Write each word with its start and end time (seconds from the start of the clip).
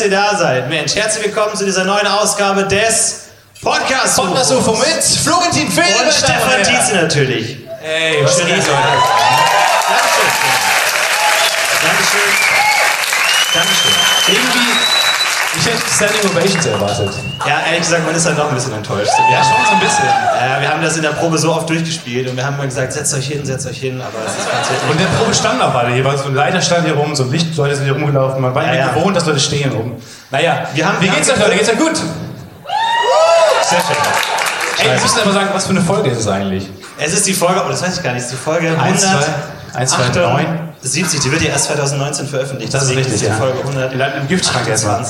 dass 0.00 0.06
ihr 0.06 0.16
da 0.16 0.34
seid. 0.36 0.68
Mensch, 0.70 0.94
herzlich 0.94 1.26
willkommen 1.26 1.54
zu 1.54 1.64
dieser 1.64 1.84
neuen 1.84 2.06
Ausgabe 2.06 2.64
des 2.64 3.26
Podcasts. 3.60 4.16
Podcast 4.16 4.52
UFO 4.52 4.72
mit 4.72 5.04
Florentin 5.04 5.70
Film 5.70 5.86
Und 6.02 6.12
Stefan 6.12 6.62
Tietze 6.62 6.94
natürlich. 6.94 7.58
Hey, 7.82 8.14
Schön, 8.14 8.24
dass 8.24 8.38
ihr 8.38 8.46
euch? 8.46 8.64
da 8.64 8.66
seid. 8.66 8.98
Dankeschön. 9.90 10.30
Dankeschön. 11.82 12.32
Dankeschön. 13.52 13.92
Irgendwie, 14.28 14.70
ich 15.58 15.66
hätte 15.66 15.82
Standing 15.94 16.30
Ovations 16.30 16.66
erwartet. 16.66 17.29
Ja, 17.46 17.60
ehrlich 17.66 17.80
gesagt, 17.80 18.04
man 18.04 18.14
ist 18.14 18.26
halt 18.26 18.38
doch 18.38 18.48
ein 18.50 18.54
bisschen 18.54 18.74
enttäuscht. 18.74 19.10
Ja, 19.32 19.42
schon 19.42 19.64
so 19.66 19.72
ein 19.72 19.80
bisschen. 19.80 20.04
Ja, 20.04 20.60
wir 20.60 20.68
haben 20.70 20.82
das 20.82 20.96
in 20.96 21.02
der 21.02 21.10
Probe 21.10 21.38
so 21.38 21.52
oft 21.54 21.68
durchgespielt 21.70 22.28
und 22.28 22.36
wir 22.36 22.44
haben 22.44 22.54
immer 22.56 22.66
gesagt, 22.66 22.92
setzt 22.92 23.14
euch 23.14 23.28
hin, 23.28 23.44
setzt 23.46 23.66
euch 23.66 23.78
hin, 23.78 24.00
aber 24.00 24.18
es 24.26 24.32
ist 24.36 24.50
passiert 24.50 24.82
Und 24.82 24.96
nicht. 24.96 25.00
der 25.00 25.16
Probe 25.16 25.32
stand 25.34 25.62
auch 25.62 25.74
alle. 25.74 25.94
Hier 25.94 26.04
war 26.04 26.18
so 26.18 26.26
ein 26.26 26.34
Leiter 26.34 26.60
stand 26.60 26.84
hier 26.84 26.94
rum, 26.94 27.14
so 27.16 27.24
Lichtleute 27.24 27.76
sind 27.76 27.84
hier 27.84 27.94
rumgelaufen. 27.94 28.42
Man 28.42 28.54
war 28.54 28.66
Ja, 28.66 28.74
ja. 28.74 28.88
gewohnt, 28.88 29.16
dass 29.16 29.24
Leute 29.26 29.40
stehen 29.40 29.72
oben. 29.72 30.02
Naja, 30.30 30.64
Wir 30.74 30.86
haben- 30.86 30.96
wie 31.00 31.06
wir 31.06 31.12
geht's 31.12 31.30
euch, 31.30 31.38
Leute? 31.38 31.56
Geht's 31.56 31.68
euch 31.70 31.78
gut? 31.78 31.96
Sehr 31.96 33.78
schön. 33.80 33.96
Ey, 34.78 34.94
wir 34.94 35.00
müssen 35.00 35.20
aber 35.20 35.32
sagen, 35.32 35.48
was 35.52 35.64
für 35.64 35.70
eine 35.70 35.80
Folge 35.82 36.10
ist 36.10 36.18
es 36.20 36.28
eigentlich? 36.28 36.68
Es 36.98 37.12
ist 37.14 37.26
die 37.26 37.32
Folge, 37.34 37.62
oh, 37.64 37.68
das 37.70 37.82
weiß 37.82 37.96
ich 37.98 38.02
gar 38.02 38.12
nicht, 38.12 38.20
es 38.24 38.32
ist 38.32 38.32
die 38.38 38.44
Folge 38.44 38.78
1, 38.78 39.00
2, 39.00 39.08
1, 39.78 39.90
2, 39.92 40.02
9. 40.08 40.46
178, 40.82 41.20
die 41.20 41.32
wird 41.32 41.42
ja 41.42 41.50
erst 41.50 41.66
2019 41.66 42.26
veröffentlicht. 42.26 42.72
Das 42.74 42.84
ist 42.84 42.90
richtig, 42.96 43.20
die 43.20 43.26
ja. 43.26 43.34
Folge 43.34 43.58
100. 43.60 43.92
Die 43.92 43.96
landen 43.96 44.20
im 44.22 44.28
Giftschrank 44.28 44.66
erstmal. 44.68 45.04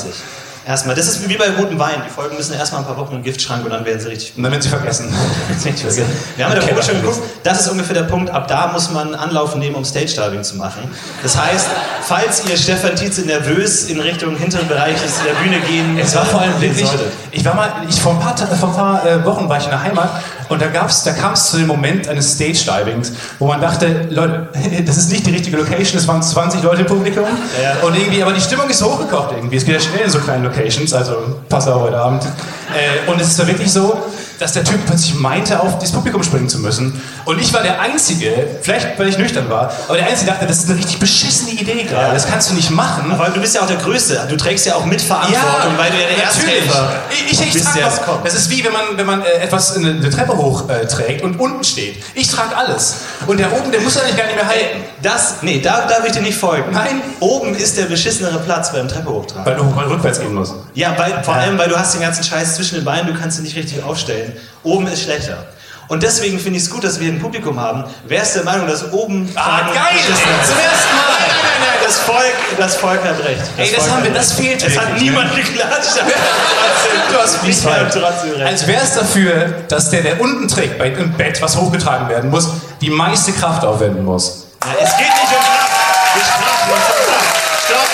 20. 0.64 0.66
Erstmal, 0.66 0.94
das 0.94 1.08
ist 1.08 1.28
wie 1.28 1.36
bei 1.36 1.48
gutem 1.50 1.78
Wein. 1.78 2.02
Die 2.06 2.10
Folgen 2.10 2.36
müssen 2.36 2.54
erstmal 2.54 2.82
ein 2.82 2.86
paar 2.86 2.96
Wochen 2.96 3.16
im 3.16 3.22
Giftschrank 3.22 3.64
und 3.64 3.70
dann 3.70 3.84
werden 3.84 4.00
sie 4.00 4.08
richtig 4.08 4.36
Und 4.36 4.42
dann 4.42 4.52
werden 4.52 4.62
sie 4.62 4.68
vergessen. 4.68 5.08
Wir 6.36 6.44
haben 6.44 6.52
in 6.52 6.60
der 6.60 6.66
Probe 6.66 6.82
schon 6.82 7.00
geguckt, 7.00 7.20
das 7.42 7.60
ist 7.60 7.68
ungefähr 7.68 7.94
der 7.94 8.02
Punkt, 8.04 8.30
ab 8.30 8.46
da 8.48 8.68
muss 8.68 8.90
man 8.90 9.14
Anlauf 9.14 9.54
nehmen, 9.56 9.74
um 9.74 9.84
Stage-Diving 9.84 10.42
zu 10.42 10.56
machen. 10.56 10.82
Das 11.22 11.36
heißt, 11.36 11.66
falls 12.02 12.44
ihr 12.48 12.56
Stefan 12.56 12.94
Tietze 12.94 13.22
nervös 13.22 13.88
in 13.88 14.00
Richtung 14.00 14.36
hinteren 14.36 14.68
Bereich 14.68 14.96
der 15.26 15.34
Bühne 15.42 15.60
gehen 15.60 15.98
Es 15.98 16.14
war 16.14 16.24
vor 16.24 16.40
allem 16.40 16.60
wirklich, 16.60 16.88
ich 17.30 17.44
war 17.44 17.54
mal, 17.54 17.72
ich 17.88 18.00
vor 18.00 18.12
ein 18.12 18.20
paar, 18.20 18.36
vor 18.36 18.68
ein 18.68 18.74
paar 18.74 19.06
äh, 19.06 19.24
Wochen 19.24 19.48
war 19.48 19.58
ich 19.58 19.64
in 19.64 19.70
der 19.70 19.82
Heimat 19.82 20.10
und 20.50 20.60
da 20.60 20.66
gab's, 20.66 21.04
da 21.04 21.12
kam 21.12 21.32
es 21.32 21.50
zu 21.50 21.58
dem 21.58 21.68
Moment 21.68 22.08
eines 22.08 22.34
Stage-Divings, 22.34 23.12
wo 23.38 23.46
man 23.46 23.60
dachte, 23.60 24.08
Leute, 24.10 24.48
das 24.84 24.98
ist 24.98 25.10
nicht 25.10 25.26
die 25.26 25.30
richtige 25.30 25.56
Location, 25.56 25.98
es 25.98 26.06
waren 26.06 26.22
20 26.22 26.62
Leute 26.62 26.82
im 26.82 26.86
Publikum. 26.86 27.24
Ja. 27.62 27.86
und 27.86 27.96
irgendwie, 27.96 28.22
aber 28.22 28.32
die 28.32 28.40
Stimmung 28.40 28.68
ist 28.68 28.82
hochgekocht 28.84 29.32
irgendwie, 29.36 29.56
es 29.56 29.64
geht 29.64 29.74
ja 29.74 29.80
schnell 29.80 30.04
in 30.04 30.10
so 30.10 30.18
kleinen 30.18 30.44
Locations, 30.44 30.92
also 30.92 31.40
Passau 31.48 31.80
heute 31.80 31.96
Abend. 31.96 32.24
Äh, 32.24 33.10
und 33.10 33.20
es 33.20 33.28
ist 33.28 33.38
da 33.38 33.46
wirklich 33.46 33.72
so, 33.72 34.02
dass 34.40 34.52
der 34.52 34.64
Typ 34.64 34.84
plötzlich 34.86 35.14
meinte, 35.14 35.60
auf 35.60 35.78
das 35.78 35.92
Publikum 35.92 36.22
springen 36.22 36.48
zu 36.48 36.58
müssen 36.58 37.00
und 37.26 37.40
ich 37.40 37.52
war 37.52 37.62
der 37.62 37.80
Einzige, 37.80 38.32
vielleicht 38.62 38.98
weil 38.98 39.08
ich 39.08 39.18
nüchtern 39.18 39.48
war, 39.50 39.72
aber 39.86 39.96
der 39.98 40.06
Einzige 40.08 40.30
dachte, 40.30 40.46
das 40.46 40.58
ist 40.58 40.70
eine 40.70 40.78
richtig 40.78 40.98
beschissene 40.98 41.52
Idee 41.52 41.84
gerade, 41.84 42.08
Ja. 42.08 42.14
das 42.14 42.26
kannst 42.26 42.50
du 42.50 42.54
nicht 42.54 42.70
machen. 42.70 43.12
Aber 43.12 43.28
du 43.30 43.40
bist 43.40 43.54
ja 43.54 43.62
auch 43.62 43.66
der 43.66 43.76
Größte. 43.76 44.26
Du 44.28 44.36
trägst 44.36 44.66
ja 44.66 44.74
auch 44.74 44.84
Mitverantwortung, 44.84 45.76
weil 45.76 45.90
du 45.90 45.96
ja 45.98 46.06
der 46.16 46.24
natürlich. 46.26 46.66
Ersthelfer 46.66 46.92
Ich, 47.10 47.32
ich, 47.32 47.40
ich 47.46 47.52
bist, 47.52 47.64
trage 47.66 47.78
der 47.78 47.86
was. 47.86 48.00
Das 48.24 48.34
ist 48.34 48.50
wie 48.50 48.64
wenn 48.64 48.72
man, 48.72 48.82
wenn 48.96 49.06
man 49.06 49.22
äh, 49.22 49.26
etwas 49.42 49.76
eine, 49.76 49.90
eine 49.90 50.10
Treppe 50.10 50.36
hoch 50.36 50.68
äh, 50.68 50.86
trägt 50.86 51.22
und 51.22 51.38
unten 51.38 51.62
steht. 51.64 52.02
Ich 52.14 52.28
trage 52.28 52.56
alles. 52.56 52.96
Und 53.26 53.38
der 53.38 53.52
oben, 53.52 53.70
der 53.70 53.80
muss 53.80 53.96
eigentlich 53.98 54.16
gar 54.16 54.26
nicht 54.26 54.36
mehr 54.36 54.46
halten. 54.46 54.84
Das, 55.02 55.36
nee, 55.42 55.60
da 55.60 55.86
darf 55.86 56.04
ich 56.06 56.12
dir 56.12 56.22
nicht 56.22 56.38
folgen. 56.38 56.72
Nein. 56.72 57.02
Oben 57.20 57.54
ist 57.54 57.76
der 57.76 57.84
beschissenere 57.84 58.38
Platz 58.38 58.72
beim 58.72 58.88
Treppe 58.88 59.10
hochtragen. 59.10 59.44
Weil 59.44 59.56
du 59.56 59.92
rückwärts 59.94 60.20
gehen 60.20 60.34
musst. 60.34 60.54
Ja, 60.74 60.94
weil, 60.96 61.22
vor 61.22 61.34
allem, 61.34 61.58
weil 61.58 61.68
du 61.68 61.78
hast 61.78 61.94
den 61.94 62.00
ganzen 62.00 62.24
Scheiß 62.24 62.56
zwischen 62.56 62.76
den 62.76 62.84
Beinen, 62.84 63.06
du 63.06 63.18
kannst 63.18 63.38
ihn 63.38 63.44
nicht 63.44 63.56
richtig 63.56 63.82
aufstellen. 63.82 64.29
Oben 64.62 64.86
ist 64.88 65.02
schlechter. 65.02 65.44
Und 65.88 66.04
deswegen 66.04 66.38
finde 66.38 66.58
ich 66.58 66.64
es 66.66 66.70
gut, 66.70 66.84
dass 66.84 67.00
wir 67.00 67.08
ein 67.10 67.18
Publikum 67.18 67.58
haben. 67.58 67.82
Wer 68.06 68.22
ist 68.22 68.34
der 68.36 68.44
Meinung, 68.44 68.68
dass 68.68 68.92
oben 68.92 69.28
Ah, 69.34 69.62
geil! 69.74 69.96
ist? 69.98 70.06
Zum 70.06 70.56
ersten 70.58 70.96
Mal! 70.96 71.10
Nein, 71.20 71.28
nein, 71.42 71.60
nein, 71.60 71.80
das 71.84 71.98
Volk, 71.98 72.34
das 72.58 72.76
Volk 72.76 73.04
hat 73.04 73.18
recht. 73.24 73.42
Ey, 73.56 73.72
das 73.74 73.84
Volk 73.86 73.96
haben 73.96 74.04
wir- 74.04 74.10
das 74.12 74.32
fehlt 74.32 74.62
Es 74.64 74.78
hat 74.78 74.86
wirklich, 74.88 75.02
niemand 75.10 75.34
geklatscht. 75.34 75.98
Du 77.12 77.18
hast 77.18 77.34
ich 77.44 77.54
Fußball. 77.56 77.80
habe 77.80 77.90
trotzdem 77.90 78.32
recht. 78.34 78.46
Als 78.46 78.66
wäre 78.66 78.82
es 78.82 78.94
dafür, 78.94 79.46
dass 79.68 79.90
der, 79.90 80.02
der 80.02 80.20
unten 80.20 80.46
trägt, 80.48 80.78
bei, 80.78 80.88
im 80.88 81.12
Bett, 81.14 81.42
was 81.42 81.56
hochgetragen 81.56 82.08
werden 82.08 82.30
muss, 82.30 82.48
die 82.80 82.90
meiste 82.90 83.32
Kraft 83.32 83.64
aufwenden 83.64 84.04
muss. 84.04 84.46
Ja, 84.64 84.72
es 84.80 84.96
geht 84.96 85.06
nicht 85.08 85.32
um 85.36 85.42
Kraft. 85.42 86.14
Wir 86.14 86.22
sprachen 86.22 86.68
nicht 86.70 86.86
von 86.86 87.06
Kraft. 87.06 87.36
Stopp, 87.66 87.88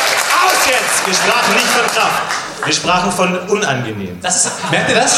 aus 0.44 0.66
jetzt! 0.66 1.06
Wir 1.06 1.14
sprachen 1.14 1.54
nicht 1.54 1.66
von 1.66 1.86
Kraft. 1.86 2.22
Wir 2.66 2.74
sprachen 2.74 3.12
von 3.12 3.38
unangenehm. 3.48 4.18
Das 4.20 4.44
ist, 4.44 4.70
merkt 4.70 4.90
ihr 4.90 4.96
das? 4.96 5.16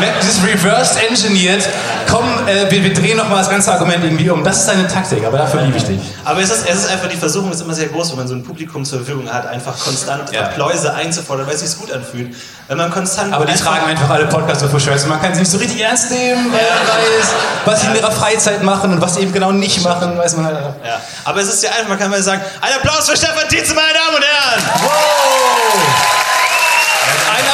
Merkt 0.00 0.22
ihr, 0.22 0.28
das 0.28 0.36
ist 0.38 0.44
reversed 0.44 0.98
engineered. 1.08 1.66
Komm, 2.10 2.24
äh, 2.48 2.70
wir, 2.70 2.82
wir 2.82 2.92
drehen 2.92 3.16
nochmal 3.16 3.38
das 3.38 3.48
ganze 3.48 3.72
Argument 3.72 4.02
irgendwie 4.04 4.28
um. 4.28 4.42
Das 4.42 4.58
ist 4.58 4.68
deine 4.68 4.86
Taktik, 4.88 5.24
aber 5.24 5.38
dafür 5.38 5.62
liebe 5.62 5.76
ich 5.76 5.84
dich. 5.84 6.00
Aber 6.24 6.40
es 6.40 6.50
ist, 6.50 6.68
es 6.68 6.74
ist 6.84 6.90
einfach, 6.90 7.08
die 7.08 7.16
Versuchung 7.16 7.52
ist 7.52 7.60
immer 7.60 7.74
sehr 7.74 7.86
groß, 7.88 8.10
wenn 8.10 8.18
man 8.18 8.28
so 8.28 8.34
ein 8.34 8.42
Publikum 8.42 8.84
zur 8.84 8.98
Verfügung 8.98 9.32
hat, 9.32 9.46
einfach 9.46 9.78
konstant 9.78 10.32
Ja. 10.32 10.42
Appläuse 10.42 10.92
einzufordern, 10.92 11.46
weil 11.46 11.54
es 11.54 11.60
sich 11.60 11.78
gut 11.78 11.92
anfühlt. 11.92 12.34
Wenn 12.66 12.76
man 12.76 12.90
konstant. 12.90 13.32
Aber 13.32 13.44
die 13.46 13.52
einfach- 13.52 13.66
tragen 13.76 13.86
einfach 13.86 14.10
alle 14.10 14.26
Podcasts 14.26 14.62
auf 14.64 14.80
Shirts. 14.80 15.06
Man 15.06 15.20
kann 15.22 15.32
sie 15.34 15.40
nicht 15.40 15.50
so 15.50 15.58
richtig 15.58 15.80
ernst 15.80 16.10
nehmen, 16.10 16.52
weil 16.52 16.60
man 16.60 16.88
weiß, 16.88 17.28
was 17.64 17.80
sie 17.82 17.86
in 17.88 17.94
ihrer 17.96 18.10
Freizeit 18.12 18.62
machen 18.62 18.92
und 18.92 19.00
was 19.00 19.14
sie 19.14 19.20
eben 19.22 19.32
genau 19.32 19.52
nicht 19.52 19.82
machen, 19.84 20.16
weiß 20.18 20.36
man 20.36 20.46
halt. 20.46 20.56
Ja. 20.84 21.00
Aber 21.24 21.40
es 21.40 21.48
ist 21.48 21.62
ja 21.62 21.70
einfach, 21.70 21.88
man 21.88 21.98
kann 21.98 22.10
mal 22.10 22.22
sagen: 22.22 22.40
Ein 22.60 22.72
Applaus 22.74 23.08
für 23.08 23.16
Stefan 23.16 23.48
Tietze, 23.48 23.74
meine 23.74 23.92
Damen 23.92 24.16
und 24.16 24.22
Herren! 24.24 24.62
Wow! 24.82 25.80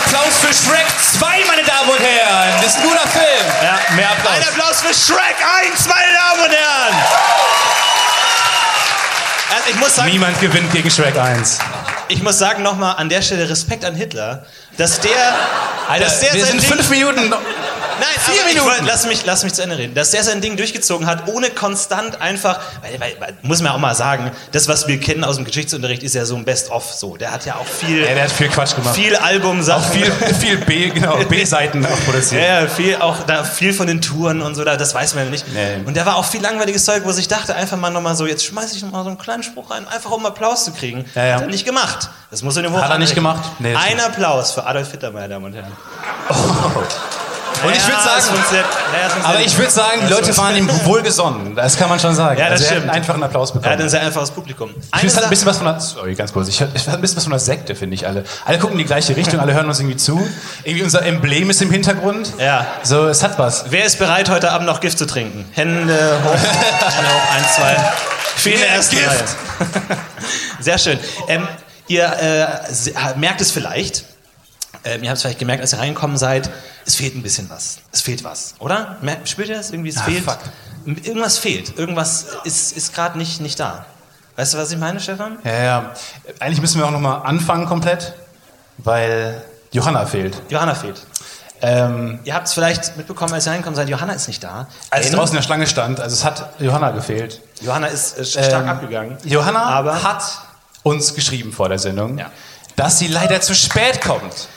Applaus 0.07 0.37
für 0.41 0.55
Shrek 0.55 0.87
2, 1.19 1.27
meine 1.49 1.65
Damen 1.65 1.91
und 1.91 1.99
Herren. 1.99 2.53
Das 2.63 2.77
ist 2.77 2.77
ein 2.77 2.83
guter 2.85 3.09
Film. 3.09 3.47
Ja. 3.61 3.79
Mehr 3.97 4.09
Ein 4.09 4.17
Applaus. 4.19 4.49
Applaus 4.49 4.81
für 4.81 4.95
Shrek 4.95 5.37
1, 5.73 5.89
meine 5.89 6.13
Damen 6.13 6.45
und 6.45 6.53
Herren! 6.53 6.95
Also 9.57 9.71
ich 9.71 9.77
muss 9.77 9.97
sagen, 9.97 10.11
Niemand 10.11 10.41
gewinnt 10.41 10.71
gegen 10.73 10.89
Shrek 10.91 11.19
1. 11.19 11.59
ich 12.07 12.23
muss 12.23 12.39
sagen 12.39 12.63
nochmal 12.63 12.95
an 12.99 13.09
der 13.09 13.21
Stelle 13.21 13.49
Respekt 13.51 13.85
an 13.85 13.97
Hitler, 13.97 14.47
dass 14.77 15.01
der, 15.01 15.11
Alter, 15.89 16.05
dass 16.05 16.21
der 16.21 16.35
wir 16.35 16.47
sind 16.47 16.63
Ding, 16.63 16.71
fünf 16.71 16.89
Minuten. 16.89 17.35
Nein, 17.99 18.09
Vier 18.19 18.45
Minuten. 18.47 18.67
wollt- 18.67 18.83
lass, 18.87 19.07
mich, 19.07 19.25
lass 19.25 19.45
mich 19.45 19.53
zu 19.55 19.63
Ende 19.63 19.79
reden. 19.79 19.95
Dass 19.95 20.11
der 20.11 20.23
sein 20.25 20.41
Ding 20.41 20.57
durchgezogen 20.57 21.07
hat, 21.07 21.29
ohne 21.29 21.51
konstant 21.51 22.21
einfach, 22.21 22.59
weil, 22.83 22.99
weil, 23.21 23.37
muss 23.43 23.63
man 23.63 23.73
auch 23.73 23.79
mal 23.79 23.95
sagen, 23.95 24.31
das, 24.53 24.69
was 24.69 24.87
wir 24.87 24.99
kennen 25.01 25.25
aus 25.25 25.37
dem 25.37 25.45
Geschichtsunterricht, 25.45 26.03
ist 26.03 26.15
ja 26.15 26.25
so 26.25 26.37
ein 26.37 26.45
Best-of 26.45 26.93
so. 26.93 27.17
Der 27.17 27.31
hat 27.33 27.45
ja 27.47 27.55
auch 27.57 27.67
viel, 27.67 28.03
Ja, 28.05 28.15
der 28.15 28.25
hat 28.25 28.33
viel 28.33 28.49
Quatsch 28.49 28.75
gemacht. 28.75 28.95
viel 28.95 29.15
Albumsachen. 29.17 29.83
Auch 29.83 29.89
viel, 29.91 30.11
viel 30.41 30.57
B, 30.59 30.91
genau, 30.91 31.17
B-Seiten 31.25 31.85
auch 31.87 32.05
produziert. 32.05 32.43
Ja, 32.43 32.63
ja, 32.63 32.69
viel, 32.69 32.97
auch 32.97 33.23
da, 33.25 33.45
viel 33.45 33.73
von 33.73 33.87
den 33.87 34.01
Touren 34.03 34.43
und 34.43 34.55
so, 34.55 34.65
da, 34.65 34.77
das 34.77 34.95
weiß 34.95 35.15
man 35.15 35.25
ja 35.25 35.31
nicht. 35.31 35.45
Nee. 35.53 35.77
Und 35.85 35.97
da 35.97 36.05
war 36.07 36.17
auch 36.17 36.25
viel 36.25 36.43
langweiliges 36.43 36.85
Zeug, 36.85 37.03
wo 37.05 37.11
ich 37.11 37.29
dachte, 37.29 37.55
einfach 37.55 37.77
mal 37.77 37.91
nochmal 37.91 38.17
so, 38.17 38.27
jetzt 38.27 38.45
schmeiße 38.45 38.77
ich 38.77 38.83
nochmal 38.83 39.03
so 39.05 39.09
einen 39.09 39.19
kleinen 39.19 39.43
Spruch 39.43 39.71
rein, 39.71 39.87
einfach 39.89 40.11
um 40.11 40.25
Applaus 40.27 40.65
zu 40.65 40.73
kriegen. 40.73 41.05
Ja, 41.15 41.25
ja. 41.25 41.35
Hat 41.37 41.43
er 41.43 41.49
nicht 41.49 41.65
gemacht. 41.65 42.09
Das 42.31 42.43
muss 42.43 42.57
er 42.57 42.63
dem 42.65 42.77
Hat 42.77 42.91
er 42.91 42.99
nicht 42.99 43.15
gemacht? 43.15 43.45
Nee, 43.61 43.75
Ein 43.75 44.01
Applaus 44.01 44.53
für 44.53 44.67
Adolf 44.67 44.91
Hitler, 44.91 45.13
meine 45.13 45.29
Damen 45.29 45.45
und 45.47 45.55
Herren. 45.55 45.73
Und 47.67 47.77
ich 47.77 47.87
würde 47.87 48.03
sagen, 48.03 49.25
aber 49.25 49.41
ich 49.41 49.59
würde 49.59 49.71
sagen, 49.71 50.01
die 50.07 50.13
Leute 50.13 50.37
waren 50.37 50.57
ihm 50.57 50.69
wohlgesonnen. 50.85 51.55
Das 51.55 51.77
kann 51.77 51.89
man 51.89 51.99
schon 51.99 52.15
sagen. 52.15 52.39
Ja, 52.39 52.51
das 52.51 52.61
also 52.61 52.65
er 52.65 52.71
stimmt. 52.71 52.89
hat 52.89 52.95
einfach 52.97 53.15
einen 53.15 53.23
Applaus 53.25 53.51
Er 53.51 53.55
hat 53.55 53.63
bekommen. 53.63 53.83
ein 53.83 53.89
sehr 53.89 54.03
einfaches 54.03 54.31
Publikum. 54.31 54.71
Ich 54.71 55.01
finde, 55.01 55.07
es 55.07 55.17
hat 55.17 55.25
ein 55.25 55.31
bisschen 55.31 55.47
was 55.47 55.59
von 55.59 55.67
einer, 55.67 55.81
sorry, 55.81 56.15
ganz 56.15 56.33
kurz, 56.33 56.49
ich, 56.49 56.61
es 56.61 56.87
hat 56.89 56.95
ein 56.95 57.01
bisschen 57.01 57.17
was 57.17 57.25
von 57.25 57.33
einer 57.33 57.41
Sekte, 57.41 57.75
finde 57.75 57.95
ich 57.95 58.07
alle. 58.07 58.25
Alle 58.45 58.59
gucken 58.59 58.75
in 58.75 58.79
die 58.79 58.85
gleiche 58.85 59.17
Richtung, 59.17 59.41
alle 59.41 59.55
hören 59.55 59.67
uns 59.67 59.81
irgendwie 59.81 59.97
zu. 59.97 60.27
Irgendwie 60.65 60.85
unser 60.85 61.05
Emblem 61.05 61.51
ist 61.51 61.63
im 61.63 61.71
Hintergrund. 61.71 62.33
Ja. 62.39 62.67
So, 62.83 63.07
es 63.07 63.23
hat 63.23 63.39
was. 63.39 63.67
Wer 63.71 63.85
ist 63.85 63.99
bereit, 63.99 64.31
heute 64.31 64.51
Abend 64.53 64.67
noch 64.67 64.81
Gift 64.81 64.99
zu 64.99 65.07
trinken? 65.07 65.45
Hände 65.53 66.19
hoch. 66.25 66.31
Hände 66.31 67.11
hoch. 67.11 67.35
Eins, 67.35 67.55
zwei. 67.57 67.77
Viele 68.37 68.65
erste 68.67 68.97
Gift. 68.97 69.25
Sehr 70.61 70.79
schön. 70.79 70.99
Ähm, 71.29 71.49
ihr 71.89 72.05
äh, 72.05 73.19
merkt 73.19 73.41
es 73.41 73.51
vielleicht. 73.51 74.05
Ähm, 74.85 75.03
ihr 75.03 75.09
habt 75.11 75.17
es 75.17 75.23
vielleicht 75.23 75.39
gemerkt, 75.39 75.63
als 75.63 75.73
ihr 75.73 75.79
reingekommen 75.79 76.17
seid. 76.17 76.51
Es 76.85 76.95
fehlt 76.95 77.15
ein 77.17 77.23
bisschen 77.23 77.49
was. 77.51 77.79
Es 77.93 78.01
fehlt 78.03 78.23
was, 78.25 78.55
oder? 78.59 78.97
Spürt 79.25 79.49
ihr 79.49 79.57
das? 79.57 79.71
Irgendwie, 79.71 79.91
es 79.91 79.99
Ah, 79.99 80.03
fehlt. 80.03 80.25
fuck. 80.25 80.39
Irgendwas 80.87 81.39
fehlt. 81.39 81.77
Irgendwas 81.79 82.27
ist, 82.45 82.77
ist 82.77 82.95
gerade 82.95 83.19
nicht, 83.19 83.41
nicht 83.41 83.59
da. 83.59 83.87
Weißt 84.37 84.55
du, 84.55 84.59
was 84.59 84.71
ich 84.71 84.79
meine, 84.79 85.01
Stefan? 85.01 85.39
Ja, 85.45 85.53
ja. 85.65 85.93
Eigentlich 86.41 86.61
müssen 86.61 86.79
wir 86.79 86.87
auch 86.87 86.91
nochmal 86.91 87.23
anfangen 87.25 87.67
komplett, 87.67 88.15
weil 88.79 89.43
Johanna 89.73 90.07
fehlt. 90.07 90.41
Johanna 90.49 90.75
fehlt. 90.75 91.03
Ähm, 91.63 92.19
Ihr 92.25 92.35
habt 92.35 92.47
es 92.49 92.53
vielleicht 92.53 92.99
mitbekommen, 92.99 93.33
als 93.33 93.47
ihr 93.47 93.53
reingekommen 93.53 93.75
seid. 93.77 93.89
Johanna 93.89 94.13
ist 94.13 94.29
nicht 94.29 94.45
da. 94.45 94.69
als 94.91 95.07
ich 95.07 95.13
draußen 95.13 95.35
in 95.35 95.37
der 95.41 95.43
Schlange 95.43 95.67
stand, 95.67 96.01
also 96.01 96.15
es 96.15 96.23
hat 96.23 96.51
Johanna 96.61 96.91
gefehlt. 96.91 97.41
Johanna 97.63 97.87
ist 97.87 98.19
äh, 98.19 98.25
stark 98.27 98.65
Ähm, 98.65 98.69
abgegangen. 98.69 99.17
Johanna 99.25 99.63
Aber- 99.63 100.03
hat 100.03 100.23
uns 100.83 101.15
geschrieben 101.15 101.53
vor 101.53 101.71
der 101.71 101.79
Sendung, 101.79 102.19
Ja. 102.19 102.31
dass 102.77 102.99
sie 102.99 103.09
leider 103.09 103.41
zu 103.41 103.55
spät 103.55 104.03
kommt. 104.03 104.49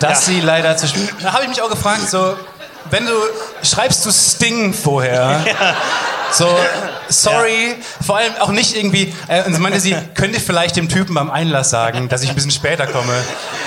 Dass 0.00 0.26
Ja. 0.26 0.32
sie 0.32 0.40
leider 0.40 0.76
zu 0.76 0.88
spät. 0.88 1.14
Da 1.22 1.32
habe 1.32 1.44
ich 1.44 1.48
mich 1.48 1.62
auch 1.62 1.70
gefragt, 1.70 2.08
so, 2.10 2.36
wenn 2.90 3.06
du 3.06 3.12
schreibst 3.62 4.04
du 4.04 4.10
Sting 4.10 4.72
vorher. 4.74 5.40
Ja. 5.46 5.74
So, 6.32 6.48
sorry, 7.10 7.68
ja. 7.68 7.74
vor 8.06 8.16
allem 8.16 8.32
auch 8.40 8.48
nicht 8.48 8.74
irgendwie, 8.74 9.12
äh, 9.28 9.42
und 9.44 9.58
meinte 9.58 9.80
sie, 9.80 9.94
könnte 10.14 10.40
vielleicht 10.40 10.76
dem 10.76 10.88
Typen 10.88 11.14
beim 11.14 11.30
Einlass 11.30 11.68
sagen, 11.68 12.08
dass 12.08 12.22
ich 12.22 12.30
ein 12.30 12.34
bisschen 12.34 12.50
später 12.50 12.86
komme. 12.86 13.12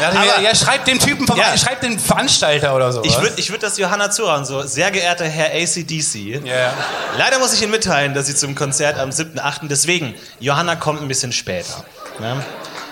Aber, 0.04 0.42
ja, 0.42 0.56
schreibt 0.56 0.88
dem 0.88 0.98
Typen, 0.98 1.28
ja. 1.38 1.56
schreibt 1.58 1.84
dem 1.84 2.00
Veranstalter 2.00 2.76
oder 2.76 2.92
so. 2.92 3.04
Ich 3.04 3.22
würde 3.22 3.34
ich 3.38 3.52
würd 3.52 3.62
das 3.62 3.78
Johanna 3.78 4.10
zuhören, 4.10 4.46
so, 4.46 4.64
sehr 4.64 4.90
geehrter 4.90 5.26
Herr 5.26 5.52
ACDC. 5.54 6.44
Yeah. 6.44 6.74
Leider 7.20 7.38
muss 7.38 7.54
ich 7.54 7.62
Ihnen 7.62 7.70
mitteilen, 7.72 8.16
dass 8.16 8.26
Sie 8.26 8.36
zum 8.36 8.56
Konzert 8.56 8.98
am 8.98 9.12
7.8. 9.12 9.68
Deswegen, 9.70 10.16
Johanna 10.40 10.76
kommt 10.76 11.04
ein 11.04 11.08
bisschen 11.08 11.32
später. 11.32 11.86
Ne? 12.20 12.44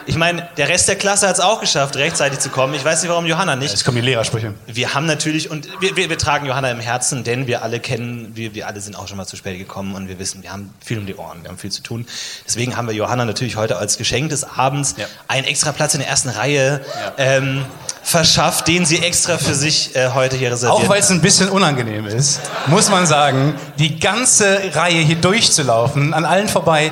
Ich 0.05 0.15
meine, 0.15 0.47
der 0.57 0.69
Rest 0.69 0.87
der 0.87 0.95
Klasse 0.95 1.27
hat 1.27 1.35
es 1.35 1.41
auch 1.41 1.61
geschafft, 1.61 1.95
rechtzeitig 1.95 2.39
zu 2.39 2.49
kommen. 2.49 2.73
Ich 2.73 2.83
weiß 2.83 3.01
nicht, 3.01 3.09
warum 3.09 3.25
Johanna 3.25 3.55
nicht. 3.55 3.71
Jetzt 3.71 3.85
kommen 3.85 3.95
die 3.95 4.01
Lehrersprüche. 4.01 4.53
Wir 4.67 4.93
haben 4.93 5.05
natürlich, 5.05 5.49
und 5.49 5.67
wir, 5.79 5.95
wir, 5.95 6.09
wir 6.09 6.17
tragen 6.17 6.45
Johanna 6.45 6.71
im 6.71 6.79
Herzen, 6.79 7.23
denn 7.23 7.47
wir 7.47 7.63
alle 7.63 7.79
kennen, 7.79 8.31
wir, 8.35 8.53
wir 8.53 8.67
alle 8.67 8.81
sind 8.81 8.95
auch 8.97 9.07
schon 9.07 9.17
mal 9.17 9.25
zu 9.25 9.35
spät 9.35 9.57
gekommen 9.57 9.95
und 9.95 10.07
wir 10.07 10.19
wissen, 10.19 10.43
wir 10.43 10.51
haben 10.51 10.73
viel 10.83 10.97
um 10.97 11.05
die 11.05 11.15
Ohren, 11.15 11.43
wir 11.43 11.49
haben 11.49 11.57
viel 11.57 11.71
zu 11.71 11.81
tun. 11.81 12.05
Deswegen 12.45 12.75
haben 12.75 12.87
wir 12.87 12.93
Johanna 12.93 13.25
natürlich 13.25 13.55
heute 13.55 13.77
als 13.77 13.97
Geschenk 13.97 14.29
des 14.29 14.43
Abends 14.43 14.95
ja. 14.97 15.05
einen 15.27 15.45
extra 15.45 15.71
Platz 15.71 15.93
in 15.93 16.01
der 16.01 16.09
ersten 16.09 16.29
Reihe 16.29 16.81
ja. 16.95 17.13
ähm, 17.17 17.65
verschafft, 18.03 18.67
den 18.67 18.85
sie 18.85 18.99
extra 18.99 19.37
für 19.37 19.55
sich 19.55 19.95
äh, 19.95 20.09
heute 20.09 20.35
hier 20.35 20.51
reserviert 20.51 20.83
Auch 20.83 20.89
weil 20.89 20.99
es 20.99 21.09
ein 21.09 21.21
bisschen 21.21 21.49
unangenehm 21.49 22.05
ist, 22.05 22.41
muss 22.67 22.89
man 22.89 23.05
sagen, 23.05 23.55
die 23.79 23.99
ganze 23.99 24.59
Reihe 24.73 24.99
hier 24.99 25.15
durchzulaufen, 25.15 26.13
an 26.13 26.25
allen 26.25 26.49
vorbei. 26.49 26.91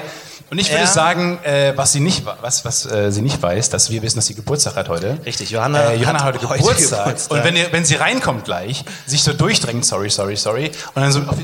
Und 0.52 0.60
ich 0.60 0.70
würde 0.70 0.84
ja. 0.84 0.88
sagen, 0.88 1.40
äh, 1.46 1.72
was, 1.78 1.94
sie 1.94 2.02
nicht, 2.02 2.26
was, 2.26 2.66
was 2.66 2.86
äh, 2.86 3.10
sie 3.10 3.22
nicht 3.22 3.42
weiß, 3.42 3.70
dass 3.70 3.90
wir 3.90 4.02
wissen, 4.02 4.18
dass 4.18 4.26
sie 4.26 4.36
Geburtstag 4.36 4.76
hat 4.76 4.90
heute. 4.90 5.18
Richtig, 5.26 5.50
Johanna, 5.50 5.92
äh, 5.92 5.96
Johanna 5.96 6.26
hat 6.26 6.34
heute, 6.34 6.50
heute 6.50 6.60
Geburtstag. 6.60 7.06
Geburtstag. 7.06 7.38
Und 7.38 7.46
wenn, 7.46 7.56
ihr, 7.56 7.72
wenn 7.72 7.86
sie 7.86 7.96
reinkommt 7.96 8.44
gleich, 8.44 8.84
sich 9.06 9.24
so 9.24 9.32
durchdrängt, 9.32 9.86
sorry, 9.86 10.10
sorry, 10.10 10.36
sorry, 10.36 10.70
und 10.94 11.04
dann 11.04 11.12
so 11.14 11.22
auf, 11.22 11.38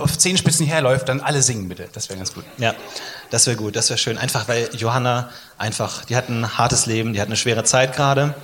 auf 0.00 0.18
Zehenspitzen 0.18 0.66
herläuft, 0.66 1.08
dann 1.08 1.20
alle 1.20 1.40
singen 1.40 1.68
bitte. 1.68 1.88
Das 1.92 2.08
wäre 2.08 2.16
ganz 2.16 2.34
gut. 2.34 2.42
Ja, 2.58 2.74
das 3.30 3.46
wäre 3.46 3.56
gut, 3.56 3.76
das 3.76 3.90
wäre 3.90 3.98
schön. 3.98 4.18
Einfach, 4.18 4.48
weil 4.48 4.68
Johanna 4.76 5.30
einfach, 5.56 6.04
die 6.04 6.16
hat 6.16 6.28
ein 6.28 6.58
hartes 6.58 6.86
Leben, 6.86 7.12
die 7.12 7.20
hat 7.20 7.28
eine 7.28 7.36
schwere 7.36 7.62
Zeit 7.62 7.94
gerade. 7.94 8.34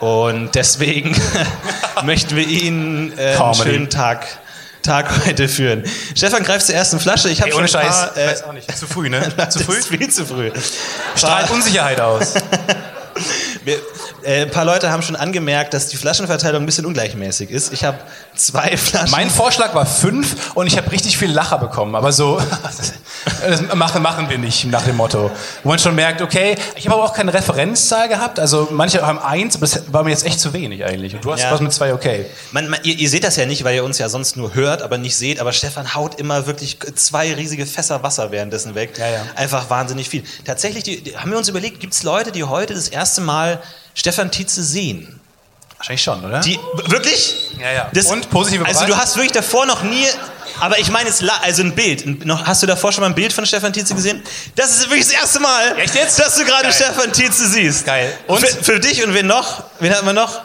Und 0.00 0.56
deswegen 0.56 1.16
möchten 2.02 2.34
wir 2.34 2.48
Ihnen 2.48 3.16
äh, 3.16 3.36
einen 3.36 3.54
schönen 3.54 3.90
Tag 3.90 4.26
Tag 4.82 5.10
heute 5.26 5.48
führen. 5.48 5.84
Stefan 6.14 6.42
greift 6.42 6.66
zur 6.66 6.74
ersten 6.74 7.00
Flasche. 7.00 7.28
Ich 7.30 7.40
habe 7.40 7.50
schon 7.50 7.60
ohne 7.60 7.68
Scheiß, 7.68 7.88
paar, 7.88 8.16
äh, 8.16 8.26
weiß 8.28 8.44
auch 8.44 8.52
nicht. 8.52 8.76
Zu 8.76 8.86
früh, 8.86 9.08
ne? 9.08 9.22
zu 9.50 9.60
früh? 9.60 9.80
viel 9.80 10.10
zu 10.10 10.24
früh. 10.24 10.50
Strahlt 11.16 11.50
Unsicherheit 11.50 12.00
aus. 12.00 12.34
Wir, 13.64 13.78
äh, 14.28 14.42
ein 14.42 14.50
paar 14.50 14.66
Leute 14.66 14.90
haben 14.90 15.02
schon 15.02 15.16
angemerkt, 15.16 15.72
dass 15.72 15.88
die 15.88 15.96
Flaschenverteilung 15.96 16.62
ein 16.62 16.66
bisschen 16.66 16.84
ungleichmäßig 16.84 17.50
ist. 17.50 17.72
Ich 17.72 17.84
habe 17.84 17.98
zwei 18.36 18.76
Flaschen. 18.76 19.10
Mein 19.10 19.30
Vorschlag 19.30 19.74
war 19.74 19.86
fünf 19.86 20.54
und 20.54 20.66
ich 20.66 20.76
habe 20.76 20.92
richtig 20.92 21.16
viel 21.16 21.30
Lacher 21.30 21.56
bekommen. 21.56 21.94
Aber 21.94 22.12
so, 22.12 22.38
das 23.48 23.62
machen, 23.74 24.02
machen 24.02 24.28
wir 24.28 24.36
nicht 24.36 24.66
nach 24.66 24.84
dem 24.84 24.96
Motto. 24.96 25.30
Wo 25.62 25.70
man 25.70 25.78
schon 25.78 25.94
merkt, 25.94 26.20
okay, 26.20 26.56
ich 26.76 26.86
habe 26.86 26.96
aber 26.96 27.04
auch 27.04 27.14
keine 27.14 27.32
Referenzzahl 27.32 28.08
gehabt. 28.08 28.38
Also 28.38 28.68
manche 28.70 29.00
haben 29.00 29.18
eins, 29.18 29.56
aber 29.56 29.66
das 29.66 29.92
war 29.92 30.04
mir 30.04 30.10
jetzt 30.10 30.26
echt 30.26 30.40
zu 30.40 30.52
wenig 30.52 30.84
eigentlich. 30.84 31.14
Und 31.14 31.24
du 31.24 31.32
hast 31.32 31.44
ja. 31.44 31.50
was 31.50 31.60
mit 31.60 31.72
zwei 31.72 31.94
okay. 31.94 32.26
Man, 32.52 32.68
man, 32.68 32.80
ihr, 32.82 32.96
ihr, 32.98 33.08
seht 33.08 33.24
das 33.24 33.36
ja 33.36 33.46
nicht, 33.46 33.64
weil 33.64 33.76
ihr 33.76 33.84
uns 33.84 33.96
ja 33.96 34.10
sonst 34.10 34.36
nur 34.36 34.54
hört, 34.54 34.82
aber 34.82 34.98
nicht 34.98 35.16
seht. 35.16 35.40
Aber 35.40 35.52
Stefan 35.52 35.94
haut 35.94 36.20
immer 36.20 36.46
wirklich 36.46 36.78
zwei 36.96 37.32
riesige 37.32 37.64
Fässer 37.64 38.02
Wasser 38.02 38.30
währenddessen 38.30 38.74
weg. 38.74 38.98
Ja, 38.98 39.08
ja. 39.08 39.22
Einfach 39.36 39.70
wahnsinnig 39.70 40.10
viel. 40.10 40.22
Tatsächlich 40.44 40.84
die, 40.84 41.02
die, 41.02 41.16
haben 41.16 41.30
wir 41.30 41.38
uns 41.38 41.48
überlegt, 41.48 41.80
gibt 41.80 41.94
es 41.94 42.02
Leute, 42.02 42.30
die 42.30 42.44
heute 42.44 42.74
das 42.74 42.88
erste 42.88 43.22
Mal 43.22 43.62
Stefan 43.94 44.30
Tietze 44.30 44.62
sehen? 44.62 45.20
Wahrscheinlich 45.78 46.02
schon, 46.02 46.24
oder? 46.24 46.40
Die, 46.40 46.58
wirklich? 46.86 47.52
Ja, 47.60 47.70
ja. 47.70 47.90
Das, 47.92 48.06
Und 48.06 48.28
positive 48.30 48.66
Also 48.66 48.84
du 48.84 48.96
hast 48.96 49.16
wirklich 49.16 49.32
davor 49.32 49.64
noch 49.64 49.82
nie, 49.84 50.06
aber 50.58 50.78
ich 50.80 50.90
meine 50.90 51.08
jetzt, 51.08 51.22
also 51.42 51.62
ein 51.62 51.74
Bild. 51.74 52.26
Noch, 52.26 52.46
hast 52.46 52.62
du 52.62 52.66
davor 52.66 52.90
schon 52.90 53.02
mal 53.02 53.08
ein 53.08 53.14
Bild 53.14 53.32
von 53.32 53.46
Stefan 53.46 53.72
Tietze 53.72 53.94
gesehen? 53.94 54.22
Das 54.56 54.70
ist 54.70 54.90
wirklich 54.90 55.06
das 55.06 55.12
erste 55.12 55.38
Mal, 55.38 55.78
Echt 55.78 55.94
jetzt? 55.94 56.18
dass 56.18 56.36
du 56.36 56.44
gerade 56.44 56.72
Stefan 56.72 57.12
Tietze 57.12 57.48
siehst. 57.48 57.86
Geil. 57.86 58.12
Und 58.26 58.40
für, 58.40 58.64
für, 58.64 58.80
dich 58.80 59.04
und 59.04 59.14
wen 59.14 59.28
noch? 59.28 59.62
Wen 59.78 59.94
hatten 59.94 60.06
wir 60.06 60.12
noch? 60.12 60.40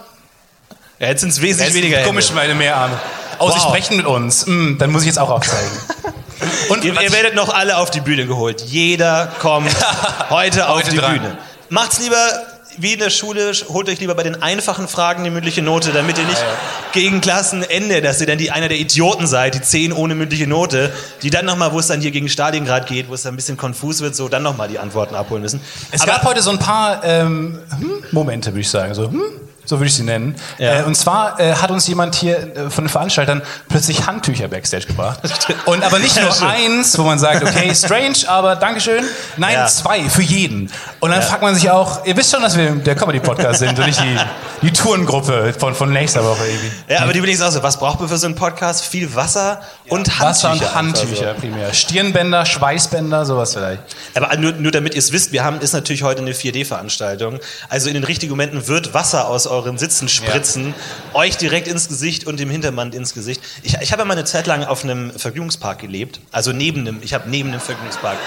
Ja, 0.99 1.07
jetzt 1.07 1.21
sind 1.21 1.29
es 1.29 1.41
wesentlich 1.41 1.73
jetzt 1.73 1.83
weniger. 1.83 2.03
Komisch, 2.03 2.31
meine 2.31 2.53
Mehrarme. 2.53 2.99
Oh, 3.39 3.47
wow. 3.47 3.53
sie 3.53 3.59
sprechen 3.59 3.97
mit 3.97 4.05
uns. 4.05 4.45
Hm, 4.45 4.77
dann 4.77 4.91
muss 4.91 5.01
ich 5.01 5.07
jetzt 5.07 5.19
auch 5.19 5.31
aufzeigen. 5.31 5.71
Und 6.69 6.83
ihr, 6.83 6.99
ihr 7.01 7.11
werdet 7.11 7.33
noch 7.33 7.53
alle 7.53 7.77
auf 7.77 7.89
die 7.89 8.01
Bühne 8.01 8.27
geholt. 8.27 8.61
Jeder 8.61 9.31
kommt 9.39 9.75
heute 10.29 10.69
auf 10.69 10.83
die 10.83 10.97
dran. 10.97 11.13
Bühne. 11.13 11.37
Macht's 11.69 11.99
lieber 11.99 12.52
wie 12.77 12.93
in 12.93 12.99
der 12.99 13.09
Schule, 13.09 13.51
holt 13.69 13.89
euch 13.89 13.99
lieber 13.99 14.15
bei 14.15 14.23
den 14.23 14.41
einfachen 14.41 14.87
Fragen 14.87 15.23
die 15.23 15.29
mündliche 15.29 15.61
Note, 15.61 15.91
damit 15.91 16.17
ihr 16.17 16.25
nicht 16.25 16.39
ja, 16.39 16.47
ja. 16.47 16.57
gegen 16.91 17.21
Klassenende, 17.21 18.01
dass 18.01 18.21
ihr 18.21 18.27
dann 18.27 18.37
die, 18.37 18.51
einer 18.51 18.67
der 18.67 18.77
Idioten 18.77 19.27
seid, 19.27 19.55
die 19.55 19.61
10 19.61 19.93
ohne 19.93 20.15
mündliche 20.15 20.47
Note, 20.47 20.91
die 21.21 21.29
dann 21.29 21.45
nochmal, 21.45 21.71
wo 21.71 21.79
es 21.79 21.87
dann 21.87 22.01
hier 22.01 22.11
gegen 22.11 22.29
Stalingrad 22.29 22.87
geht, 22.87 23.09
wo 23.09 23.13
es 23.13 23.23
dann 23.23 23.33
ein 23.33 23.37
bisschen 23.37 23.57
konfus 23.57 24.01
wird, 24.01 24.15
so 24.15 24.29
dann 24.29 24.43
nochmal 24.43 24.67
die 24.67 24.79
Antworten 24.79 25.15
abholen 25.15 25.41
müssen. 25.41 25.61
Es 25.91 26.01
Aber 26.01 26.13
gab 26.13 26.23
heute 26.23 26.41
so 26.41 26.51
ein 26.51 26.59
paar 26.59 27.03
ähm, 27.03 27.59
hm, 27.69 28.03
Momente, 28.11 28.51
würde 28.51 28.61
ich 28.61 28.69
sagen. 28.69 28.93
So, 28.93 29.09
hm, 29.09 29.21
so 29.65 29.77
würde 29.77 29.87
ich 29.87 29.95
sie 29.95 30.03
nennen. 30.03 30.35
Ja. 30.57 30.81
Äh, 30.81 30.83
und 30.83 30.95
zwar 30.95 31.39
äh, 31.39 31.55
hat 31.55 31.71
uns 31.71 31.87
jemand 31.87 32.15
hier 32.15 32.55
äh, 32.55 32.69
von 32.69 32.85
den 32.85 32.89
Veranstaltern 32.89 33.41
plötzlich 33.69 34.05
Handtücher 34.05 34.47
backstage 34.47 34.85
gebracht. 34.87 35.19
Und 35.65 35.83
aber 35.83 35.99
nicht 35.99 36.19
nur 36.21 36.29
ja, 36.29 36.47
eins, 36.47 36.97
wo 36.97 37.03
man 37.03 37.19
sagt, 37.19 37.43
okay, 37.43 37.73
strange, 37.75 38.27
aber 38.27 38.55
Dankeschön. 38.55 39.03
Nein, 39.37 39.53
ja. 39.53 39.67
zwei 39.67 40.09
für 40.09 40.21
jeden. 40.21 40.69
Und 40.99 41.11
dann 41.11 41.21
fragt 41.21 41.41
man 41.41 41.55
sich 41.55 41.69
auch, 41.69 42.05
ihr 42.05 42.15
wisst 42.17 42.31
schon, 42.31 42.41
dass 42.41 42.57
wir 42.57 42.71
der 42.71 42.95
Comedy-Podcast 42.95 43.59
sind 43.59 43.77
und 43.77 43.85
nicht 43.85 44.01
die, 44.01 44.17
die 44.61 44.71
Tourengruppe 44.71 45.53
von, 45.57 45.75
von 45.75 45.91
nächster 45.91 46.23
Woche 46.23 46.45
irgendwie. 46.45 46.71
Ja, 46.89 47.01
aber 47.01 47.13
die 47.13 47.21
will 47.21 47.29
ich 47.29 47.41
auch 47.41 47.51
so. 47.51 47.63
Was 47.63 47.77
braucht 47.77 47.99
man 47.99 48.09
für 48.09 48.17
so 48.17 48.27
einen 48.27 48.35
Podcast? 48.35 48.85
Viel 48.85 49.15
Wasser 49.15 49.61
und 49.89 50.19
Handtücher. 50.19 50.25
Wasser 50.25 50.51
und 50.51 50.75
Handtücher 50.75 51.35
so. 51.35 51.41
primär. 51.41 51.73
Stirnbänder, 51.73 52.45
Schweißbänder, 52.45 53.25
sowas 53.25 53.53
vielleicht. 53.53 53.81
Aber 54.15 54.35
nur, 54.37 54.53
nur 54.53 54.71
damit 54.71 54.93
ihr 54.93 54.99
es 54.99 55.11
wisst, 55.11 55.31
wir 55.31 55.43
haben, 55.43 55.59
ist 55.59 55.73
natürlich 55.73 56.03
heute 56.03 56.21
eine 56.21 56.31
4D-Veranstaltung. 56.31 57.39
Also 57.69 57.89
in 57.89 57.95
den 57.95 58.03
richtigen 58.03 58.31
Momenten 58.31 58.67
wird 58.67 58.93
Wasser 58.93 59.27
aus 59.27 59.47
euren 59.47 59.77
Sitzen 59.77 60.07
spritzen, 60.07 60.73
ja. 61.13 61.19
euch 61.19 61.37
direkt 61.37 61.67
ins 61.67 61.87
Gesicht 61.87 62.25
und 62.25 62.39
dem 62.39 62.49
Hintermann 62.49 62.91
ins 62.93 63.13
Gesicht. 63.13 63.41
Ich, 63.63 63.75
ich 63.81 63.91
habe 63.91 64.01
ja 64.01 64.05
mal 64.05 64.13
eine 64.13 64.25
Zeit 64.25 64.47
lang 64.47 64.63
auf 64.63 64.83
einem 64.83 65.11
Vergnügungspark 65.11 65.79
gelebt, 65.79 66.19
also 66.31 66.51
neben 66.51 66.81
einem, 66.81 66.99
ich 67.01 67.13
habe 67.13 67.29
neben 67.29 67.49
einem 67.49 67.59
Vergnügungspark 67.59 68.17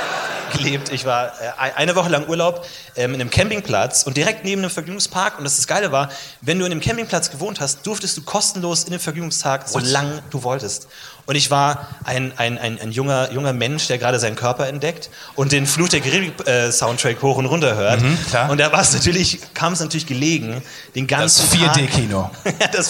gelebt. 0.53 0.93
Ich 0.93 1.05
war 1.05 1.29
äh, 1.41 1.73
eine 1.75 1.97
Woche 1.97 2.09
lang 2.09 2.29
Urlaub 2.29 2.67
ähm, 2.95 3.15
in 3.15 3.21
einem 3.21 3.31
Campingplatz 3.31 4.05
und 4.05 4.17
direkt 4.17 4.45
neben 4.45 4.63
einem 4.63 4.71
Vergnügungspark. 4.71 5.39
Und 5.39 5.45
das, 5.45 5.57
das 5.57 5.67
Geile 5.67 5.93
war, 5.93 6.11
wenn 6.41 6.59
du 6.59 6.65
in 6.65 6.73
einem 6.73 6.81
Campingplatz 6.81 7.31
gewohnt 7.31 7.61
hast, 7.61 7.87
durftest 7.87 8.17
du 8.17 8.23
kostenlos 8.23 8.85
in 8.85 8.91
den 8.91 9.01
Vergnügungstag, 9.01 9.69
solange 9.69 10.23
du 10.31 10.43
wolltest. 10.43 10.89
Und 11.27 11.35
ich 11.35 11.51
war 11.51 11.89
ein, 12.05 12.33
ein, 12.37 12.57
ein, 12.57 12.81
ein 12.81 12.93
junger, 12.93 13.33
junger 13.33 13.53
Mensch, 13.53 13.89
der 13.89 13.99
gerade 13.99 14.21
seinen 14.21 14.37
Körper 14.37 14.69
entdeckt 14.69 15.11
und 15.35 15.51
den 15.51 15.67
Flut 15.67 15.93
der 15.93 16.01
Karibik-Soundtrack 16.01 17.17
äh, 17.17 17.23
hoch 17.23 17.37
und 17.37 17.47
runter 17.47 17.75
hört. 17.75 18.01
Mhm, 18.01 18.17
und 18.49 18.59
da 18.61 18.71
war 18.71 18.81
es 18.81 18.93
natürlich, 18.93 19.41
kam 19.53 19.73
es 19.73 19.81
natürlich 19.81 20.07
gelegen, 20.07 20.63
den 20.95 21.07
ganzen 21.07 21.47
Das 21.51 21.61
4D-Kino, 21.61 22.31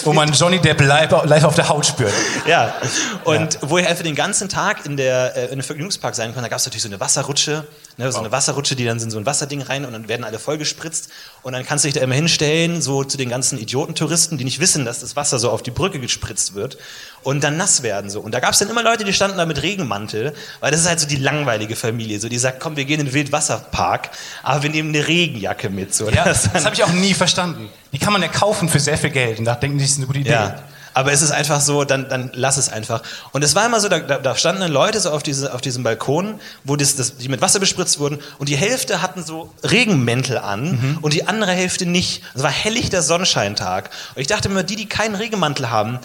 wo 0.03 0.13
man 0.13 0.31
Johnny 0.31 0.59
Depp 0.59 0.81
live, 0.81 1.23
live, 1.25 1.43
auf 1.43 1.55
der 1.55 1.67
Haut 1.69 1.85
spürt. 1.85 2.13
Ja, 2.45 2.75
und 3.23 3.55
ja. 3.55 3.59
wo 3.63 3.77
ich 3.79 3.87
einfach 3.87 4.03
den 4.03 4.15
ganzen 4.15 4.49
Tag 4.49 4.85
in, 4.85 4.97
der, 4.97 5.35
äh, 5.35 5.45
in 5.45 5.53
einem 5.53 5.63
Vergnügungspark 5.63 6.15
sein 6.15 6.27
konnte, 6.27 6.43
da 6.43 6.49
gab 6.49 6.59
es 6.59 6.65
natürlich 6.65 6.83
so 6.83 6.89
eine 6.89 6.99
Wasserrutsche, 6.99 7.65
ne, 7.97 8.11
so 8.11 8.19
eine 8.19 8.31
Wasserrutsche, 8.31 8.75
die 8.75 8.85
dann 8.85 8.99
in 8.99 9.11
so 9.11 9.17
ein 9.17 9.25
Wasserding 9.25 9.61
rein 9.61 9.85
und 9.85 9.93
dann 9.93 10.07
werden 10.07 10.23
alle 10.23 10.39
vollgespritzt 10.39 11.09
und 11.41 11.53
dann 11.53 11.65
kannst 11.65 11.83
du 11.83 11.87
dich 11.87 11.95
da 11.95 12.01
immer 12.01 12.15
hinstellen, 12.15 12.81
so 12.81 13.03
zu 13.03 13.17
den 13.17 13.29
ganzen 13.29 13.57
Idiotentouristen, 13.57 14.37
die 14.37 14.43
nicht 14.43 14.59
wissen, 14.59 14.85
dass 14.85 14.99
das 14.99 15.15
Wasser 15.15 15.39
so 15.39 15.49
auf 15.49 15.63
die 15.63 15.71
Brücke 15.71 15.99
gespritzt 15.99 16.53
wird 16.53 16.77
und 17.23 17.43
dann 17.43 17.57
nass 17.57 17.83
werden 17.83 18.09
so. 18.09 18.21
Und 18.21 18.33
da 18.33 18.39
gab 18.39 18.53
es 18.53 18.59
dann 18.59 18.69
immer 18.69 18.83
Leute, 18.83 19.03
die 19.03 19.13
standen 19.13 19.37
da 19.37 19.45
mit 19.45 19.61
Regenmantel, 19.61 20.33
weil 20.59 20.71
das 20.71 20.81
ist 20.81 20.87
halt 20.87 20.99
so 20.99 21.07
die 21.07 21.17
langweilige 21.17 21.75
Familie, 21.75 22.19
so 22.19 22.29
die 22.29 22.37
sagt, 22.37 22.59
komm, 22.59 22.75
wir 22.77 22.85
gehen 22.85 22.99
in 22.99 23.07
den 23.07 23.13
Wildwasserpark, 23.13 24.11
aber 24.43 24.63
wir 24.63 24.69
nehmen 24.69 24.89
eine 24.89 25.07
Regenjacke 25.07 25.69
mit. 25.69 25.93
So. 25.93 26.09
Ja, 26.09 26.23
das, 26.25 26.51
das 26.51 26.65
habe 26.65 26.75
ich 26.75 26.83
auch 26.83 26.91
nie 26.91 27.13
verstanden. 27.13 27.69
Die 27.91 27.99
kann 27.99 28.13
man 28.13 28.21
ja 28.21 28.27
kaufen 28.27 28.69
für 28.69 28.79
sehr 28.79 28.97
viel 28.97 29.09
Geld 29.09 29.39
und 29.39 29.45
da 29.45 29.55
denken 29.55 29.77
die, 29.77 29.83
das 29.83 29.91
ist 29.91 29.97
eine 29.97 30.07
gute 30.07 30.19
Idee. 30.19 30.31
Ja. 30.31 30.63
Aber 30.97 31.11
es 31.11 31.21
ist 31.21 31.29
einfach 31.29 31.61
so, 31.61 31.83
dann, 31.83 32.09
dann 32.09 32.31
lass 32.33 32.57
es 32.57 32.69
einfach. 32.69 33.03
Und 33.31 33.43
es 33.43 33.53
war 33.53 33.67
immer 33.67 33.79
so, 33.79 33.87
da, 33.87 33.99
da 33.99 34.35
standen 34.35 34.61
dann 34.61 34.71
Leute 34.71 34.99
so 34.99 35.11
auf, 35.11 35.21
diese, 35.21 35.53
auf 35.53 35.61
diesem 35.61 35.83
Balkon, 35.83 36.39
wo 36.63 36.75
das, 36.75 36.95
das, 36.95 37.17
die 37.17 37.29
mit 37.29 37.39
Wasser 37.39 37.59
bespritzt 37.59 37.99
wurden 37.99 38.17
und 38.39 38.49
die 38.49 38.57
Hälfte 38.57 38.99
hatten 38.99 39.23
so 39.23 39.53
Regenmäntel 39.61 40.39
an 40.39 40.71
mhm. 40.71 40.97
und 41.03 41.13
die 41.13 41.27
andere 41.27 41.51
Hälfte 41.51 41.85
nicht. 41.85 42.23
Es 42.33 42.41
war 42.41 42.49
helllichter 42.49 43.03
Sonnenscheintag. 43.03 43.91
Und 44.15 44.21
ich 44.21 44.27
dachte 44.27 44.49
immer, 44.49 44.63
die, 44.63 44.75
die 44.75 44.87
keinen 44.87 45.13
Regenmantel 45.13 45.69
haben, 45.69 45.99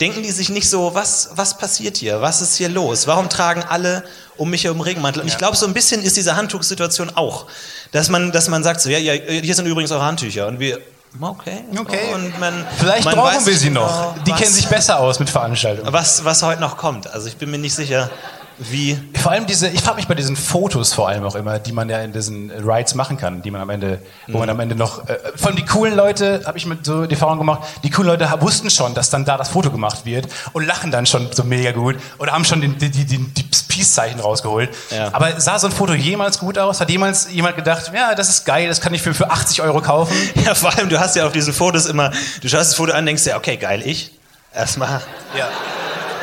denken 0.00 0.22
die 0.22 0.30
sich 0.30 0.48
nicht 0.48 0.70
so, 0.70 0.94
was, 0.94 1.28
was 1.34 1.58
passiert 1.58 1.98
hier? 1.98 2.22
Was 2.22 2.40
ist 2.40 2.56
hier 2.56 2.70
los? 2.70 3.06
Warum 3.06 3.28
tragen 3.28 3.62
alle 3.68 4.02
um 4.38 4.48
mich 4.48 4.64
herum 4.64 4.80
Regenmantel? 4.80 5.20
Und 5.20 5.28
ich 5.28 5.36
glaube, 5.36 5.58
so 5.58 5.66
ein 5.66 5.74
bisschen 5.74 6.02
ist 6.02 6.16
diese 6.16 6.36
Handtuchsituation 6.36 7.10
auch, 7.16 7.48
dass 7.92 8.08
man, 8.08 8.32
dass 8.32 8.48
man 8.48 8.64
sagt 8.64 8.80
so, 8.80 8.88
ja, 8.88 8.98
ja, 8.98 9.12
hier 9.12 9.54
sind 9.54 9.66
übrigens 9.66 9.90
eure 9.90 10.06
Handtücher 10.06 10.46
und 10.46 10.58
wir, 10.58 10.80
Okay. 11.20 11.64
okay. 11.78 12.14
Und 12.14 12.38
man, 12.38 12.66
Vielleicht 12.76 13.04
man 13.04 13.14
brauchen 13.14 13.46
wir 13.46 13.56
sie 13.56 13.70
noch. 13.70 14.14
Genau, 14.14 14.24
Die 14.26 14.32
kennen 14.32 14.52
sich 14.52 14.68
besser 14.68 14.98
aus 15.00 15.18
mit 15.18 15.30
Veranstaltungen. 15.30 15.92
Was, 15.92 16.24
was 16.24 16.42
heute 16.42 16.60
noch 16.60 16.76
kommt. 16.76 17.10
Also 17.10 17.28
ich 17.28 17.36
bin 17.36 17.50
mir 17.50 17.58
nicht 17.58 17.74
sicher, 17.74 18.10
Wie? 18.58 18.98
Vor 19.14 19.32
allem 19.32 19.46
diese, 19.46 19.68
ich 19.68 19.80
frage 19.80 19.96
mich 19.96 20.08
bei 20.08 20.14
diesen 20.14 20.36
Fotos 20.36 20.92
vor 20.92 21.08
allem 21.08 21.24
auch 21.24 21.34
immer, 21.36 21.58
die 21.58 21.72
man 21.72 21.88
ja 21.88 21.98
in 21.98 22.12
diesen 22.12 22.50
Rides 22.50 22.94
machen 22.94 23.16
kann, 23.16 23.42
die 23.42 23.50
man 23.50 23.60
am 23.60 23.70
Ende, 23.70 24.00
wo 24.26 24.38
man 24.38 24.50
am 24.50 24.58
Ende 24.58 24.74
noch, 24.74 25.08
äh, 25.08 25.18
vor 25.36 25.48
allem 25.48 25.56
die 25.56 25.64
coolen 25.64 25.94
Leute, 25.94 26.42
habe 26.44 26.58
ich 26.58 26.66
mit 26.66 26.84
so 26.84 27.06
die 27.06 27.14
Erfahrung 27.14 27.38
gemacht, 27.38 27.68
die 27.84 27.90
coolen 27.90 28.10
Leute 28.10 28.28
wussten 28.40 28.70
schon, 28.70 28.94
dass 28.94 29.10
dann 29.10 29.24
da 29.24 29.36
das 29.36 29.50
Foto 29.50 29.70
gemacht 29.70 30.04
wird 30.04 30.26
und 30.52 30.66
lachen 30.66 30.90
dann 30.90 31.06
schon 31.06 31.30
so 31.32 31.44
mega 31.44 31.72
gut 31.72 31.96
oder 32.18 32.32
haben 32.32 32.44
schon 32.44 32.60
den, 32.60 32.78
die, 32.78 32.90
die, 32.90 33.04
die, 33.04 33.18
die 33.18 33.44
Peace-Zeichen 33.68 34.18
rausgeholt. 34.20 34.70
Ja. 34.90 35.10
Aber 35.12 35.40
sah 35.40 35.58
so 35.58 35.68
ein 35.68 35.72
Foto 35.72 35.94
jemals 35.94 36.38
gut 36.38 36.58
aus? 36.58 36.80
Hat 36.80 36.90
jemals 36.90 37.30
jemand 37.30 37.56
gedacht, 37.56 37.92
ja, 37.94 38.14
das 38.14 38.28
ist 38.28 38.44
geil, 38.44 38.68
das 38.68 38.80
kann 38.80 38.92
ich 38.92 39.02
für, 39.02 39.14
für 39.14 39.30
80 39.30 39.62
Euro 39.62 39.80
kaufen? 39.80 40.16
Ja, 40.44 40.54
vor 40.54 40.74
allem, 40.74 40.88
du 40.88 40.98
hast 40.98 41.16
ja 41.16 41.26
auf 41.26 41.32
diesen 41.32 41.52
Fotos 41.52 41.86
immer, 41.86 42.10
du 42.40 42.48
schaust 42.48 42.70
das 42.70 42.74
Foto 42.74 42.92
an, 42.92 43.04
denkst 43.04 43.24
dir, 43.24 43.36
okay, 43.36 43.56
geil, 43.56 43.82
ich. 43.84 44.12
Erstmal. 44.54 45.02
Ja. 45.36 45.48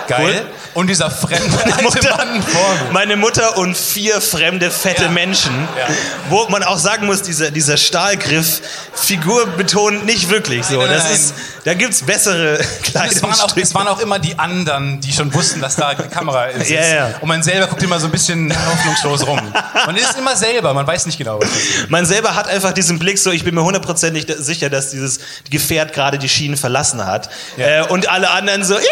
Geil. 0.08 0.42
Cool. 0.46 0.46
Und 0.76 0.88
dieser 0.88 1.10
fremde 1.10 1.58
alte 1.64 1.84
Mutter, 1.84 2.18
Mann 2.18 2.42
vor 2.44 2.76
mir. 2.86 2.92
meine 2.92 3.16
Mutter 3.16 3.58
und 3.58 3.78
vier 3.78 4.20
fremde, 4.22 4.70
fette 4.72 5.04
Ja. 5.04 5.10
Menschen. 5.10 5.54
Ja. 5.78 5.88
Wo 6.30 6.48
man 6.50 6.64
auch 6.64 6.78
sagen 6.78 7.06
muss, 7.06 7.22
dieser, 7.22 7.52
dieser 7.52 7.78
Stahlgriff, 7.78 8.62
Figur 8.94 9.46
betont 9.48 10.06
nicht 10.06 10.30
wirklich 10.30 10.66
so. 10.66 10.78
Nein, 10.78 10.88
nein, 10.88 10.96
das 10.98 11.04
nein. 11.04 11.14
ist, 11.14 11.34
da 11.66 12.06
bessere 12.06 12.60
Es 12.84 12.94
waren, 12.96 13.04
auch, 13.04 13.08
es 13.10 13.22
Kleidungsstücke. 13.24 13.74
waren 13.74 13.88
auch 13.88 14.00
immer 14.00 14.20
die 14.20 14.38
anderen, 14.38 15.00
die 15.02 15.12
schon 15.12 15.34
wussten, 15.34 15.62
dass 15.62 15.76
da 15.76 15.94
die 15.94 16.08
Kamera 16.08 16.46
ist. 16.46 16.70
Ja, 16.70 16.86
ja. 16.86 17.10
Und 17.22 17.28
man 17.28 17.44
selber 17.44 17.68
guckt 17.68 17.84
immer 17.84 18.00
so 18.00 18.08
ein 18.08 18.12
bisschen 18.12 18.54
hoffnungslos 18.54 19.26
rum. 19.28 19.42
Man 19.86 19.96
ist 19.96 20.18
immer 20.18 20.36
selber, 20.36 20.74
man 20.74 20.86
weiß 20.88 21.06
nicht 21.06 21.18
genau, 21.18 21.40
was 21.40 21.50
ist. 21.50 21.90
Man 21.90 22.06
selber 22.06 22.36
hat 22.36 22.48
einfach 22.48 22.74
diesen 22.74 23.00
Blick 23.00 23.18
so, 23.18 23.32
ich 23.32 23.44
bin 23.44 23.56
mir 23.56 23.64
hundertprozentig 23.64 24.26
sicher, 24.40 24.70
dass 24.70 24.92
dieses 24.92 25.20
Gefährt 25.50 25.94
gerade 25.94 26.18
die 26.18 26.30
Schienen 26.30 26.58
verlassen 26.58 27.06
hat. 27.06 27.30
Ja. 27.58 27.84
Äh, 27.84 27.88
und 27.88 28.10
alle 28.10 28.30
anderen 28.32 28.64
so, 28.64 28.76
yay, 28.76 28.86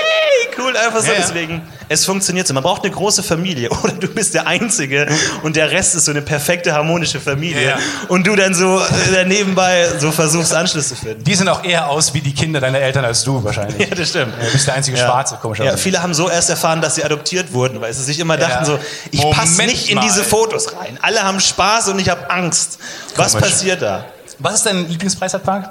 cool, 0.57 0.75
einfach 0.77 1.01
so. 1.03 1.11
Ja, 1.11 1.19
ja. 1.19 1.25
Deswegen, 1.25 1.61
es 1.89 2.05
funktioniert 2.05 2.47
so. 2.47 2.53
Man 2.53 2.63
braucht 2.63 2.83
eine 2.83 2.91
große 2.93 3.21
Familie. 3.23 3.69
Oder 3.83 3.93
du 3.93 4.07
bist 4.07 4.33
der 4.33 4.47
Einzige 4.47 5.07
und 5.43 5.55
der 5.55 5.71
Rest 5.71 5.95
ist 5.95 6.05
so 6.05 6.11
eine 6.11 6.21
perfekte, 6.21 6.73
harmonische 6.73 7.19
Familie. 7.19 7.61
Ja, 7.63 7.69
ja. 7.71 7.77
Und 8.07 8.25
du 8.27 8.35
dann 8.35 8.53
so 8.53 8.79
äh, 9.15 9.25
nebenbei 9.25 9.87
so 9.99 10.11
versuchst, 10.11 10.53
Anschluss 10.53 10.89
zu 10.89 10.95
finden. 10.95 11.23
Die 11.23 11.35
sehen 11.35 11.47
auch 11.49 11.63
eher 11.63 11.89
aus 11.89 12.13
wie 12.13 12.21
die 12.21 12.33
Kinder 12.33 12.59
deiner 12.59 12.79
Eltern 12.79 13.05
als 13.05 13.23
du 13.23 13.43
wahrscheinlich. 13.43 13.89
Ja, 13.89 13.95
das 13.95 14.09
stimmt. 14.09 14.33
Du 14.41 14.51
bist 14.51 14.67
der 14.67 14.73
einzige 14.75 14.97
Schwarze, 14.97 15.35
Ja, 15.35 15.39
komischerweise. 15.41 15.77
viele 15.77 16.01
haben 16.01 16.13
so 16.13 16.29
erst 16.29 16.49
erfahren, 16.49 16.81
dass 16.81 16.95
sie 16.95 17.03
adoptiert 17.03 17.53
wurden, 17.53 17.81
weil 17.81 17.93
sie 17.93 18.03
sich 18.03 18.19
immer 18.19 18.37
dachten 18.37 18.63
Ja. 18.63 18.65
so, 18.65 18.79
ich 19.11 19.21
passe 19.31 19.61
nicht 19.63 19.89
in 19.89 19.95
mal. 19.95 20.01
diese 20.01 20.23
Fotos 20.23 20.75
rein. 20.77 20.97
Alle 21.01 21.21
haben 21.23 21.39
Spaß 21.39 21.89
und 21.89 21.99
ich 21.99 22.09
habe 22.09 22.29
Angst. 22.29 22.79
Was 23.15 23.33
Komisch. 23.33 23.49
passiert 23.49 23.81
da? 23.81 24.05
Was 24.39 24.55
ist 24.55 24.65
dein 24.65 24.87
Lieblingsfreizeitpark? 24.89 25.69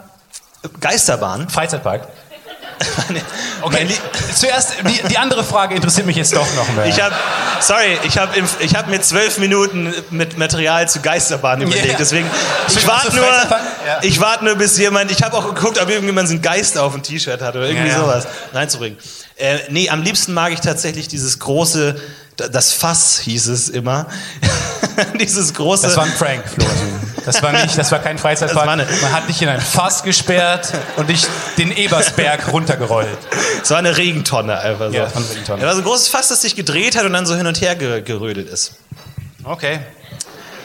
Geisterbahn? 0.80 1.48
Freizeitpark. 1.48 2.06
Okay, 3.62 3.86
zuerst, 4.34 4.74
die, 4.88 5.08
die 5.08 5.18
andere 5.18 5.44
Frage 5.44 5.74
interessiert 5.76 6.06
mich 6.06 6.16
jetzt 6.16 6.34
doch 6.34 6.46
noch 6.56 6.68
mehr. 6.74 6.86
Ich 6.86 7.00
habe, 7.00 7.14
sorry, 7.60 7.96
ich 8.04 8.18
habe 8.18 8.32
ich 8.58 8.74
hab 8.74 8.88
mir 8.88 9.00
zwölf 9.00 9.38
Minuten 9.38 9.94
mit 10.10 10.36
Material 10.36 10.88
zu 10.88 11.00
Geisterbahn 11.00 11.62
überlegt. 11.62 11.86
Ja. 11.86 11.96
Deswegen, 11.96 12.28
ich 12.68 12.86
warte 12.86 13.14
nur? 13.14 13.24
Ja. 13.24 14.00
ich 14.02 14.20
warte 14.20 14.44
nur, 14.44 14.56
bis 14.56 14.76
jemand, 14.78 15.12
ich 15.12 15.22
habe 15.22 15.36
auch 15.36 15.54
geguckt, 15.54 15.80
ob 15.80 15.88
irgendjemand 15.88 16.28
so 16.28 16.34
einen 16.34 16.42
Geist 16.42 16.76
auf 16.76 16.92
dem 16.92 17.02
T-Shirt 17.02 17.40
hat 17.40 17.54
oder 17.54 17.68
irgendwie 17.68 17.88
ja. 17.88 18.00
sowas 18.00 18.26
reinzubringen. 18.52 18.98
Äh, 19.36 19.58
nee, 19.70 19.88
am 19.88 20.02
liebsten 20.02 20.32
mag 20.32 20.52
ich 20.52 20.60
tatsächlich 20.60 21.08
dieses 21.08 21.38
große, 21.38 22.00
das 22.36 22.72
Fass 22.72 23.20
hieß 23.20 23.46
es 23.48 23.68
immer. 23.68 24.06
dieses 25.20 25.54
große. 25.54 25.86
das 25.86 25.96
war 25.96 26.04
ein 26.04 26.14
Prank, 26.14 26.44
Florentin. 26.48 27.11
Das 27.24 27.42
war 27.42 27.52
nicht, 27.52 27.76
das 27.76 27.90
war 27.92 27.98
kein 27.98 28.18
Freizeitpark. 28.18 28.66
War 28.66 28.76
Man 28.76 29.12
hat 29.12 29.28
dich 29.28 29.40
in 29.42 29.48
ein 29.48 29.60
Fass 29.60 30.02
gesperrt 30.02 30.72
und 30.96 31.08
dich 31.08 31.26
den 31.58 31.70
Ebersberg 31.70 32.52
runtergerollt. 32.52 33.18
Es 33.62 33.70
war 33.70 33.78
eine 33.78 33.96
Regentonne 33.96 34.58
einfach 34.58 34.88
so. 34.90 34.94
Ja, 34.96 35.04
war 35.04 35.16
eine 35.16 35.30
Regentonne. 35.30 35.62
Ja, 35.62 35.68
war 35.68 35.74
so 35.74 35.80
ein 35.80 35.84
großes 35.84 36.08
Fass, 36.08 36.28
das 36.28 36.42
sich 36.42 36.56
gedreht 36.56 36.96
hat 36.96 37.04
und 37.04 37.12
dann 37.12 37.26
so 37.26 37.34
hin 37.34 37.46
und 37.46 37.60
her 37.60 37.76
ge 37.76 38.02
gerödelt 38.02 38.48
ist. 38.48 38.74
Okay. 39.44 39.80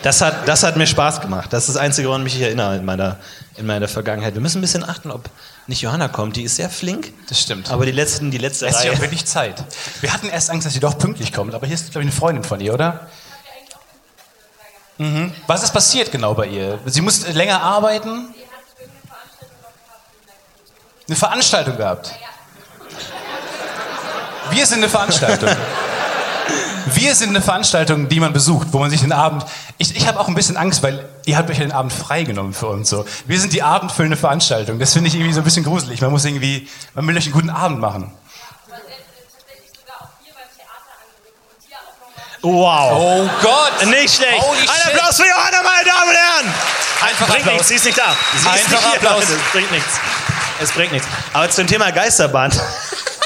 Das 0.03 0.21
hat, 0.21 0.47
das 0.47 0.63
hat 0.63 0.77
mir 0.77 0.87
Spaß 0.87 1.21
gemacht. 1.21 1.51
Das 1.51 1.67
ist 1.67 1.75
das 1.75 1.77
Einzige, 1.77 2.07
woran 2.07 2.25
ich 2.25 2.33
mich 2.33 2.41
erinnere 2.41 2.75
in 2.77 2.85
meiner, 2.85 3.17
in 3.57 3.65
meiner 3.65 3.87
Vergangenheit. 3.87 4.35
Wir 4.35 4.41
müssen 4.41 4.59
ein 4.59 4.61
bisschen 4.61 4.83
achten, 4.83 5.11
ob 5.11 5.29
nicht 5.65 5.81
Johanna 5.81 6.07
kommt. 6.07 6.35
Die 6.35 6.43
ist 6.43 6.55
sehr 6.55 6.69
flink. 6.69 7.11
Das 7.27 7.41
stimmt. 7.41 7.71
Aber 7.71 7.85
die 7.85 7.91
letzten, 7.91 8.31
die 8.31 8.37
letzte 8.37 8.67
Es 8.67 8.75
ist 8.75 8.83
ja 8.83 8.91
Reihe. 8.91 8.97
auch 8.97 9.01
wirklich 9.01 9.25
Zeit. 9.25 9.63
Wir 10.01 10.13
hatten 10.13 10.29
erst 10.29 10.49
Angst, 10.49 10.65
dass 10.65 10.73
sie 10.73 10.79
doch 10.79 10.97
pünktlich 10.97 11.33
kommt, 11.33 11.55
aber 11.55 11.65
hier 11.65 11.73
ist, 11.73 11.91
glaube 11.91 12.03
ich, 12.03 12.11
eine 12.11 12.17
Freundin 12.17 12.43
von 12.43 12.59
ihr, 12.61 12.73
oder? 12.73 13.07
Mhm. 14.97 15.33
Was 15.45 15.63
ist 15.63 15.71
passiert 15.71 16.11
genau 16.11 16.33
bei 16.33 16.47
ihr? 16.47 16.79
Sie 16.85 17.01
muss 17.01 17.27
länger 17.33 17.61
arbeiten? 17.61 18.33
Eine 21.07 21.15
Veranstaltung 21.15 21.77
gehabt? 21.77 22.13
Wir 24.51 24.65
sind 24.65 24.79
eine 24.79 24.89
Veranstaltung. 24.89 25.49
Wir 26.93 27.15
sind 27.15 27.29
eine 27.29 27.41
Veranstaltung, 27.41 28.07
die 28.07 28.19
man 28.19 28.33
besucht, 28.33 28.69
wo 28.71 28.79
man 28.79 28.89
sich 28.89 29.01
den 29.01 29.11
Abend. 29.11 29.45
Ich, 29.77 29.95
ich 29.95 30.07
habe 30.07 30.19
auch 30.19 30.27
ein 30.27 30.35
bisschen 30.35 30.57
Angst, 30.57 30.83
weil 30.83 31.07
ihr 31.25 31.37
habt 31.37 31.49
euch 31.49 31.57
den 31.57 31.71
Abend 31.71 31.91
freigenommen 31.91 32.53
für 32.53 32.67
uns 32.67 32.89
so. 32.89 33.05
Wir 33.25 33.39
sind 33.39 33.53
die 33.53 33.61
abendfüllende 33.61 34.17
Veranstaltung. 34.17 34.79
Das 34.79 34.93
finde 34.93 35.09
ich 35.09 35.15
irgendwie 35.15 35.33
so 35.33 35.41
ein 35.41 35.43
bisschen 35.43 35.63
gruselig. 35.63 36.01
Man 36.01 36.11
muss 36.11 36.23
irgendwie, 36.23 36.67
man 36.95 37.05
will 37.07 37.17
euch 37.17 37.25
einen 37.25 37.33
guten 37.33 37.49
Abend 37.49 37.79
machen. 37.79 38.13
Wow. 42.53 42.91
Oh 42.93 43.29
Gott! 43.41 43.85
Nicht 43.87 44.15
schlecht. 44.15 44.41
Holy 44.41 44.59
Ein 44.59 44.67
shit. 44.67 44.93
Applaus 44.95 45.17
für 45.17 45.27
Johanna, 45.27 45.61
meine 45.63 45.85
Damen 45.85 46.09
und 46.09 46.15
Herren. 46.15 46.53
Einfach 47.01 47.27
bringt 47.27 47.39
Applaus. 47.41 47.53
nichts, 47.53 47.67
sie 47.67 47.75
ist 47.75 47.85
nicht 47.85 47.97
da. 47.97 48.15
Sie 48.33 48.37
ist 48.37 48.69
nicht 48.69 48.79
hier, 48.79 48.93
Applaus. 48.93 49.13
Leute. 49.21 49.33
Es 49.45 49.51
bringt 49.51 49.71
nichts. 49.71 49.89
Es 50.61 50.71
bringt 50.71 50.91
nichts. 50.93 51.07
Aber 51.33 51.49
zum 51.49 51.67
Thema 51.67 51.91
Geisterbahn. 51.91 52.51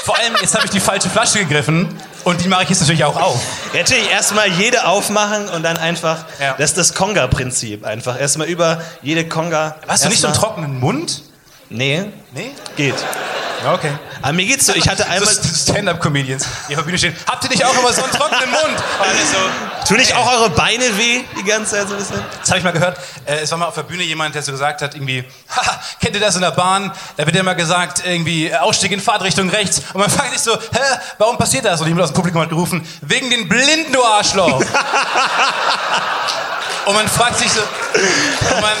Vor 0.04 0.18
allem, 0.18 0.34
jetzt 0.40 0.54
habe 0.54 0.64
ich 0.64 0.70
die 0.72 0.80
falsche 0.80 1.08
Flasche 1.08 1.38
gegriffen 1.38 1.96
und 2.24 2.42
die 2.42 2.48
mache 2.48 2.64
ich 2.64 2.70
jetzt 2.70 2.80
natürlich 2.80 3.04
auch 3.04 3.14
auf. 3.16 3.40
Ja, 3.72 3.80
Natürlich 3.80 4.10
erstmal 4.10 4.48
jede 4.48 4.84
aufmachen 4.86 5.48
und 5.50 5.62
dann 5.62 5.76
einfach. 5.76 6.24
Ja. 6.40 6.54
Das 6.58 6.70
ist 6.70 6.78
das 6.78 6.94
Konga-Prinzip. 6.94 7.84
Einfach 7.86 8.18
erstmal 8.20 8.48
über 8.48 8.82
jede 9.02 9.28
Konga. 9.28 9.76
Hast 9.86 10.04
du 10.04 10.08
nicht 10.08 10.20
so 10.20 10.26
einen 10.26 10.36
trockenen 10.36 10.80
Mund? 10.80 11.22
Nee, 11.70 12.04
Nee? 12.32 12.50
geht. 12.76 12.96
Ja, 13.62 13.74
okay. 13.74 13.92
Aber 14.20 14.32
mir 14.32 14.44
geht's 14.44 14.66
so, 14.66 14.74
ich 14.74 14.88
hatte 14.88 15.06
einmal. 15.06 15.32
So 15.32 15.72
Stand-Up-Comedians, 15.72 16.46
die 16.68 16.74
auf 16.74 16.80
der 16.80 16.84
Bühne 16.84 16.98
stehen. 16.98 17.16
Habt 17.26 17.44
ihr 17.44 17.50
nicht 17.50 17.64
auch 17.64 17.78
immer 17.78 17.92
so 17.92 18.02
einen 18.02 18.12
trockenen 18.12 18.50
Mund? 18.50 18.78
So, 19.30 19.38
Tun 19.88 19.96
nicht 19.98 20.14
auch 20.14 20.32
eure 20.32 20.50
Beine 20.50 20.96
weh 20.98 21.20
die 21.38 21.44
ganze 21.44 21.76
Zeit 21.76 21.88
so 21.88 21.94
ein 21.94 22.00
bisschen? 22.00 22.20
Das 22.40 22.48
habe 22.50 22.58
ich 22.58 22.64
mal 22.64 22.72
gehört. 22.72 22.98
Äh, 23.24 23.40
es 23.40 23.50
war 23.50 23.58
mal 23.58 23.66
auf 23.66 23.74
der 23.74 23.82
Bühne 23.82 24.02
jemand, 24.02 24.34
der 24.34 24.42
so 24.42 24.52
gesagt 24.52 24.82
hat, 24.82 24.94
irgendwie, 24.94 25.24
kennt 26.00 26.14
ihr 26.14 26.20
das 26.20 26.34
in 26.34 26.40
der 26.42 26.50
Bahn? 26.50 26.90
Da 27.16 27.24
wird 27.24 27.34
ja 27.36 27.42
immer 27.42 27.54
gesagt, 27.54 28.02
irgendwie, 28.04 28.48
äh, 28.48 28.56
Ausstieg 28.56 28.90
in 28.92 29.00
Fahrtrichtung 29.00 29.48
rechts. 29.50 29.82
Und 29.92 30.00
man 30.00 30.10
fragt 30.16 30.32
sich 30.32 30.40
so, 30.42 30.54
hä, 30.54 30.98
warum 31.18 31.38
passiert 31.38 31.64
das? 31.64 31.80
Und 31.80 31.86
jemand 31.88 32.04
aus 32.04 32.10
dem 32.10 32.16
Publikum 32.16 32.42
hat 32.42 32.48
gerufen, 32.48 32.86
wegen 33.02 33.30
den 33.30 33.48
Blinden, 33.48 33.92
du 33.92 34.04
Arschloch. 34.04 34.60
und 36.86 36.94
man 36.94 37.08
fragt 37.08 37.38
sich 37.38 37.52
so, 37.52 37.60
man, 38.60 38.72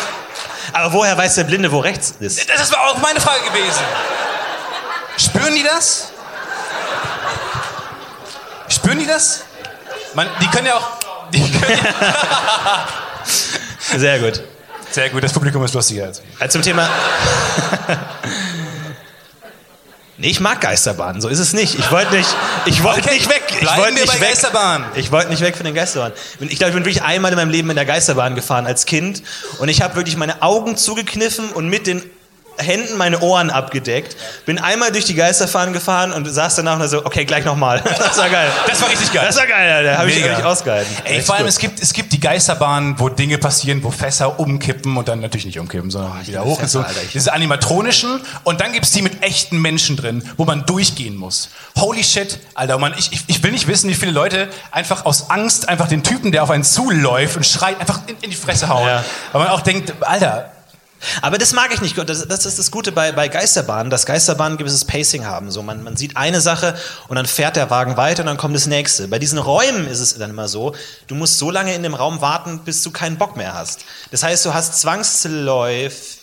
Aber 0.72 0.92
woher 0.92 1.16
weiß 1.16 1.36
der 1.36 1.44
Blinde, 1.44 1.70
wo 1.70 1.78
rechts 1.80 2.14
ist? 2.20 2.48
das 2.48 2.72
war 2.72 2.90
auch 2.90 2.98
meine 2.98 3.20
Frage 3.20 3.42
gewesen. 3.44 3.82
Spüren 5.16 5.54
die 5.54 5.62
das? 5.62 6.08
Spüren 8.68 8.98
die 8.98 9.06
das? 9.06 9.44
Man, 10.14 10.28
die 10.40 10.46
können 10.48 10.66
ja 10.66 10.74
auch, 10.74 10.88
die 11.32 11.50
können 11.50 11.78
ja, 11.84 12.88
Sehr 13.98 14.18
gut. 14.18 14.42
sehr 14.90 15.10
gut, 15.10 15.22
das 15.22 15.32
Publikum 15.32 15.64
ist 15.64 15.74
lustiger 15.74 16.06
als 16.06 16.22
Also 16.38 16.52
zum 16.52 16.62
Thema. 16.62 16.88
Nee, 20.18 20.28
ich 20.28 20.40
mag 20.40 20.60
Geisterbahnen, 20.60 21.20
so 21.20 21.28
ist 21.28 21.38
es 21.38 21.52
nicht. 21.52 21.78
Ich 21.78 21.90
wollte 21.90 22.14
nicht, 22.14 22.28
ich 22.66 22.82
wollte 22.82 23.00
Okay, 23.00 23.14
nicht 23.14 23.28
weg. 23.28 23.42
Ich 23.48 23.58
bleiben 23.60 23.80
wollte 23.82 23.94
nicht 23.94 24.06
bei 24.06 24.20
weg. 24.20 24.28
Geisterbahnen. 24.30 24.86
Ich 24.94 25.10
wollte 25.10 25.30
nicht 25.30 25.40
weg 25.42 25.56
von 25.56 25.64
den 25.64 25.74
Geisterbahnen. 25.74 26.14
Ich 26.40 26.58
glaube, 26.58 26.70
ich 26.70 26.74
bin 26.74 26.84
wirklich 26.84 27.02
einmal 27.02 27.32
in 27.32 27.36
meinem 27.36 27.50
Leben 27.50 27.70
in 27.70 27.76
der 27.76 27.86
Geisterbahn 27.86 28.34
gefahren 28.34 28.66
als 28.66 28.86
Kind 28.86 29.22
und 29.58 29.68
ich 29.68 29.82
habe 29.82 29.96
wirklich 29.96 30.16
meine 30.16 30.42
Augen 30.42 30.76
zugekniffen 30.76 31.50
und 31.50 31.68
mit 31.68 31.86
den 31.86 32.02
Händen 32.58 32.96
meine 32.96 33.20
Ohren 33.20 33.50
abgedeckt. 33.50 34.16
Bin 34.46 34.58
einmal 34.58 34.92
durch 34.92 35.04
die 35.06 35.14
Geisterbahn 35.14 35.72
gefahren 35.72 36.12
und 36.12 36.26
saß 36.26 36.56
danach 36.56 36.78
und 36.78 36.88
so, 36.88 37.04
okay, 37.04 37.24
gleich 37.24 37.44
nochmal. 37.44 37.82
Das 37.98 38.18
war 38.18 38.28
geil. 38.28 38.50
Das 38.66 38.80
war 38.82 38.88
richtig 38.90 39.12
geil. 39.12 39.24
Das 39.26 39.36
war 39.36 39.46
geil, 39.46 39.72
Alter. 39.72 39.98
Habe 39.98 40.10
ich 40.10 40.16
Mega. 40.16 40.28
wirklich 40.28 40.44
ausgehalten. 40.44 40.96
Ey, 41.04 41.16
Echt 41.18 41.26
vor 41.26 41.34
allem, 41.36 41.44
gut. 41.44 41.50
es 41.50 41.58
gibt, 41.58 41.80
es 41.82 41.92
gibt 41.92 42.12
die 42.12 42.20
Geisterbahnen, 42.20 42.94
wo 42.98 43.08
Dinge 43.08 43.38
passieren, 43.38 43.82
wo 43.82 43.90
Fässer 43.90 44.38
umkippen 44.38 44.96
und 44.96 45.08
dann 45.08 45.20
natürlich 45.20 45.46
nicht 45.46 45.58
umkippen, 45.58 45.90
sondern 45.90 46.26
wieder 46.26 46.44
hoch. 46.44 46.60
Fässer, 46.60 46.86
so. 46.88 47.00
Ich- 47.04 47.12
Diese 47.12 47.32
animatronischen 47.32 48.20
und 48.44 48.60
dann 48.60 48.72
gibt 48.72 48.84
es 48.84 48.92
die 48.92 49.02
mit 49.02 49.22
echten 49.22 49.58
Menschen 49.60 49.96
drin, 49.96 50.22
wo 50.36 50.44
man 50.44 50.66
durchgehen 50.66 51.16
muss. 51.16 51.48
Holy 51.78 52.04
shit, 52.04 52.38
Alter, 52.54 52.78
man, 52.78 52.94
ich, 52.98 53.12
ich, 53.12 53.24
ich 53.28 53.42
will 53.42 53.52
nicht 53.52 53.66
wissen, 53.68 53.88
wie 53.88 53.94
viele 53.94 54.12
Leute 54.12 54.48
einfach 54.70 55.04
aus 55.06 55.30
Angst 55.30 55.68
einfach 55.68 55.88
den 55.88 56.02
Typen, 56.02 56.32
der 56.32 56.42
auf 56.42 56.50
einen 56.50 56.64
zuläuft 56.64 57.36
und 57.36 57.46
schreit, 57.46 57.80
einfach 57.80 58.00
in, 58.06 58.16
in 58.20 58.30
die 58.30 58.36
Fresse 58.36 58.68
hauen. 58.68 58.86
Ja. 58.86 59.04
Weil 59.32 59.42
man 59.44 59.50
auch 59.50 59.60
denkt, 59.62 59.92
Alter, 60.00 60.50
Aber 61.20 61.38
das 61.38 61.52
mag 61.52 61.72
ich 61.72 61.80
nicht. 61.80 61.96
Das, 61.96 62.26
das 62.26 62.46
ist 62.46 62.58
das 62.58 62.70
Gute 62.70 62.92
bei, 62.92 63.12
bei 63.12 63.28
Geisterbahnen, 63.28 63.90
dass 63.90 64.06
Geisterbahnen 64.06 64.54
ein 64.54 64.58
gewisses 64.58 64.84
Pacing 64.84 65.26
haben. 65.26 65.50
So, 65.50 65.62
man, 65.62 65.82
man 65.82 65.96
sieht 65.96 66.16
eine 66.16 66.40
Sache 66.40 66.76
und 67.08 67.16
dann 67.16 67.26
fährt 67.26 67.56
der 67.56 67.70
Wagen 67.70 67.96
weiter 67.96 68.22
und 68.22 68.26
dann 68.26 68.36
kommt 68.36 68.54
das 68.54 68.66
nächste. 68.66 69.08
Bei 69.08 69.18
diesen 69.18 69.38
Räumen 69.38 69.86
ist 69.86 70.00
es 70.00 70.16
dann 70.16 70.30
immer 70.30 70.48
so, 70.48 70.74
du 71.06 71.14
musst 71.14 71.38
so 71.38 71.50
lange 71.50 71.74
in 71.74 71.82
dem 71.82 71.94
Raum 71.94 72.20
warten, 72.20 72.60
bis 72.64 72.82
du 72.82 72.90
keinen 72.90 73.16
Bock 73.18 73.36
mehr 73.36 73.54
hast. 73.54 73.84
Das 74.10 74.22
heißt, 74.22 74.44
du 74.44 74.54
hast 74.54 74.80
zwangsläufig. 74.80 76.20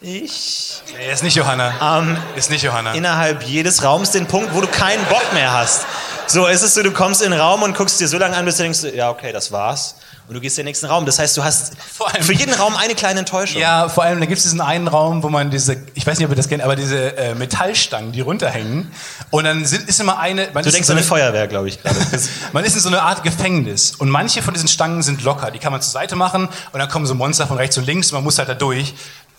Ich 0.00 0.82
er 0.98 1.14
ist 1.14 1.22
nicht 1.22 1.34
Johanna. 1.34 1.98
ähm, 1.98 2.18
ist 2.36 2.50
nicht 2.50 2.62
Johanna. 2.62 2.92
innerhalb 2.92 3.42
jedes 3.44 3.82
Raums 3.82 4.10
den 4.10 4.26
Punkt, 4.26 4.54
wo 4.54 4.60
du 4.60 4.66
keinen 4.66 5.02
Bock 5.06 5.32
mehr 5.32 5.52
hast. 5.52 5.86
So, 6.26 6.46
es 6.46 6.62
ist 6.62 6.74
so, 6.74 6.82
du 6.82 6.92
kommst 6.92 7.22
in 7.22 7.30
den 7.30 7.40
Raum 7.40 7.62
und 7.62 7.74
guckst 7.74 8.00
dir 8.00 8.08
so 8.08 8.18
lange 8.18 8.36
an, 8.36 8.44
bis 8.44 8.56
du 8.56 8.64
denkst, 8.64 8.82
ja, 8.94 9.10
okay, 9.10 9.32
das 9.32 9.50
war's. 9.50 9.96
Und 10.26 10.34
du 10.34 10.40
gehst 10.40 10.56
in 10.58 10.62
den 10.62 10.70
nächsten 10.70 10.86
Raum. 10.86 11.04
Das 11.04 11.18
heißt, 11.18 11.36
du 11.36 11.44
hast 11.44 11.74
allem- 12.00 12.22
für 12.22 12.32
jeden 12.32 12.54
Raum 12.54 12.76
eine 12.76 12.94
kleine 12.94 13.20
Enttäuschung. 13.20 13.60
Ja, 13.60 13.88
vor 13.90 14.04
allem, 14.04 14.20
da 14.20 14.26
gibt 14.26 14.38
es 14.38 14.44
diesen 14.44 14.62
einen 14.62 14.88
Raum, 14.88 15.22
wo 15.22 15.28
man 15.28 15.50
diese, 15.50 15.76
ich 15.94 16.06
weiß 16.06 16.18
nicht, 16.18 16.24
ob 16.24 16.32
ihr 16.32 16.36
das 16.36 16.48
kennt, 16.48 16.62
aber 16.62 16.76
diese 16.76 17.14
äh, 17.16 17.34
Metallstangen, 17.34 18.12
die 18.12 18.22
runterhängen. 18.22 18.90
Und 19.30 19.44
dann 19.44 19.66
sind, 19.66 19.86
ist 19.86 20.00
immer 20.00 20.18
eine. 20.18 20.48
Man 20.54 20.64
Du 20.64 20.70
denkst 20.70 20.86
so 20.86 20.92
eine 20.94 21.00
eine, 21.00 21.06
Feuerwehr, 21.06 21.46
glaube 21.46 21.68
ich 21.68 21.82
gerade. 21.82 21.96
man 22.52 22.64
ist 22.64 22.74
in 22.74 22.80
so 22.80 22.88
einer 22.88 23.02
Art 23.02 23.22
Gefängnis. 23.22 23.94
Und 23.96 24.08
manche 24.08 24.40
von 24.40 24.54
diesen 24.54 24.68
Stangen 24.68 25.02
sind 25.02 25.22
locker. 25.22 25.50
Die 25.50 25.58
kann 25.58 25.72
man 25.72 25.82
zur 25.82 25.92
Seite 25.92 26.16
machen 26.16 26.48
und 26.72 26.78
dann 26.78 26.88
kommen 26.88 27.04
so 27.04 27.14
Monster 27.14 27.46
von 27.46 27.58
rechts 27.58 27.76
und 27.76 27.84
links 27.84 28.10
und 28.10 28.16
man 28.16 28.24
muss 28.24 28.38
halt 28.38 28.48
da 28.48 28.54
durch. 28.54 28.94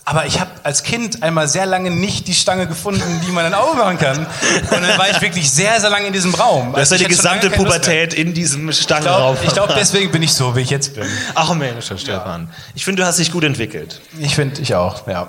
Aber 0.08 0.24
ich 0.24 0.38
habe 0.38 0.50
als 0.62 0.84
Kind 0.84 1.24
einmal 1.24 1.48
sehr 1.48 1.66
lange 1.66 1.90
nicht 1.90 2.28
die 2.28 2.34
Stange 2.34 2.68
gefunden, 2.68 3.02
die 3.26 3.32
man 3.32 3.42
dann 3.42 3.54
aufmachen 3.54 3.98
kann. 3.98 4.18
Und 4.18 4.70
dann 4.70 4.96
war 4.98 5.10
ich 5.10 5.20
wirklich 5.20 5.50
sehr, 5.50 5.80
sehr 5.80 5.90
lange 5.90 6.06
in 6.06 6.12
diesem 6.12 6.32
Raum. 6.32 6.72
Das 6.74 6.82
ist 6.84 6.92
Also 6.92 6.94
ja 7.02 7.08
die 7.08 7.12
ich 7.14 7.18
gesamte. 7.18 7.50
Pubertät 7.50 8.14
in 8.14 8.32
diesem 8.32 8.68
Ich 8.68 8.80
Stangenraum. 8.82 9.34
glaube, 9.36 9.52
glaub, 9.52 9.74
deswegen 9.74 10.12
bin 10.12 10.22
ich 10.22 10.32
so, 10.32 10.54
wie 10.54 10.60
ich 10.60 10.70
jetzt 10.70 10.94
bin. 10.94 11.04
Ach 11.34 11.52
Mensch, 11.54 11.90
Herr 11.90 11.98
Stefan. 11.98 12.48
Ich 12.76 12.84
finde, 12.84 13.02
du 13.02 13.08
hast 13.08 13.18
dich 13.18 13.32
gut 13.32 13.42
entwickelt. 13.42 14.00
Ich 14.20 14.36
finde, 14.36 14.62
ich 14.62 14.76
auch, 14.76 15.08
ja. 15.08 15.26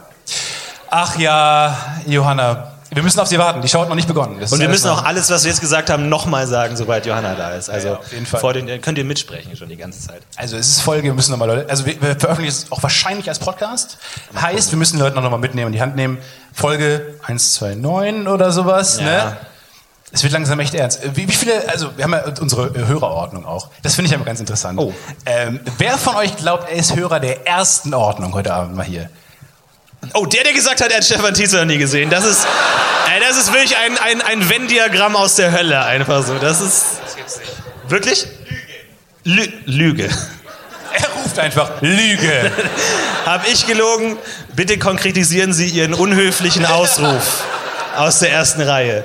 Ach 0.92 1.18
ja, 1.18 1.76
Johanna, 2.06 2.72
wir 2.98 3.04
müssen 3.04 3.20
auf 3.20 3.28
sie 3.28 3.38
warten. 3.38 3.62
Die 3.62 3.68
Show 3.68 3.80
hat 3.80 3.90
noch 3.90 3.96
nicht 3.96 4.08
begonnen. 4.08 4.38
Das 4.40 4.52
Und 4.52 4.60
wir 4.60 4.68
müssen 4.70 4.90
auch 4.90 5.04
alles, 5.06 5.30
was 5.30 5.44
wir 5.44 5.52
jetzt 5.52 5.62
gesagt 5.62 5.90
haben, 5.90 6.10
nochmal 6.10 6.48
sagen, 6.48 6.76
sobald 6.76 7.06
Johanna 7.06 7.36
da 7.36 7.52
ist. 7.52 7.70
Also 7.70 7.90
Ja, 7.90 7.96
auf 7.98 8.12
jeden 8.12 8.26
Fall. 8.26 8.40
vor 8.40 8.54
den, 8.54 8.82
könnt 8.82 8.98
ihr 8.98 9.04
mitsprechen 9.06 9.56
schon 9.56 9.70
die 9.70 9.78
ganze 9.78 10.02
Zeit. 10.08 10.22
Also 10.36 10.58
es 10.58 10.68
ist 10.68 10.82
Folge, 10.82 11.04
wir 11.04 11.14
müssen 11.14 11.32
nochmal 11.32 11.48
Leute, 11.48 11.70
also 11.70 11.86
wir, 11.86 12.02
wir 12.02 12.20
veröffentlichen 12.20 12.56
es 12.66 12.72
auch 12.72 12.82
wahrscheinlich 12.82 13.30
als 13.30 13.40
Podcast. 13.40 14.00
Heißt, 14.42 14.72
wir 14.72 14.78
müssen 14.78 14.98
die 14.98 15.04
Leute 15.04 15.16
noch 15.22 15.30
mal 15.30 15.38
mitnehmen, 15.38 15.68
in 15.68 15.74
die 15.74 15.82
Hand 15.82 15.96
nehmen. 15.96 16.18
Folge 16.54 17.16
129 17.28 18.28
oder 18.28 18.52
sowas, 18.52 18.98
Ja. 19.00 19.06
ne? 19.06 19.38
Es 20.12 20.24
wird 20.24 20.34
langsam 20.34 20.60
echt 20.62 20.74
ernst. 20.74 21.02
Wie, 21.16 21.28
wie 21.28 21.32
viele, 21.34 21.70
also 21.70 21.90
wir 21.98 22.04
haben 22.06 22.14
ja 22.14 22.24
unsere 22.40 22.74
Hörerordnung 22.88 23.46
auch. 23.46 23.70
Das 23.84 23.96
finde 23.96 24.10
ich 24.10 24.16
aber 24.16 24.24
ganz 24.26 24.40
interessant. 24.40 24.80
Oh. 24.80 24.94
Ähm, 25.26 25.60
wer 25.78 25.98
von 25.98 26.16
euch 26.16 26.36
glaubt, 26.38 26.70
er 26.70 26.78
ist 26.78 26.96
Hörer 26.96 27.20
der 27.20 27.46
ersten 27.46 27.94
Ordnung 27.94 28.34
heute 28.34 28.54
Abend 28.54 28.76
mal 28.76 28.86
hier? 28.86 29.10
Oh, 30.14 30.26
der, 30.26 30.44
der 30.44 30.54
gesagt 30.54 30.82
hat, 30.82 30.90
er 30.92 30.98
hat 30.98 31.06
Stefan 31.06 31.34
Tietze 31.34 31.58
noch 31.58 31.66
nie 31.66 31.78
gesehen. 31.78 32.10
Das 32.10 32.26
ist, 32.26 32.46
ey, 33.14 33.20
das 33.20 33.38
ist 33.38 33.54
wirklich 33.54 33.76
ein, 33.78 33.98
ein, 33.98 34.22
ein 34.22 34.50
Venn-Diagramm 34.50 35.16
aus 35.16 35.36
der 35.36 35.52
Hölle 35.52 35.84
einfach 35.84 36.24
so. 36.24 36.36
Das 36.36 36.62
ist. 36.62 36.86
Wirklich? 37.88 38.28
Lüge. 39.24 39.54
Lüge. 39.66 40.10
Er 40.94 41.10
ruft 41.22 41.38
einfach 41.40 41.82
Lüge. 41.82 42.52
Hab 43.26 43.48
ich 43.48 43.68
gelogen? 43.68 44.18
Bitte 44.56 44.78
konkretisieren 44.78 45.54
Sie 45.54 45.68
Ihren 45.68 45.94
unhöflichen 45.94 46.66
Ausruf 46.66 47.44
aus 47.96 48.20
der 48.20 48.32
ersten 48.32 48.62
Reihe. 48.62 49.04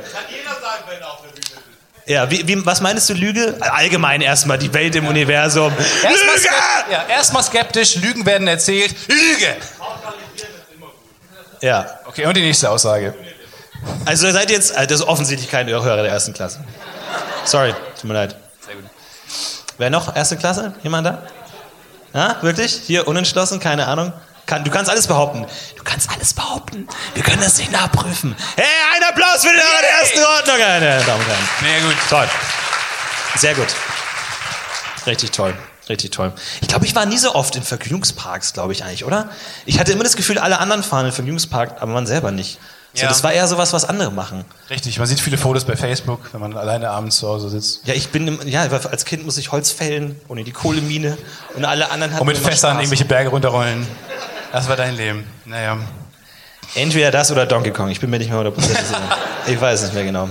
Ja, 2.06 2.28
wie, 2.30 2.46
wie, 2.46 2.66
was 2.66 2.80
meinst 2.80 3.08
du 3.08 3.14
Lüge? 3.14 3.56
Allgemein 3.60 4.20
erstmal 4.20 4.58
die 4.58 4.72
Welt 4.74 4.96
im 4.96 5.06
Universum. 5.06 5.72
Erstmal 6.02 6.36
Lüge! 6.36 6.48
ja, 6.90 7.04
erstmal 7.08 7.42
skeptisch, 7.44 7.96
Lügen 7.96 8.26
werden 8.26 8.48
erzählt. 8.48 8.94
Lüge! 9.08 9.56
Ja, 11.62 11.86
Okay, 12.04 12.26
und 12.26 12.36
die 12.36 12.42
nächste 12.42 12.68
Aussage. 12.68 13.14
also 14.04 14.26
ihr 14.26 14.32
seid 14.32 14.50
jetzt, 14.50 14.76
äh, 14.76 14.86
das 14.86 15.00
ist 15.00 15.06
offensichtlich 15.06 15.50
kein 15.50 15.66
Hörer 15.68 16.02
der 16.02 16.10
ersten 16.12 16.34
Klasse. 16.34 16.62
Sorry, 17.44 17.72
tut 17.94 18.04
mir 18.04 18.14
leid. 18.14 18.36
Wer 19.78 19.88
noch? 19.90 20.14
Erste 20.14 20.36
Klasse? 20.36 20.74
Jemand 20.82 21.06
da? 21.06 21.22
Ja, 22.12 22.36
wirklich? 22.42 22.82
Hier 22.86 23.08
unentschlossen? 23.08 23.58
Keine 23.58 23.86
Ahnung? 23.88 24.12
Kann, 24.44 24.64
du 24.64 24.70
kannst 24.70 24.90
alles 24.90 25.06
behaupten. 25.06 25.46
Du 25.76 25.82
kannst 25.84 26.10
alles 26.10 26.34
behaupten. 26.34 26.86
Wir 27.14 27.22
können 27.22 27.40
das 27.42 27.56
nicht 27.58 27.72
nachprüfen. 27.72 28.36
Hey, 28.56 28.66
ein 28.96 29.02
Applaus 29.08 29.40
für 29.42 29.48
den 29.48 29.56
Hörer 29.60 29.80
der 29.80 29.90
ersten 30.00 30.24
Ordnung, 30.24 30.58
meine 30.58 31.04
Damen 31.04 31.20
und 31.20 31.26
Herren. 31.28 31.48
Na 31.62 31.88
gut. 31.88 31.96
Toll. 32.10 32.28
Sehr 33.36 33.54
gut. 33.54 33.68
Richtig 35.06 35.30
toll. 35.30 35.54
Richtig 35.88 36.10
toll. 36.12 36.32
Ich 36.60 36.68
glaube, 36.68 36.86
ich 36.86 36.94
war 36.94 37.06
nie 37.06 37.18
so 37.18 37.34
oft 37.34 37.56
in 37.56 37.62
Vergnügungsparks, 37.62 38.52
glaube 38.52 38.72
ich 38.72 38.84
eigentlich, 38.84 39.04
oder? 39.04 39.30
Ich 39.66 39.80
hatte 39.80 39.92
immer 39.92 40.04
das 40.04 40.16
Gefühl, 40.16 40.38
alle 40.38 40.58
anderen 40.58 40.82
fahren 40.82 41.06
in 41.06 41.12
Vergnügungspark, 41.12 41.82
aber 41.82 41.92
man 41.92 42.06
selber 42.06 42.30
nicht. 42.30 42.58
So, 42.94 43.02
Ja. 43.02 43.08
Das 43.08 43.24
war 43.24 43.32
eher 43.32 43.48
sowas, 43.48 43.72
was 43.72 43.84
andere 43.84 44.12
machen. 44.12 44.44
Richtig, 44.70 44.98
man 44.98 45.06
sieht 45.08 45.18
viele 45.18 45.38
Fotos 45.38 45.64
bei 45.64 45.76
Facebook, 45.76 46.28
wenn 46.32 46.40
man 46.40 46.56
alleine 46.56 46.90
abends 46.90 47.16
zu 47.16 47.26
Hause 47.26 47.48
sitzt. 47.48 47.80
Ja, 47.86 47.94
ich 47.94 48.10
bin, 48.10 48.28
im, 48.28 48.46
ja, 48.46 48.62
als 48.62 49.04
Kind 49.04 49.24
muss 49.24 49.38
ich 49.38 49.50
Holz 49.50 49.70
fällen 49.70 50.20
und 50.28 50.38
in 50.38 50.44
die 50.44 50.52
Kohlemine 50.52 51.16
und 51.54 51.64
alle 51.64 51.90
anderen 51.90 52.12
hatten 52.12 52.22
Und 52.22 52.28
mit 52.28 52.38
Fässern 52.38 52.76
irgendwelche 52.76 53.06
Berge 53.06 53.30
runterrollen. 53.30 53.86
Das 54.52 54.68
war 54.68 54.76
dein 54.76 54.94
Leben. 54.94 55.24
Naja. 55.46 55.78
Entweder 56.74 57.10
das 57.10 57.30
oder 57.30 57.46
Donkey 57.46 57.70
Kong. 57.70 57.88
Ich 57.88 58.00
bin 58.00 58.10
mir 58.10 58.18
nicht 58.18 58.30
mehr 58.30 58.40
100% 58.40 58.60
sicher. 58.60 59.00
Ich 59.46 59.60
weiß 59.60 59.82
nicht 59.82 59.94
mehr 59.94 60.04
genau. 60.04 60.30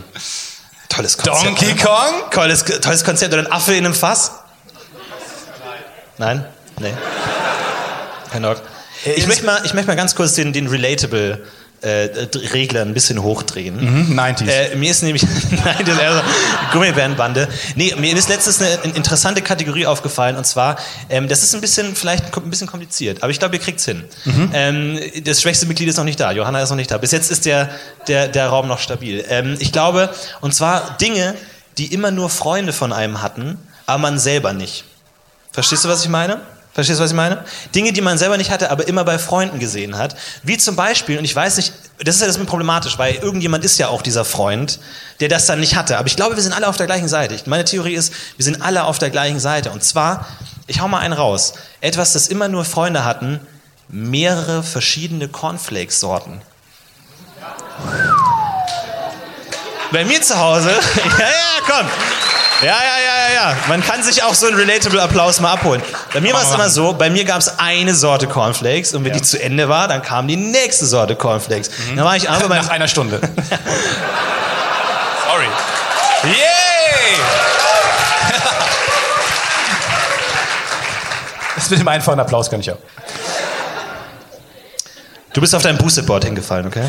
Tolles 0.89 1.17
Konzept. 1.17 1.45
Donkey? 1.45 1.75
Kong? 1.75 2.29
Tolles, 2.31 2.63
tolles 2.63 3.03
Konzept. 3.03 3.33
Oder 3.33 3.43
ein 3.43 3.51
Affe 3.51 3.73
in 3.73 3.85
einem 3.85 3.93
Fass? 3.93 4.31
Nein? 6.21 6.45
Nee. 6.79 6.93
Kein 8.31 8.43
Dog. 8.43 8.61
Ich 9.15 9.25
möchte 9.25 9.43
mal, 9.43 9.59
ich 9.63 9.73
möchte 9.73 9.87
mal 9.87 9.95
ganz 9.95 10.13
kurz 10.13 10.35
den, 10.35 10.53
den 10.53 10.67
Relatable 10.67 11.41
äh, 11.81 12.09
Regler 12.53 12.83
ein 12.83 12.93
bisschen 12.93 13.23
hochdrehen. 13.23 14.09
Mhm, 14.11 14.19
90s. 14.19 14.47
Äh, 14.47 14.75
mir 14.75 14.91
ist 14.91 15.01
nämlich 15.01 15.23
nein, 15.65 15.77
das 15.79 15.95
ist 15.95 15.99
eher 15.99 16.13
so 16.13 16.21
Gummibärenbande. 16.73 17.47
Nee, 17.73 17.95
mir 17.97 18.15
ist 18.15 18.29
letztens 18.29 18.61
eine, 18.61 18.93
interessante 18.93 19.41
Kategorie 19.41 19.87
aufgefallen 19.87 20.37
und 20.37 20.45
zwar, 20.45 20.77
ähm, 21.09 21.27
das 21.27 21.41
ist 21.41 21.55
ein 21.55 21.61
bisschen 21.61 21.95
vielleicht 21.95 22.37
ein 22.37 22.49
bisschen 22.51 22.67
kompliziert, 22.67 23.23
aber 23.23 23.31
ich 23.31 23.39
glaube, 23.39 23.55
ihr 23.55 23.61
kriegt's 23.61 23.85
hin. 23.85 24.03
Ähm, 24.53 24.99
das 25.23 25.41
schwächste 25.41 25.65
Mitglied 25.65 25.89
ist 25.89 25.97
noch 25.97 26.03
nicht 26.03 26.19
da, 26.19 26.31
Johanna 26.31 26.61
ist 26.61 26.69
noch 26.69 26.77
nicht 26.77 26.91
da. 26.91 26.99
Bis 26.99 27.11
jetzt 27.11 27.31
ist 27.31 27.47
der 27.47 27.71
der 28.07 28.27
der 28.27 28.47
Raum 28.47 28.67
noch 28.67 28.77
stabil. 28.77 29.25
Ähm, 29.27 29.55
ich 29.57 29.71
glaube, 29.71 30.11
und 30.41 30.53
zwar 30.53 30.97
Dinge, 30.99 31.33
die 31.79 31.91
immer 31.91 32.11
nur 32.11 32.29
Freunde 32.29 32.73
von 32.73 32.93
einem 32.93 33.23
hatten, 33.23 33.57
aber 33.87 33.97
man 33.97 34.19
selber 34.19 34.53
nicht. 34.53 34.83
Verstehst 35.51 35.83
du, 35.83 35.89
was 35.89 36.03
ich 36.03 36.09
meine? 36.09 36.41
Verstehst 36.73 36.99
du, 36.99 37.03
was 37.03 37.11
ich 37.11 37.17
meine? 37.17 37.43
Dinge, 37.75 37.91
die 37.91 37.99
man 37.99 38.17
selber 38.17 38.37
nicht 38.37 38.49
hatte, 38.49 38.71
aber 38.71 38.87
immer 38.87 39.03
bei 39.03 39.19
Freunden 39.19 39.59
gesehen 39.59 39.97
hat. 39.97 40.15
Wie 40.43 40.57
zum 40.57 40.77
Beispiel, 40.77 41.17
und 41.17 41.25
ich 41.25 41.35
weiß 41.35 41.57
nicht, 41.57 41.73
das 41.99 42.15
ist 42.15 42.21
ja 42.21 42.27
das 42.27 42.37
problematisch, 42.37 42.97
weil 42.97 43.15
irgendjemand 43.15 43.65
ist 43.65 43.77
ja 43.77 43.89
auch 43.89 44.01
dieser 44.01 44.23
Freund, 44.23 44.79
der 45.19 45.27
das 45.27 45.45
dann 45.47 45.59
nicht 45.59 45.75
hatte. 45.75 45.97
Aber 45.97 46.07
ich 46.07 46.15
glaube, 46.15 46.37
wir 46.37 46.43
sind 46.43 46.53
alle 46.53 46.69
auf 46.69 46.77
der 46.77 46.85
gleichen 46.85 47.09
Seite. 47.09 47.37
Meine 47.45 47.65
Theorie 47.65 47.93
ist, 47.93 48.13
wir 48.37 48.45
sind 48.45 48.61
alle 48.61 48.85
auf 48.85 48.99
der 48.99 49.09
gleichen 49.09 49.41
Seite. 49.41 49.71
Und 49.71 49.83
zwar, 49.83 50.25
ich 50.67 50.79
hau 50.79 50.87
mal 50.87 50.99
einen 50.99 51.13
raus. 51.13 51.53
Etwas, 51.81 52.13
das 52.13 52.29
immer 52.29 52.47
nur 52.47 52.63
Freunde 52.63 53.03
hatten, 53.03 53.41
mehrere 53.89 54.63
verschiedene 54.63 55.27
Cornflakes-Sorten. 55.27 56.41
Bei 59.91 60.05
mir 60.05 60.21
zu 60.21 60.39
Hause, 60.39 60.69
ja, 61.19 61.25
ja, 61.25 61.61
komm. 61.65 61.87
Ja, 62.61 62.67
ja, 62.67 62.97
ja, 63.03 63.10
ja, 63.29 63.33
ja. 63.33 63.55
Man 63.67 63.83
kann 63.83 64.03
sich 64.03 64.23
auch 64.23 64.33
so 64.33 64.47
einen 64.47 64.55
relatable 64.55 65.01
Applaus 65.01 65.39
mal 65.39 65.53
abholen. 65.53 65.81
Bei 66.13 66.21
mir 66.21 66.33
war 66.33 66.41
es 66.41 66.53
immer 66.53 66.69
so, 66.69 66.93
bei 66.93 67.09
mir 67.09 67.25
gab 67.25 67.39
es 67.39 67.59
eine 67.59 67.93
Sorte 67.93 68.27
Cornflakes 68.27 68.93
und 68.93 69.03
wenn 69.03 69.13
die 69.13 69.21
zu 69.21 69.41
Ende 69.41 69.69
war, 69.69 69.87
dann 69.87 70.01
kam 70.01 70.27
die 70.27 70.35
nächste 70.37 70.85
Sorte 70.85 71.15
Cornflakes. 71.15 71.69
Dann 71.95 72.03
war 72.03 72.15
ich 72.15 72.29
aber 72.29 72.55
Nach 72.61 72.69
einer 72.69 72.87
Stunde. 72.87 73.19
Sorry. 75.27 75.47
Yay! 76.23 76.33
Das 81.55 81.69
mit 81.69 81.79
dem 81.79 81.87
einfachen 81.87 82.19
Applaus 82.19 82.49
kann 82.49 82.59
ich 82.61 82.71
auch. 82.71 82.77
Du 85.33 85.41
bist 85.41 85.53
auf 85.53 85.61
dein 85.61 85.77
Boosted 85.77 86.07
Board 86.07 86.23
hingefallen, 86.25 86.65
okay? 86.65 86.83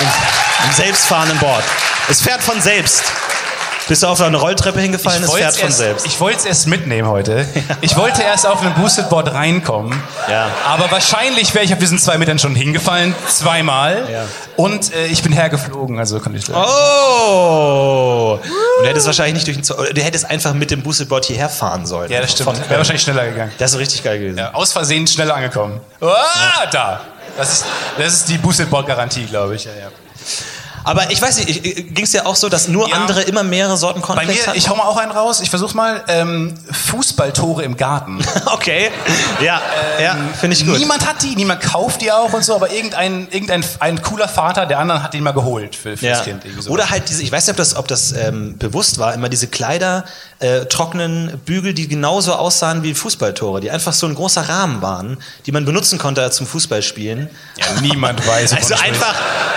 Im, 0.00 0.08
Im 0.66 0.72
selbstfahrenden 0.72 1.38
Board. 1.38 1.64
Es 2.08 2.20
fährt 2.20 2.42
von 2.42 2.60
selbst. 2.60 3.04
Bist 3.88 4.02
du 4.02 4.06
auf 4.06 4.20
eine 4.20 4.36
Rolltreppe 4.36 4.80
hingefallen? 4.80 5.24
Es 5.24 5.28
wollt's 5.28 5.42
fährt 5.42 5.56
von 5.56 5.66
erst, 5.66 5.78
selbst. 5.78 6.06
Ich 6.06 6.20
wollte 6.20 6.38
es 6.38 6.44
erst 6.44 6.66
mitnehmen 6.68 7.08
heute. 7.08 7.46
Ich 7.80 7.96
wollte 7.96 8.22
erst 8.22 8.46
auf 8.46 8.62
ein 8.62 8.72
Boosted 8.74 9.08
Board 9.08 9.32
reinkommen. 9.32 10.00
Ja. 10.28 10.48
Aber 10.66 10.90
wahrscheinlich 10.90 11.52
wäre 11.54 11.64
ich 11.64 11.72
auf 11.72 11.78
diesen 11.78 11.98
zwei 11.98 12.16
Metern 12.16 12.38
schon 12.38 12.54
hingefallen. 12.54 13.14
Zweimal. 13.28 14.08
Ja. 14.10 14.24
Und 14.56 14.94
äh, 14.94 15.06
ich 15.06 15.22
bin 15.22 15.32
hergeflogen, 15.32 15.98
also 15.98 16.20
konnte 16.20 16.38
ich. 16.38 16.48
Oh! 16.54 18.38
Und 18.42 18.84
du 18.84 18.88
hättest 18.88 19.06
wahrscheinlich 19.06 19.34
nicht 19.34 19.46
durch 19.46 19.56
den 19.56 19.64
Zo 19.64 19.74
Du 19.74 20.00
hättest 20.00 20.30
einfach 20.30 20.54
mit 20.54 20.70
dem 20.70 20.82
Boosted 20.82 21.08
Board 21.08 21.24
hierher 21.24 21.48
fahren 21.48 21.84
sollen. 21.86 22.10
Ja, 22.10 22.20
das 22.20 22.32
stimmt. 22.32 22.58
Wäre 22.68 22.78
wahrscheinlich 22.78 23.02
schneller 23.02 23.26
gegangen. 23.26 23.52
Das 23.58 23.72
ist 23.72 23.78
richtig 23.78 24.02
geil 24.02 24.18
gewesen. 24.18 24.38
Ja, 24.38 24.54
aus 24.54 24.72
Versehen 24.72 25.06
schneller 25.06 25.34
angekommen. 25.34 25.80
Ah, 26.00 26.66
da. 26.70 27.00
Das 27.36 27.52
ist, 27.52 27.64
das 27.98 28.12
ist 28.12 28.28
die 28.28 28.38
Boosted 28.38 28.70
Board 28.70 28.86
Garantie, 28.86 29.24
glaube 29.24 29.56
ich. 29.56 29.64
Ja, 29.64 29.72
ja. 29.72 29.88
Aber 30.84 31.10
ich 31.10 31.20
weiß 31.22 31.38
nicht, 31.44 31.62
ging 31.94 32.04
es 32.04 32.10
dir 32.12 32.26
auch 32.26 32.36
so, 32.36 32.48
dass 32.48 32.68
nur 32.68 32.88
Ja. 32.88 32.96
andere 32.96 33.22
immer 33.22 33.42
mehrere 33.42 33.76
Sorten 33.76 34.00
Bei 34.00 34.06
Cornflakes 34.06 34.40
mir, 34.42 34.46
hatten? 34.48 34.58
ich 34.58 34.68
hau 34.68 34.74
mal 34.74 34.84
auch 34.84 34.96
einen 34.96 35.12
raus. 35.12 35.40
Ich 35.40 35.50
versuch 35.50 35.74
mal 35.74 36.02
ähm, 36.08 36.54
Fußballtore 36.70 37.62
im 37.62 37.76
Garten. 37.76 38.18
Okay, 38.52 38.90
ja, 39.42 39.60
ja, 40.00 40.16
finde 40.38 40.56
ich 40.56 40.66
gut. 40.66 40.78
Niemand 40.78 41.06
hat 41.06 41.22
die, 41.22 41.34
niemand 41.36 41.60
kauft 41.62 42.00
die 42.02 42.12
auch 42.12 42.32
und 42.32 42.44
so, 42.44 42.54
aber 42.54 42.70
irgendein, 42.70 43.26
irgendein 43.30 43.64
ein 43.80 44.02
cooler 44.02 44.28
Vater 44.28 44.66
der 44.66 44.78
anderen 44.78 45.02
hat 45.02 45.14
die 45.14 45.20
mal 45.20 45.32
geholt 45.32 45.74
für, 45.74 45.96
für 45.96 46.06
Ja. 46.06 46.12
das 46.12 46.24
Kind. 46.24 46.42
Oder 46.68 46.90
halt 46.90 47.08
diese, 47.08 47.22
ich 47.22 47.32
weiß 47.32 47.46
nicht, 47.46 47.50
ob 47.52 47.56
das, 47.56 47.76
ob 47.76 47.88
das 47.88 48.12
ähm, 48.12 48.56
bewusst 48.58 48.98
war, 48.98 49.14
immer 49.14 49.28
diese 49.28 49.46
Kleider, 49.48 50.04
äh, 50.42 50.66
trockenen 50.66 51.40
Bügel, 51.44 51.72
die 51.72 51.88
genauso 51.88 52.34
aussahen 52.34 52.82
wie 52.82 52.94
Fußballtore, 52.94 53.60
die 53.60 53.70
einfach 53.70 53.92
so 53.92 54.06
ein 54.06 54.14
großer 54.14 54.48
Rahmen 54.48 54.82
waren, 54.82 55.18
die 55.46 55.52
man 55.52 55.64
benutzen 55.64 55.98
konnte 55.98 56.28
zum 56.30 56.46
Fußballspielen. 56.46 57.30
ja, 57.56 57.80
niemand 57.80 58.26
weiß. 58.26 58.52
Also 58.52 58.74
einfach, 58.74 59.14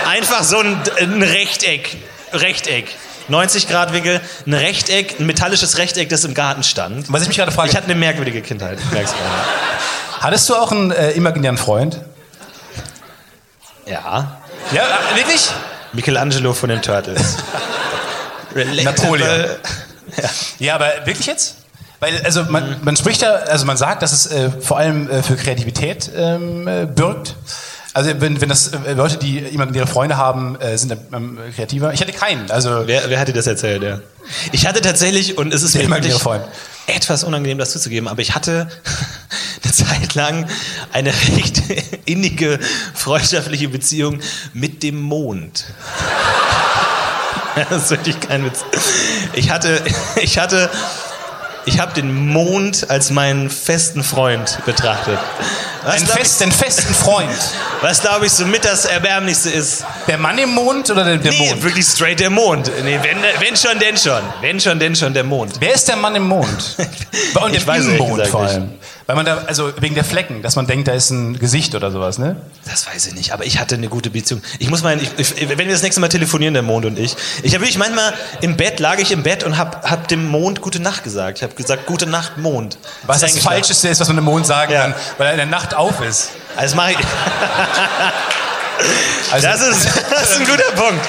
einfach 0.08 0.44
so 0.44 0.58
ein, 0.58 0.80
ein 0.98 1.22
Rechteck. 1.22 1.96
Rechteck. 2.32 2.86
90-Grad-Winkel, 3.28 4.20
ein 4.46 4.54
Rechteck, 4.54 5.18
ein 5.18 5.26
metallisches 5.26 5.78
Rechteck, 5.78 6.08
das 6.08 6.24
im 6.24 6.34
Garten 6.34 6.62
stand. 6.62 7.12
Was 7.12 7.22
ich 7.22 7.28
mich 7.28 7.36
gerade 7.36 7.50
frage, 7.50 7.70
Ich 7.70 7.76
hatte 7.76 7.86
eine 7.86 7.96
merkwürdige 7.96 8.40
Kindheit, 8.40 8.78
hattest 10.20 10.48
du 10.48 10.54
auch 10.54 10.70
einen 10.70 10.92
äh, 10.92 11.10
imaginären 11.12 11.58
Freund? 11.58 12.00
Ja. 13.86 14.40
Ja, 14.72 14.82
äh, 14.82 15.16
wirklich? 15.16 15.50
Michelangelo 15.92 16.52
von 16.52 16.68
den 16.68 16.82
Turtles. 16.82 17.36
Napoleon. 18.84 19.50
Ja, 20.58 20.74
aber 20.74 20.90
wirklich 21.04 21.26
jetzt? 21.26 21.56
Weil, 22.00 22.20
also 22.22 22.44
man, 22.44 22.76
man 22.82 22.96
spricht 22.96 23.22
ja, 23.22 23.32
also 23.32 23.64
man 23.64 23.76
sagt, 23.76 24.02
dass 24.02 24.12
es 24.12 24.26
äh, 24.26 24.50
vor 24.50 24.78
allem 24.78 25.08
äh, 25.08 25.22
für 25.22 25.36
Kreativität 25.36 26.10
ähm, 26.14 26.68
äh, 26.68 26.86
birgt. 26.86 27.36
Also 27.94 28.10
wenn, 28.20 28.38
wenn 28.42 28.50
das 28.50 28.68
äh, 28.68 28.92
Leute, 28.92 29.16
die 29.16 29.38
imaginäre 29.38 29.86
Freunde 29.86 30.18
haben, 30.18 30.60
äh, 30.60 30.76
sind 30.76 30.94
ähm, 31.14 31.38
kreativer. 31.54 31.94
Ich 31.94 32.00
hatte 32.02 32.12
keinen. 32.12 32.50
Also 32.50 32.86
Wer, 32.86 33.08
wer 33.08 33.18
hat 33.18 33.28
dir 33.28 33.32
das 33.32 33.46
erzählt, 33.46 33.82
ja? 33.82 34.00
Ich 34.52 34.66
hatte 34.66 34.82
tatsächlich, 34.82 35.38
und 35.38 35.54
es 35.54 35.62
ist 35.62 35.74
mir 35.74 35.88
wirklich 35.88 36.14
etwas 36.86 37.24
unangenehm, 37.24 37.56
das 37.56 37.72
zuzugeben, 37.72 38.08
aber 38.08 38.20
ich 38.20 38.34
hatte 38.34 38.68
eine 39.64 39.72
Zeit 39.72 40.14
lang 40.14 40.46
eine 40.92 41.10
recht 41.10 41.62
innige 42.04 42.60
freundschaftliche 42.92 43.68
Beziehung 43.68 44.20
mit 44.52 44.82
dem 44.82 45.00
Mond. 45.00 45.64
Das 47.70 47.84
ist 47.84 47.90
wirklich 47.90 48.20
kein 48.20 48.44
Witz. 48.44 48.66
Ich 49.40 49.50
hatte, 49.50 49.82
ich 50.16 50.38
hatte, 50.38 50.70
ich 51.66 51.78
habe 51.78 51.92
den 51.92 52.14
Mond 52.28 52.88
als 52.88 53.10
meinen 53.10 53.50
festen 53.50 54.02
Freund 54.02 54.58
betrachtet. 54.64 55.18
Was, 55.84 55.94
einen, 55.96 56.04
glaub 56.06 56.18
fest, 56.18 56.42
einen 56.42 56.52
festen 56.52 56.94
Freund. 56.94 57.30
ich, 57.30 57.42
was 57.82 58.00
glaube 58.00 58.24
ich 58.26 58.32
so 58.32 58.46
mit 58.46 58.64
das 58.64 58.86
Erbärmlichste 58.86 59.50
ist. 59.50 59.84
Der 60.08 60.16
Mann 60.16 60.38
im 60.38 60.50
Mond 60.54 60.90
oder 60.90 61.04
der, 61.04 61.18
der 61.18 61.32
Nee, 61.32 61.50
Mond? 61.50 61.62
wirklich 61.62 61.84
straight 61.84 62.18
der 62.18 62.30
Mond. 62.30 62.70
Nee, 62.82 62.98
wenn, 63.02 63.18
wenn 63.40 63.56
schon, 63.56 63.78
denn 63.78 63.96
schon. 63.98 64.22
Wenn 64.40 64.58
schon, 64.58 64.78
denn 64.78 64.96
schon 64.96 65.12
der 65.12 65.24
Mond. 65.24 65.54
Wer 65.60 65.74
ist 65.74 65.86
der 65.86 65.96
Mann 65.96 66.14
im 66.16 66.26
Mond? 66.26 66.76
Und 67.42 67.54
Ich 67.54 67.66
weiß 67.66 67.84
Mond 67.98 68.26
vor 68.28 68.42
nicht. 68.44 68.60
Weil 69.06 69.14
man 69.14 69.24
da, 69.24 69.44
also 69.46 69.72
wegen 69.80 69.94
der 69.94 70.02
Flecken, 70.02 70.42
dass 70.42 70.56
man 70.56 70.66
denkt, 70.66 70.88
da 70.88 70.92
ist 70.92 71.10
ein 71.10 71.38
Gesicht 71.38 71.76
oder 71.76 71.92
sowas, 71.92 72.18
ne? 72.18 72.34
Das 72.64 72.88
weiß 72.88 73.06
ich 73.06 73.14
nicht, 73.14 73.32
aber 73.32 73.44
ich 73.46 73.60
hatte 73.60 73.76
eine 73.76 73.88
gute 73.88 74.10
Beziehung. 74.10 74.42
Ich 74.58 74.68
muss 74.68 74.82
mal, 74.82 75.00
ich, 75.00 75.10
ich, 75.16 75.48
wenn 75.48 75.58
wir 75.58 75.68
das 75.68 75.82
nächste 75.82 76.00
Mal 76.00 76.08
telefonieren, 76.08 76.54
der 76.54 76.64
Mond 76.64 76.86
und 76.86 76.98
ich. 76.98 77.14
Ich 77.44 77.54
habe 77.54 77.62
wirklich 77.62 77.78
manchmal 77.78 78.12
im 78.40 78.56
Bett, 78.56 78.80
lag 78.80 78.98
ich 78.98 79.12
im 79.12 79.22
Bett 79.22 79.44
und 79.44 79.58
habe 79.58 79.88
hab 79.88 80.08
dem 80.08 80.26
Mond 80.28 80.60
gute 80.60 80.80
Nacht 80.80 81.04
gesagt. 81.04 81.38
Ich 81.38 81.44
habe 81.44 81.54
gesagt, 81.54 81.86
gute 81.86 82.06
Nacht, 82.06 82.36
Mond. 82.38 82.78
Was 83.06 83.20
das 83.20 83.30
eingeschlafen. 83.30 83.54
Falscheste 83.54 83.88
ist, 83.88 84.00
was 84.00 84.08
man 84.08 84.16
dem 84.16 84.24
Mond 84.24 84.44
sagen 84.44 84.72
Ja. 84.72 84.82
kann, 84.82 84.94
weil 85.18 85.26
er 85.28 85.32
in 85.34 85.38
der 85.38 85.46
Nacht 85.46 85.74
auf 85.74 86.00
ist. 86.00 86.30
Also 86.56 86.74
das 86.74 86.74
mache 86.74 86.92
ich. 86.92 86.98
Also, 89.30 89.46
Das 89.46 89.60
ist, 89.60 89.86
das 90.10 90.30
ist 90.30 90.40
ein 90.40 90.46
guter 90.46 90.72
Punkt. 90.74 91.06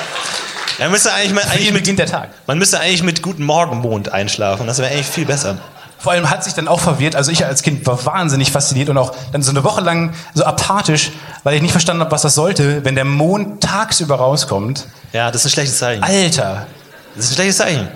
Man 0.80 0.92
müsste 0.92 1.12
eigentlich, 1.14 1.34
mal, 1.34 1.44
eigentlich 1.44 1.72
mit, 1.72 1.82
beginnt 1.82 1.98
der 2.00 2.06
Tag. 2.06 2.30
man 2.46 2.60
müsste 2.60 2.80
eigentlich 2.80 3.02
mit 3.02 3.24
guten 3.24 3.44
Morgenmond 3.44 4.10
einschlafen. 4.14 4.68
Das 4.68 4.78
wäre 4.78 4.92
eigentlich 4.92 5.08
viel 5.08 5.26
besser. 5.26 5.58
Vor 6.00 6.12
allem 6.12 6.30
hat 6.30 6.44
sich 6.44 6.54
dann 6.54 6.68
auch 6.68 6.80
verwirrt, 6.80 7.16
also 7.16 7.32
ich 7.32 7.44
als 7.46 7.64
Kind 7.64 7.86
war 7.88 8.06
wahnsinnig 8.06 8.52
fasziniert 8.52 8.90
und 8.90 8.98
auch 8.98 9.16
dann 9.32 9.42
so 9.42 9.52
eine 9.52 9.64
Woche 9.64 9.82
lang 9.82 10.14
so 10.36 10.44
apathisch, 10.46 11.12
weil 11.44 11.56
ich 11.56 11.62
nicht 11.62 11.72
verstanden 11.72 12.02
habe, 12.02 12.12
was 12.12 12.22
das 12.22 12.36
sollte, 12.36 12.86
wenn 12.86 12.96
der 12.96 13.06
Mond 13.06 13.64
tagsüber 13.64 14.16
rauskommt. 14.16 14.88
Ja, 15.14 15.32
das 15.32 15.42
ist 15.42 15.48
ein 15.48 15.54
schlechtes 15.54 15.80
Zeichen. 15.80 16.04
Alter. 16.04 16.68
Das 17.16 17.26
ist 17.26 17.32
ein 17.32 17.36
schlechtes 17.36 17.58
Zeichen. 17.58 17.88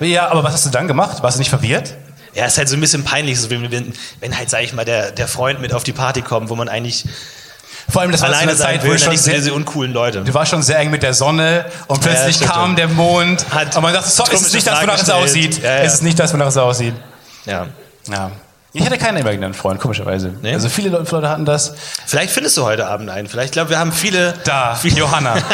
Ja, 0.00 0.28
aber 0.30 0.44
was 0.44 0.52
hast 0.52 0.66
du 0.66 0.70
dann 0.70 0.86
gemacht? 0.86 1.22
Warst 1.22 1.36
du 1.36 1.40
nicht 1.40 1.50
verwirrt? 1.50 1.94
Ja, 2.34 2.46
ist 2.46 2.56
halt 2.58 2.68
so 2.68 2.76
ein 2.76 2.80
bisschen 2.80 3.02
peinlich, 3.02 3.40
so 3.40 3.50
wenn, 3.50 3.70
wenn, 3.72 3.92
wenn 4.20 4.38
halt, 4.38 4.48
sag 4.48 4.62
ich 4.62 4.72
mal, 4.72 4.84
der, 4.84 5.10
der 5.10 5.26
Freund 5.26 5.60
mit 5.60 5.72
auf 5.72 5.82
die 5.82 5.92
Party 5.92 6.22
kommt, 6.22 6.50
wo 6.50 6.54
man 6.54 6.68
eigentlich 6.68 7.04
Vor 7.88 8.02
allem, 8.02 8.12
das 8.12 8.20
war 8.20 8.28
alleine 8.28 8.54
so 8.54 8.62
eine 8.62 8.74
Zeit, 8.78 8.84
will, 8.84 8.92
wo 8.92 8.98
schon 8.98 9.16
sehr, 9.16 9.34
diese 9.34 9.52
uncoolen 9.52 9.92
Leute. 9.92 10.22
du 10.22 10.34
warst 10.34 10.52
schon 10.52 10.62
sehr 10.62 10.78
eng 10.78 10.90
mit 10.90 11.02
der 11.02 11.14
Sonne 11.14 11.64
und 11.88 12.00
plötzlich 12.00 12.36
stimmt 12.36 12.52
kam 12.52 12.76
der 12.76 12.86
Mond 12.86 13.46
Hat 13.50 13.74
und 13.74 13.82
man 13.82 13.92
dachte, 13.92 14.08
so, 14.08 14.22
es 14.22 14.28
ist 14.28 14.36
komische 14.36 14.54
nicht 14.56 14.66
das, 14.68 14.82
wonach 14.82 15.02
es 15.02 15.10
aussieht. 15.10 15.62
Ja, 15.62 15.70
ja. 15.70 15.82
Es 15.82 15.94
ist 15.94 16.02
nicht 16.04 16.18
das, 16.18 16.32
wonach 16.32 16.46
es 16.46 16.56
aussieht. 16.56 16.94
Ja. 17.44 17.66
Ja. 18.08 18.30
Ich 18.72 18.84
hatte 18.84 18.98
keinen 18.98 19.16
imaginären 19.18 19.54
Freund, 19.54 19.80
komischerweise. 19.80 20.28
Nee? 20.42 20.52
Also 20.54 20.68
viele 20.68 20.90
Leute 20.90 21.10
Leute 21.10 21.28
hatten 21.30 21.44
das. 21.46 21.74
Vielleicht 22.06 22.32
findest 22.32 22.56
du 22.56 22.64
heute 22.64 22.86
Abend 22.86 23.08
einen. 23.10 23.26
Vielleicht, 23.28 23.46
ich 23.48 23.52
glaube, 23.52 23.70
wir 23.70 23.78
haben 23.78 23.92
viele. 23.92 24.34
Da, 24.44 24.74
viele 24.74 24.96
Johanna. 24.98 25.36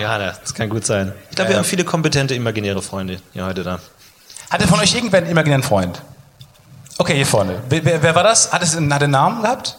Ja, 0.00 0.16
das 0.16 0.54
kann 0.54 0.68
gut 0.68 0.86
sein. 0.86 1.12
Ich 1.28 1.34
glaube, 1.34 1.48
wir 1.48 1.54
Ja. 1.54 1.58
haben 1.58 1.66
viele 1.68 1.82
kompetente 1.82 2.32
imaginäre 2.32 2.80
Freunde 2.82 3.20
hier 3.32 3.44
heute 3.44 3.64
da. 3.64 3.80
Hatte 4.48 4.68
von 4.68 4.78
euch 4.78 4.94
irgendwer 4.94 5.18
einen 5.18 5.28
imaginären 5.30 5.64
Freund? 5.64 6.00
Okay, 6.98 7.16
hier 7.16 7.26
vorne. 7.26 7.60
Wer, 7.68 7.84
wer, 7.84 8.00
wer 8.04 8.14
war 8.14 8.22
das? 8.22 8.52
Hat 8.52 8.62
es 8.62 8.76
einen, 8.76 8.94
hat 8.94 9.02
einen 9.02 9.10
Namen 9.10 9.42
gehabt? 9.42 9.76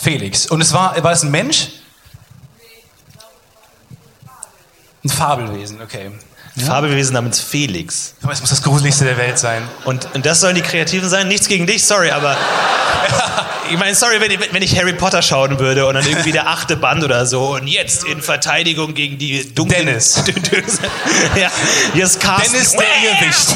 Felix. 0.00 0.46
Und 0.48 0.60
es 0.60 0.72
war, 0.72 1.00
war 1.04 1.12
es 1.12 1.22
ein 1.22 1.30
Mensch? 1.30 1.68
Ein 5.04 5.08
Fabelwesen, 5.10 5.80
okay. 5.80 6.10
Fabelwesen 6.58 7.14
namens 7.14 7.40
Felix. 7.40 8.14
Aber 8.22 8.32
es 8.32 8.40
muss 8.40 8.50
das 8.50 8.62
Gruseligste 8.62 9.04
der 9.04 9.16
Welt 9.16 9.38
sein. 9.38 9.62
Und, 9.84 10.08
und 10.14 10.26
das 10.26 10.40
sollen 10.40 10.56
die 10.56 10.62
Kreativen 10.62 11.08
sein? 11.08 11.28
Nichts 11.28 11.48
gegen 11.48 11.66
dich, 11.66 11.84
sorry, 11.84 12.10
aber. 12.10 12.36
ich 13.70 13.78
meine, 13.78 13.94
sorry, 13.94 14.20
wenn 14.20 14.30
ich, 14.32 14.52
wenn 14.52 14.62
ich 14.62 14.76
Harry 14.76 14.92
Potter 14.94 15.22
schauen 15.22 15.58
würde 15.58 15.86
und 15.86 15.94
dann 15.94 16.06
irgendwie 16.06 16.32
der 16.32 16.48
achte 16.48 16.76
Band 16.76 17.04
oder 17.04 17.24
so 17.26 17.54
und 17.54 17.68
jetzt 17.68 18.04
in 18.04 18.20
Verteidigung 18.20 18.94
gegen 18.94 19.16
die 19.16 19.54
dunklen. 19.54 19.86
Dennis. 19.86 20.22
ja, 21.36 21.50
hier 21.94 22.04
ist 22.04 22.20
Carsten. 22.20 22.52
Dennis 22.52 22.72
der 22.72 22.80
Irrwicht. 22.82 23.54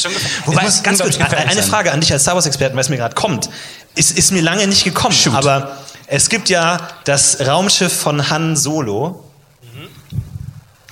Wobei, 0.46 0.62
ganz 0.82 1.00
kurz, 1.00 1.18
eine 1.18 1.54
sein. 1.54 1.62
Frage 1.64 1.92
an 1.92 2.00
dich 2.00 2.12
als 2.12 2.22
Star 2.22 2.34
Wars-Experten, 2.34 2.76
weil 2.76 2.82
es 2.82 2.88
mir 2.88 2.96
gerade 2.96 3.14
kommt. 3.14 3.50
Ist, 3.94 4.16
ist 4.16 4.30
mir 4.30 4.40
lange 4.40 4.66
nicht 4.66 4.84
gekommen, 4.84 5.14
Shoot. 5.14 5.34
aber 5.34 5.78
es 6.06 6.28
gibt 6.28 6.48
ja 6.48 6.88
das 7.04 7.40
Raumschiff 7.40 7.92
von 7.92 8.30
Han 8.30 8.56
Solo. 8.56 9.29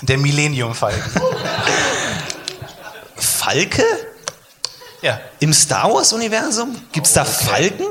Der 0.08 0.18
Millennium-Falken. 0.18 1.12
Falke? 3.16 3.84
ja. 5.02 5.20
Im 5.38 5.52
Star 5.52 5.92
Wars-Universum? 5.92 6.74
Gibt 6.92 7.06
es 7.06 7.12
da 7.12 7.24
Falken? 7.24 7.86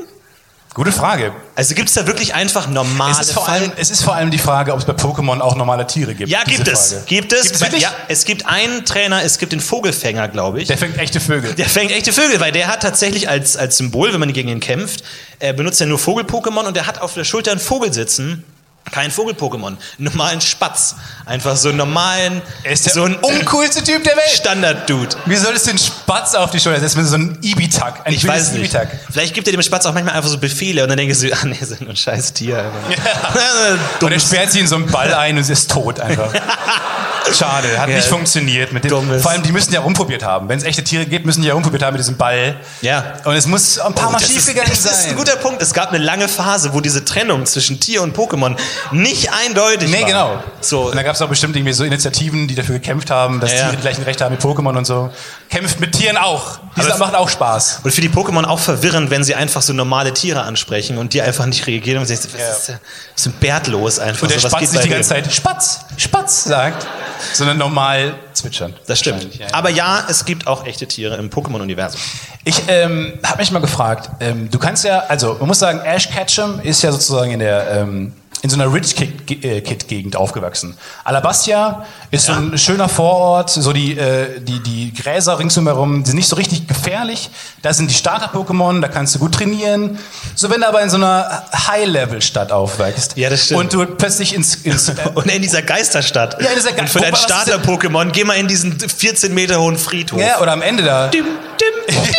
Gute 0.74 0.92
Frage. 0.92 1.34
Also 1.56 1.74
gibt 1.74 1.90
es 1.90 1.96
da 1.96 2.06
wirklich 2.06 2.36
einfach 2.36 2.68
normale 2.68 3.12
Es 3.14 3.20
ist, 3.30 3.32
vor 3.34 3.46
Falken? 3.46 3.72
allem, 3.72 3.80
es 3.80 3.90
ist 3.90 4.04
vor 4.04 4.14
allem 4.14 4.30
die 4.30 4.38
Frage, 4.38 4.74
ob 4.74 4.80
es 4.80 4.86
bei 4.86 4.94
Pokémon 4.94 5.40
auch 5.40 5.56
normale 5.56 5.88
Tiere 5.88 6.14
gibt. 6.14 6.30
Ja, 6.30 6.44
gibt 6.44 6.68
es. 6.68 6.94
Frage. 6.94 7.06
Gibt 7.08 7.34
es. 7.34 7.60
Gibt 7.60 7.74
es 7.74 7.82
ja, 7.82 7.92
es 8.08 8.26
gibt 8.26 8.46
einen 8.46 8.86
Trainer, 8.86 9.24
es 9.24 9.40
gibt 9.40 9.54
den 9.54 9.60
Vogelfänger, 9.60 10.28
glaube 10.28 10.62
ich. 10.62 10.68
Der 10.68 10.78
fängt 10.78 10.98
echte 11.00 11.20
Vögel. 11.20 11.54
Der 11.56 11.68
fängt 11.68 11.92
echte 11.92 12.14
Vögel, 12.14 12.40
weil 12.40 12.52
der 12.52 12.68
hat 12.68 12.84
tatsächlich 12.84 13.28
als, 13.28 13.58
als 13.58 13.78
Symbol, 13.78 14.14
wenn 14.14 14.20
man 14.20 14.34
gegen 14.34 14.50
ihn 14.50 14.60
kämpft, 14.60 15.04
er 15.40 15.54
benutzt 15.54 15.80
ja 15.80 15.88
nur 15.88 15.98
Vogel-Pokémon 15.98 16.66
und 16.66 16.76
der 16.76 16.86
hat 16.86 17.02
auf 17.02 17.16
der 17.16 17.24
Schulter 17.24 17.52
einen 17.52 17.60
Vogel 17.60 17.92
sitzen. 17.92 18.44
Kein 18.92 19.12
Vogel-Pokémon, 19.12 19.68
einen 19.68 19.78
normalen 20.00 20.42
Spatz. 20.42 20.96
Einfach 21.26 21.56
so 21.58 21.70
einen 21.70 21.78
normalen, 21.78 22.42
ist 22.64 22.86
der 22.86 22.94
so 22.94 23.04
ein 23.04 23.16
uncoolste 23.16 23.84
Typ 23.84 24.04
der 24.04 24.16
Welt. 24.16 24.30
Standard-Dude. 24.34 25.16
Wie 25.26 25.36
solltest 25.36 25.66
du 25.68 25.72
den 25.72 25.80
Spatz 25.80 26.36
auf 26.36 26.52
die 26.52 26.60
Schulter 26.60 26.80
setzen 26.80 27.06
so 27.06 27.16
einem 27.16 27.38
Ibitak? 27.42 28.06
Ein 28.06 28.14
Ich 28.14 28.26
weiß 28.26 28.52
nicht. 28.54 28.62
Ibitak. 28.74 28.90
Vielleicht 29.12 29.34
gibt 29.34 29.48
er 29.48 29.52
dem 29.52 29.62
Spatz 29.62 29.86
auch 29.86 29.94
manchmal 29.94 30.16
einfach 30.16 30.30
so 30.30 30.38
Befehle 30.38 30.84
und 30.84 30.90
dann 30.90 30.98
denkst 30.98 31.20
du, 31.20 31.34
ah 31.34 31.46
nee, 31.46 31.58
ist 31.60 31.82
nur 31.82 31.90
ein 31.90 31.96
scheiß 31.96 32.34
Tier. 32.34 32.60
einfach. 32.60 34.02
Und 34.02 34.12
er 34.12 34.20
sperrt 34.20 34.52
sie 34.52 34.60
in 34.60 34.68
so 34.68 34.76
einen 34.76 34.88
Ball 34.88 35.14
ein 35.14 35.38
und 35.38 35.44
sie 35.44 35.54
ist 35.54 35.70
tot 35.70 36.00
einfach. 36.00 36.32
Schade, 37.34 37.80
hat 37.80 37.90
Ja. 37.90 37.96
nicht 37.96 38.08
funktioniert. 38.08 38.72
Mit 38.74 38.84
dem, 38.84 39.20
vor 39.20 39.32
allem, 39.32 39.44
die 39.44 39.52
müssen 39.52 39.74
ja 39.74 39.80
rumprobiert 39.82 40.24
haben. 40.24 40.50
Wenn 40.50 40.58
es 40.58 40.64
echte 40.64 40.84
Tiere 40.84 41.06
gibt, 41.06 41.26
müssen 41.26 41.42
die 41.42 41.48
ja 41.48 41.54
rumprobiert 41.54 41.84
haben 41.84 41.94
mit 41.94 42.00
diesem 42.02 42.18
Ball. 42.18 42.56
Ja. 42.82 43.14
Und 43.26 43.36
es 43.36 43.46
muss 43.48 43.80
ein 43.80 43.94
paar 43.94 44.12
Mal 44.12 44.20
Das 44.20 44.30
ist, 44.30 44.36
schiefgegangen 44.36 44.70
das 44.70 44.80
ist 44.86 45.02
sein. 45.04 45.12
ein 45.12 45.16
guter 45.18 45.36
Punkt. 45.36 45.62
Es 45.62 45.74
gab 45.74 45.90
eine 45.90 45.98
lange 46.04 46.28
Phase, 46.28 46.74
wo 46.74 46.82
diese 46.82 47.04
Trennung 47.06 47.46
zwischen 47.46 47.80
Tier 47.80 48.02
und 48.02 48.16
Pokémon 48.16 48.56
nicht 48.92 49.30
eindeutig 49.32 49.90
Nee, 49.90 50.02
war. 50.02 50.08
genau. 50.08 50.44
So, 50.62 50.88
Und 50.90 50.96
da 50.96 51.04
gab 51.04 51.16
es 51.16 51.22
auch 51.22 51.30
bestimmt 51.30 51.56
irgendwie 51.56 51.74
so 51.74 51.84
Initiativen, 51.84 52.48
die 52.48 52.56
dafür 52.56 52.76
gekämpft 52.76 53.10
haben, 53.12 53.40
dass 53.40 53.52
ja. 53.52 53.58
Tiere 53.60 53.72
die 53.78 53.82
gleichen 53.82 54.04
Rechte 54.04 54.24
haben 54.26 54.36
wie 54.38 54.42
Pokémon 54.42 54.78
und 54.78 54.86
so. 54.86 55.12
Kämpft 55.50 55.80
mit 55.80 55.94
Tieren 55.94 56.18
auch. 56.18 56.60
Das 56.76 57.00
macht 57.00 57.16
auch 57.16 57.30
Spaß. 57.30 57.82
Und 57.84 57.92
für 57.92 58.02
die 58.02 58.10
Pokémon 58.10 58.44
auch 58.44 58.60
verwirrend, 58.60 59.10
wenn 59.10 59.24
sie 59.24 59.34
einfach 59.34 59.62
so 59.62 59.74
normale 59.74 60.14
Tiere 60.14 60.42
ansprechen 60.42 60.98
und 60.98 61.14
die 61.14 61.22
einfach 61.22 61.46
nicht 61.46 61.66
reagieren 61.68 62.00
und 62.00 62.06
sie 62.06 62.16
sagen, 62.16 62.34
was 62.34 62.42
Ja. 62.68 62.74
ist, 62.76 62.82
ist 63.16 63.26
denn 63.26 63.34
Bärtlos 63.40 63.98
einfach? 64.00 64.24
Und 64.24 64.32
der 64.32 64.40
so, 64.40 64.44
was 64.46 64.52
Spatz 64.52 64.72
nicht 64.74 64.84
die 64.86 64.90
ganze 64.90 65.10
Zeit 65.10 65.34
Spatz, 65.34 65.80
Spatz 65.96 66.44
sagt, 66.44 66.86
sondern 67.34 67.58
normal 67.58 68.16
zwitschern. 68.34 68.76
Das 68.88 69.00
stimmt. 69.00 69.36
Ja, 69.36 69.48
ja. 69.48 69.54
Aber 69.54 69.70
ja, 69.70 70.04
es 70.10 70.26
gibt 70.26 70.46
auch 70.48 70.66
echte 70.66 70.86
Tiere 70.88 71.16
im 71.16 71.30
Pokémon-Universum. 71.30 72.00
Ich 72.44 72.62
ähm, 72.68 73.14
habe 73.24 73.40
mich 73.40 73.52
mal 73.52 73.60
gefragt, 73.60 74.10
ähm, 74.20 74.50
du 74.52 74.60
kannst 74.60 74.84
ja, 74.84 75.00
also 75.08 75.38
man 75.40 75.48
muss 75.48 75.60
sagen, 75.60 75.80
Ash 75.80 76.10
Ketchum 76.10 76.60
ist 76.60 76.82
ja 76.84 76.92
sozusagen 76.92 77.32
in 77.32 77.40
der 77.40 77.72
ähm, 77.72 78.14
in 78.44 78.50
so 78.52 78.56
einer 78.60 78.72
Rich 78.72 78.96
Kid- 78.96 79.44
äh, 79.44 79.62
Kid-Gegend 79.62 80.16
aufgewachsen. 80.16 80.78
Alabastia 81.04 81.86
ist 82.12 82.28
so 82.28 82.34
ein 82.34 82.58
schöner 82.58 82.88
Vorort, 82.88 83.50
so 83.50 83.74
die, 83.74 83.98
äh, 83.98 84.40
die, 84.40 84.60
die 84.62 84.94
Gräser 84.94 85.40
ringsumherum 85.40 86.06
sind 86.06 86.16
nicht 86.16 86.28
so 86.30 86.36
richtig 86.36 86.68
gefährlich. 86.68 87.30
Da 87.64 87.74
sind 87.74 87.90
die 87.90 87.96
Starter-Pokémon, 87.96 88.80
da 88.82 88.88
kannst 88.90 89.16
du 89.16 89.20
gut 89.20 89.34
trainieren. 89.34 89.98
So 90.36 90.50
wenn 90.52 90.62
du 90.62 90.68
aber 90.68 90.82
in 90.84 90.90
so 90.92 90.98
einer 90.98 91.44
High-Level-Stadt 91.68 92.52
aufwächst 92.52 93.18
Ja, 93.18 93.30
das 93.32 93.46
stimmt. 93.46 93.60
und 93.62 93.74
du 93.74 93.86
plötzlich 93.86 94.36
ins, 94.36 94.56
ins 94.56 94.90
äh, 94.90 94.94
Und 95.16 95.26
in 95.32 95.42
dieser 95.42 95.64
Geisterstadt. 95.64 96.42
Ja, 96.42 96.50
in 96.50 96.56
dieser 96.58 96.72
Ge- 96.74 96.82
Und 96.82 96.90
für 96.90 97.00
dein 97.00 97.16
Starter-Pokémon, 97.16 98.12
geh 98.12 98.24
mal 98.24 98.36
in 98.38 98.48
diesen 98.48 98.80
14 98.80 99.34
Meter 99.34 99.60
hohen 99.60 99.78
Friedhof. 99.78 100.20
ja, 100.22 100.40
oder 100.42 100.52
am 100.54 100.62
Ende 100.62 100.84
da. 100.84 101.08
Dim, 101.08 101.26
dim, 101.26 101.96
dim. 102.04 102.14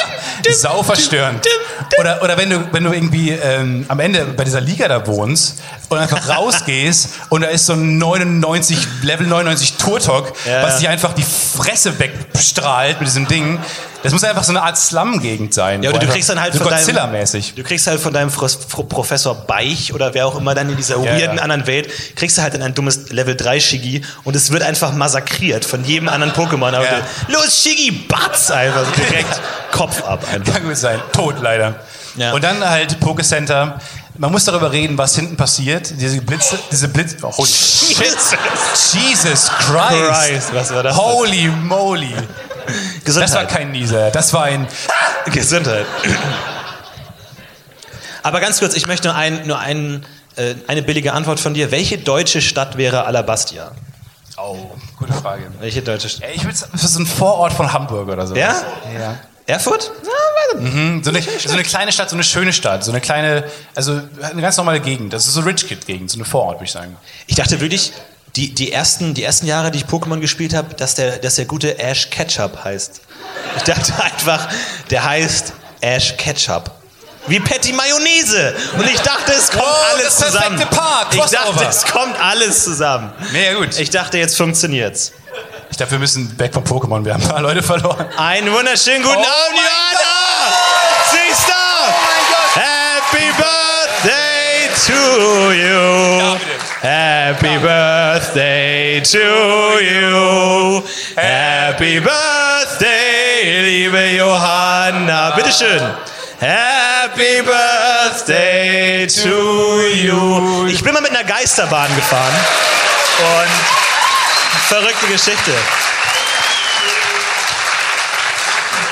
Sau 0.52 0.82
verstörend. 0.82 1.46
Oder, 1.98 2.22
oder 2.22 2.36
wenn 2.36 2.50
du, 2.50 2.68
wenn 2.72 2.84
du 2.84 2.92
irgendwie 2.92 3.30
ähm, 3.30 3.84
am 3.88 4.00
Ende 4.00 4.24
bei 4.24 4.44
dieser 4.44 4.60
Liga 4.60 4.88
da 4.88 5.06
wohnst 5.06 5.60
und 5.88 5.98
einfach 5.98 6.28
rausgehst 6.28 7.10
und 7.28 7.42
da 7.42 7.48
ist 7.48 7.66
so 7.66 7.72
ein 7.72 7.98
99, 7.98 8.78
Level 9.02 9.26
99 9.26 9.74
Turtok, 9.74 10.32
Ja, 10.46 10.62
was 10.62 10.78
dich 10.78 10.88
einfach 10.88 11.14
die 11.14 11.24
Fresse 11.24 11.98
wegstrahlt 11.98 13.00
mit 13.00 13.08
diesem 13.08 13.26
Ding. 13.28 13.58
Das 14.02 14.12
muss 14.12 14.22
einfach 14.22 14.44
so 14.44 14.52
eine 14.52 14.62
Art 14.62 14.78
Slum-Gegend 14.78 15.52
sein. 15.52 15.82
Ja, 15.82 15.90
oder 15.90 15.98
du 15.98 16.06
kriegst 16.06 16.28
dann 16.28 16.40
halt 16.40 16.52
so 16.52 16.60
von 16.60 16.68
deinem- 16.70 16.78
Godzilla-mäßig. 16.86 17.54
Du 17.56 17.64
kriegst 17.64 17.86
halt 17.88 18.00
von 18.00 18.12
deinem 18.12 18.30
Professor 18.30 19.34
Beich 19.34 19.92
oder 19.92 20.14
wer 20.14 20.26
auch 20.26 20.36
immer 20.38 20.54
dann 20.54 20.70
in 20.70 20.76
dieser 20.76 20.96
Ja, 20.98 21.04
weirden 21.18 21.36
ja. 21.38 21.42
anderen 21.42 21.66
Welt, 21.66 21.88
kriegst 22.14 22.38
du 22.38 22.42
halt 22.42 22.54
dann 22.54 22.62
ein 22.62 22.74
dummes 22.74 23.10
Level 23.10 23.34
3 23.36 23.58
Shiggy 23.58 24.02
und 24.24 24.36
es 24.36 24.52
wird 24.52 24.62
einfach 24.62 24.92
massakriert 24.92 25.64
von 25.64 25.84
jedem 25.84 26.08
anderen 26.08 26.32
Pokémon. 26.32 26.72
Ja. 26.72 26.82
Los, 27.28 27.62
Shiggy, 27.62 27.90
Batz! 27.90 28.50
Einfach 28.52 28.84
so 28.84 28.92
direkt 28.92 29.40
Kopf 29.72 30.02
ab 30.04 30.24
einfach. 30.32 30.54
Kann 30.54 30.64
gut 30.64 30.76
sein. 30.76 31.00
Tot 31.12 31.36
leider. 31.42 31.74
Und 32.32 32.42
dann 32.44 32.68
halt 32.68 32.98
Pokécenter. 33.00 33.74
Man 34.18 34.32
muss 34.32 34.44
darüber 34.44 34.72
reden, 34.72 34.98
was 34.98 35.14
hinten 35.14 35.36
passiert. 35.36 35.92
Diese 36.00 36.20
Blitze, 36.20 36.58
diese 36.72 36.88
Blitze. 36.88 37.16
Oh, 37.22 37.30
holy 37.36 37.48
shit. 37.48 38.04
Jesus 38.92 39.48
Christ. 39.48 40.48
Christ, 40.48 40.54
was 40.54 40.74
war 40.74 40.82
das 40.82 40.96
denn? 40.96 41.04
Holy 41.04 41.48
moly. 41.48 42.12
Das 43.04 43.14
war 43.14 43.22
Gesundheit. 43.22 43.48
kein 43.48 43.70
Nieser. 43.70 44.10
Das 44.10 44.32
war 44.34 44.42
ein. 44.42 44.66
Gesundheit. 45.26 45.86
Aber 48.24 48.40
ganz 48.40 48.58
kurz, 48.58 48.74
ich 48.74 48.86
möchte 48.88 49.08
nur, 49.08 49.16
ein, 49.16 49.46
nur 49.46 49.58
ein, 49.58 50.04
äh, 50.36 50.54
eine 50.66 50.82
billige 50.82 51.12
Antwort 51.12 51.38
von 51.38 51.54
dir. 51.54 51.70
Welche 51.70 51.98
deutsche 51.98 52.40
Stadt 52.42 52.76
wäre 52.76 53.04
Alabastia? 53.04 53.70
Oh, 54.36 54.70
gute 54.98 55.12
Frage. 55.12 55.44
Welche 55.60 55.82
deutsche 55.82 56.08
Stadt? 56.08 56.28
Ich 56.34 56.44
würde 56.44 56.56
sagen, 56.56 56.72
das 56.72 56.84
ist 56.84 56.98
ein 56.98 57.06
Vorort 57.06 57.52
von 57.52 57.72
Hamburg 57.72 58.08
oder 58.08 58.26
so. 58.26 58.34
Ja? 58.34 58.54
Ja. 58.98 59.18
Erfurt? 59.48 59.90
Mhm, 60.58 61.02
So 61.02 61.10
eine, 61.10 61.22
so 61.22 61.52
eine 61.52 61.62
kleine 61.62 61.90
Stadt, 61.90 62.10
so 62.10 62.16
eine 62.16 62.22
schöne 62.22 62.52
Stadt, 62.52 62.84
so 62.84 62.90
eine 62.90 63.00
kleine, 63.00 63.44
also 63.74 64.00
eine 64.22 64.42
ganz 64.42 64.56
normale 64.58 64.80
Gegend. 64.80 65.12
Das 65.12 65.26
ist 65.26 65.34
so 65.34 65.40
Rich 65.40 65.66
Kid 65.66 65.86
Gegend, 65.86 66.10
so 66.10 66.16
eine 66.18 66.24
Vorort, 66.26 66.56
würde 66.56 66.66
ich 66.66 66.72
sagen. 66.72 66.96
Ich 67.26 67.36
dachte 67.36 67.58
wirklich, 67.60 67.92
die, 68.36 68.54
die, 68.54 68.72
ersten, 68.72 69.14
die 69.14 69.22
ersten 69.24 69.46
Jahre, 69.46 69.70
die 69.70 69.78
ich 69.78 69.86
Pokémon 69.86 70.20
gespielt 70.20 70.52
habe, 70.54 70.74
dass 70.74 70.94
der, 70.96 71.16
dass 71.18 71.36
der 71.36 71.46
gute 71.46 71.78
Ash 71.78 72.10
Ketchup 72.10 72.62
heißt. 72.62 73.00
Ich 73.56 73.62
dachte 73.62 73.92
einfach, 74.02 74.48
der 74.90 75.04
heißt 75.04 75.54
Ash 75.80 76.14
Ketchup. 76.18 76.70
Wie 77.26 77.40
Patty 77.40 77.72
Mayonnaise. 77.72 78.54
Und 78.78 78.86
ich 78.86 79.00
dachte, 79.00 79.32
es 79.32 79.50
kommt 79.50 79.62
Oh, 79.62 79.94
alles 79.94 80.16
das 80.16 80.32
perfekte 80.32 80.56
zusammen. 80.56 80.70
Paar, 80.70 81.06
ich 81.12 81.20
dachte, 81.20 81.64
es 81.68 81.84
kommt 81.84 82.20
alles 82.20 82.64
zusammen. 82.64 83.12
Mega 83.32 83.54
gut. 83.58 83.78
Ich 83.78 83.90
dachte, 83.90 84.18
jetzt 84.18 84.36
funktioniert's. 84.36 85.12
Ich 85.70 85.76
glaube, 85.76 85.92
wir 85.92 85.98
müssen 85.98 86.38
weg 86.38 86.52
vom 86.54 86.64
Pokémon. 86.64 87.04
Wir 87.04 87.14
haben 87.14 87.22
ein 87.22 87.28
paar 87.28 87.40
Leute 87.42 87.62
verloren. 87.62 88.06
Einen 88.16 88.52
wunderschönen 88.52 89.02
guten 89.02 89.16
Oh 89.16 89.20
Abend, 89.20 89.58
Johanna! 89.58 90.52
Siehst 91.10 91.48
du? 91.48 91.52
Happy 92.60 93.32
Birthday 93.36 94.68
to 94.86 95.52
you. 95.52 96.18
Ja. 96.18 96.36
Happy 96.80 97.58
Birthday 97.58 99.02
to 99.02 99.78
you. 99.80 100.82
Happy 101.16 102.00
Birthday, 102.00 103.60
liebe 103.60 104.16
Johanna. 104.16 105.30
Bitteschön. 105.36 105.82
Happy 106.40 107.42
Birthday 107.42 109.06
to 109.06 109.82
you. 109.82 110.66
Ich 110.66 110.82
bin 110.82 110.94
mal 110.94 111.02
mit 111.02 111.10
einer 111.10 111.24
Geisterbahn 111.24 111.94
gefahren. 111.94 112.34
Und 113.18 113.77
verrückte 114.68 115.06
Geschichte. 115.06 115.52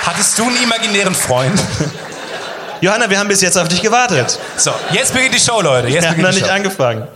Hattest 0.07 0.39
du 0.39 0.47
einen 0.47 0.63
imaginären 0.63 1.15
Freund? 1.15 1.61
Johanna, 2.81 3.11
wir 3.11 3.19
haben 3.19 3.29
bis 3.29 3.41
jetzt 3.41 3.57
auf 3.59 3.69
dich 3.69 3.83
gewartet. 3.83 4.39
So, 4.57 4.73
jetzt 4.93 5.13
beginnt 5.13 5.35
die 5.35 5.41
Show, 5.41 5.61
Leute. 5.61 5.89
Jetzt 5.89 6.03
Wir 6.05 6.11
haben 6.11 6.23
noch 6.23 6.31
nicht 6.33 6.47
Show. 6.47 6.53
angefangen. 6.53 7.09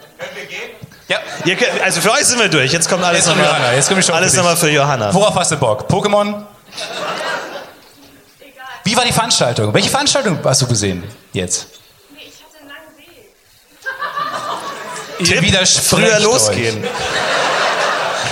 Ja. 1.09 1.19
Ihr 1.45 1.57
könnt, 1.57 1.81
also 1.83 2.01
für 2.01 2.13
euch 2.13 2.25
sind 2.25 2.39
wir 2.39 2.49
durch. 2.49 2.73
Jetzt 2.73 2.89
kommt 2.89 3.03
alles 3.03 3.19
Jetzt 3.21 3.29
kommt 3.29 3.39
nochmal. 3.41 3.59
Johanna, 3.61 3.75
jetzt 3.75 3.89
kommt 3.89 4.03
die 4.03 4.07
Show 4.07 4.13
Alles 4.13 4.35
nochmal 4.35 4.57
für 4.57 4.71
Johanna. 4.71 5.13
Worauf 5.15 5.35
hast 5.35 5.51
du 5.51 5.57
Bock? 5.57 5.89
Pokémon? 5.91 6.45
Wie 8.85 8.97
war 8.97 9.05
die 9.05 9.13
Veranstaltung? 9.13 9.73
Welche 9.75 9.91
Veranstaltung 9.91 10.39
hast 10.45 10.63
du 10.63 10.67
gesehen 10.67 11.03
jetzt? 11.33 11.67
Nee, 12.15 12.21
ich 12.29 12.45
hatte 12.45 12.59
einen 12.61 12.69
langen 12.69 12.97
Weg. 12.97 13.07
Ihr 15.19 15.27
Tipp, 15.27 15.43
widersprecht 15.43 15.89
früher 15.89 16.17
euch. 16.31 16.75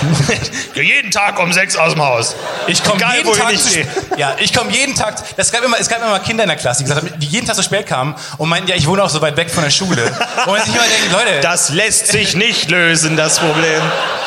losgehen. 0.27 0.83
jeden 0.83 1.11
Tag 1.11 1.39
um 1.39 1.51
sechs 1.53 1.75
aus 1.75 1.93
dem 1.93 2.01
Haus. 2.03 2.35
Ich 2.67 2.83
komme 2.83 2.99
jeden 3.15 3.29
ich 3.31 3.37
Tag 3.37 3.51
nicht 3.51 3.63
zu. 3.63 3.79
Ja, 4.17 4.35
ich 4.39 4.53
komme 4.53 4.71
jeden 4.71 4.95
Tag. 4.95 5.15
Es 5.37 5.51
gab 5.51 5.63
immer, 5.63 5.77
es 5.79 5.87
gab 5.89 6.01
immer 6.01 6.19
Kinder 6.19 6.43
in 6.43 6.49
der 6.49 6.57
Klasse, 6.57 6.79
die 6.83 6.89
gesagt 6.89 7.01
haben, 7.09 7.19
die 7.19 7.27
jeden 7.27 7.45
Tag 7.47 7.55
zu 7.55 7.63
spät 7.63 7.87
kamen 7.87 8.15
und 8.37 8.49
meinten, 8.49 8.69
ja, 8.69 8.75
ich 8.75 8.87
wohne 8.87 9.03
auch 9.03 9.09
so 9.09 9.21
weit 9.21 9.35
weg 9.37 9.49
von 9.49 9.63
der 9.63 9.71
Schule. 9.71 10.03
Und 10.45 10.47
man 10.51 10.61
sich 10.63 10.73
immer 10.75 10.83
denkt, 10.83 11.11
Leute, 11.11 11.39
Das 11.41 11.69
lässt 11.69 12.07
sich 12.07 12.35
nicht 12.35 12.69
lösen, 12.69 13.17
das 13.17 13.39
Problem. 13.39 13.81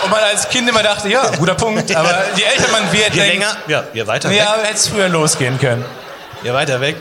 und 0.04 0.10
man 0.10 0.20
als 0.20 0.48
Kind 0.48 0.68
immer 0.68 0.82
dachte, 0.82 1.08
ja, 1.08 1.30
guter 1.38 1.54
Punkt. 1.54 1.94
Aber 1.94 2.24
je 2.36 2.42
älter 2.44 2.70
man 2.72 2.90
wird, 2.92 3.14
Je 3.14 3.20
denkt, 3.20 3.32
länger, 3.34 3.56
ja, 3.68 3.84
je 3.92 4.06
weiter 4.06 4.30
weg. 4.30 4.38
ja, 4.38 4.56
hätte 4.62 4.74
es 4.74 4.88
früher 4.88 5.08
losgehen 5.08 5.58
können. 5.58 5.84
Je 6.42 6.52
weiter 6.52 6.80
weg. 6.80 6.96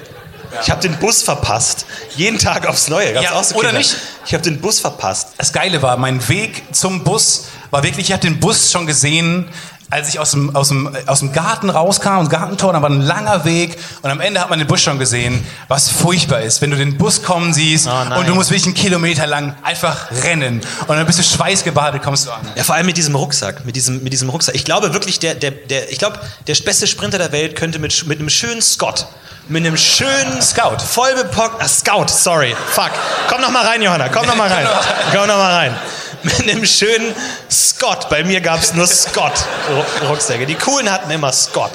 Ich 0.61 0.69
habe 0.69 0.81
den 0.81 0.97
Bus 0.97 1.23
verpasst. 1.23 1.85
Jeden 2.17 2.37
Tag 2.37 2.67
aufs 2.67 2.89
Neue. 2.89 3.13
Gab's 3.13 3.25
Ja, 3.25 3.41
so 3.41 3.55
oder 3.55 3.67
Kinder. 3.69 3.77
nicht? 3.79 3.95
Ich 4.25 4.33
habe 4.33 4.43
den 4.43 4.59
Bus 4.59 4.81
verpasst. 4.81 5.29
Das 5.37 5.53
Geile 5.53 5.81
war, 5.81 5.95
mein 5.95 6.27
Weg 6.27 6.63
zum 6.75 7.05
Bus 7.05 7.45
war 7.71 7.83
wirklich, 7.83 8.07
ich 8.07 8.13
habe 8.13 8.21
den 8.21 8.39
Bus 8.39 8.71
schon 8.71 8.85
gesehen, 8.85 9.49
als 9.91 10.07
ich 10.07 10.19
aus 10.19 10.31
dem, 10.31 10.55
aus, 10.55 10.69
dem, 10.69 10.89
aus 11.05 11.19
dem 11.19 11.33
Garten 11.33 11.69
rauskam, 11.69 12.19
aus 12.19 12.29
dem 12.29 12.31
Gartentor, 12.31 12.71
da 12.71 12.81
war 12.81 12.89
ein 12.89 13.01
langer 13.01 13.43
Weg 13.43 13.77
und 14.01 14.09
am 14.09 14.21
Ende 14.21 14.39
hat 14.39 14.49
man 14.49 14.57
den 14.57 14.67
Bus 14.67 14.81
schon 14.81 14.97
gesehen, 14.97 15.45
was 15.67 15.89
furchtbar 15.89 16.41
ist, 16.41 16.61
wenn 16.61 16.71
du 16.71 16.77
den 16.77 16.97
Bus 16.97 17.23
kommen 17.23 17.53
siehst 17.53 17.87
Oh 17.87 18.19
und 18.19 18.27
du 18.27 18.33
musst 18.33 18.51
wirklich 18.51 18.67
einen 18.67 18.73
Kilometer 18.73 19.27
lang 19.27 19.53
einfach 19.63 20.09
rennen 20.23 20.61
und 20.87 20.95
dann 20.95 21.05
bist 21.05 21.19
du 21.19 21.23
schweißgebadet, 21.23 22.01
kommst 22.01 22.25
du 22.25 22.31
an. 22.31 22.39
Ja, 22.55 22.63
vor 22.63 22.75
allem 22.75 22.85
mit 22.85 22.95
diesem 22.95 23.15
Rucksack, 23.15 23.65
mit 23.65 23.75
diesem, 23.75 24.01
mit 24.01 24.13
diesem 24.13 24.29
Rucksack. 24.29 24.55
Ich 24.55 24.63
glaube 24.63 24.93
wirklich, 24.93 25.19
der, 25.19 25.35
der, 25.35 25.51
der, 25.51 25.91
ich 25.91 25.99
glaube, 25.99 26.19
der 26.47 26.55
beste 26.55 26.87
Sprinter 26.87 27.17
der 27.17 27.33
Welt 27.33 27.57
könnte 27.57 27.77
mit, 27.77 28.07
mit 28.07 28.19
einem 28.19 28.29
schönen 28.29 28.61
Scott, 28.61 29.07
mit 29.49 29.65
einem 29.65 29.75
schönen 29.75 30.41
Scout. 30.41 30.77
voll 30.79 31.13
bepockt, 31.15 31.61
ah, 31.61 31.67
Scout, 31.67 32.07
sorry, 32.07 32.55
fuck. 32.69 32.91
Komm 33.27 33.41
noch 33.41 33.51
mal 33.51 33.65
rein, 33.65 33.81
Johanna, 33.81 34.07
komm 34.07 34.25
noch 34.25 34.37
mal 34.37 34.47
rein, 34.47 34.67
komm 35.11 35.27
noch 35.27 35.37
mal 35.37 35.53
rein. 35.53 35.75
Mit 36.23 36.41
einem 36.41 36.65
schönen 36.65 37.15
Scott. 37.49 38.09
Bei 38.09 38.23
mir 38.23 38.41
gab 38.41 38.61
es 38.61 38.73
nur 38.73 38.87
Scott-Rucksäcke. 38.87 40.45
Die 40.45 40.55
coolen 40.55 40.91
hatten 40.91 41.09
immer 41.09 41.31
Scott. 41.31 41.71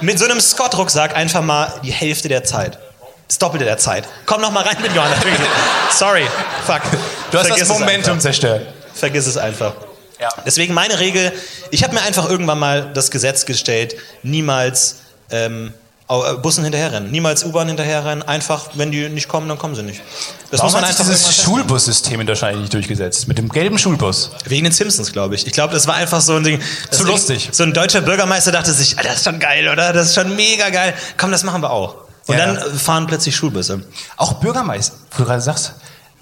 Mit 0.00 0.18
so 0.18 0.24
einem 0.24 0.40
Scott-Rucksack 0.40 1.16
einfach 1.16 1.42
mal 1.42 1.72
die 1.82 1.92
Hälfte 1.92 2.28
der 2.28 2.44
Zeit. 2.44 2.78
Das 3.28 3.38
Doppelte 3.38 3.64
der 3.64 3.78
Zeit. 3.78 4.04
Komm 4.26 4.40
noch 4.40 4.50
mal 4.50 4.64
rein 4.64 4.76
mit 4.82 4.94
Johanna. 4.94 5.14
Sorry, 5.92 6.26
fuck. 6.66 6.80
Du 7.30 7.38
hast 7.38 7.46
Vergiss 7.46 7.68
das 7.68 7.76
es 7.76 7.80
Momentum 7.80 8.12
einfach. 8.12 8.22
zerstört. 8.22 8.66
Vergiss 8.92 9.26
es 9.26 9.36
einfach. 9.36 9.72
Ja. 10.20 10.28
Deswegen 10.44 10.74
meine 10.74 10.98
Regel, 10.98 11.32
ich 11.70 11.82
habe 11.82 11.94
mir 11.94 12.02
einfach 12.02 12.28
irgendwann 12.28 12.58
mal 12.58 12.90
das 12.92 13.10
Gesetz 13.10 13.46
gestellt, 13.46 13.96
niemals 14.22 14.96
ähm, 15.30 15.68
äh, 15.68 15.89
Bussen 16.42 16.64
hinterherrennen, 16.64 17.10
niemals 17.10 17.44
U-Bahn 17.44 17.68
hinterherrennen, 17.68 18.26
einfach, 18.26 18.70
wenn 18.74 18.90
die 18.90 19.08
nicht 19.08 19.28
kommen, 19.28 19.48
dann 19.48 19.58
kommen 19.58 19.74
sie 19.76 19.82
nicht. 19.84 20.02
Das 20.50 20.58
Warum 20.58 20.66
muss 20.66 20.72
man 20.72 20.82
hat 20.82 20.90
einfach 20.90 21.04
dieses 21.04 21.36
Schulbussystem 21.36 22.20
in 22.20 22.26
Deutschland 22.26 22.50
eigentlich 22.52 22.62
nicht 22.62 22.74
durchgesetzt? 22.74 23.28
Mit 23.28 23.38
dem 23.38 23.48
gelben 23.48 23.78
Schulbus. 23.78 24.32
Wegen 24.44 24.64
den 24.64 24.72
Simpsons, 24.72 25.12
glaube 25.12 25.36
ich. 25.36 25.46
Ich 25.46 25.52
glaube, 25.52 25.72
das 25.72 25.86
war 25.86 25.94
einfach 25.94 26.20
so 26.20 26.34
ein 26.34 26.42
Ding. 26.42 26.60
Zu 26.90 27.04
lustig. 27.04 27.50
So 27.52 27.62
ein 27.62 27.72
deutscher 27.72 28.00
Bürgermeister 28.00 28.50
dachte 28.50 28.72
sich, 28.72 28.98
ah, 28.98 29.02
das 29.02 29.16
ist 29.18 29.24
schon 29.24 29.38
geil, 29.38 29.68
oder? 29.68 29.92
Das 29.92 30.08
ist 30.08 30.14
schon 30.16 30.34
mega 30.34 30.70
geil. 30.70 30.94
Komm, 31.16 31.30
das 31.30 31.44
machen 31.44 31.62
wir 31.62 31.70
auch. 31.70 31.94
Und 32.26 32.36
Ja. 32.36 32.46
dann 32.46 32.56
äh, 32.56 32.70
fahren 32.70 33.06
plötzlich 33.06 33.36
Schulbusse. 33.36 33.82
Auch 34.16 34.34
Bürgermeister, 34.34 34.94
wo 35.12 35.18
du 35.18 35.24
gerade 35.26 35.40
sagst, 35.40 35.74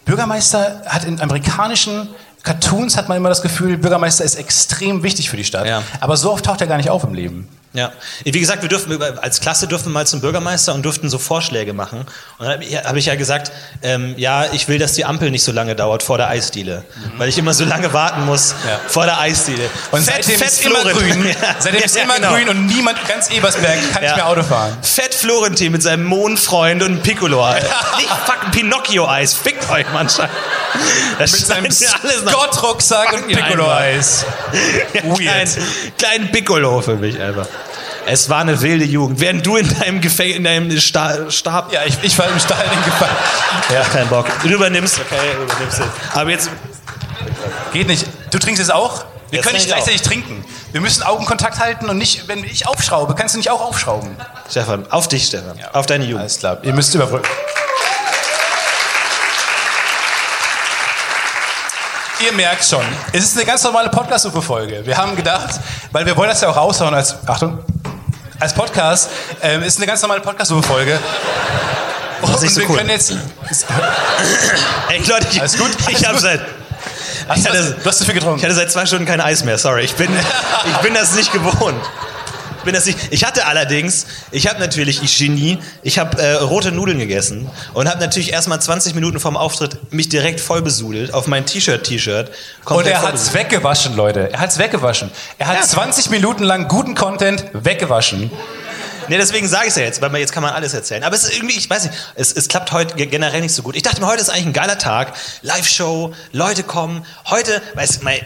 Bürgermeister 0.04 0.82
hat 0.86 1.04
in 1.04 1.20
amerikanischen 1.20 2.08
Cartoons 2.42 2.96
hat 2.96 3.08
man 3.08 3.16
immer 3.16 3.28
das 3.28 3.42
Gefühl, 3.42 3.76
Bürgermeister 3.76 4.24
ist 4.24 4.36
extrem 4.36 5.02
wichtig 5.02 5.28
für 5.28 5.36
die 5.36 5.44
Stadt. 5.44 5.66
Ja. 5.66 5.82
Aber 6.00 6.16
so 6.16 6.32
oft 6.32 6.44
taucht 6.44 6.60
er 6.60 6.66
gar 6.66 6.76
nicht 6.76 6.88
auf 6.88 7.04
im 7.04 7.12
Leben. 7.14 7.48
Ja, 7.78 7.92
wie 8.24 8.32
gesagt, 8.40 8.62
wir 8.62 8.68
dürfen 8.68 9.00
als 9.20 9.40
Klasse 9.40 9.68
dürfen 9.68 9.86
wir 9.86 9.90
mal 9.92 10.06
zum 10.06 10.20
Bürgermeister 10.20 10.74
und 10.74 10.82
durften 10.82 11.08
so 11.08 11.18
Vorschläge 11.18 11.72
machen. 11.72 12.00
Und 12.38 12.46
dann 12.46 12.50
habe 12.54 12.64
ich, 12.64 12.74
ich 12.98 13.06
ja 13.06 13.14
gesagt, 13.14 13.52
ähm, 13.82 14.14
ja, 14.16 14.46
ich 14.52 14.66
will, 14.66 14.78
dass 14.80 14.94
die 14.94 15.04
Ampel 15.04 15.30
nicht 15.30 15.44
so 15.44 15.52
lange 15.52 15.76
dauert 15.76 16.02
vor 16.02 16.18
der 16.18 16.28
Eisdiele, 16.28 16.84
weil 17.18 17.28
ich 17.28 17.38
immer 17.38 17.54
so 17.54 17.64
lange 17.64 17.92
warten 17.92 18.24
muss 18.26 18.54
Ja. 18.66 18.80
vor 18.88 19.04
der 19.04 19.20
Eisdiele. 19.20 19.70
Und 19.92 20.04
seitdem 20.04 20.42
ist 20.42 20.64
immer 20.66 20.82
grün. 20.82 21.24
Ja. 21.28 21.34
Seitdem 21.60 21.82
ist 21.82 21.94
Ja, 21.96 22.02
immer 22.02 22.16
genau. 22.16 22.32
grün 22.34 22.48
und 22.48 22.66
niemand, 22.66 22.98
ganz 23.06 23.30
Ebersberg, 23.30 23.78
kann 23.92 24.02
nicht 24.02 24.16
mehr 24.16 24.26
Auto 24.26 24.42
fahren. 24.42 24.76
Fett 24.82 25.14
Florentin 25.14 25.70
mit 25.70 25.82
seinem 25.82 26.04
Mondfreund 26.04 26.82
und 26.82 27.02
Piccolo. 27.04 27.48
Nicht 27.54 27.68
fucking 28.26 28.50
Pinocchio-Eis. 28.50 29.34
Fickt 29.34 29.70
euch, 29.70 29.86
Mann. 29.92 30.08
Das 31.18 31.32
Mit 31.32 31.46
seinem 31.46 31.64
nach- 31.64 31.72
Scott-Rucksack 32.32 33.12
und 33.12 33.28
Piccolo-Eis. 33.28 34.24
Weird. 35.04 35.48
kleinen 35.96 36.30
Piccolo 36.32 36.80
für 36.80 36.96
mich 36.96 37.20
einfach. 37.20 37.46
Es 38.10 38.30
war 38.30 38.40
eine 38.40 38.60
wilde 38.62 38.84
Jugend. 38.86 39.20
Während 39.20 39.44
du 39.44 39.56
in 39.56 39.68
deinem 39.78 40.00
Gefängnis, 40.00 40.36
in 40.38 40.44
deinem 40.44 40.80
Sta 40.80 41.30
Stab 41.30 41.72
Ja, 41.72 41.80
ich, 41.84 41.98
ich 42.02 42.18
war 42.18 42.26
im 42.28 42.40
Stall 42.40 42.64
gefallen. 42.84 43.16
Ja, 43.72 43.82
kein 43.82 44.08
Bock. 44.08 44.26
Du 44.42 44.48
übernimmst, 44.48 44.98
okay, 44.98 45.16
übernimmst. 45.42 45.82
Aber 46.14 46.30
jetzt, 46.30 46.50
Geht 47.72 47.86
nicht. 47.88 48.06
Du 48.30 48.38
trinkst 48.38 48.62
es 48.62 48.70
auch? 48.70 49.04
Wir 49.30 49.38
Das 49.40 49.46
können 49.46 49.56
nicht 49.56 49.66
ich 49.66 49.72
auch. 49.72 49.76
gleichzeitig 49.76 50.02
trinken. 50.02 50.42
Wir 50.72 50.80
müssen 50.80 51.02
Augenkontakt 51.02 51.58
halten 51.58 51.88
und 51.90 51.98
nicht, 51.98 52.28
wenn 52.28 52.42
ich 52.44 52.66
aufschraube, 52.66 53.14
kannst 53.14 53.34
du 53.34 53.38
nicht 53.38 53.50
auch 53.50 53.60
aufschrauben. 53.60 54.16
Stefan, 54.50 54.90
auf 54.90 55.08
dich, 55.08 55.26
Stefan. 55.26 55.58
Auf 55.74 55.84
deine 55.84 56.04
Jugend. 56.04 56.20
Alles 56.20 56.38
klar, 56.38 56.58
ihr 56.62 56.72
müsst 56.72 56.94
überbrücken. 56.94 57.28
Ihr 62.24 62.32
merkt 62.32 62.64
schon, 62.64 62.84
es 63.12 63.24
ist 63.24 63.36
eine 63.36 63.46
ganz 63.46 63.62
normale 63.62 63.90
Podcast-UFO-Folge. 63.90 64.84
Wir 64.84 64.96
haben 64.96 65.14
gedacht, 65.14 65.50
weil 65.92 66.04
wir 66.04 66.16
wollen 66.16 66.30
das 66.30 66.40
ja 66.40 66.48
auch 66.48 66.56
raushauen 66.56 66.92
als, 66.94 67.14
Achtung, 67.28 67.58
als 68.40 68.54
Podcast, 68.54 69.10
ähm, 69.42 69.62
ist 69.62 69.78
eine 69.78 69.86
ganz 69.86 70.00
normale 70.02 70.20
Podcast-UFO-Folge. 70.20 70.98
Und 72.22 72.40
so 72.40 72.60
wir 72.60 72.68
cool. 72.70 72.76
können 72.78 72.90
jetzt... 72.90 73.12
Ey, 74.88 74.98
Leute, 75.06 75.26
ich, 75.30 75.40
Alles 75.40 75.56
gut? 75.58 75.70
ich 75.80 75.86
Alles 75.86 76.04
habe 76.06 76.14
gut? 76.14 76.22
seit, 76.22 76.40
Hast 77.28 77.44
du, 77.44 77.48
hatte- 77.50 77.74
was, 77.76 77.82
du 77.82 77.88
hast 77.88 77.98
zu 77.98 78.04
viel 78.04 78.14
getrunken. 78.14 78.38
ich 78.38 78.44
hatte 78.44 78.54
seit 78.54 78.70
zwei 78.72 78.86
Stunden 78.86 79.06
kein 79.06 79.20
Eis 79.20 79.44
mehr. 79.44 79.58
Sorry, 79.58 79.82
ich 79.82 79.94
bin, 79.94 80.08
ich 80.66 80.76
bin 80.78 80.94
das 80.94 81.14
nicht 81.14 81.32
gewohnt. 81.32 81.84
Ich 82.68 82.70
bin 82.70 82.78
das 82.78 82.84
nicht. 82.84 82.98
Ich 83.12 83.24
hatte 83.24 83.46
allerdings, 83.46 84.04
ich 84.30 84.46
habe 84.46 84.60
natürlich, 84.60 85.02
ich 85.02 85.16
Genie, 85.16 85.56
ich 85.82 85.98
habe 85.98 86.20
äh, 86.20 86.32
rote 86.34 86.70
Nudeln 86.70 86.98
gegessen 86.98 87.48
und 87.72 87.88
habe 87.88 87.98
natürlich 87.98 88.30
erstmal 88.30 88.60
20 88.60 88.94
Minuten 88.94 89.20
vorm 89.20 89.38
Auftritt 89.38 89.90
mich 89.90 90.10
direkt 90.10 90.38
voll 90.38 90.60
besudelt 90.60 91.14
auf 91.14 91.26
mein 91.28 91.46
T-Shirt-T-Shirt. 91.46 92.30
Und 92.66 92.86
er 92.86 93.00
hat's 93.00 93.32
weggewaschen, 93.32 93.96
Leute. 93.96 94.30
Er 94.30 94.40
hat's 94.40 94.58
weggewaschen. 94.58 95.10
Er 95.38 95.46
hat 95.46 95.56
Ja. 95.60 95.62
20 95.62 96.10
Minuten 96.10 96.42
lang 96.42 96.68
guten 96.68 96.94
Content 96.94 97.42
weggewaschen. 97.54 98.30
Nee, 99.08 99.16
deswegen 99.16 99.48
sage 99.48 99.68
ich 99.68 99.70
es 99.70 99.76
ja 99.76 99.84
jetzt, 99.84 100.02
weil 100.02 100.10
man, 100.10 100.20
jetzt 100.20 100.34
kann 100.34 100.42
man 100.42 100.52
alles 100.52 100.74
erzählen. 100.74 101.04
Aber 101.04 101.16
es 101.16 101.24
ist 101.24 101.34
irgendwie, 101.34 101.56
ich 101.56 101.70
weiß 101.70 101.84
nicht, 101.84 101.94
es, 102.16 102.34
es 102.34 102.48
klappt 102.48 102.72
heute 102.72 102.96
ge- 102.96 103.06
generell 103.06 103.40
nicht 103.40 103.54
so 103.54 103.62
gut. 103.62 103.76
Ich 103.76 103.82
dachte 103.82 104.02
mir, 104.02 104.06
heute 104.08 104.20
ist 104.20 104.28
eigentlich 104.28 104.44
ein 104.48 104.52
geiler 104.52 104.76
Tag. 104.76 105.14
Live-Show, 105.40 106.12
Leute 106.32 106.64
kommen. 106.64 107.06
Heute, 107.30 107.62
weiß 107.72 108.02
mal, 108.02 108.20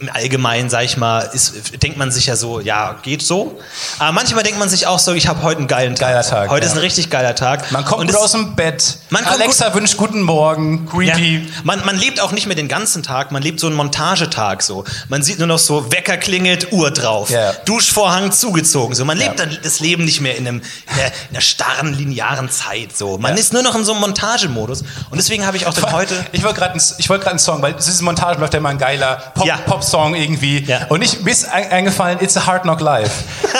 im 0.00 0.08
Allgemeinen, 0.12 0.70
sag 0.70 0.84
ich 0.84 0.96
mal, 0.96 1.20
ist, 1.32 1.82
denkt 1.82 1.96
man 1.98 2.10
sich 2.10 2.26
ja 2.26 2.36
so, 2.36 2.60
ja, 2.60 2.96
geht 3.02 3.22
so. 3.22 3.58
Aber 3.98 4.12
manchmal 4.12 4.42
denkt 4.44 4.58
man 4.58 4.68
sich 4.68 4.86
auch 4.86 4.98
so, 4.98 5.12
ich 5.12 5.28
habe 5.28 5.42
heute 5.42 5.58
einen 5.58 5.66
geilen 5.68 5.94
Tag. 5.94 6.08
Geiler 6.08 6.22
Tag, 6.22 6.50
Heute 6.50 6.66
ja. 6.66 6.70
ist 6.72 6.76
ein 6.76 6.82
richtig 6.82 7.10
geiler 7.10 7.34
Tag. 7.34 7.70
Man 7.72 7.84
kommt 7.84 8.00
Und 8.02 8.06
gut 8.08 8.16
es- 8.16 8.22
aus 8.22 8.32
dem 8.32 8.54
Bett. 8.56 8.98
Man 9.10 9.24
kommt 9.24 9.40
Alexa 9.40 9.74
wünscht 9.74 9.96
guten 9.96 10.22
Morgen. 10.22 10.86
ja, 11.02 11.14
Creepy. 11.14 11.48
man, 11.64 11.84
man 11.84 11.96
lebt 11.98 12.20
auch 12.20 12.32
nicht 12.32 12.46
mehr 12.46 12.56
den 12.56 12.68
ganzen 12.68 13.02
Tag, 13.02 13.32
man 13.32 13.42
lebt 13.42 13.60
so 13.60 13.66
einen 13.66 13.76
Montagetag 13.76 14.62
so. 14.62 14.84
Man 15.08 15.22
sieht 15.22 15.38
nur 15.38 15.48
noch 15.48 15.58
so, 15.58 15.90
Wecker 15.92 16.16
klingelt, 16.16 16.72
Uhr 16.72 16.90
drauf, 16.90 17.30
Ja. 17.30 17.52
Duschvorhang 17.64 18.32
zugezogen. 18.32 18.94
So. 18.94 19.04
Man 19.04 19.18
lebt 19.18 19.38
Ja. 19.38 19.46
dann 19.46 19.58
das 19.62 19.80
Leben 19.80 20.04
nicht 20.04 20.20
mehr 20.20 20.36
in, 20.36 20.46
einem, 20.48 20.60
in, 20.86 20.92
einer, 20.94 21.06
in 21.06 21.12
einer 21.32 21.40
starren, 21.40 21.92
linearen 21.94 22.50
Zeit. 22.50 22.96
So. 22.96 23.18
Man 23.18 23.36
ist 23.36 23.52
nur 23.52 23.62
noch 23.62 23.74
in 23.74 23.84
so 23.84 23.92
einem 23.92 24.00
Montagemodus. 24.00 24.82
Und 25.10 25.16
deswegen 25.18 25.44
habe 25.46 25.56
ich 25.56 25.66
auch 25.66 25.74
dann 25.74 25.92
heute... 25.92 26.14
Ich 26.32 26.42
wollte 26.44 26.58
gerade 26.60 26.72
einen, 26.74 27.22
einen 27.28 27.38
Song, 27.38 27.62
weil 27.62 27.74
es 27.74 27.88
ist 27.88 28.00
Montage 28.02 28.40
läuft 28.40 28.54
ja 28.54 28.58
immer 28.58 28.68
ein 28.70 28.78
geiler 28.78 29.16
Pop, 29.34 29.46
Ja. 29.46 29.57
Pop-Song 29.66 30.14
irgendwie. 30.14 30.64
Ja. 30.64 30.86
Und 30.88 31.02
ich, 31.02 31.20
mir 31.20 31.30
ist 31.30 31.48
ein- 31.48 31.70
eingefallen, 31.70 32.18
It's 32.20 32.36
a 32.36 32.46
Hard 32.46 32.62
Knock 32.62 32.80
Live. 32.80 33.10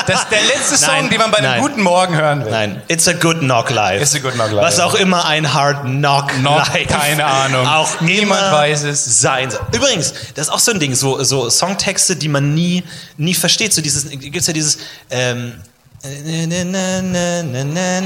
Das 0.06 0.22
ist 0.22 0.30
der 0.30 0.42
letzte 0.42 0.76
Song, 0.86 1.08
den 1.10 1.18
man 1.18 1.30
bei 1.30 1.38
einem 1.38 1.60
guten 1.62 1.82
Morgen 1.82 2.16
hören 2.16 2.44
will. 2.44 2.50
Nein, 2.50 2.82
it's 2.88 3.06
a 3.08 3.12
good 3.12 3.40
knock 3.40 3.70
live. 3.70 4.00
It's 4.02 4.14
a 4.14 4.18
good 4.18 4.34
knock 4.34 4.52
live. 4.52 4.64
Was 4.64 4.80
auch 4.80 4.94
immer 4.94 5.24
ein 5.26 5.52
hard 5.54 5.82
knock, 5.84 6.28
Knock, 6.38 6.72
live. 6.74 6.86
keine 6.88 7.24
Ahnung. 7.24 7.66
Auch 7.78 8.00
Niemand 8.00 8.40
weiß 8.52 8.84
es. 8.84 9.20
Sein 9.20 9.50
soll. 9.50 9.60
Übrigens, 9.72 10.12
das 10.34 10.46
ist 10.48 10.52
auch 10.52 10.58
so 10.58 10.72
ein 10.72 10.80
Ding, 10.80 10.94
so, 10.94 11.22
so 11.24 11.50
Songtexte, 11.50 12.16
die 12.16 12.28
man 12.28 12.54
nie, 12.54 12.82
nie 13.16 13.34
versteht. 13.34 13.72
So 13.72 13.80
dieses, 13.82 14.08
gibt's 14.08 14.46
ja 14.46 14.52
dieses, 14.52 14.78
ähm, 15.10 15.54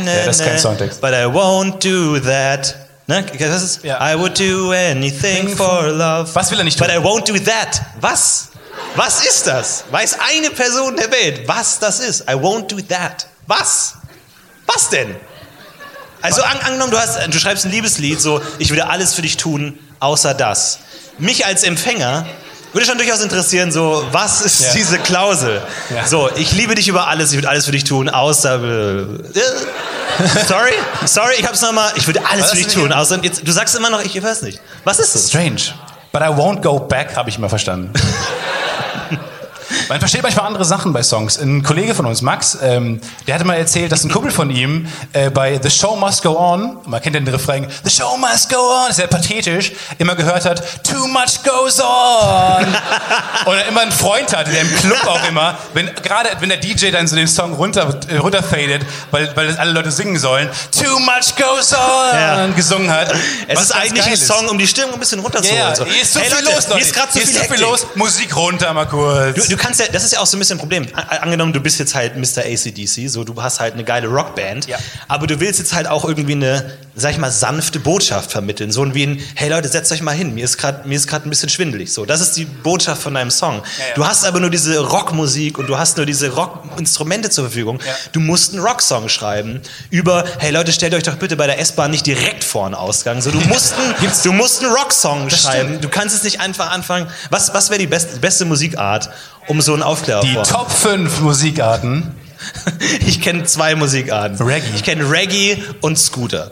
ja, 0.06 0.24
das 0.26 0.40
ist 0.40 0.44
kein 0.46 0.58
Songtext. 0.58 1.00
But 1.00 1.10
I 1.12 1.24
won't 1.26 1.80
do 1.82 2.18
that. 2.20 2.74
Ne? 3.12 3.26
Das 3.38 3.62
ist, 3.62 3.84
Ja. 3.84 4.00
I 4.12 4.18
would 4.18 4.38
do 4.38 4.72
anything 4.72 5.54
for 5.54 5.88
love. 5.88 6.34
Was 6.34 6.50
will 6.50 6.58
er 6.58 6.64
nicht 6.64 6.78
But 6.78 6.88
tun? 6.88 6.96
I 6.96 7.04
won't 7.04 7.26
do 7.28 7.38
that. 7.38 7.82
Was? 8.00 8.48
Was 8.96 9.24
ist 9.24 9.46
das? 9.46 9.84
Weiß 9.90 10.16
eine 10.34 10.50
Person 10.50 10.96
der 10.96 11.10
Welt, 11.10 11.46
was 11.46 11.78
das 11.78 12.00
ist? 12.00 12.22
I 12.22 12.34
won't 12.34 12.68
do 12.68 12.80
that. 12.88 13.26
Was? 13.46 13.94
Was 14.66 14.88
denn? 14.88 15.14
Also 16.22 16.42
an, 16.42 16.58
angenommen, 16.64 16.92
du, 16.92 16.98
hast, 16.98 17.18
du 17.28 17.38
schreibst 17.38 17.64
ein 17.66 17.72
Liebeslied, 17.72 18.20
so, 18.20 18.40
ich 18.58 18.70
würde 18.70 18.88
alles 18.88 19.12
für 19.14 19.22
dich 19.22 19.36
tun, 19.36 19.78
außer 19.98 20.34
das. 20.34 20.78
Mich 21.18 21.44
als 21.44 21.64
Empfänger 21.64 22.24
würde 22.72 22.86
schon 22.86 22.96
durchaus 22.96 23.20
interessieren, 23.20 23.72
so, 23.72 24.06
was 24.12 24.40
ist 24.40 24.60
Ja. 24.62 24.72
diese 24.72 24.98
Klausel? 25.00 25.60
Ja. 25.94 26.06
So, 26.06 26.30
ich 26.36 26.52
liebe 26.52 26.74
dich 26.76 26.86
über 26.88 27.08
alles, 27.08 27.30
ich 27.32 27.36
würde 27.36 27.48
alles 27.50 27.64
für 27.66 27.72
dich 27.72 27.84
tun, 27.84 28.08
außer... 28.08 28.54
Äh, 28.54 29.06
sorry, 30.46 30.72
sorry, 31.06 31.34
ich 31.38 31.46
hab's 31.46 31.60
nochmal, 31.60 31.92
ich 31.96 32.06
würde 32.06 32.20
alles 32.24 32.50
für 32.50 32.56
dich 32.56 32.68
tun, 32.68 32.92
außer... 32.92 33.18
Jetzt, 33.22 33.46
du 33.46 33.52
sagst 33.52 33.74
immer 33.74 33.90
noch, 33.90 34.02
ich 34.02 34.20
hör's 34.20 34.42
nicht. 34.42 34.60
Was 34.84 34.98
ist 34.98 35.14
das? 35.14 35.28
Strange. 35.28 35.74
But 36.12 36.22
I 36.22 36.26
won't 36.26 36.60
go 36.60 36.78
back, 36.78 37.16
habe 37.16 37.30
ich 37.30 37.38
mal 37.38 37.48
verstanden. 37.48 37.92
Man 39.92 40.00
versteht 40.00 40.22
manchmal 40.22 40.46
andere 40.46 40.64
Sachen 40.64 40.94
bei 40.94 41.02
Songs. 41.02 41.36
Ein 41.36 41.62
Kollege 41.62 41.94
von 41.94 42.06
uns, 42.06 42.22
Max, 42.22 42.56
ähm, 42.62 42.98
der 43.26 43.34
hatte 43.34 43.44
mal 43.44 43.58
erzählt, 43.58 43.92
dass 43.92 44.04
ein 44.04 44.10
Kumpel 44.10 44.30
von 44.30 44.48
ihm 44.48 44.88
äh, 45.12 45.28
bei 45.28 45.60
The 45.62 45.68
Show 45.70 45.96
Must 45.96 46.22
Go 46.22 46.30
On, 46.34 46.78
man 46.86 47.02
kennt 47.02 47.14
den 47.14 47.28
Refrain, 47.28 47.66
The 47.84 47.90
Show 47.90 48.16
Must 48.16 48.48
Go 48.48 48.56
On, 48.56 48.90
sehr 48.90 49.06
pathetisch, 49.06 49.72
immer 49.98 50.14
gehört 50.14 50.46
hat, 50.46 50.62
Too 50.82 51.06
much 51.08 51.42
goes 51.44 51.78
on. 51.78 52.64
Und 53.44 53.54
er 53.54 53.66
immer 53.68 53.82
einen 53.82 53.92
Freund 53.92 54.34
hatte, 54.34 54.50
der 54.50 54.62
im 54.62 54.74
Club 54.76 55.06
auch 55.06 55.28
immer, 55.28 55.58
wenn 55.74 55.94
gerade 55.96 56.30
wenn 56.40 56.48
der 56.48 56.56
DJ 56.56 56.90
dann 56.90 57.06
so 57.06 57.14
den 57.14 57.28
Song 57.28 57.52
runter, 57.52 57.94
äh, 58.08 58.16
runterfadet, 58.16 58.86
weil, 59.10 59.30
weil 59.36 59.48
das 59.48 59.58
alle 59.58 59.72
Leute 59.72 59.90
singen 59.90 60.18
sollen, 60.18 60.48
Too 60.74 61.00
much 61.00 61.36
goes 61.36 61.74
on, 61.74 62.14
Ja. 62.18 62.46
gesungen 62.46 62.90
hat. 62.90 63.12
Es 63.46 63.60
ist 63.60 63.72
eigentlich 63.72 64.06
ein 64.06 64.16
Song, 64.16 64.48
um 64.48 64.56
die 64.56 64.66
Stimmung 64.66 64.94
ein 64.94 65.00
bisschen 65.00 65.20
runterzuholen. 65.20 65.62
ja, 65.62 65.68
ja. 65.68 65.76
so. 65.76 65.84
Hier 65.84 66.00
ist 66.00 66.14
zu 66.14 66.20
Hey, 66.20 66.30
viel 66.30 66.44
Leute, 66.46 66.56
los, 66.56 66.64
Leute. 66.64 66.76
Hier 66.76 66.86
ist 66.86 66.94
gerade 66.94 67.08
zu 67.12 67.18
Hier 67.18 67.26
viel, 67.26 67.36
ist 67.36 67.52
viel 67.52 67.60
los. 67.60 67.86
Musik 67.94 68.34
runter 68.34 68.72
mal 68.72 68.86
kurz. 68.86 69.34
Du, 69.36 69.46
du 69.50 69.56
kannst 69.58 69.81
ja, 69.86 69.92
das 69.92 70.04
ist 70.04 70.12
ja 70.12 70.20
auch 70.20 70.26
so 70.26 70.36
ein 70.36 70.40
bisschen 70.40 70.56
ein 70.56 70.60
Problem. 70.60 70.86
Angenommen, 70.94 71.52
du 71.52 71.60
bist 71.60 71.78
jetzt 71.78 71.94
halt 71.94 72.16
Mr. 72.16 72.42
ACDC, 72.44 73.08
so 73.08 73.24
du 73.24 73.40
hast 73.42 73.60
halt 73.60 73.74
eine 73.74 73.84
geile 73.84 74.08
Rockband, 74.08 74.66
Ja. 74.66 74.78
aber 75.08 75.26
du 75.26 75.40
willst 75.40 75.58
jetzt 75.58 75.74
halt 75.74 75.86
auch 75.86 76.04
irgendwie 76.04 76.32
eine, 76.32 76.72
sag 76.94 77.12
ich 77.12 77.18
mal, 77.18 77.30
sanfte 77.30 77.80
Botschaft 77.80 78.30
vermitteln. 78.32 78.70
So 78.72 78.94
wie 78.94 79.04
ein, 79.06 79.20
hey 79.34 79.48
Leute, 79.50 79.68
setzt 79.68 79.90
euch 79.92 80.02
mal 80.02 80.12
hin, 80.14 80.34
mir 80.34 80.44
ist 80.44 80.58
gerade 80.58 80.84
ein 80.86 81.30
bisschen 81.30 81.48
schwindelig. 81.48 81.92
So, 81.92 82.04
das 82.04 82.20
ist 82.20 82.36
die 82.36 82.44
Botschaft 82.44 83.02
von 83.02 83.14
deinem 83.14 83.30
Song. 83.30 83.62
ja. 83.78 83.94
Du 83.94 84.06
hast 84.06 84.24
aber 84.24 84.40
nur 84.40 84.50
diese 84.50 84.78
Rockmusik 84.78 85.58
und 85.58 85.66
du 85.68 85.78
hast 85.78 85.96
nur 85.96 86.06
diese 86.06 86.30
Rockinstrumente 86.30 87.30
zur 87.30 87.44
Verfügung. 87.44 87.78
Du 88.12 88.20
musst 88.20 88.52
einen 88.52 88.62
Rocksong 88.62 89.08
schreiben 89.08 89.60
über, 89.90 90.24
hey 90.38 90.50
Leute, 90.52 90.72
stellt 90.72 90.94
euch 90.94 91.02
doch 91.02 91.16
bitte 91.16 91.36
bei 91.36 91.46
der 91.46 91.58
S-Bahn 91.58 91.90
nicht 91.90 92.06
direkt 92.06 92.44
vor 92.44 92.68
den 92.68 92.74
Ausgang. 92.74 93.20
So, 93.20 93.30
du 93.30 93.40
musst 93.40 93.74
einen, 93.74 93.94
du 94.24 94.32
musst 94.32 94.62
einen 94.62 94.72
Rocksong 94.74 95.28
Das 95.28 95.42
schreiben. 95.42 95.68
stimmt. 95.68 95.84
Du 95.84 95.88
kannst 95.88 96.14
es 96.14 96.22
nicht 96.22 96.40
einfach 96.40 96.70
anfangen. 96.70 97.08
Was, 97.30 97.52
was 97.54 97.70
wäre 97.70 97.78
die 97.78 97.86
beste, 97.86 98.18
beste 98.18 98.44
Musikart, 98.44 99.10
um 99.48 99.60
so 99.60 99.72
einen 99.74 99.82
Aufklärer 99.82 100.20
Die 100.20 100.34
vor? 100.34 100.44
Top 100.44 100.70
5 100.70 101.20
Musikarten. 101.20 102.14
Ich 103.06 103.20
kenne 103.20 103.44
zwei 103.44 103.76
Musikarten. 103.76 104.36
Reggae. 104.44 104.66
Ich 104.74 104.82
kenne 104.82 105.08
Reggae 105.08 105.62
und 105.80 105.96
Scooter. 105.96 106.50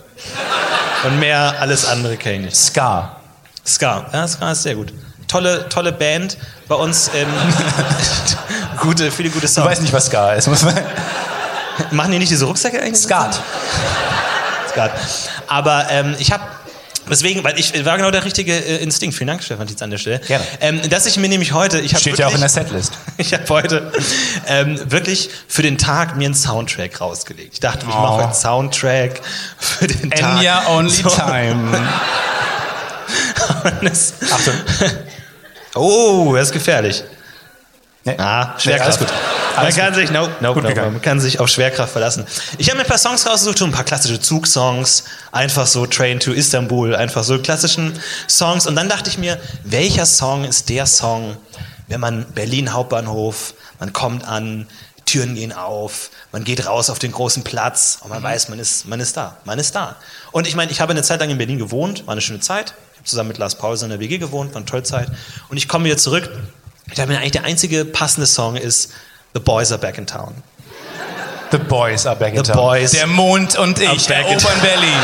Und 1.05 1.19
mehr 1.19 1.57
alles 1.59 1.85
andere 1.85 2.17
kenne 2.17 2.37
ich 2.37 2.43
nicht. 2.43 2.57
Ska. 2.57 3.17
Ska. 3.67 4.07
Ja, 4.13 4.29
Ska 4.29 4.53
ist 4.53 4.63
sehr 4.63 4.77
gut. 4.77 4.93
Tolle, 5.27 5.69
tolle 5.69 5.91
Band. 5.91 6.37
Bei 6.69 6.77
uns 6.77 7.11
ähm, 7.13 7.27
gute, 8.81 9.11
viele 9.11 9.31
gute 9.31 9.49
Songs. 9.49 9.67
weißt 9.67 9.83
nicht, 9.83 9.93
was 9.93 10.07
Ska 10.07 10.35
ist. 10.35 10.47
Muss 10.47 10.63
man 10.63 10.75
Machen 11.91 12.13
die 12.13 12.19
nicht 12.19 12.31
diese 12.31 12.45
Rucksäcke 12.45 12.81
eigentlich? 12.81 13.03
Skat. 13.03 13.41
Skat. 14.71 14.93
Aber 15.49 15.87
ähm, 15.91 16.15
ich 16.19 16.31
habe 16.31 16.45
Deswegen, 17.09 17.43
weil 17.45 17.59
ich 17.59 17.85
war 17.85 17.97
genau 17.97 18.11
der 18.11 18.25
richtige 18.25 18.53
äh, 18.55 18.83
Instinkt. 18.83 19.17
Vielen 19.17 19.29
Dank, 19.29 19.43
Stefan 19.43 19.67
Tietz, 19.67 19.83
an 19.83 19.91
der 19.91 19.99
Stelle. 19.99 20.19
Gerne. 20.21 20.45
Ähm, 20.61 20.91
dass 20.91 21.07
ich 21.07 21.17
mir 21.17 21.29
nämlich 21.29 21.53
heute, 21.53 21.81
ich 21.81 21.93
habe 21.93 22.01
Steht 22.01 22.19
ja 22.19 22.27
auch 22.27 22.35
in 22.35 22.41
der 22.41 22.49
Setlist. 22.49 22.93
Ich 23.17 23.35
habe 23.35 23.45
heute 23.49 23.93
ähm, 24.47 24.81
wirklich 24.91 25.29
für 25.47 25.63
den 25.63 25.77
Tag 25.77 26.17
mir 26.17 26.25
einen 26.27 26.35
Soundtrack 26.35 27.01
rausgelegt. 27.01 27.55
Ich 27.55 27.61
dachte, 27.61 27.81
ich 27.89 27.95
mache 27.95 28.15
Oh. 28.15 28.19
einen 28.25 28.35
Soundtrack 28.35 29.21
für 29.59 29.87
den 29.87 30.11
Tag. 30.11 30.39
Enya 30.39 30.67
Only 30.69 30.91
So. 30.91 31.09
Time. 31.11 31.73
Es- 33.83 34.15
Achtung. 34.33 34.55
Oh, 35.75 36.35
das 36.35 36.49
ist 36.49 36.53
gefährlich. 36.53 37.03
Nee. 38.05 38.15
Ah, 38.19 38.55
Nee, 38.57 38.63
Schwerkraft. 38.63 38.87
alles 38.87 38.99
gut. 38.99 39.09
Man 39.57 39.75
kann 39.75 39.95
sich, 39.95 40.11
no, 40.11 40.29
no, 40.41 40.55
no, 40.55 40.63
man 40.63 41.03
kann 41.03 41.21
sich 41.21 41.41
auf 41.41 41.49
Schwerkraft 41.49 41.93
verlassen. 41.93 42.25
Ich 42.59 42.69
habe 42.69 42.79
mir 42.79 42.85
ein 42.85 42.89
paar 42.89 42.99
Songs 42.99 43.27
rausgesucht, 43.27 43.63
ein 43.63 43.73
paar 43.73 43.85
klassische 43.85 44.21
Zugsongs, 44.21 45.05
einfach 45.33 45.67
so 45.67 45.87
Train 45.87 46.21
to 46.21 46.33
Istanbul, 46.33 46.95
einfach 46.95 47.25
so 47.25 47.39
klassischen 47.39 47.99
Songs. 48.29 48.67
Und 48.67 48.77
dann 48.77 48.89
dachte 48.89 49.11
ich 49.11 49.19
mir, 49.19 49.41
welcher 49.65 50.07
Song 50.07 50.45
ist 50.45 50.69
der 50.69 50.87
Song, 50.87 51.37
wenn 51.89 52.01
man 52.01 52.27
Berlin 52.33 52.73
Hauptbahnhof, 52.73 53.55
man 53.79 53.93
kommt 53.93 54.27
an, 54.27 54.67
Türen 55.11 55.35
gehen 55.35 55.53
auf, 55.53 56.11
man 56.31 56.45
geht 56.45 56.67
raus 56.67 56.89
auf 56.89 57.01
den 57.01 57.11
großen 57.11 57.43
Platz 57.43 57.99
und 58.01 58.11
man 58.11 58.23
weiß, 58.23 58.49
man 58.49 58.61
ist, 58.61 58.87
man 58.87 59.01
ist 59.01 59.17
da, 59.17 59.37
man 59.45 59.59
ist 59.59 59.75
da. 59.75 59.97
Und 60.31 60.47
ich 60.47 60.55
meine, 60.55 60.71
ich 60.71 60.81
habe 60.81 60.93
eine 60.93 61.03
Zeit 61.03 61.19
lang 61.19 61.31
in 61.31 61.39
Berlin 61.39 61.59
gewohnt, 61.59 62.07
war 62.07 62.13
eine 62.13 62.21
schöne 62.21 62.39
Zeit. 62.39 62.75
Ich 62.93 62.99
habe 62.99 63.09
zusammen 63.09 63.29
mit 63.29 63.39
Lars 63.39 63.57
Paulsen 63.57 63.87
in 63.87 63.91
der 63.91 64.01
WG 64.01 64.19
gewohnt, 64.19 64.51
war 64.55 64.59
eine 64.59 64.67
tolle 64.67 64.85
Zeit. 64.85 65.11
Und 65.49 65.57
ich 65.57 65.67
komme 65.67 65.87
wieder 65.87 65.97
zurück. 65.97 66.31
Ich 66.87 66.95
dachte 66.95 67.11
mir, 67.11 67.19
eigentlich 67.19 67.33
der 67.33 67.45
einzige 67.45 67.85
passende 67.85 68.27
Song 68.27 68.55
ist 68.55 68.93
The 69.33 69.41
Boys 69.41 69.71
Are 69.73 69.79
Back 69.79 69.99
in 69.99 70.07
Town. 70.07 70.35
The 71.51 71.59
Boys 71.59 72.07
are 72.07 72.15
back 72.15 72.31
in 72.35 72.37
The 72.37 72.53
town. 72.53 72.57
Boys 72.57 72.93
Der 72.93 73.07
Mond 73.09 73.59
und 73.59 73.81
ich 73.81 73.89
are 73.89 73.97
back 74.09 74.27
in 74.31 74.39
erobern 74.39 74.61
Berlin. 74.61 75.03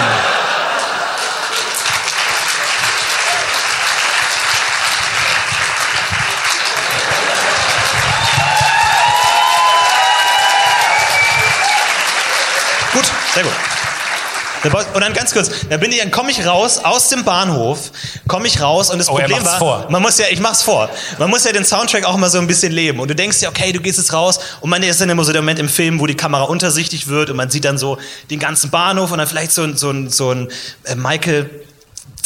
Und 14.64 15.00
dann 15.00 15.12
ganz 15.12 15.32
kurz, 15.32 15.50
da 15.68 15.76
bin 15.76 15.92
ich, 15.92 15.98
dann 16.00 16.10
komme 16.10 16.30
ich 16.30 16.44
raus 16.46 16.78
aus 16.82 17.08
dem 17.08 17.24
Bahnhof, 17.24 17.90
komme 18.26 18.46
ich 18.46 18.60
raus 18.60 18.90
und 18.90 18.98
das 18.98 19.08
Oh, 19.08 19.16
Problem 19.16 19.44
war, 19.44 19.58
vor. 19.58 19.86
man 19.90 20.02
muss 20.02 20.18
ja, 20.18 20.26
ich 20.30 20.40
mach's 20.40 20.62
vor, 20.62 20.90
man 21.18 21.30
muss 21.30 21.44
ja 21.44 21.52
den 21.52 21.64
Soundtrack 21.64 22.04
auch 22.04 22.16
mal 22.16 22.30
so 22.30 22.38
ein 22.38 22.46
bisschen 22.46 22.72
leben 22.72 22.98
und 23.00 23.08
du 23.08 23.14
denkst 23.14 23.40
dir, 23.40 23.48
okay, 23.48 23.72
du 23.72 23.80
gehst 23.80 23.98
jetzt 23.98 24.12
raus 24.12 24.40
und 24.60 24.70
man 24.70 24.82
ist 24.82 25.00
dann 25.00 25.10
immer 25.10 25.24
so 25.24 25.32
der 25.32 25.42
Moment 25.42 25.58
im 25.60 25.68
Film, 25.68 26.00
wo 26.00 26.06
die 26.06 26.16
Kamera 26.16 26.44
untersichtig 26.44 27.06
wird 27.08 27.30
und 27.30 27.36
man 27.36 27.50
sieht 27.50 27.64
dann 27.64 27.78
so 27.78 27.98
den 28.30 28.38
ganzen 28.38 28.70
Bahnhof 28.70 29.12
und 29.12 29.18
dann 29.18 29.26
vielleicht 29.28 29.52
so 29.52 29.62
ein, 29.62 29.76
so 29.76 29.90
ein, 29.90 30.10
so 30.10 30.30
ein 30.32 30.48
äh, 30.84 30.94
Michael 30.96 31.48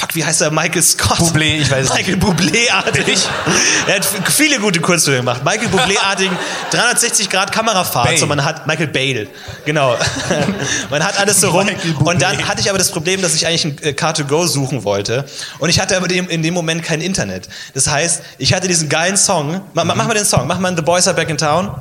Fuck, 0.00 0.14
wie 0.14 0.24
heißt 0.24 0.40
er? 0.40 0.50
Michael 0.50 0.82
Scott. 0.82 1.18
Bublé, 1.18 1.60
ich 1.60 1.70
weiß 1.70 1.90
es 1.90 1.94
Michael 1.94 2.16
Bublé-artig. 2.16 3.18
Er 3.86 3.96
hat 3.96 4.08
viele 4.30 4.58
gute 4.58 4.80
Kurzfilme 4.80 5.18
gemacht. 5.18 5.44
Michael 5.44 5.68
Bublé-artigen 5.68 6.34
360 6.70 7.28
Grad 7.28 7.52
Kamerafahrt. 7.52 8.06
Bale. 8.06 8.16
So, 8.16 8.26
man 8.26 8.42
hat 8.42 8.66
Michael 8.66 8.86
Bale. 8.86 9.26
Genau. 9.66 9.98
man 10.90 11.04
hat 11.04 11.20
alles 11.20 11.42
so 11.42 11.50
rum. 11.50 11.68
Und 11.98 12.22
dann 12.22 12.48
hatte 12.48 12.62
ich 12.62 12.70
aber 12.70 12.78
das 12.78 12.90
Problem, 12.90 13.20
dass 13.20 13.34
ich 13.34 13.46
eigentlich 13.46 13.66
ein 13.66 13.76
äh, 13.82 13.90
Car2Go 13.90 14.46
suchen 14.46 14.84
wollte. 14.84 15.26
Und 15.58 15.68
ich 15.68 15.78
hatte 15.78 15.98
aber 15.98 16.10
in 16.10 16.42
dem 16.42 16.54
Moment 16.54 16.82
kein 16.82 17.02
Internet. 17.02 17.50
Das 17.74 17.86
heißt, 17.86 18.22
ich 18.38 18.54
hatte 18.54 18.68
diesen 18.68 18.88
geilen 18.88 19.18
Song. 19.18 19.60
Ma, 19.74 19.84
ma, 19.84 19.94
mach 19.94 20.06
mal 20.06 20.14
den 20.14 20.24
Song. 20.24 20.46
Mach 20.46 20.58
mal 20.58 20.74
The 20.74 20.80
Boys 20.80 21.08
Are 21.08 21.14
Back 21.14 21.28
in 21.28 21.36
Town. 21.36 21.78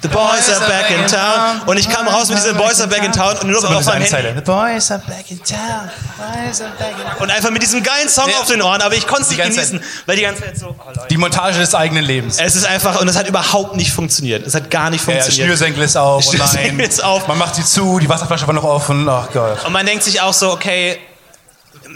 The 0.00 0.08
Boys 0.08 0.48
are 0.48 0.66
back 0.68 0.90
in 0.90 1.06
town. 1.06 1.60
Und 1.66 1.76
ich 1.76 1.88
kam 1.88 2.06
raus 2.06 2.28
mit 2.28 2.38
dieser 2.38 2.54
Boys 2.54 2.80
are 2.80 2.88
back 2.88 3.02
in 3.04 3.12
town 3.12 3.36
und 3.36 3.50
nur 3.50 3.60
noch 3.60 3.74
auf 3.74 3.84
meinem 3.86 4.02
Handy. 4.02 4.34
The 4.36 4.40
boys 4.42 4.90
are 4.90 5.02
back 5.06 5.30
in 5.30 5.42
town. 5.42 5.90
Boys 6.16 6.60
are 6.60 6.70
back 6.78 6.92
in 6.92 7.04
town. 7.04 7.16
Und 7.20 7.30
einfach 7.30 7.50
mit 7.50 7.62
diesem 7.62 7.82
geilen 7.82 8.08
Song 8.08 8.30
auf 8.40 8.46
den 8.46 8.62
Ohren, 8.62 8.80
aber 8.80 8.94
ich 8.94 9.06
konnte 9.06 9.22
es 9.22 9.30
nicht 9.30 9.42
genießen, 9.42 9.80
weil 10.06 10.16
die 10.16 10.22
ganze 10.22 10.42
Zeit 10.42 10.58
so, 10.58 10.68
oh. 10.78 10.92
Die 11.10 11.16
Montage 11.16 11.58
des 11.58 11.74
eigenen 11.74 12.04
Lebens. 12.04 12.38
Es 12.38 12.54
ist 12.54 12.64
einfach, 12.64 13.00
und 13.00 13.08
es 13.08 13.16
hat 13.16 13.28
überhaupt 13.28 13.76
nicht 13.76 13.92
funktioniert. 13.92 14.46
Es 14.46 14.54
hat 14.54 14.70
gar 14.70 14.90
nicht 14.90 15.00
Ja, 15.06 15.12
funktioniert. 15.14 15.46
Schnürsenkel 15.46 15.82
ist 15.82 15.96
auf. 15.96 16.22
Schnürsenkel 16.30 16.80
ist 16.80 17.02
auf. 17.02 17.26
Man 17.26 17.38
macht 17.38 17.56
sie 17.56 17.64
zu, 17.64 17.98
die 17.98 18.08
Wasserflasche 18.08 18.46
war 18.46 18.54
noch 18.54 18.64
offen. 18.64 19.08
Oh 19.08 19.24
Gott. 19.32 19.64
und 19.64 19.72
man 19.72 19.84
denkt 19.84 20.04
sich 20.04 20.20
auch 20.20 20.32
so, 20.34 20.52
okay, 20.52 20.98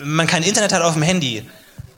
man 0.03 0.27
kein 0.27 0.43
Internet 0.43 0.73
hat 0.73 0.83
auf 0.83 0.95
dem 0.95 1.03
Handy. 1.03 1.49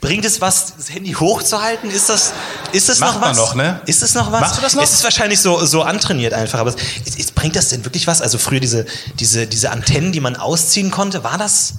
Bringt 0.04 0.26
es 0.26 0.42
was, 0.42 0.74
das 0.76 0.90
Handy 0.90 1.14
hochzuhalten? 1.14 1.90
Ist 1.90 2.10
das, 2.10 2.34
ist 2.72 2.90
das 2.90 2.98
Macht 2.98 3.14
noch 3.14 3.20
man 3.22 3.30
was? 3.30 3.38
noch, 3.38 3.54
ne? 3.54 3.80
Ist 3.86 4.02
das 4.02 4.12
noch 4.12 4.30
was? 4.30 4.42
Machst 4.42 4.58
du 4.58 4.60
das 4.60 4.74
noch? 4.74 4.82
Es 4.82 4.92
ist 4.92 5.02
wahrscheinlich 5.02 5.40
so, 5.40 5.64
so 5.64 5.80
antrainiert 5.80 6.34
einfach. 6.34 6.58
Aber 6.58 6.68
es, 6.68 7.16
es, 7.16 7.32
bringt 7.32 7.56
das 7.56 7.70
denn 7.70 7.86
wirklich 7.86 8.06
was? 8.06 8.20
Also 8.20 8.36
früher 8.36 8.60
diese, 8.60 8.84
diese, 9.18 9.46
diese 9.46 9.70
Antennen, 9.70 10.12
die 10.12 10.20
man 10.20 10.36
ausziehen 10.36 10.90
konnte, 10.90 11.24
war 11.24 11.38
das, 11.38 11.76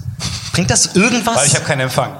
bringt 0.54 0.72
das 0.72 0.96
irgendwas? 0.96 1.36
Weil 1.36 1.46
ich 1.46 1.54
habe 1.54 1.66
keinen 1.66 1.82
Empfang. 1.82 2.20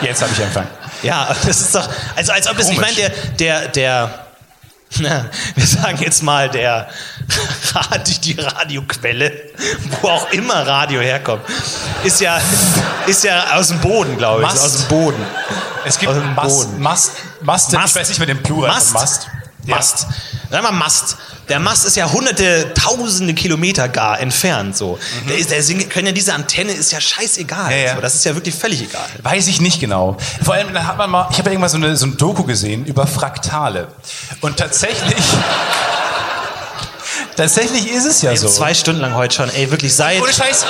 Jetzt 0.00 0.22
habe 0.22 0.32
ich 0.32 0.40
Empfang. 0.40 0.66
Ja, 1.02 1.36
das 1.44 1.60
ist 1.60 1.74
doch, 1.74 1.86
also 2.16 2.32
als 2.32 2.48
ob 2.48 2.58
es, 2.58 2.70
ich 2.70 2.80
meine, 2.80 2.94
der, 2.94 3.10
der, 3.38 3.68
der, 3.68 4.26
na, 5.00 5.26
wir 5.54 5.66
sagen 5.66 5.98
jetzt 6.00 6.22
mal 6.22 6.48
der 6.48 6.88
Radio, 7.74 8.14
die 8.22 8.32
Radioquelle, 8.40 9.32
wo 10.00 10.08
auch 10.08 10.30
immer 10.32 10.66
Radio 10.66 11.00
herkommt, 11.00 11.42
ist 12.04 12.20
ja, 12.20 12.40
ist 13.06 13.24
ja 13.24 13.54
aus 13.56 13.68
dem 13.68 13.80
Boden, 13.80 14.16
glaube 14.18 14.42
ich, 14.42 14.48
Mast. 14.48 14.64
aus 14.64 14.76
dem 14.78 14.88
Boden. 14.88 15.26
Es 15.84 15.98
gibt 15.98 16.12
Aus 16.12 16.18
dem 16.18 16.34
Mast, 16.34 16.48
Boden. 16.68 16.80
Mast, 16.82 17.10
Mast, 17.40 17.72
Mast. 17.72 17.90
ich 17.90 18.00
weiß 18.00 18.08
nicht 18.08 18.18
mehr 18.18 18.26
den 18.26 18.42
Plural 18.42 18.70
Mast. 18.70 18.92
Mast. 18.94 19.28
Ja. 19.64 19.76
Mast. 19.76 20.06
Sag 20.50 20.62
mal 20.62 20.72
Mast. 20.72 21.16
Der 21.48 21.58
Mast 21.58 21.84
ist 21.84 21.96
ja 21.96 22.10
hunderte, 22.10 22.72
tausende 22.74 23.34
Kilometer 23.34 23.88
gar 23.88 24.20
entfernt. 24.20 24.76
So. 24.76 24.98
Der 25.28 25.36
ist, 25.36 25.50
Sing- 25.66 25.88
können 25.88 26.06
ja 26.06 26.12
diese 26.12 26.34
Antenne 26.34 26.72
ist 26.72 26.92
ja 26.92 27.00
scheißegal. 27.00 27.66
Mhm. 27.66 27.70
Ja, 27.70 27.76
ja. 27.76 27.94
So. 27.96 28.00
Das 28.00 28.14
ist 28.14 28.24
ja 28.24 28.34
wirklich 28.34 28.54
völlig 28.54 28.82
egal. 28.82 29.06
Weiß 29.22 29.48
ich 29.48 29.60
nicht 29.60 29.80
genau. 29.80 30.16
Vor 30.44 30.54
allem, 30.54 30.72
da 30.72 30.84
hat 30.84 30.98
man 30.98 31.10
mal, 31.10 31.28
ich 31.30 31.38
habe 31.38 31.48
ja 31.48 31.52
irgendwann 31.52 31.70
so, 31.70 31.76
eine, 31.78 31.96
so 31.96 32.06
ein 32.06 32.16
Doku 32.16 32.44
gesehen 32.44 32.84
über 32.86 33.06
Fraktale. 33.08 33.88
Und 34.40 34.56
tatsächlich, 34.56 35.22
tatsächlich 37.36 37.90
ist 37.90 38.04
es 38.04 38.22
ja 38.22 38.34
so. 38.36 38.48
Zwei 38.48 38.74
Stunden 38.74 39.00
lang 39.00 39.14
heute 39.14 39.34
schon. 39.34 39.50
Ey, 39.50 39.70
wirklich 39.70 39.94
seit. 39.94 40.20
Ohne 40.20 40.32
Scheiß. 40.32 40.66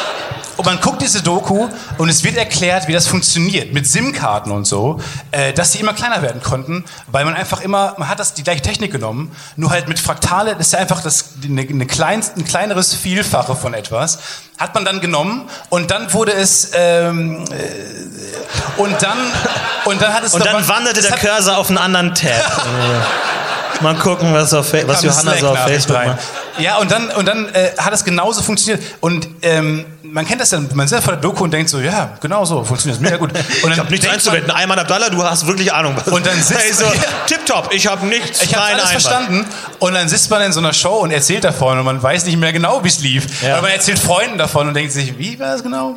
Und 0.56 0.66
man 0.66 0.80
guckt 0.80 1.00
diese 1.00 1.22
Doku 1.22 1.68
und 1.98 2.08
es 2.08 2.24
wird 2.24 2.36
erklärt, 2.36 2.86
wie 2.86 2.92
das 2.92 3.06
funktioniert 3.06 3.72
mit 3.72 3.86
SIM-Karten 3.86 4.50
und 4.50 4.66
so, 4.66 5.00
äh, 5.30 5.52
dass 5.52 5.72
die 5.72 5.80
immer 5.80 5.94
kleiner 5.94 6.20
werden 6.20 6.42
konnten, 6.42 6.84
weil 7.06 7.24
man 7.24 7.34
einfach 7.34 7.62
immer, 7.62 7.94
man 7.96 8.08
hat 8.08 8.20
das 8.20 8.34
die 8.34 8.42
gleiche 8.42 8.60
Technik 8.60 8.92
genommen, 8.92 9.34
nur 9.56 9.70
halt 9.70 9.88
mit 9.88 9.98
Fraktale, 9.98 10.54
das 10.54 10.66
ist 10.66 10.72
ja 10.74 10.78
einfach 10.78 11.02
das, 11.02 11.30
eine, 11.42 11.62
eine 11.62 11.86
kleinst, 11.86 12.36
ein 12.36 12.44
kleineres 12.44 12.94
Vielfache 12.94 13.56
von 13.56 13.72
etwas, 13.72 14.18
hat 14.58 14.74
man 14.74 14.84
dann 14.84 15.00
genommen 15.00 15.48
und 15.70 15.90
dann 15.90 16.12
wurde 16.12 16.32
es 16.32 16.70
ähm, 16.74 17.44
äh, 17.50 18.80
und 18.80 19.02
dann 19.02 19.18
und 19.86 20.02
dann 20.02 20.12
hat 20.12 20.22
es 20.22 20.34
Und 20.34 20.44
dann 20.44 20.68
wanderte 20.68 21.00
der 21.00 21.12
Cursor 21.12 21.56
auf 21.56 21.68
einen 21.70 21.78
anderen 21.78 22.14
Tab. 22.14 22.66
Mal 23.82 23.94
gucken, 23.96 24.32
was, 24.32 24.52
auf, 24.54 24.72
was 24.72 25.02
Johanna 25.02 25.36
so 25.38 25.48
auf 25.48 25.58
Facebook 25.58 25.96
rein. 25.96 26.08
macht. 26.10 26.20
Ja, 26.58 26.76
und 26.78 26.90
dann, 26.90 27.08
und 27.10 27.26
dann 27.26 27.48
äh, 27.54 27.70
hat 27.78 27.92
es 27.92 28.04
genauso 28.04 28.42
funktioniert. 28.42 28.82
Und 29.00 29.26
ähm, 29.42 29.84
man 30.02 30.26
kennt 30.26 30.40
das 30.40 30.50
dann, 30.50 30.68
man 30.74 30.86
sitzt 30.86 31.04
vor 31.04 31.14
der 31.14 31.22
Doku 31.22 31.44
und 31.44 31.50
denkt 31.52 31.70
so, 31.70 31.80
ja, 31.80 32.10
genau 32.20 32.44
so, 32.44 32.62
funktioniert 32.64 33.00
das 33.00 33.02
mega 33.02 33.16
gut. 33.16 33.30
Und 33.62 33.62
dann 33.64 33.72
Ich 33.72 33.78
habe 33.78 33.90
nichts 33.90 34.06
einzuwenden. 34.08 34.50
Ayman 34.50 34.78
Abdallah, 34.78 35.08
du 35.08 35.22
hast 35.24 35.46
wirklich 35.46 35.72
Ahnung. 35.72 35.96
Und 36.06 36.26
dann 36.26 36.36
sitzt- 36.42 36.60
hey, 36.60 36.72
so, 36.72 36.84
tipptopp, 37.26 37.72
ich 37.72 37.86
habe 37.86 38.04
nichts. 38.06 38.42
Ich 38.42 38.54
habe 38.54 38.64
alles 38.66 38.84
Einwand. 38.84 38.90
verstanden. 39.02 39.46
Und 39.78 39.94
dann 39.94 40.08
sitzt 40.08 40.28
man 40.30 40.42
in 40.42 40.52
so 40.52 40.60
einer 40.60 40.72
Show 40.74 40.98
und 40.98 41.10
erzählt 41.12 41.44
davon 41.44 41.78
und 41.78 41.84
man 41.84 42.02
weiß 42.02 42.26
nicht 42.26 42.36
mehr 42.38 42.52
genau, 42.52 42.84
wie 42.84 42.88
es 42.88 43.00
lief. 43.00 43.42
Ja. 43.42 43.54
Aber 43.54 43.62
man 43.62 43.70
erzählt 43.72 43.98
Freunden 43.98 44.36
davon 44.38 44.68
und 44.68 44.74
denkt 44.74 44.92
sich, 44.92 45.16
wie 45.18 45.38
war 45.40 45.52
das 45.52 45.62
genau? 45.62 45.96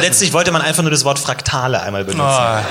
Letztlich 0.00 0.32
wollte 0.34 0.52
man 0.52 0.60
einfach 0.62 0.82
nur 0.82 0.90
das 0.90 1.04
Wort 1.04 1.18
Fraktale 1.18 1.80
einmal 1.82 2.04
benutzen. 2.04 2.26
nicht. 2.28 2.64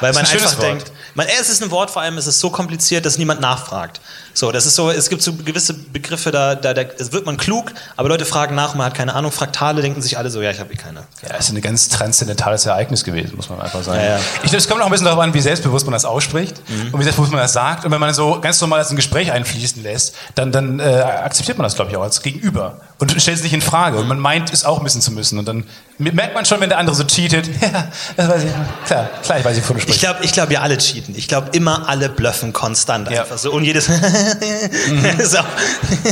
weil 0.00 0.12
man 0.12 0.24
ein 0.24 0.30
einfach 0.32 0.52
Wort. 0.54 0.62
denkt, 0.62 0.91
man, 1.14 1.26
es 1.40 1.48
ist 1.48 1.62
ein 1.62 1.70
Wort, 1.70 1.90
vor 1.90 2.02
allem 2.02 2.18
es 2.18 2.26
ist 2.26 2.40
so 2.40 2.50
kompliziert, 2.50 3.04
dass 3.04 3.18
niemand 3.18 3.40
nachfragt. 3.40 4.00
So, 4.34 4.50
das 4.52 4.66
ist 4.66 4.76
so, 4.76 4.90
es 4.90 5.08
gibt 5.10 5.22
so 5.22 5.34
gewisse 5.34 5.74
Begriffe, 5.74 6.30
da, 6.30 6.54
da, 6.54 6.72
da 6.74 6.82
wird 7.10 7.26
man 7.26 7.36
klug, 7.36 7.72
aber 7.96 8.08
Leute 8.08 8.24
fragen 8.24 8.54
nach, 8.54 8.74
man 8.74 8.86
hat 8.86 8.94
keine 8.94 9.14
Ahnung. 9.14 9.30
Fraktale 9.32 9.82
denken 9.82 10.00
sich 10.00 10.16
alle 10.18 10.30
so, 10.30 10.40
ja, 10.40 10.50
ich 10.50 10.58
habe 10.60 10.72
eh 10.72 10.76
keine. 10.76 11.02
Ja, 11.28 11.36
ist 11.36 11.50
ein 11.50 11.60
ganz 11.60 11.88
transzendentales 11.88 12.66
Ereignis 12.66 13.04
gewesen, 13.04 13.36
muss 13.36 13.48
man 13.50 13.60
einfach 13.60 13.82
sagen. 13.82 14.00
Ja, 14.00 14.10
ja. 14.12 14.18
Ich 14.36 14.50
glaube, 14.50 14.56
es 14.58 14.68
kommt 14.68 14.80
auch 14.80 14.86
ein 14.86 14.90
bisschen 14.90 15.06
darauf 15.06 15.20
an, 15.20 15.34
wie 15.34 15.40
selbstbewusst 15.40 15.86
man 15.86 15.92
das 15.92 16.04
ausspricht 16.04 16.62
Mhm. 16.68 16.92
und 16.94 17.00
wie 17.00 17.04
selbstbewusst 17.04 17.32
man 17.32 17.40
das 17.40 17.52
sagt. 17.52 17.84
Und 17.84 17.90
wenn 17.90 18.00
man 18.00 18.12
so 18.14 18.40
ganz 18.40 18.60
normal 18.60 18.78
das 18.78 18.88
in 18.90 18.94
ein 18.94 18.96
Gespräch 18.96 19.30
einfließen 19.32 19.82
lässt, 19.82 20.14
dann, 20.34 20.52
dann 20.52 20.80
äh, 20.80 20.84
akzeptiert 20.84 21.58
man 21.58 21.64
das, 21.64 21.74
glaube 21.74 21.90
ich, 21.90 21.96
auch 21.96 22.02
als 22.02 22.22
Gegenüber 22.22 22.80
und 22.98 23.10
stellt 23.20 23.36
es 23.36 23.42
nicht 23.42 23.52
in 23.52 23.60
Frage. 23.62 23.98
Und 23.98 24.08
man 24.08 24.18
meint, 24.18 24.52
es 24.52 24.64
auch 24.64 24.82
wissen 24.84 25.00
zu 25.00 25.10
müssen. 25.12 25.38
Und 25.38 25.46
dann 25.46 25.64
merkt 25.98 26.34
man 26.34 26.44
schon, 26.44 26.60
wenn 26.60 26.68
der 26.68 26.78
andere 26.78 26.96
so 26.96 27.04
cheatet. 27.04 27.48
ja, 27.60 27.88
das 28.16 28.28
weiß 28.28 28.44
ich. 28.44 28.50
Klar, 28.86 29.08
klar, 29.22 29.38
ich 29.40 29.44
weiß, 29.44 29.56
wovon 29.58 29.74
du 29.76 29.78
Ich 29.78 29.82
sprichst. 29.84 30.00
glaube, 30.00 30.18
ich 30.24 30.32
glaub, 30.32 30.48
wir 30.48 30.62
alle 30.62 30.78
cheaten. 30.78 31.14
Ich 31.16 31.28
glaube, 31.28 31.48
immer 31.52 31.88
alle 31.88 32.08
bluffen 32.08 32.52
konstant 32.52 33.10
Ja. 33.10 33.22
einfach 33.22 33.38
so. 33.38 33.52
Und 33.52 33.64
jedes 33.64 33.88
ist, 35.18 35.38
auch, 35.38 35.44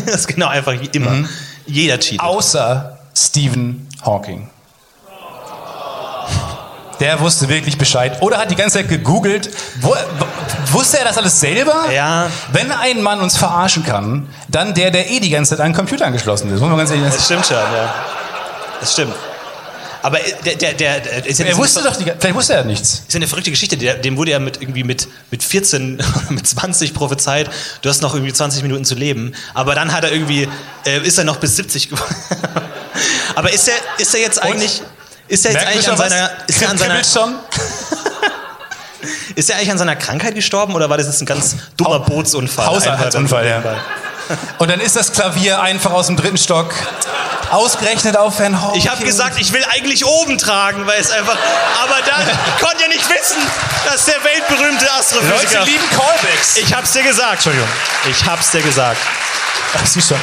das 0.07 0.15
ist 0.15 0.29
genau 0.29 0.49
einfach 0.49 0.73
wie 0.73 0.89
immer. 0.93 1.11
Mhm. 1.11 1.29
Jeder 1.67 1.99
cheatet. 1.99 2.21
Außer 2.21 2.99
Stephen 3.15 3.89
Hawking. 4.05 4.49
Der 7.01 7.19
wusste 7.19 7.49
wirklich 7.49 7.79
Bescheid. 7.79 8.21
Oder 8.21 8.39
hat 8.39 8.51
die 8.51 8.57
ganze 8.57 8.79
Zeit 8.79 8.89
gegoogelt. 8.89 9.49
Wo, 9.81 9.97
wusste 10.67 10.99
er 10.99 11.05
das 11.05 11.17
alles 11.17 11.41
selber? 11.41 11.91
Ja. 11.91 12.27
Wenn 12.53 12.71
ein 12.71 13.01
Mann 13.01 13.21
uns 13.21 13.39
verarschen 13.39 13.85
kann, 13.85 14.29
dann 14.49 14.75
der, 14.75 14.91
der 14.91 15.11
eh 15.11 15.19
die 15.19 15.31
ganze 15.31 15.51
Zeit 15.57 15.61
an 15.61 15.73
den 15.73 15.77
Computer 15.77 16.05
angeschlossen 16.07 16.53
ist. 16.53 16.61
Muss 16.61 16.69
man 16.69 16.77
ganz 16.77 16.91
ehrlich 16.91 17.07
Das 17.07 17.25
stimmt 17.25 17.47
schon, 17.47 17.57
ja. 17.57 17.95
Das 18.81 18.93
stimmt. 18.93 19.15
Aber 20.03 20.19
der, 20.45 20.57
der, 20.57 20.75
der, 20.75 21.01
der 21.01 21.27
ist 21.27 21.39
ja 21.39 21.47
Er 21.47 21.57
wusste 21.57 21.83
doch, 21.83 21.97
die, 21.97 22.05
vielleicht 22.05 22.35
wusste 22.35 22.55
er 22.55 22.65
nichts. 22.65 23.03
ist 23.07 23.13
ja 23.13 23.19
eine 23.19 23.29
verrückte 23.29 23.51
Geschichte. 23.51 23.77
Der, 23.77 23.95
dem 23.95 24.17
wurde 24.17 24.31
ja 24.31 24.39
mit 24.39 24.63
irgendwie 24.63 24.85
mit, 24.85 25.09
mit 25.31 25.43
14, 25.43 26.03
mit 26.31 26.47
20 26.47 26.95
prophezeit, 26.95 27.51
du 27.83 27.89
hast 27.89 28.03
noch 28.03 28.15
irgendwie 28.15 28.33
20 28.33 28.63
Minuten 28.63 28.85
zu 28.85 28.95
leben. 28.95 29.35
Aber 29.55 29.75
dann 29.75 29.93
hat 29.93 30.05
er 30.05 30.13
irgendwie, 30.13 30.49
äh, 30.87 31.07
ist 31.07 31.19
er 31.19 31.25
noch 31.25 31.37
bis 31.37 31.57
70 31.57 31.91
geworden. 31.91 32.15
Aber 33.35 33.53
ist 33.53 33.69
er, 33.69 33.75
ist 33.99 34.15
er 34.15 34.21
jetzt 34.21 34.43
eigentlich, 34.43 34.83
ist 35.29 35.45
er 35.45 35.53
jetzt 35.53 35.65
Merken 35.65 35.79
eigentlich 35.79 35.89
an 35.89 35.97
seiner, 35.97 36.31
ist 36.47 36.63
er 36.63 36.71
an 36.71 36.79
seiner, 36.79 37.01
ist 39.35 39.51
er 39.51 39.57
eigentlich 39.57 39.71
an 39.71 39.79
seiner 39.79 39.97
Krankheit 39.97 40.35
gestorben 40.35 40.75
oder 40.75 40.91
war 40.91 40.97
das 40.97 41.07
jetzt 41.07 41.21
ein 41.21 41.27
ganz 41.27 41.57
dummer 41.77 42.01
Bootsunfall? 42.01 42.67
Haushaltsunfall, 42.67 43.47
ja. 43.47 43.63
Und 44.59 44.71
dann 44.71 44.81
ist 44.81 44.97
das 44.97 45.13
Klavier 45.13 45.61
einfach 45.61 45.93
aus 45.93 46.07
dem 46.07 46.17
dritten 46.17 46.39
Stock 46.39 46.73
ausgerechnet 47.51 48.17
auf 48.17 48.39
Van 48.39 48.61
Hawking. 48.61 48.79
Ich 48.79 48.89
habe 48.89 49.05
gesagt, 49.05 49.39
ich 49.41 49.53
will 49.53 49.65
eigentlich 49.71 50.05
oben 50.07 50.39
tragen, 50.39 50.87
weil 50.87 51.01
es 51.01 51.11
einfach. 51.11 51.37
Aber 51.83 51.97
dann 52.07 52.27
konnte 52.61 52.83
ja 52.83 52.89
nicht 52.89 53.09
wissen, 53.09 53.39
dass 53.85 54.05
der 54.07 54.23
weltberühmte 54.25 54.91
Astrophysiker. 54.93 55.59
Leute 55.61 55.71
lieben 55.71 55.85
Callbacks. 55.91 56.57
Ich 56.57 56.73
hab's 56.75 56.93
dir 56.93 57.03
gesagt. 57.03 57.33
Entschuldigung. 57.35 57.69
Ich 58.11 58.25
hab's 58.25 58.51
dir 58.51 58.63
gesagt. 58.63 58.99
Es 59.85 59.93
sieht, 59.93 60.05
schon, 60.05 60.19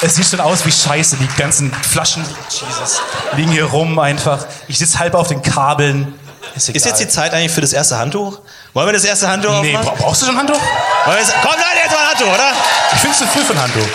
es 0.00 0.14
sieht 0.14 0.26
schon 0.26 0.40
aus 0.40 0.64
wie 0.64 0.72
Scheiße. 0.72 1.16
Die 1.16 1.28
ganzen 1.36 1.72
Flaschen 1.90 2.24
Jesus, 2.48 3.02
liegen 3.36 3.52
hier 3.52 3.64
rum 3.66 3.98
einfach. 3.98 4.46
Ich 4.68 4.78
sitze 4.78 4.98
halb 4.98 5.14
auf 5.14 5.28
den 5.28 5.42
Kabeln. 5.42 6.18
Ist, 6.54 6.68
egal. 6.70 6.76
Ist 6.76 6.86
jetzt 6.86 7.00
die 7.00 7.08
Zeit 7.08 7.34
eigentlich 7.34 7.52
für 7.52 7.60
das 7.60 7.72
erste 7.74 7.98
Handtuch? 7.98 8.38
Wollen 8.72 8.86
wir 8.86 8.92
das 8.94 9.04
erste 9.04 9.28
Handtuch 9.28 9.60
Nee, 9.60 9.76
aufmachen? 9.76 9.96
bra- 9.98 10.04
brauchst 10.06 10.22
du 10.22 10.26
schon 10.26 10.34
ein 10.36 10.38
Handtuch? 10.38 10.60
Komm, 11.04 11.14
nein, 11.14 11.76
jetzt 11.82 11.92
mal 11.92 11.98
ein 12.02 12.08
Handtuch, 12.10 12.26
oder? 12.28 12.52
Ich 12.94 12.98
finde 13.00 13.12
es 13.12 13.18
zu 13.18 13.26
früh 13.26 13.40
für 13.44 13.52
ein 13.52 13.62
Handtuch. 13.62 13.86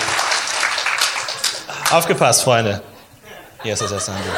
Aufgepasst, 1.92 2.44
Freunde. 2.44 2.82
Hier 3.64 3.74
ist 3.74 3.82
das 3.82 3.92
erste 3.92 4.14
Handtuch. 4.14 4.32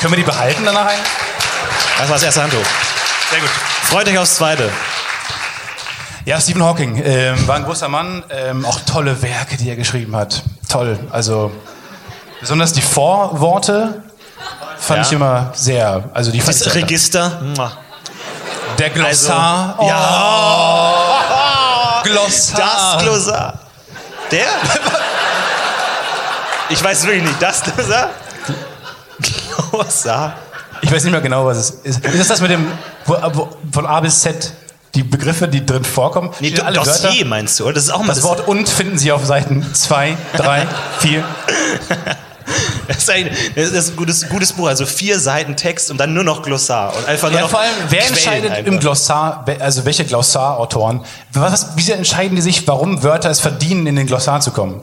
Können 0.00 0.12
wir 0.12 0.16
die 0.18 0.22
behalten 0.24 0.64
danach 0.64 0.86
ein? 0.86 0.98
Das 1.98 2.08
war 2.08 2.14
das 2.14 2.22
erste 2.22 2.42
Handtuch. 2.42 2.64
Sehr 3.30 3.40
gut. 3.40 3.50
Freut 3.82 4.08
euch 4.08 4.16
aufs 4.18 4.36
zweite. 4.36 4.70
Ja, 6.24 6.40
Stephen 6.40 6.62
Hawking 6.62 7.02
ähm, 7.04 7.48
war 7.48 7.56
ein 7.56 7.64
großer 7.64 7.88
Mann. 7.88 8.22
Ähm, 8.30 8.64
auch 8.64 8.78
tolle 8.80 9.20
Werke, 9.22 9.56
die 9.56 9.68
er 9.68 9.76
geschrieben 9.76 10.14
hat. 10.14 10.42
toll. 10.68 10.98
Also 11.10 11.50
besonders 12.40 12.72
die 12.72 12.82
Vorworte 12.82 14.02
fand 14.78 15.00
Ja. 15.00 15.06
ich 15.06 15.12
immer 15.12 15.50
sehr. 15.54 16.04
Also 16.14 16.30
die 16.30 16.38
Das 16.40 16.74
Register. 16.74 17.40
Der 18.78 18.90
Glossar. 18.90 19.74
Also, 19.78 19.88
Ja. 19.90 19.98
oh, 21.98 22.02
Glossar. 22.04 22.58
Das 22.94 23.02
Glossar. 23.02 23.58
Der? 24.30 24.46
Ich 26.70 26.82
weiß 26.82 27.04
wirklich 27.06 27.22
nicht. 27.22 27.40
Das 27.40 27.62
Glossar? 27.62 28.10
Glossar. 29.70 30.34
Ich 30.82 30.92
weiß 30.92 31.02
nicht 31.04 31.12
mehr 31.12 31.20
genau, 31.20 31.44
was 31.46 31.56
es 31.56 31.70
ist. 31.82 32.04
Ist 32.04 32.14
es 32.20 32.28
das 32.28 32.40
mit 32.40 32.50
dem, 32.50 32.66
wo, 33.06 33.16
wo, 33.32 33.48
von 33.72 33.86
A 33.86 34.00
bis 34.00 34.20
Z, 34.20 34.52
die 34.94 35.02
Begriffe, 35.02 35.48
die 35.48 35.64
drin 35.64 35.84
vorkommen? 35.84 36.30
Nee, 36.40 36.50
Stehen 36.50 36.66
alle 36.66 36.76
Dossier 36.76 37.10
Wörter? 37.10 37.24
meinst 37.26 37.58
du? 37.58 37.64
oder? 37.64 37.72
Das 37.74 37.84
ist 37.84 37.90
auch 37.90 38.00
mal 38.00 38.08
Das 38.14 38.22
Wort 38.22 38.46
und 38.46 38.68
finden 38.68 38.96
Sie 38.98 39.10
auf 39.10 39.24
Seiten 39.26 39.66
2, 39.74 40.16
3, 40.36 40.66
4. 41.00 41.24
Das 42.86 42.96
ist 42.98 43.10
ein, 43.10 43.28
das 43.56 43.70
ist 43.72 43.90
ein 43.90 43.96
gutes, 43.96 44.28
gutes 44.28 44.52
Buch. 44.54 44.68
Also 44.68 44.86
vier 44.86 45.18
Seiten 45.18 45.56
Text 45.56 45.90
und 45.90 45.98
dann 45.98 46.14
nur 46.14 46.24
noch 46.24 46.42
Glossar. 46.42 46.96
Und 46.96 47.06
einfach 47.06 47.30
nur 47.30 47.40
Ja, 47.40 47.48
vor 47.48 47.60
allem, 47.60 47.70
wer 47.90 47.98
Quellen 48.00 48.14
entscheidet 48.14 48.50
einfach. 48.52 48.72
im 48.72 48.78
Glossar, 48.80 49.44
also 49.58 49.84
welche 49.84 50.04
Glossarautoren, 50.06 51.02
was, 51.32 51.76
wie 51.76 51.90
entscheiden 51.90 52.36
die 52.36 52.42
sich, 52.42 52.66
warum 52.66 53.02
Wörter 53.02 53.28
es 53.30 53.40
verdienen, 53.40 53.86
in 53.86 53.96
den 53.96 54.06
Glossar 54.06 54.40
zu 54.40 54.52
kommen? 54.52 54.80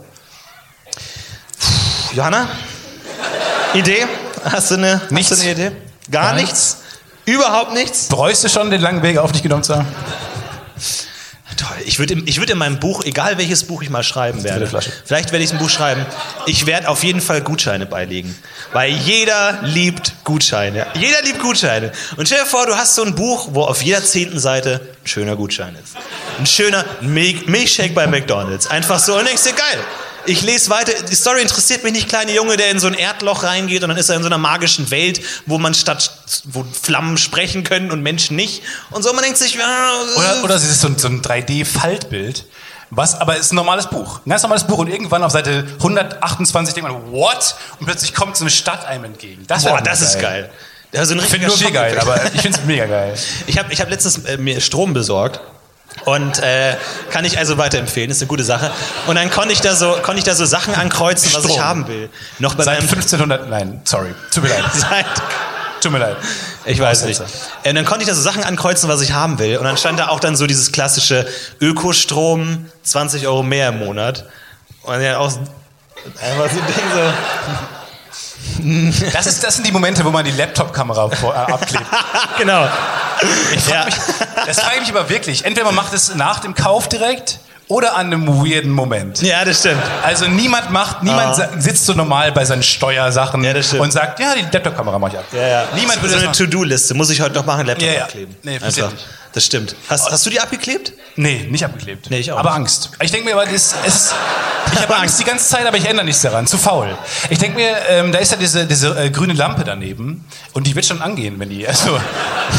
Johanna? 2.16 2.48
Idee? 3.74 4.06
Hast 4.46 4.72
du 4.72 4.76
eine, 4.76 5.02
Nichts. 5.10 5.32
Hast 5.32 5.42
du 5.42 5.50
eine 5.50 5.52
Idee? 5.52 5.72
Gar, 6.10 6.24
Gar 6.28 6.36
nichts? 6.36 6.78
Überhaupt 7.26 7.74
nichts? 7.74 8.08
Bereust 8.08 8.42
du 8.44 8.48
schon 8.48 8.72
den 8.72 8.80
langen 8.80 9.02
Weg 9.04 9.18
auf 9.18 9.34
dich 9.34 9.44
genommen 9.44 9.64
zu 9.64 9.76
haben? 9.76 9.88
Toll. 11.58 11.78
Ich 11.86 12.00
würde 12.00 12.14
in, 12.14 12.28
ich 12.28 12.40
würd 12.40 12.50
in 12.50 12.58
meinem 12.58 12.80
Buch, 12.80 13.04
egal 13.04 13.38
welches 13.38 13.66
Buch 13.66 13.82
ich 13.82 13.90
mal 13.90 14.04
schreiben 14.04 14.44
werde, 14.44 14.68
vielleicht 14.68 15.32
werde 15.32 15.44
ich 15.44 15.52
ein 15.52 15.58
Buch 15.58 15.70
schreiben, 15.70 16.06
ich 16.46 16.66
werde 16.66 16.90
auf 16.90 17.04
jeden 17.04 17.22
Fall 17.22 17.42
Gutscheine 17.42 17.86
beilegen. 17.86 18.38
Weil 18.74 18.92
jeder 18.92 19.60
liebt 19.64 20.24
Gutscheine. 20.24 20.88
Jeder 20.96 21.22
liebt 21.24 21.40
Gutscheine. 21.40 21.92
Und 22.18 22.28
stell 22.28 22.40
dir 22.40 22.46
vor, 22.46 22.66
du 22.66 22.76
hast 22.76 22.96
so 22.96 23.04
ein 23.04 23.16
Buch, 23.16 23.50
wo 23.52 23.64
auf 23.64 23.82
jeder 23.82 24.04
zehnten 24.04 24.40
Seite 24.40 24.82
ein 25.04 25.08
schöner 25.08 25.36
Gutschein 25.36 25.76
ist. 25.82 25.96
Ein 26.40 26.46
schöner 26.46 26.86
Milch 27.02 27.48
Milchshake 27.48 27.94
bei 27.94 28.08
McDonalds. 28.08 28.68
Einfach 28.68 29.00
so. 29.00 29.18
Und 29.18 29.26
denkst 29.28 29.44
dir, 29.44 29.54
geil. 29.54 29.80
Ich 30.28 30.42
lese 30.42 30.70
weiter. 30.70 30.92
Die 31.04 31.16
Story 31.16 31.42
interessiert 31.42 31.84
mich 31.84 31.94
nicht. 31.94 32.10
Kleiner 32.10 32.32
Junge, 32.32 32.58
der 32.58 32.72
in 32.72 32.80
so 32.80 32.88
ein 32.88 32.94
Erdloch 32.94 33.44
reingeht 33.44 33.84
und 33.84 33.90
dann 33.90 33.98
ist 33.98 34.10
er 34.10 34.16
in 34.16 34.22
so 34.22 34.28
einer 34.28 34.38
magischen 34.38 34.90
Welt, 34.92 35.22
wo 35.46 35.58
man 35.58 35.74
statt, 35.74 36.12
wo 36.46 36.64
Flammen 36.64 37.18
sprechen 37.18 37.64
können 37.64 37.92
und 37.92 38.02
Menschen 38.02 38.36
nicht. 38.36 38.64
Und 38.92 39.04
so, 39.04 39.14
man 39.14 39.24
denkt 39.24 39.38
sich, 39.38 39.56
ja, 39.56 39.92
Oder, 40.18 40.44
oder 40.44 40.56
es 40.56 40.64
ist 40.64 40.82
so 40.82 40.88
ein, 40.88 40.98
so 40.98 41.08
ein 41.08 41.22
3D-Faltbild. 41.22 42.46
Was, 42.92 43.20
aber 43.20 43.36
es 43.36 43.48
ist 43.48 43.52
ein 43.54 43.56
normales 43.56 43.88
Buch. 43.88 44.20
Ein 44.26 44.30
ganz 44.30 44.44
normales 44.44 44.66
Buch 44.66 44.78
und 44.78 44.88
irgendwann 44.88 45.24
auf 45.24 45.32
Seite 45.32 45.66
128 45.78 46.74
denkt 46.74 46.90
man, 46.90 47.12
what? 47.12 47.56
Und 47.80 47.86
plötzlich 47.88 48.14
kommt 48.14 48.38
so 48.38 48.44
eine 48.44 48.52
Stadt 48.52 48.86
einem 48.86 49.06
entgegen. 49.06 49.44
Das, 49.48 49.64
Boah, 49.64 49.82
das 49.82 50.02
ist 50.02 50.20
geil. 50.20 50.50
Also 50.96 51.14
ein 51.14 51.20
Ich 51.20 51.26
finde 51.26 51.48
nur 51.48 51.60
wir 51.60 51.72
geil, 51.72 52.00
aber 52.00 52.24
ich 52.34 52.42
finde 52.42 52.60
es 52.60 52.66
mega 52.66 52.86
geil. 52.86 53.18
Ich 53.48 53.58
habe 53.58 53.74
ich 53.74 53.82
hab 53.82 53.90
letztens 53.90 54.20
äh, 54.26 54.38
mir 54.38 54.62
Strom 54.62 54.94
besorgt. 54.94 55.42
Und 56.04 56.40
äh, 56.40 56.76
kann 57.10 57.24
ich 57.26 57.38
also 57.40 57.58
weiterempfehlen, 57.58 58.12
ist 58.12 58.22
eine 58.22 58.28
gute 58.28 58.44
Sache. 58.44 58.72
Und 59.08 59.16
dann 59.16 59.32
konnte 59.32 59.54
ich 59.54 59.62
da 59.62 59.76
so, 59.76 59.94
konnte 60.04 60.20
ich 60.20 60.24
da 60.26 60.36
so 60.36 60.46
Sachen 60.46 60.76
ankreuzen, 60.76 61.32
was 61.34 61.46
ich 61.46 61.52
Strom. 61.54 61.64
haben 61.64 61.88
will. 61.88 62.10
Noch 62.40 62.54
bei 62.56 62.64
Seit 62.64 62.80
meinem 62.80 62.90
1500, 62.90 63.50
nein, 63.50 63.82
sorry, 63.86 64.14
tut 64.32 64.44
mir 64.44 64.50
leid. 64.50 64.64
Seit, 64.74 65.06
Tut 65.82 65.92
mir 65.92 66.00
leid. 66.00 66.18
ich 66.66 66.80
weiß 66.80 67.06
nicht. 67.06 67.22
Äh, 67.64 67.70
Und 67.70 67.76
dann 67.76 67.86
konnte 67.86 68.02
ich 68.04 68.10
da 68.10 68.16
so 68.16 68.22
Sachen 68.22 68.44
ankreuzen, 68.44 68.90
was 68.90 69.02
ich 69.02 69.14
haben 69.14 69.38
will. 69.40 69.58
Und 69.58 69.64
dann 69.66 69.78
stand 69.78 70.00
da 70.00 70.08
auch 70.10 70.20
dann 70.20 70.36
so 70.36 70.48
dieses 70.48 70.72
klassische 70.72 71.28
Ökostrom, 71.62 72.66
20 72.84 73.28
Euro 73.28 73.44
mehr 73.44 73.70
im 73.70 73.80
Monat. 73.80 74.26
Und 74.84 75.02
ja 75.02 75.18
auch 75.20 75.28
einfach 75.28 76.52
so 76.52 76.60
ein 76.60 76.66
Ding 76.68 76.84
so. 76.94 77.14
Das, 79.14 79.26
ist, 79.28 79.44
das 79.44 79.56
sind 79.56 79.68
die 79.68 79.72
Momente, 79.72 80.04
wo 80.06 80.10
man 80.12 80.24
die 80.26 80.32
Laptop-Kamera 80.32 81.10
äh, 81.10 81.52
abklebt. 81.52 81.86
genau. 82.38 82.68
Ich 83.54 83.62
frag 83.64 83.74
Ja. 83.74 83.86
mich, 83.86 83.96
das 84.46 84.60
frage 84.60 84.76
ich 84.76 84.82
mich 84.82 84.90
aber 84.92 85.10
wirklich. 85.10 85.46
Entweder 85.46 85.66
man 85.66 85.76
macht 85.76 85.94
es 85.94 86.16
nach 86.16 86.40
dem 86.40 86.54
Kauf 86.56 86.88
direkt 86.90 87.40
oder 87.68 87.96
an 87.96 88.08
einem 88.08 88.28
weirden 88.28 88.72
Moment. 88.72 89.22
Ja, 89.22 89.44
das 89.44 89.60
stimmt. 89.60 89.82
Also 90.04 90.28
niemand 90.28 90.70
macht, 90.70 91.02
niemand 91.04 91.40
Ah. 91.40 91.50
sitzt 91.58 91.86
so 91.86 91.94
normal 91.94 92.32
bei 92.32 92.46
seinen 92.46 92.62
Steuersachen 92.64 93.44
Ja, 93.44 93.54
das 93.54 93.74
und 93.74 93.92
sagt, 93.92 94.20
ja, 94.20 94.36
die 94.36 94.46
Laptop-Kamera 94.52 95.00
mache 95.00 95.14
ich 95.14 95.18
ab. 95.20 95.26
Ja, 95.32 95.48
ja. 95.48 95.64
Niemand 95.76 95.96
so 95.96 96.02
würde 96.04 96.16
eine 96.16 96.26
das 96.28 96.40
machen. 96.40 96.52
To-Do-Liste. 96.52 96.94
Muss 96.94 97.10
ich 97.10 97.22
heute 97.22 97.34
noch 97.36 97.46
machen, 97.46 97.66
Laptop 97.66 97.88
Ja, 97.90 98.04
abkleben. 98.04 98.36
Nee, 98.44 98.56
Einfach. 98.56 98.92
nicht. 98.92 99.06
Das 99.36 99.46
stimmt. 99.46 99.76
Hast, 99.90 100.10
hast 100.10 100.26
du 100.26 100.30
die 100.32 100.40
abgeklebt? 100.40 100.94
Nee, 101.18 101.48
nicht 101.52 101.64
abgeklebt. 101.64 102.10
Nee, 102.10 102.20
ich 102.20 102.32
auch 102.32 102.38
Aber 102.40 102.50
nicht. 102.50 102.58
Angst. 102.60 102.90
Ich 103.02 103.12
denke 103.12 103.26
mir, 103.28 103.34
aber 103.36 103.46
das, 103.46 103.76
es 103.86 103.96
ist, 103.96 104.16
ich 104.74 104.82
habe 104.82 104.96
Angst 104.96 105.20
die 105.20 105.24
ganze 105.26 105.48
Zeit, 105.48 105.66
aber 105.68 105.78
ich 105.78 105.86
ändere 105.86 106.06
nichts 106.06 106.22
daran. 106.22 106.48
Zu 106.48 106.58
faul. 106.58 106.98
Ich 107.30 107.38
denke 107.38 107.58
mir, 107.58 107.76
ähm, 107.90 108.12
da 108.12 108.20
ist 108.20 108.32
ja 108.32 108.38
diese, 108.38 108.66
diese 108.66 108.98
äh, 108.98 109.10
grüne 109.12 109.34
Lampe 109.34 109.64
daneben 109.64 110.26
und 110.54 110.66
die 110.68 110.76
wird 110.76 110.86
schon 110.86 111.02
angehen, 111.02 111.36
wenn 111.38 111.50
die, 111.50 111.68
also, 111.68 112.00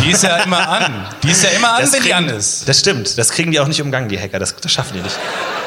die 0.02 0.10
ist 0.10 0.22
ja 0.22 0.36
immer 0.36 0.68
an. 0.68 1.06
Die 1.22 1.30
ist 1.30 1.42
ja 1.42 1.50
immer 1.50 1.74
an, 1.74 1.80
Das 1.80 1.92
wenn 1.92 2.02
die 2.02 2.10
kriegen- 2.10 2.28
an 2.30 2.36
ist. 2.36 2.68
Das 2.68 2.78
stimmt. 2.78 3.16
Das 3.18 3.30
kriegen 3.30 3.50
die 3.52 3.58
auch 3.60 3.66
nicht 3.68 3.80
umgangen, 3.82 4.08
die 4.10 4.20
Hacker. 4.20 4.38
Das, 4.38 4.54
das 4.56 4.70
schaffen 4.70 4.92
die 4.94 5.00
nicht. 5.02 5.16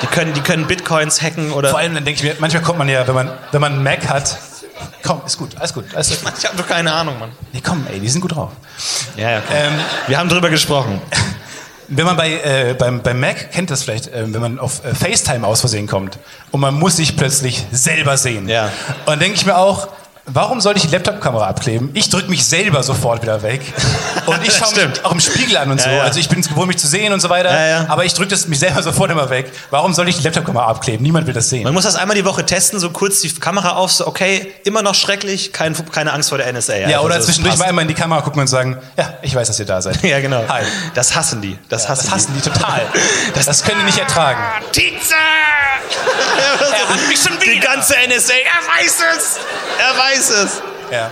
Die 0.03 0.07
können, 0.07 0.34
die 0.34 0.41
können 0.41 0.68
Bitcoins 0.68 1.22
hacken 1.22 1.51
oder. 1.53 1.72
Vor 1.72 1.80
allem, 1.80 1.95
dann 1.95 2.05
denke 2.05 2.20
ich 2.20 2.24
mir, 2.24 2.36
manchmal 2.39 2.62
kommt 2.64 2.78
man 2.80 2.88
ja, 2.88 3.07
wenn 3.07 3.16
man, 3.16 3.32
wenn 3.51 3.62
man 3.62 3.74
einen 3.74 3.84
Mac 3.84 4.07
hat, 4.07 4.38
komm, 5.04 5.22
ist 5.26 5.38
gut, 5.38 5.56
alles 5.58 5.74
gut. 5.74 5.86
Alles 5.94 6.10
gut. 6.10 6.34
ich 6.38 6.46
habe 6.46 6.58
doch 6.58 6.68
keine 6.68 6.92
Ahnung, 6.92 7.20
Mann. 7.20 7.32
Nee, 7.54 7.62
komm, 7.66 7.86
ey, 7.92 8.00
die 8.00 8.10
sind 8.10 8.22
gut 8.22 8.36
drauf. 8.36 8.52
Ja, 9.16 9.32
ja. 9.32 9.42
Komm. 9.46 9.56
Ähm, 9.56 9.74
Wir 10.08 10.18
haben 10.18 10.30
drüber 10.30 10.50
gesprochen. 10.50 11.02
Wenn 11.92 12.06
man 12.06 12.16
bei, 12.16 12.34
äh, 12.34 12.76
beim, 12.78 13.02
beim 13.02 13.20
Mac 13.20 13.52
kennt 13.52 13.72
das 13.72 13.82
vielleicht, 13.82 14.08
äh, 14.10 14.32
wenn 14.32 14.42
man 14.42 14.60
auf 14.60 14.86
äh, 14.86 14.94
FaceTime 14.94 15.46
aus 15.46 15.62
Versehen 15.62 15.88
kommt 15.88 16.20
und 16.52 16.60
man 16.60 16.76
muss 16.76 16.98
sich 16.98 17.18
plötzlich 17.18 17.66
selber 17.72 18.16
sehen. 18.16 18.48
Ja. 18.48 18.66
Und 18.66 19.08
dann 19.08 19.20
denke 19.20 19.38
ich 19.38 19.46
mir 19.48 19.58
auch, 19.58 19.88
warum 20.34 20.62
sollte 20.62 20.80
ich 20.80 20.86
die 20.88 20.92
Laptop-Kamera 20.92 21.48
abkleben? 21.48 21.90
Ich 21.94 22.10
drücke 22.10 22.30
mich 22.30 22.46
selber 22.46 22.84
sofort 22.84 23.22
wieder 23.22 23.42
weg. 23.44 23.62
Und 24.26 24.42
ich 24.44 24.50
Das 24.60 24.72
schaue 24.74 24.88
mich 24.88 25.06
auch 25.06 25.12
im 25.12 25.20
Spiegel 25.20 25.58
an 25.58 25.72
und 25.72 25.80
so. 25.82 25.90
Ja, 25.90 25.98
ja. 25.98 26.04
Also 26.04 26.20
ich 26.20 26.28
bin 26.30 26.40
es 26.40 26.50
gewohnt, 26.50 26.68
mich 26.68 26.78
zu 26.78 26.88
sehen 26.88 27.14
und 27.14 27.20
so 27.20 27.30
weiter. 27.30 27.68
Ja. 27.68 27.86
Aber 27.88 28.06
ich 28.06 28.14
drücke 28.14 28.30
das 28.30 28.48
mich 28.48 28.60
selber 28.60 28.82
sofort 28.84 29.12
immer 29.12 29.30
weg. 29.30 29.52
Warum 29.70 29.94
soll 29.94 30.08
ich 30.10 30.18
die 30.18 30.24
Laptop-Kamera 30.24 30.66
abkleben? 30.68 31.02
Niemand 31.04 31.28
will 31.28 31.34
das 31.34 31.50
sehen. 31.50 31.64
Man 31.64 31.74
muss 31.74 31.84
das 31.84 31.96
einmal 31.96 32.16
die 32.16 32.26
Woche 32.26 32.46
testen, 32.46 32.80
so 32.80 32.90
kurz 32.90 33.22
die 33.22 33.34
Kamera 33.34 33.72
auf, 33.74 33.92
so 33.92 34.08
okay, 34.08 34.52
immer 34.66 34.82
noch 34.82 34.96
schrecklich, 34.96 35.54
kein, 35.54 35.76
keine 35.92 36.14
Angst 36.14 36.30
vor 36.30 36.38
der 36.38 36.52
NSA. 36.52 36.76
ja, 36.76 36.88
Einfach 36.88 37.04
oder 37.04 37.20
so, 37.20 37.26
zwischendurch 37.28 37.58
mal 37.58 37.66
einmal 37.66 37.84
in 37.84 37.88
die 37.88 37.94
Kamera 37.94 38.22
gucken 38.22 38.42
und 38.42 38.48
sagen, 38.48 38.78
ja, 38.98 39.14
ich 39.22 39.34
weiß, 39.36 39.48
dass 39.48 39.60
ihr 39.60 39.66
da 39.66 39.82
seid. 39.82 40.00
Ja, 40.10 40.20
genau. 40.20 40.44
Hi. 40.48 40.64
Das 40.96 41.16
hassen 41.16 41.42
die. 41.42 41.58
Das 41.70 41.88
hassen, 41.88 42.06
das 42.06 42.14
hassen 42.16 42.34
die 42.36 42.42
total. 42.42 42.82
Das, 43.36 43.64
können 43.64 43.80
die 43.82 43.86
nicht 43.86 44.00
ertragen. 44.00 44.40
Tietze! 44.72 45.14
Er 45.92 46.90
hat 46.90 47.08
mich 47.08 47.20
schon 47.22 47.38
Die 47.40 47.52
wieder. 47.52 47.66
ganze 47.68 47.94
NSA, 47.94 48.34
er 48.34 48.84
weiß 48.84 48.98
es! 49.18 49.40
Er 49.80 49.98
weiß 49.98 50.18
es! 50.30 50.61
Ja. 50.91 51.11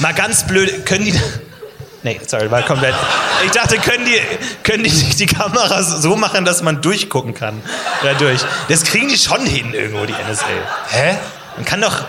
Mal 0.00 0.12
ganz 0.14 0.46
blöd, 0.46 0.84
können 0.84 1.04
die. 1.06 1.20
Nee, 2.02 2.20
sorry, 2.26 2.50
war 2.50 2.62
komplett. 2.62 2.94
Ich 3.44 3.50
dachte, 3.52 3.78
können 3.78 4.04
die, 4.04 4.20
können 4.62 4.84
die 4.84 4.90
die 4.90 5.26
Kameras 5.26 6.02
so 6.02 6.14
machen, 6.16 6.44
dass 6.44 6.62
man 6.62 6.80
durchgucken 6.82 7.34
kann? 7.34 7.60
Dadurch. 8.02 8.40
Das 8.68 8.84
kriegen 8.84 9.08
die 9.08 9.18
schon 9.18 9.44
hin, 9.46 9.72
irgendwo, 9.74 10.04
die 10.06 10.12
NSA. 10.12 10.44
Hä? 10.90 11.16
Man 11.56 11.64
kann 11.64 11.80
doch. 11.80 12.04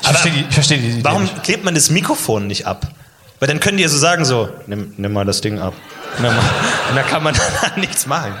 Ich 0.00 0.08
verstehe 0.08 0.32
die, 0.32 0.46
ich 0.48 0.54
verstehe 0.54 0.78
die 0.78 0.88
Idee 0.90 1.04
Warum 1.04 1.22
nicht. 1.22 1.42
klebt 1.42 1.64
man 1.64 1.74
das 1.74 1.90
Mikrofon 1.90 2.46
nicht 2.46 2.66
ab? 2.66 2.86
Weil 3.40 3.48
dann 3.48 3.58
können 3.60 3.78
die 3.78 3.82
ja 3.82 3.88
so 3.88 3.98
sagen: 3.98 4.24
so, 4.24 4.48
nimm, 4.66 4.94
nimm 4.96 5.12
mal 5.12 5.24
das 5.24 5.40
Ding 5.40 5.58
ab. 5.58 5.74
Und 6.18 6.24
dann, 6.24 6.36
und 6.36 6.94
dann 6.96 7.06
kann 7.06 7.22
man 7.22 7.34
nichts 7.76 8.06
machen. 8.06 8.34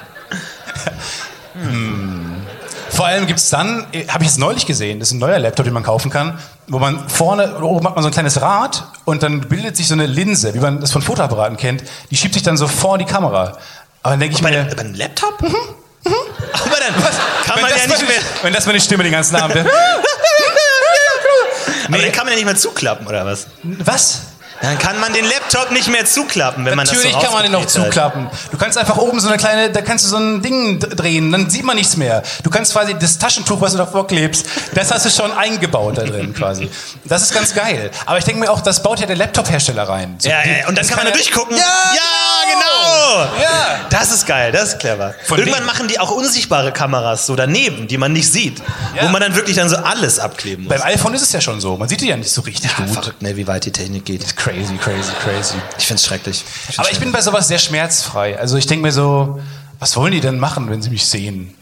Vor 2.98 3.06
allem 3.06 3.28
gibt 3.28 3.38
es 3.38 3.48
dann, 3.48 3.86
habe 4.08 4.24
ich 4.24 4.30
es 4.30 4.38
neulich 4.38 4.66
gesehen, 4.66 4.98
das 4.98 5.10
ist 5.10 5.14
ein 5.14 5.20
neuer 5.20 5.38
Laptop, 5.38 5.62
den 5.62 5.72
man 5.72 5.84
kaufen 5.84 6.10
kann, 6.10 6.36
wo 6.66 6.80
man 6.80 7.08
vorne, 7.08 7.54
oder 7.54 7.66
oben 7.66 7.86
hat 7.86 7.94
man 7.94 8.02
so 8.02 8.08
ein 8.08 8.12
kleines 8.12 8.42
Rad 8.42 8.88
und 9.04 9.22
dann 9.22 9.42
bildet 9.42 9.76
sich 9.76 9.86
so 9.86 9.94
eine 9.94 10.06
Linse, 10.06 10.52
wie 10.52 10.58
man 10.58 10.80
das 10.80 10.90
von 10.90 11.00
Fotoapparaten 11.00 11.56
kennt, 11.56 11.84
die 12.10 12.16
schiebt 12.16 12.34
sich 12.34 12.42
dann 12.42 12.56
so 12.56 12.66
vor 12.66 12.98
die 12.98 13.04
Kamera. 13.04 13.56
Aber 14.02 14.14
dann 14.14 14.18
denke 14.18 14.34
ich 14.34 14.42
Bei, 14.42 14.50
mir, 14.50 14.64
bei 14.64 14.80
einem 14.80 14.94
Laptop? 14.94 15.38
Aber 15.40 15.52
dann 16.04 16.92
kann 17.44 17.54
wenn 17.54 17.62
man 17.62 17.70
ja 17.70 17.86
nicht 17.86 18.08
mehr. 18.08 18.18
wenn 18.42 18.52
das 18.52 18.66
meine 18.66 18.80
Stimme 18.80 19.04
den 19.04 19.12
ganzen 19.12 19.36
Abend 19.36 19.54
wäre. 19.54 19.70
Aber 21.86 21.98
dann 21.98 22.10
kann 22.10 22.24
man 22.24 22.30
ja 22.30 22.34
nicht 22.34 22.46
mehr 22.46 22.56
zuklappen, 22.56 23.06
oder 23.06 23.24
was? 23.24 23.46
Was? 23.62 24.22
Dann 24.60 24.76
kann 24.78 24.98
man 25.00 25.12
den 25.12 25.24
Laptop 25.24 25.70
nicht 25.70 25.88
mehr 25.88 26.04
zuklappen, 26.04 26.64
wenn 26.64 26.74
man 26.76 26.84
das 26.86 26.94
Natürlich 26.96 27.14
so 27.14 27.20
kann 27.22 27.32
man 27.32 27.42
den 27.44 27.52
noch 27.52 27.62
hat. 27.62 27.70
zuklappen. 27.70 28.28
Du 28.50 28.58
kannst 28.58 28.76
einfach 28.76 28.96
oben 28.96 29.20
so 29.20 29.28
eine 29.28 29.36
kleine, 29.36 29.70
da 29.70 29.82
kannst 29.82 30.04
du 30.04 30.08
so 30.10 30.16
ein 30.16 30.42
Ding 30.42 30.80
drehen, 30.80 31.30
dann 31.30 31.48
sieht 31.48 31.64
man 31.64 31.76
nichts 31.76 31.96
mehr. 31.96 32.22
Du 32.42 32.50
kannst 32.50 32.72
quasi 32.72 32.94
das 32.98 33.18
Taschentuch, 33.18 33.60
was 33.60 33.72
du 33.72 33.78
davor 33.78 34.06
klebst, 34.06 34.46
das 34.74 34.90
hast 34.90 35.06
du 35.06 35.10
schon 35.10 35.30
eingebaut 35.32 35.98
da 35.98 36.02
drin 36.02 36.34
quasi. 36.34 36.68
Das 37.04 37.22
ist 37.22 37.32
ganz 37.32 37.54
geil. 37.54 37.90
Aber 38.06 38.18
ich 38.18 38.24
denke 38.24 38.40
mir 38.40 38.50
auch, 38.50 38.60
das 38.60 38.82
baut 38.82 38.98
ja 39.00 39.06
der 39.06 39.16
Laptop-Hersteller 39.16 39.88
rein. 39.88 40.16
So, 40.18 40.28
Ja, 40.28 40.42
die- 40.42 40.50
ja, 40.50 40.56
und 40.68 40.76
dann 40.76 40.76
das 40.76 40.88
kann 40.88 40.96
man 40.98 41.06
da 41.06 41.12
durchgucken. 41.12 41.56
Ja, 41.56 41.62
ja 41.94 42.02
genau. 42.52 43.42
Ja. 43.42 43.80
Das 43.90 44.12
ist 44.12 44.26
geil, 44.26 44.52
das 44.52 44.70
ist 44.70 44.78
clever. 44.78 45.14
Von 45.24 45.38
Irgendwann 45.38 45.60
wem? 45.60 45.66
machen 45.66 45.88
die 45.88 45.98
auch 45.98 46.10
unsichtbare 46.10 46.72
Kameras 46.72 47.26
so 47.26 47.36
daneben, 47.36 47.88
die 47.88 47.98
man 47.98 48.12
nicht 48.12 48.30
sieht. 48.30 48.60
Ja. 48.94 49.04
Wo 49.04 49.08
man 49.08 49.20
dann 49.20 49.34
wirklich 49.34 49.56
dann 49.56 49.68
so 49.68 49.76
alles 49.76 50.18
abkleben 50.18 50.64
muss. 50.64 50.74
Beim 50.74 50.82
iPhone 50.82 51.14
ist 51.14 51.22
es 51.22 51.32
ja 51.32 51.40
schon 51.40 51.60
so. 51.60 51.76
Man 51.76 51.88
sieht 51.88 52.00
die 52.00 52.08
ja 52.08 52.16
nicht 52.16 52.30
so 52.30 52.42
richtig 52.42 52.70
ja, 52.70 52.84
gut. 52.84 52.94
verrückt, 52.94 53.22
ne, 53.22 53.36
wie 53.36 53.46
weit 53.46 53.64
die 53.64 53.72
Technik 53.72 54.04
geht. 54.04 54.36
Crazy, 54.36 54.76
crazy, 54.76 55.12
crazy. 55.22 55.56
Ich 55.78 55.86
find's 55.86 56.04
schrecklich. 56.04 56.44
Ich 56.44 56.64
find's 56.64 56.78
Aber 56.78 56.90
ich 56.90 57.00
bin 57.00 57.12
bei 57.12 57.20
sowas 57.20 57.48
sehr 57.48 57.58
schmerzfrei. 57.58 58.38
Also 58.38 58.56
ich 58.56 58.66
denke 58.66 58.82
mir 58.82 58.92
so, 58.92 59.40
was 59.78 59.96
wollen 59.96 60.12
die 60.12 60.20
denn 60.20 60.38
machen, 60.38 60.70
wenn 60.70 60.82
sie 60.82 60.90
mich 60.90 61.06
sehen? 61.06 61.54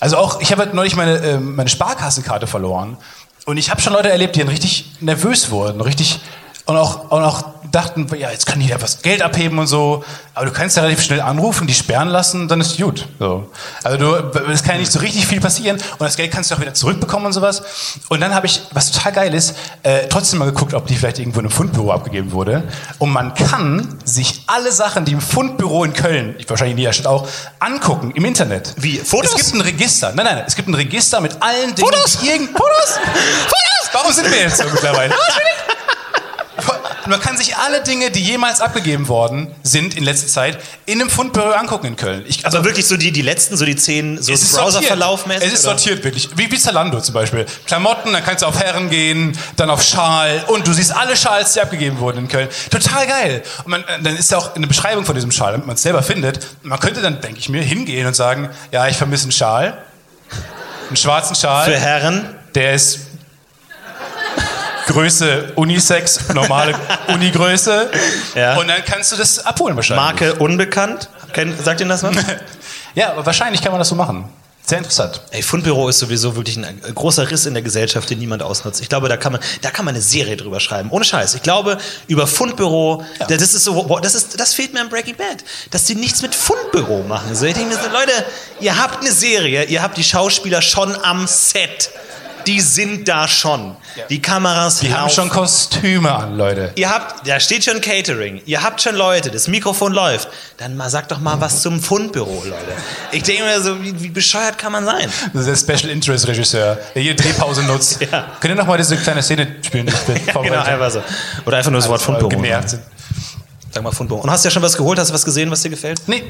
Also 0.00 0.16
auch, 0.16 0.40
ich 0.40 0.50
habe 0.50 0.62
halt 0.62 0.74
neulich 0.74 0.96
meine, 0.96 1.18
äh, 1.18 1.38
meine 1.38 1.70
Sparkassenkarte 1.70 2.46
verloren. 2.46 2.96
Und 3.44 3.56
ich 3.56 3.70
habe 3.70 3.80
schon 3.80 3.92
Leute 3.92 4.10
erlebt, 4.10 4.36
die 4.36 4.40
dann 4.40 4.48
richtig 4.48 4.90
nervös 5.00 5.50
wurden, 5.50 5.80
richtig 5.80 6.20
und 6.66 6.76
auch, 6.76 7.10
und 7.10 7.22
auch 7.22 7.44
dachten, 7.72 8.06
ja, 8.16 8.30
jetzt 8.30 8.46
kann 8.46 8.60
jeder 8.60 8.80
was 8.80 9.02
Geld 9.02 9.22
abheben 9.22 9.58
und 9.58 9.66
so. 9.66 10.04
Aber 10.34 10.46
du 10.46 10.52
kannst 10.52 10.76
ja 10.76 10.82
relativ 10.82 11.04
schnell 11.04 11.20
anrufen, 11.20 11.66
die 11.66 11.74
sperren 11.74 12.08
lassen, 12.08 12.48
dann 12.48 12.60
ist 12.60 12.76
gut. 12.76 13.08
So. 13.18 13.50
Also 13.82 13.98
du, 13.98 14.40
es 14.50 14.62
kann 14.62 14.74
ja 14.74 14.80
nicht 14.80 14.92
so 14.92 15.00
richtig 15.00 15.26
viel 15.26 15.40
passieren 15.40 15.76
und 15.76 16.00
das 16.00 16.16
Geld 16.16 16.30
kannst 16.30 16.50
du 16.50 16.54
auch 16.54 16.60
wieder 16.60 16.74
zurückbekommen 16.74 17.26
und 17.26 17.32
sowas. 17.32 17.62
Und 18.08 18.20
dann 18.20 18.34
habe 18.34 18.46
ich, 18.46 18.62
was 18.72 18.92
total 18.92 19.12
geil 19.12 19.34
ist, 19.34 19.54
äh, 19.82 20.08
trotzdem 20.08 20.38
mal 20.38 20.44
geguckt, 20.44 20.74
ob 20.74 20.86
die 20.86 20.94
vielleicht 20.94 21.18
irgendwo 21.18 21.40
in 21.40 21.46
einem 21.46 21.52
Fundbüro 21.52 21.92
abgegeben 21.92 22.32
wurde. 22.32 22.64
Und 22.98 23.10
man 23.10 23.34
kann 23.34 23.98
sich 24.04 24.42
alle 24.46 24.70
Sachen, 24.72 25.04
die 25.04 25.12
im 25.12 25.20
Fundbüro 25.20 25.84
in 25.84 25.92
Köln, 25.92 26.34
ich 26.38 26.48
wahrscheinlich 26.48 26.74
in 26.74 26.78
jeder 26.78 26.92
Stadt 26.92 27.06
auch, 27.06 27.26
angucken 27.58 28.12
im 28.12 28.24
Internet. 28.24 28.74
Wie? 28.76 28.98
Fotos? 28.98 29.32
Es 29.32 29.36
gibt 29.36 29.54
ein 29.54 29.60
Register. 29.62 30.12
Nein, 30.14 30.26
nein, 30.26 30.44
es 30.46 30.54
gibt 30.54 30.68
ein 30.68 30.74
Register 30.74 31.20
mit 31.20 31.36
allen 31.40 31.74
Dingen. 31.74 31.88
Fotos? 31.88 32.16
Fotos? 32.16 32.48
Fotos? 32.52 33.90
Warum 33.92 34.12
sind 34.12 34.30
wir 34.30 34.40
jetzt 34.40 34.56
so 34.56 34.64
mittlerweile? 34.64 35.14
Und 37.04 37.10
man 37.10 37.20
kann 37.20 37.36
sich 37.36 37.56
alle 37.56 37.82
Dinge, 37.82 38.10
die 38.10 38.22
jemals 38.22 38.60
abgegeben 38.60 39.08
worden 39.08 39.52
sind 39.62 39.96
in 39.96 40.04
letzter 40.04 40.28
Zeit, 40.28 40.58
in 40.86 41.00
einem 41.00 41.10
Fundbüro 41.10 41.50
angucken 41.50 41.86
in 41.86 41.96
Köln. 41.96 42.24
Ich, 42.28 42.44
Also 42.44 42.64
wirklich 42.64 42.86
so 42.86 42.96
die, 42.96 43.10
die 43.10 43.22
letzten, 43.22 43.56
so 43.56 43.64
die 43.64 43.74
zehn, 43.76 44.22
so 44.22 44.32
Browserverlauf 44.32 45.20
sortiert. 45.22 45.42
Es 45.42 45.52
ist 45.52 45.62
sortiert, 45.62 46.04
wirklich. 46.04 46.28
Wie, 46.36 46.50
wie 46.50 46.58
Zalando 46.58 47.00
zum 47.00 47.14
Beispiel. 47.14 47.44
Klamotten, 47.66 48.12
dann 48.12 48.24
kannst 48.24 48.42
du 48.42 48.46
auf 48.46 48.58
Herren 48.60 48.88
gehen, 48.88 49.36
dann 49.56 49.68
auf 49.70 49.82
Schal 49.82 50.44
und 50.46 50.66
du 50.66 50.72
siehst 50.72 50.94
alle 50.94 51.16
Schals, 51.16 51.54
die 51.54 51.60
abgegeben 51.60 51.98
wurden 51.98 52.18
in 52.18 52.28
Köln. 52.28 52.48
Total 52.70 53.06
geil. 53.06 53.42
Und 53.64 53.70
man, 53.70 53.80
äh, 53.82 54.00
dann 54.00 54.16
ist 54.16 54.30
ja 54.30 54.38
auch 54.38 54.54
eine 54.54 54.66
Beschreibung 54.66 55.04
von 55.04 55.14
diesem 55.14 55.32
Schal, 55.32 55.52
damit 55.52 55.66
man 55.66 55.74
es 55.74 55.82
selber 55.82 56.02
findet. 56.02 56.46
Man 56.62 56.78
könnte 56.78 57.02
dann, 57.02 57.20
denke 57.20 57.38
ich 57.38 57.48
mir, 57.48 57.62
hingehen 57.62 58.06
und 58.06 58.14
sagen, 58.14 58.48
ja, 58.70 58.86
ich 58.86 58.96
vermisse 58.96 59.24
einen 59.24 59.32
Schal. 59.32 59.82
Einen 60.88 60.96
schwarzen 60.96 61.34
Schal. 61.34 61.64
Für 61.64 61.76
Herren. 61.76 62.36
Der 62.54 62.74
ist 62.74 63.00
Größe 64.92 65.52
Unisex, 65.56 66.28
normale 66.34 66.74
Unigröße. 67.08 67.90
Ja. 68.34 68.56
Und 68.58 68.68
dann 68.68 68.84
kannst 68.84 69.10
du 69.12 69.16
das 69.16 69.38
abholen 69.44 69.74
wahrscheinlich. 69.76 70.04
Marke 70.04 70.34
unbekannt. 70.34 71.08
Kennt, 71.32 71.62
sagt 71.64 71.80
Ihnen 71.80 71.90
das 71.90 72.02
was? 72.02 72.14
Ja, 72.94 73.12
aber 73.12 73.24
wahrscheinlich 73.24 73.62
kann 73.62 73.72
man 73.72 73.78
das 73.78 73.88
so 73.88 73.94
machen. 73.94 74.28
Sehr 74.66 74.76
interessant. 74.76 75.22
Ey, 75.30 75.42
Fundbüro 75.42 75.88
ist 75.88 75.98
sowieso 75.98 76.36
wirklich 76.36 76.58
ein 76.58 76.64
äh, 76.64 76.92
großer 76.92 77.30
Riss 77.30 77.46
in 77.46 77.54
der 77.54 77.62
Gesellschaft, 77.62 78.10
den 78.10 78.18
niemand 78.18 78.42
ausnutzt. 78.42 78.82
Ich 78.82 78.90
glaube, 78.90 79.08
da 79.08 79.16
kann 79.16 79.32
man, 79.32 79.40
da 79.62 79.70
kann 79.70 79.86
man 79.86 79.94
eine 79.94 80.02
Serie 80.02 80.36
drüber 80.36 80.60
schreiben. 80.60 80.90
Ohne 80.90 81.04
Scheiß. 81.06 81.34
Ich 81.34 81.42
glaube, 81.42 81.78
über 82.06 82.26
Fundbüro, 82.26 83.02
Ja. 83.18 83.26
das 83.28 83.40
ist 83.54 83.64
so, 83.64 83.98
das 84.02 84.14
ist, 84.14 84.38
das 84.38 84.52
fehlt 84.52 84.74
mir 84.74 84.82
am 84.82 84.90
Breaking 84.90 85.16
Bad. 85.16 85.42
Dass 85.70 85.84
die 85.84 85.94
nichts 85.94 86.20
mit 86.20 86.34
Fundbüro 86.34 87.02
machen. 87.08 87.34
So, 87.34 87.46
ich 87.46 87.54
denke 87.54 87.74
mir 87.74 87.82
so, 87.82 87.88
Leute, 87.90 88.12
ihr 88.60 88.76
habt 88.78 89.00
eine 89.00 89.10
Serie, 89.12 89.64
ihr 89.64 89.82
habt 89.82 89.96
die 89.96 90.04
Schauspieler 90.04 90.60
schon 90.60 90.94
am 91.02 91.26
Set. 91.26 91.90
Die 92.46 92.60
sind 92.60 93.08
da 93.08 93.28
schon. 93.28 93.76
Die 94.08 94.22
Kameras 94.22 94.80
Die 94.80 94.92
haben 94.92 95.10
schon 95.10 95.28
Kostüme 95.28 96.14
an, 96.14 96.36
Leute. 96.36 96.72
Ihr 96.76 96.88
habt, 96.90 97.26
da 97.26 97.38
steht 97.40 97.64
schon 97.64 97.80
Catering, 97.80 98.40
ihr 98.46 98.62
habt 98.62 98.80
schon 98.80 98.94
Leute, 98.96 99.30
das 99.30 99.48
Mikrofon 99.48 99.92
läuft. 99.92 100.28
Dann 100.56 100.76
mal 100.76 100.88
sagt 100.88 101.10
doch 101.12 101.20
mal 101.20 101.40
was 101.40 101.60
zum 101.62 101.80
Fundbüro, 101.80 102.42
Leute. 102.44 102.56
Ich 103.10 103.22
denke 103.22 103.44
mir 103.44 103.60
so, 103.60 103.82
wie, 103.82 104.00
wie 104.02 104.08
bescheuert 104.08 104.56
kann 104.58 104.72
man 104.72 104.84
sein? 104.84 105.10
Das 105.34 105.46
ist 105.46 105.68
der 105.68 105.76
Special 105.76 105.92
Interest 105.92 106.26
Regisseur, 106.26 106.78
der 106.94 107.02
hier 107.02 107.16
Drehpause 107.16 107.62
nutzt. 107.62 108.00
Ja. 108.12 108.26
Könnt 108.40 108.52
ihr 108.52 108.56
noch 108.56 108.66
mal 108.66 108.76
diese 108.76 108.96
kleine 108.96 109.22
Szene 109.22 109.56
spielen? 109.62 109.86
Ja, 110.26 110.40
genau, 110.42 110.62
einfach 110.62 110.90
so. 110.90 111.02
Oder 111.46 111.58
einfach 111.58 111.70
nur 111.70 111.80
das 111.80 111.88
Wort 111.88 112.00
habe? 112.06 112.18
Fundbüro. 112.18 112.42
genervt. 112.42 112.76
Sag 113.70 113.82
mal 113.82 113.92
Fundbüro. 113.92 114.20
Und 114.20 114.30
hast 114.30 114.44
du 114.44 114.48
ja 114.48 114.50
schon 114.50 114.62
was 114.62 114.76
geholt? 114.76 114.98
Hast 114.98 115.10
du 115.10 115.14
was 115.14 115.24
gesehen, 115.24 115.50
was 115.50 115.62
dir 115.62 115.70
gefällt? 115.70 116.00
Nee. 116.06 116.24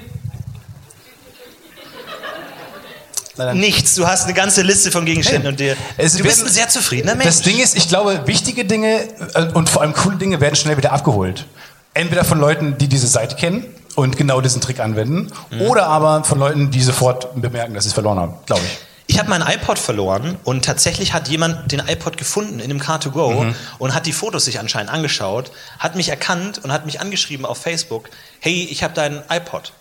Leider. 3.37 3.55
Nichts. 3.55 3.95
Du 3.95 4.07
hast 4.07 4.25
eine 4.25 4.35
ganze 4.35 4.63
Liste 4.63 4.91
von 4.91 5.05
Gegenständen 5.07 5.43
Nee. 5.43 5.49
und 5.49 5.61
dir. 5.61 5.77
Es 5.97 6.17
du 6.17 6.23
bist 6.23 6.45
ein 6.45 6.51
sehr 6.53 6.69
zufriedener 6.69 7.15
Mensch. 7.15 7.25
Das 7.27 7.41
Ding 7.43 7.59
ist, 7.59 7.77
ich 7.77 7.89
glaube, 7.89 8.27
wichtige 8.27 8.65
Dinge 8.65 9.01
äh, 9.35 9.45
und 9.55 9.69
vor 9.71 9.83
allem 9.83 9.95
coole 9.95 10.17
Dinge 10.17 10.41
werden 10.41 10.55
schnell 10.57 10.77
wieder 10.77 10.93
abgeholt. 10.93 11.47
Entweder 11.95 12.25
von 12.25 12.39
Leuten, 12.41 12.77
die 12.79 12.89
diese 12.89 13.07
Seite 13.07 13.37
kennen 13.37 13.65
und 13.95 14.17
genau 14.17 14.41
diesen 14.41 14.61
Trick 14.61 14.81
anwenden, 14.81 15.31
Mhm. 15.51 15.63
oder 15.63 15.87
aber 15.87 16.25
von 16.25 16.39
Leuten, 16.39 16.71
die 16.71 16.83
sofort 16.83 17.35
bemerken, 17.41 17.75
dass 17.75 17.85
sie 17.85 17.89
es 17.89 17.95
verloren 17.95 18.19
haben, 18.19 18.35
glaube 18.47 18.63
ich. 18.67 18.79
Ich 19.09 19.19
habe 19.19 19.29
meinen 19.29 19.47
iPod 19.47 19.79
verloren 19.79 20.37
und 20.45 20.65
tatsächlich 20.65 21.13
hat 21.13 21.29
jemand 21.29 21.71
den 21.73 21.81
iPod 21.81 22.17
gefunden 22.17 22.61
in 22.61 22.71
einem 22.71 22.81
Car2Go 22.81 23.45
Mhm. 23.45 23.55
und 23.79 23.95
hat 23.95 24.07
die 24.07 24.13
Fotos 24.13 24.45
sich 24.47 24.59
anscheinend 24.59 24.91
angeschaut, 24.93 25.51
hat 25.79 25.97
mich 25.97 26.09
erkannt 26.09 26.61
und 26.65 26.73
hat 26.73 26.87
mich 26.87 27.01
angeschrieben 27.01 27.45
auf 27.45 27.59
Facebook, 27.59 28.09
hey, 28.41 28.67
ich 28.71 28.83
habe 28.83 28.95
deinen 28.95 29.23
iPod. 29.29 29.73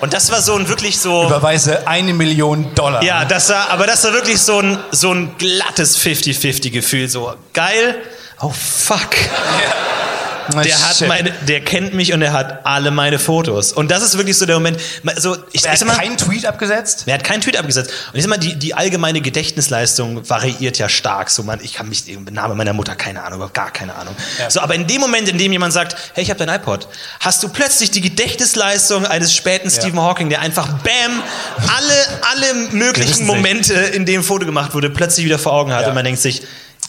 Und 0.00 0.12
das 0.12 0.30
war 0.30 0.40
so 0.40 0.54
ein 0.54 0.68
wirklich 0.68 0.98
so... 1.00 1.26
Überweise 1.26 1.86
eine 1.86 2.12
Million 2.14 2.74
Dollar. 2.74 3.02
Ja, 3.02 3.24
das 3.24 3.48
war, 3.48 3.70
aber 3.70 3.86
das 3.86 4.04
war 4.04 4.12
wirklich 4.12 4.40
so 4.40 4.60
ein, 4.60 4.78
so 4.92 5.12
ein 5.12 5.36
glattes 5.38 5.98
50-50-Gefühl. 5.98 7.08
So, 7.08 7.34
geil. 7.52 7.96
Oh, 8.40 8.50
fuck. 8.50 9.10
Na, 9.10 9.97
Der 10.54 10.88
hat 10.88 10.96
shit. 10.96 11.08
meine, 11.08 11.30
der 11.46 11.60
kennt 11.60 11.94
mich 11.94 12.12
und 12.12 12.22
er 12.22 12.32
hat 12.32 12.66
alle 12.66 12.90
meine 12.90 13.18
Fotos. 13.18 13.72
Und 13.72 13.90
das 13.90 14.02
ist 14.02 14.16
wirklich 14.16 14.36
so 14.36 14.46
der 14.46 14.56
Moment. 14.56 14.78
So, 15.16 15.36
ich, 15.52 15.64
Er 15.64 15.72
hat 15.72 15.84
mal, 15.84 15.96
keinen 15.96 16.16
Tweet 16.16 16.46
abgesetzt? 16.46 17.04
er 17.06 17.14
hat 17.14 17.24
keinen 17.24 17.40
Tweet 17.40 17.56
abgesetzt. 17.56 17.90
Und 18.12 18.16
ich 18.16 18.22
sag 18.22 18.30
mal, 18.30 18.38
die, 18.38 18.56
die 18.56 18.74
allgemeine 18.74 19.20
Gedächtnisleistung 19.20 20.28
variiert 20.28 20.78
ja 20.78 20.88
stark. 20.88 21.30
So, 21.30 21.42
man, 21.42 21.60
ich 21.62 21.74
kann 21.74 21.88
mich, 21.88 22.04
Name 22.30 22.54
meiner 22.54 22.72
Mutter, 22.72 22.94
keine 22.94 23.22
Ahnung, 23.22 23.36
überhaupt 23.36 23.54
gar 23.54 23.70
keine 23.70 23.94
Ahnung. 23.94 24.14
So, 24.48 24.60
aber 24.60 24.74
in 24.74 24.86
dem 24.86 25.00
Moment, 25.00 25.28
in 25.28 25.38
dem 25.38 25.52
jemand 25.52 25.72
sagt, 25.72 25.96
hey, 26.14 26.24
ich 26.24 26.30
habe 26.30 26.44
dein 26.44 26.54
iPod, 26.54 26.88
hast 27.20 27.42
du 27.42 27.48
plötzlich 27.48 27.90
die 27.90 28.00
Gedächtnisleistung 28.00 29.06
eines 29.06 29.34
späten 29.34 29.70
Stephen 29.70 30.00
Hawking, 30.00 30.28
der 30.30 30.40
einfach, 30.40 30.68
bam, 30.68 31.22
alle, 31.76 32.20
alle 32.32 32.54
möglichen 32.72 33.26
Momente, 33.26 33.74
in 33.74 34.06
dem 34.06 34.22
Foto 34.22 34.46
gemacht 34.46 34.74
wurde, 34.74 34.90
plötzlich 34.90 35.24
wieder 35.26 35.38
vor 35.38 35.52
Augen 35.52 35.72
hat. 35.72 35.82
Ja. 35.82 35.88
Und 35.88 35.94
man 35.94 36.04
denkt 36.04 36.20
sich, 36.20 36.42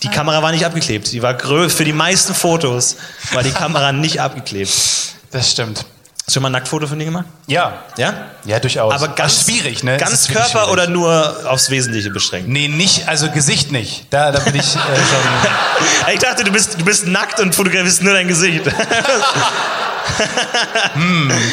die 0.04 0.10
Kamera 0.10 0.42
war 0.42 0.52
nicht 0.52 0.66
abgeklebt. 0.66 1.12
Die 1.12 1.22
war 1.22 1.34
grö 1.34 1.70
für 1.70 1.84
die 1.86 1.94
meisten 1.94 2.34
Fotos 2.34 2.96
war 3.34 3.44
die 3.44 3.52
Kamera 3.52 3.92
nicht 3.92 4.22
abgeklebt. 4.22 4.70
Hast 4.70 5.16
Das 5.32 5.52
stimmt. 5.52 5.80
du 6.26 6.32
schon 6.32 6.42
mal 6.42 6.50
ein 6.50 6.54
Nacktfoto 6.54 6.88
von 6.88 6.98
dir 7.00 7.06
gemacht? 7.06 7.26
Ja. 7.48 7.84
Ja? 7.98 8.28
Ja, 8.46 8.60
durchaus. 8.60 8.94
Aber 8.94 9.10
ganz 9.10 9.44
schwierig, 9.44 9.84
ne? 9.84 9.98
Ganz 9.98 10.28
Körper 10.28 10.48
schwierig. 10.50 10.70
oder 10.70 10.88
nur 10.88 11.36
aufs 11.50 11.70
Wesentliche 11.70 12.12
beschränkt? 12.12 12.48
Nee, 12.48 12.68
nicht, 12.70 13.08
also 13.08 13.30
Gesicht 13.30 13.72
nicht. 13.72 14.06
Da, 14.12 14.32
da 14.32 14.40
bin 14.40 14.56
ich 14.56 14.62
äh, 14.62 14.80
schon. 14.80 14.80
Ich 16.14 16.20
dachte, 16.20 16.44
du 16.44 16.52
bist, 16.52 16.80
du 16.80 16.86
bist 16.86 17.06
nackt 17.08 17.40
und 17.40 17.54
fotografierst 17.54 18.02
nur 18.04 18.14
dein 18.14 18.28
Gesicht. 18.28 18.64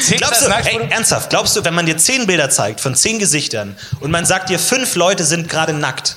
Zählt 0.03 0.21
Glaubst 0.21 0.43
du, 0.43 0.51
ey, 0.51 0.89
ernsthaft, 0.91 1.31
glaubst 1.31 1.57
du, 1.57 1.65
wenn 1.65 1.75
man 1.75 1.87
dir 1.87 1.97
zehn 1.97 2.27
Bilder 2.27 2.51
zeigt 2.51 2.81
von 2.81 2.95
zehn 2.95 3.19
Gesichtern 3.19 3.77
und 4.01 4.11
man 4.11 4.25
sagt 4.25 4.49
dir, 4.51 4.59
fünf 4.59 4.95
Leute 4.95 5.25
sind 5.25 5.49
gerade 5.49 5.73
nackt, 5.73 6.17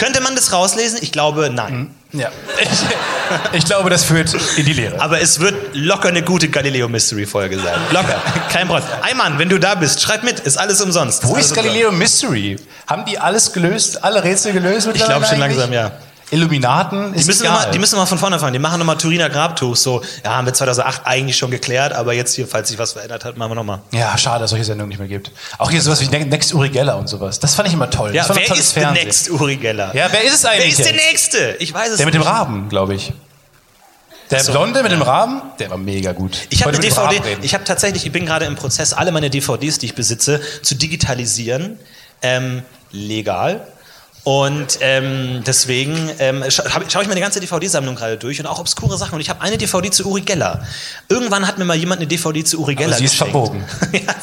könnte 0.00 0.20
man 0.22 0.34
das 0.34 0.52
rauslesen? 0.52 0.98
Ich 1.02 1.12
glaube, 1.12 1.50
nein. 1.50 1.94
Ja. 2.12 2.30
Ich, 2.60 3.58
ich 3.58 3.64
glaube, 3.66 3.90
das 3.90 4.02
führt 4.02 4.34
in 4.56 4.64
die 4.64 4.72
Lehre. 4.72 5.00
Aber 5.00 5.20
es 5.20 5.38
wird 5.40 5.54
locker 5.74 6.08
eine 6.08 6.22
gute 6.22 6.48
Galileo 6.48 6.88
Mystery 6.88 7.26
Folge 7.26 7.58
sein. 7.58 7.78
Locker. 7.92 8.20
Kein 8.50 8.66
Problem. 8.66 8.88
Ayman, 9.02 9.38
wenn 9.38 9.50
du 9.50 9.60
da 9.60 9.74
bist, 9.74 10.00
schreib 10.00 10.24
mit. 10.24 10.40
Ist 10.40 10.58
alles 10.58 10.80
umsonst. 10.80 11.22
Wo 11.24 11.36
ist 11.36 11.50
umsonst. 11.50 11.54
Galileo 11.54 11.92
Mystery? 11.92 12.56
Haben 12.86 13.04
die 13.04 13.18
alles 13.18 13.52
gelöst? 13.52 14.02
Alle 14.02 14.24
Rätsel 14.24 14.54
gelöst? 14.54 14.88
Ich 14.92 15.04
glaube 15.04 15.26
schon 15.26 15.38
langsam, 15.38 15.72
ja. 15.72 15.92
Illuminaten? 16.30 17.12
Ist 17.14 17.24
Die 17.24 17.26
müssen, 17.26 17.42
egal. 17.44 17.66
mal, 17.66 17.70
die 17.72 17.78
müssen 17.78 17.94
wir 17.96 18.00
mal 18.00 18.06
von 18.06 18.18
vorne 18.18 18.38
fangen. 18.38 18.52
Die 18.52 18.58
machen 18.58 18.78
nochmal 18.78 18.96
Turiner 18.96 19.28
Grabtuch. 19.28 19.74
So, 19.76 20.02
ja, 20.24 20.36
haben 20.36 20.46
wir 20.46 20.54
2008 20.54 21.02
eigentlich 21.04 21.36
schon 21.36 21.50
geklärt, 21.50 21.92
aber 21.92 22.12
jetzt 22.12 22.34
hier, 22.34 22.46
falls 22.46 22.68
sich 22.68 22.78
was 22.78 22.92
verändert 22.92 23.24
hat, 23.24 23.36
machen 23.36 23.50
wir 23.50 23.54
nochmal. 23.56 23.80
ja, 23.92 24.16
schade, 24.16 24.40
dass 24.40 24.50
solche 24.50 24.64
Sendungen 24.64 24.88
nicht 24.90 24.98
mehr 24.98 25.08
gibt. 25.08 25.30
Auch 25.58 25.70
hier 25.70 25.80
sowas 25.82 26.00
wie 26.00 26.08
Ne- 26.08 26.26
Next 26.26 26.54
Uri 26.54 26.68
Geller 26.70 26.96
und 26.96 27.08
sowas. 27.08 27.38
Das 27.40 27.54
fand 27.54 27.68
ich 27.68 27.74
immer 27.74 27.90
toll. 27.90 28.14
Ja, 28.14 28.26
wer 28.28 28.56
ist 28.56 28.76
der. 28.76 28.90
Next 28.92 29.30
Uri 29.30 29.56
Geller? 29.56 29.94
Ja, 29.94 30.08
wer 30.10 30.22
ist 30.24 30.34
es 30.34 30.42
wer 30.44 30.50
eigentlich? 30.52 30.78
ist 30.78 30.84
der? 30.84 30.92
Nächste? 30.92 31.56
Ich 31.58 31.74
weiß 31.74 31.90
es 31.90 31.96
Der 31.96 32.06
mit 32.06 32.14
dem 32.14 32.20
nicht. 32.20 32.30
Raben, 32.30 32.68
glaube 32.68 32.94
ich. 32.94 33.12
Der 34.30 34.44
Blonde 34.44 34.84
mit 34.84 34.92
dem 34.92 35.02
Raben? 35.02 35.42
Der 35.58 35.70
war 35.70 35.76
mega 35.76 36.12
gut. 36.12 36.38
Ich 36.50 36.62
habe 36.64 36.78
DVD, 36.78 37.20
ich 37.42 37.52
habe 37.52 37.64
tatsächlich, 37.64 38.06
ich 38.06 38.12
bin 38.12 38.26
gerade 38.26 38.44
im 38.44 38.54
Prozess, 38.54 38.92
alle 38.92 39.10
meine 39.10 39.28
DVDs, 39.28 39.78
die 39.80 39.86
ich 39.86 39.96
besitze, 39.96 40.40
zu 40.62 40.76
digitalisieren, 40.76 41.80
ähm, 42.22 42.62
legal. 42.92 43.66
Und 44.22 44.78
ähm, 44.82 45.42
deswegen 45.46 46.10
ähm, 46.18 46.44
scha 46.50 46.64
schaue 46.88 47.02
ich 47.02 47.08
meine 47.08 47.20
ganze 47.20 47.40
DVD-Sammlung 47.40 47.94
gerade 47.96 48.18
durch 48.18 48.38
und 48.38 48.46
auch 48.46 48.58
obskure 48.58 48.98
Sachen. 48.98 49.14
Und 49.14 49.20
ich 49.20 49.30
habe 49.30 49.40
eine 49.40 49.56
DVD 49.56 49.90
zu 49.90 50.06
Uri 50.06 50.20
Geller. 50.20 50.62
Irgendwann 51.08 51.46
hat 51.46 51.56
mir 51.56 51.64
mal 51.64 51.76
jemand 51.76 52.00
eine 52.00 52.06
DVD 52.06 52.44
zu 52.44 52.60
Uri 52.60 52.74
Geller 52.74 52.96
sie 52.96 53.04
ist 53.04 53.12
geschenkt. 53.12 53.32
verbogen. 53.32 53.64
ja, 53.92 54.14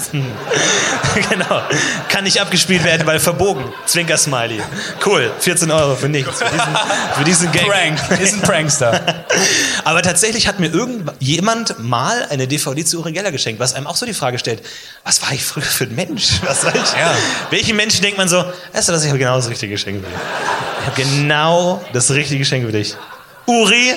genau. 1.30 1.62
Kann 2.10 2.26
nicht 2.26 2.40
abgespielt 2.40 2.84
werden, 2.84 3.08
weil 3.08 3.20
verbogen. 3.20 3.66
Zwinker-Smiley. 3.86 4.62
Cool. 5.04 5.32
14 5.40 5.72
Euro 5.72 5.96
für 5.96 6.10
nichts. 6.10 6.40
Für 6.40 6.46
diesen, 6.46 6.78
für 7.16 7.24
diesen 7.24 7.52
Gang. 7.52 7.66
Prank. 7.68 8.22
Ist 8.22 8.34
ein 8.36 8.42
Prankster. 8.42 9.26
Aber 9.84 10.04
tatsächlich 10.04 10.48
hat 10.48 10.60
mir 10.60 10.68
irgendjemand 10.68 11.80
mal 11.80 12.28
eine 12.30 12.48
DVD 12.48 12.86
zu 12.86 13.00
Uri 13.00 13.14
Geller 13.14 13.32
geschenkt, 13.32 13.60
was 13.60 13.74
einem 13.74 13.88
auch 13.88 13.96
so 13.96 14.06
die 14.06 14.14
Frage 14.14 14.38
stellt, 14.38 14.62
was 15.04 15.22
war 15.24 15.32
ich 15.32 15.44
früher 15.44 15.64
für 15.64 15.86
ein 15.86 15.96
Mensch? 15.96 16.40
Was 16.44 16.62
soll 16.62 16.74
ich? 16.76 17.00
Ja. 17.00 17.16
Welchen 17.50 17.76
Menschen 17.76 18.02
denkt 18.04 18.18
man 18.18 18.28
so, 18.28 18.44
weißt 18.74 18.90
du, 18.90 18.92
dass 18.92 19.04
ich 19.04 19.10
habe 19.10 19.20
genau 19.20 19.36
das 19.36 19.50
richtige 19.50 19.78
Geschenk 19.88 20.06
für 20.06 20.12
dich. 20.12 20.20
Ich 20.82 20.86
habe 20.88 21.02
genau 21.02 21.82
das 21.94 22.12
richtige 22.12 22.40
Geschenk 22.40 22.66
für 22.66 22.72
dich. 22.72 22.96
Uri, 23.46 23.94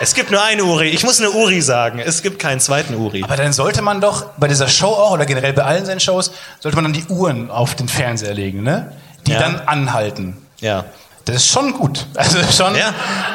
es 0.00 0.14
gibt 0.14 0.30
nur 0.30 0.42
einen 0.42 0.60
Uri. 0.62 0.88
Ich 0.88 1.04
muss 1.04 1.18
eine 1.20 1.30
Uri 1.30 1.60
sagen. 1.60 1.98
Es 1.98 2.22
gibt 2.22 2.38
keinen 2.38 2.60
zweiten 2.60 2.94
Uri. 2.94 3.22
Aber 3.24 3.36
dann 3.36 3.52
sollte 3.52 3.82
man 3.82 4.00
doch 4.00 4.26
bei 4.36 4.48
dieser 4.48 4.68
Show 4.68 4.88
auch 4.88 5.12
oder 5.12 5.26
generell 5.26 5.52
bei 5.52 5.62
allen 5.64 5.84
seinen 5.86 6.00
Shows, 6.00 6.32
sollte 6.60 6.76
man 6.76 6.84
dann 6.84 6.92
die 6.92 7.04
Uhren 7.06 7.50
auf 7.50 7.74
den 7.74 7.88
Fernseher 7.88 8.34
legen, 8.34 8.62
ne? 8.62 8.92
die 9.26 9.32
Ja. 9.32 9.40
dann 9.40 9.60
anhalten. 9.66 10.36
Ja. 10.60 10.84
Das 11.24 11.36
ist 11.36 11.48
schon 11.48 11.72
gut. 11.74 12.06
Also 12.16 12.38
schon, 12.50 12.74
Ja. 12.74 12.92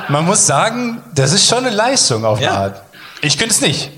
man 0.10 0.26
muss 0.26 0.46
sagen, 0.46 1.02
das 1.16 1.32
ist 1.34 1.48
schon 1.48 1.60
eine 1.60 1.70
Leistung 1.70 2.26
auf 2.26 2.38
eine 2.38 2.48
Ja. 2.48 2.54
Art. 2.56 2.82
Ich 3.22 3.38
könnte 3.38 3.54
es 3.54 3.62
nicht. 3.62 3.90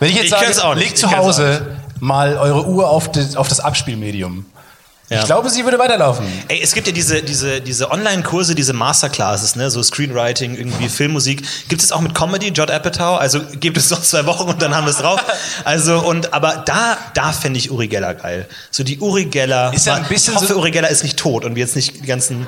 Wenn 0.00 0.08
ich 0.08 0.14
jetzt 0.16 0.24
Ich 0.24 0.30
sage, 0.30 0.44
könnte 0.46 0.58
es 0.58 0.64
auch 0.64 0.74
nicht. 0.74 0.84
legt 0.84 0.98
zu 0.98 1.10
Hause 1.16 1.76
mal 2.00 2.36
eure 2.38 2.66
Uhr 2.66 2.88
auf 2.88 3.10
das, 3.12 3.36
auf 3.36 3.48
das 3.48 3.60
Abspielmedium. 3.60 4.46
Ja. 5.10 5.18
Ich 5.18 5.24
glaube, 5.26 5.50
sie 5.50 5.64
würde 5.64 5.78
weiterlaufen. 5.80 6.24
Ey, 6.46 6.60
es 6.62 6.72
gibt 6.72 6.86
ja 6.86 6.92
diese, 6.92 7.20
diese, 7.22 7.60
diese 7.60 7.90
Online-Kurse, 7.90 8.54
diese 8.54 8.72
Masterclasses, 8.72 9.56
ne? 9.56 9.68
so 9.68 9.82
Screenwriting, 9.82 10.54
irgendwie 10.54 10.88
Filmmusik. 10.88 11.42
Gibt 11.68 11.82
es 11.82 11.90
auch 11.90 12.00
mit 12.00 12.14
Comedy, 12.14 12.52
Judd 12.52 12.70
Apatow? 12.70 13.18
Also 13.18 13.40
gibt 13.58 13.76
es 13.76 13.90
noch 13.90 14.00
zwei 14.02 14.24
Wochen 14.26 14.48
und 14.48 14.62
dann 14.62 14.72
haben 14.74 14.84
wir 14.86 14.92
es 14.92 14.98
drauf. 14.98 15.20
Also, 15.64 15.98
und, 15.98 16.32
aber 16.32 16.62
da, 16.64 16.96
da 17.14 17.32
fände 17.32 17.58
ich 17.58 17.70
Uri 17.70 17.88
Geller 17.88 18.14
geil. 18.14 18.48
So 18.70 18.82
die 18.84 18.98
Uri 19.00 19.24
Geller. 19.26 19.72
Ist 19.74 19.86
ja 19.86 19.94
ein 19.94 20.04
bisschen 20.04 20.32
ich 20.34 20.40
hoffe, 20.40 20.52
so- 20.54 20.58
Uri 20.58 20.70
Geller 20.70 20.88
ist 20.88 21.02
nicht 21.02 21.18
tot 21.18 21.44
und 21.44 21.54
wir 21.56 21.64
jetzt 21.64 21.76
nicht 21.76 21.96
die 22.02 22.06
ganzen. 22.06 22.46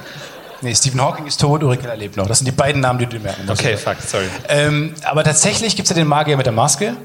Nee, 0.61 0.75
Stephen 0.75 1.01
Hawking 1.01 1.27
ist 1.27 1.41
tot, 1.41 1.63
Uri 1.65 1.77
Geller 1.79 1.97
lebt 1.97 2.17
noch. 2.17 2.27
Das 2.29 2.39
sind 2.39 2.47
die 2.47 2.53
beiden 2.53 2.81
Namen, 2.81 3.01
die 3.01 3.07
du 3.07 3.17
dir 3.19 3.23
merken 3.25 3.45
musst. 3.47 3.61
Okay, 3.61 3.77
fuck, 3.77 3.97
sorry. 4.07 4.27
Ähm, 4.49 4.95
aber 5.03 5.25
tatsächlich 5.25 5.75
gibt 5.75 5.87
es 5.87 5.91
ja 5.91 5.97
den 6.01 6.07
Magier 6.09 6.37
mit 6.37 6.47
der 6.47 6.53
Maske. 6.53 6.97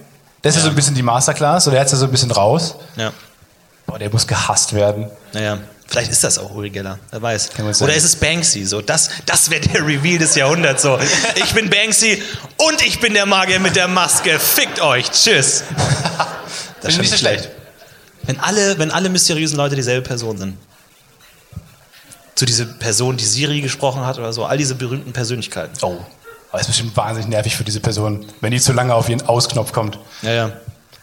Das 0.44 0.56
ist 0.56 0.62
so 0.64 0.70
ein 0.70 0.76
bisschen 0.76 0.94
die 0.94 1.02
Masterclass, 1.02 1.64
so 1.64 1.72
der 1.72 1.82
hat 1.82 1.92
ja 1.92 1.98
so 1.98 2.06
ein 2.06 2.12
bisschen 2.12 2.30
raus. 2.32 2.76
Ja. 2.96 3.12
Boah, 3.88 3.98
der 3.98 4.12
muss 4.12 4.28
gehasst 4.28 4.74
werden. 4.74 5.10
Naja, 5.34 5.58
vielleicht 5.88 6.12
ist 6.12 6.24
das 6.24 6.38
auch 6.38 6.54
Uri 6.54 6.70
Geller, 6.70 7.00
wer 7.10 7.22
weiß. 7.22 7.52
Oder 7.82 7.96
ist 7.96 8.04
es 8.04 8.16
Banksy? 8.18 8.66
So, 8.66 8.82
das 8.82 9.10
das 9.26 9.50
wäre 9.50 9.62
der 9.62 9.88
Reveal 9.88 10.20
des 10.20 10.36
Jahrhunderts. 10.36 10.84
So, 10.84 11.00
ich 11.36 11.54
bin 11.54 11.70
Banksy 11.70 12.22
und 12.58 12.82
ich 12.86 13.00
bin 13.00 13.14
der 13.14 13.26
Magier 13.26 13.60
mit 13.60 13.76
der 13.76 13.88
Maske. 13.88 14.40
Fickt 14.40 14.80
euch, 14.82 15.10
tschüss. 15.10 15.64
Das 16.80 16.94
ist 16.94 17.00
nicht 17.00 17.10
so 17.10 17.18
schlecht. 17.18 17.50
Wenn 18.22 18.40
alle, 18.40 18.78
wenn 18.78 18.92
alle 18.92 19.10
mysteriösen 19.10 19.58
Leute 19.58 19.76
dieselbe 19.76 20.08
Person 20.08 20.38
sind. 20.38 20.58
So 22.36 22.46
diese 22.46 22.68
Person, 22.68 23.18
die 23.18 23.26
Siri 23.26 23.62
gesprochen 23.62 24.06
hat 24.06 24.20
oder 24.20 24.32
so, 24.32 24.46
all 24.46 24.60
diese 24.60 24.76
berühmten 24.76 25.12
Persönlichkeiten. 25.12 25.74
Oh. 25.82 25.98
Aber 26.52 26.62
ist 26.62 26.68
bestimmt 26.68 26.96
wahnsinnig 26.96 27.30
nervig 27.30 27.58
für 27.58 27.64
diese 27.64 27.80
Person, 27.80 28.26
wenn 28.42 28.52
die 28.52 28.62
zu 28.62 28.74
lange 28.74 28.94
auf 28.94 29.10
ihren 29.10 29.24
Ausknopf 29.28 29.74
kommt. 29.74 29.98
Ja, 30.22 30.32
ja. 30.32 30.52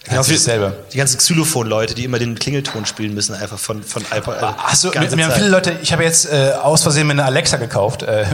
Genau 0.04 0.26
wie 0.28 0.36
selber. 0.36 0.74
Die 0.92 0.98
ganzen 0.98 1.16
Xylophon-Leute, 1.16 1.94
die 1.94 2.04
immer 2.04 2.18
den 2.18 2.38
Klingelton 2.38 2.84
spielen 2.84 3.14
müssen, 3.14 3.34
einfach 3.34 3.58
von, 3.58 3.82
von 3.82 4.02
iPod. 4.14 4.34
also 4.36 4.54
Achso, 4.58 4.90
mir, 4.90 5.16
mir 5.16 5.24
haben 5.26 5.32
viele 5.34 5.48
Leute, 5.48 5.76
ich 5.82 5.92
habe 5.94 6.04
jetzt 6.04 6.26
äh, 6.30 6.52
aus 6.62 6.82
Versehen 6.82 7.06
mir 7.06 7.14
eine 7.14 7.24
Alexa 7.24 7.56
gekauft. 7.56 8.02
Äh, 8.02 8.26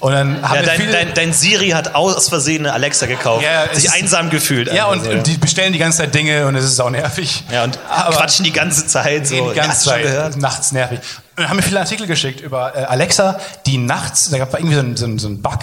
und 0.00 0.12
dann 0.12 0.40
Ja, 0.42 0.62
dein, 0.62 0.80
viele, 0.80 0.92
dein, 0.92 1.12
dein 1.14 1.32
Siri 1.34 1.70
hat 1.70 1.94
aus 1.94 2.28
Versehen 2.30 2.64
eine 2.64 2.72
Alexa 2.72 3.04
gekauft, 3.06 3.44
Ja, 3.44 3.72
sich 3.74 3.90
einsam 3.90 4.30
gefühlt. 4.30 4.72
ja, 4.72 4.86
und, 4.86 5.04
so, 5.04 5.10
und 5.10 5.26
die 5.26 5.36
bestellen 5.36 5.72
die 5.74 5.78
ganze 5.78 5.98
Zeit 5.98 6.14
Dinge 6.14 6.46
und 6.46 6.54
es 6.56 6.64
ist 6.64 6.80
auch 6.80 6.90
nervig. 6.90 7.44
ja, 7.52 7.64
und 7.64 7.78
Aber- 7.90 8.16
quatschen 8.16 8.44
die 8.44 8.52
ganze 8.52 8.86
Zeit 8.86 9.26
so. 9.26 9.34
Die 9.50 9.56
Ja, 9.56 9.64
ganze 9.66 9.84
Zeit 9.84 10.36
nachts 10.38 10.72
nervig. 10.72 11.00
Dann 11.38 11.48
haben 11.48 11.56
mir 11.56 11.62
viele 11.62 11.78
Artikel 11.78 12.08
geschickt 12.08 12.40
über 12.40 12.74
äh, 12.76 12.84
Alexa, 12.84 13.38
die 13.64 13.78
nachts, 13.78 14.28
da 14.30 14.38
gab 14.38 14.48
es 14.48 14.54
irgendwie 14.58 14.74
so 14.74 14.80
ein, 14.80 14.96
so, 14.96 15.06
ein, 15.06 15.18
so 15.18 15.28
ein 15.28 15.40
Bug. 15.40 15.60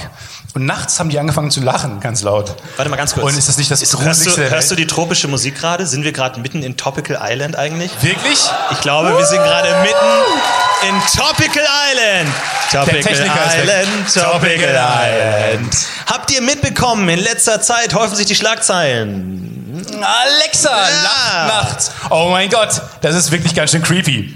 Und 0.54 0.66
nachts 0.66 1.00
haben 1.00 1.10
die 1.10 1.20
angefangen 1.20 1.52
zu 1.52 1.60
lachen, 1.60 2.00
ganz 2.00 2.22
laut. 2.24 2.56
Warte 2.78 2.90
mal 2.90 2.96
ganz 2.96 3.14
kurz. 3.14 3.26
Und 3.26 3.38
ist 3.38 3.50
das 3.50 3.58
nicht 3.58 3.70
das 3.70 3.82
hörst, 4.00 4.26
du, 4.26 4.38
hörst 4.38 4.72
du 4.72 4.76
die 4.76 4.88
tropische 4.88 5.28
Musik 5.28 5.56
gerade? 5.56 5.86
Sind 5.86 6.06
wir 6.06 6.14
gerade 6.14 6.40
mitten 6.40 6.64
in 6.64 6.78
Topical 6.78 7.20
Island 7.22 7.58
eigentlich? 7.58 7.92
Wirklich? 8.02 8.40
Ich 8.72 8.80
glaube, 8.80 9.18
wir 9.18 9.26
sind 9.26 9.40
gerade 9.40 9.68
mitten 9.82 10.88
in 10.88 10.96
Topical 11.14 11.66
Island. 11.92 12.30
Topical 12.72 13.12
ist. 13.12 13.20
Island, 13.20 14.14
Topical 14.14 14.76
Island. 14.76 15.76
Habt 16.06 16.32
ihr 16.32 16.42
mitbekommen, 16.42 17.10
in 17.10 17.20
letzter 17.20 17.62
Zeit 17.62 17.94
häufen 17.94 18.16
sich 18.16 18.26
die 18.26 18.36
Schlagzeilen. 18.36 19.65
Alexa, 19.84 20.70
Ja. 20.70 21.48
nachts. 21.48 21.92
Oh 22.10 22.30
mein 22.30 22.50
Gott, 22.50 22.82
das 23.02 23.16
ist 23.16 23.32
wirklich 23.32 23.54
ganz 23.56 23.72
schön 23.72 23.82
creepy. 23.84 24.34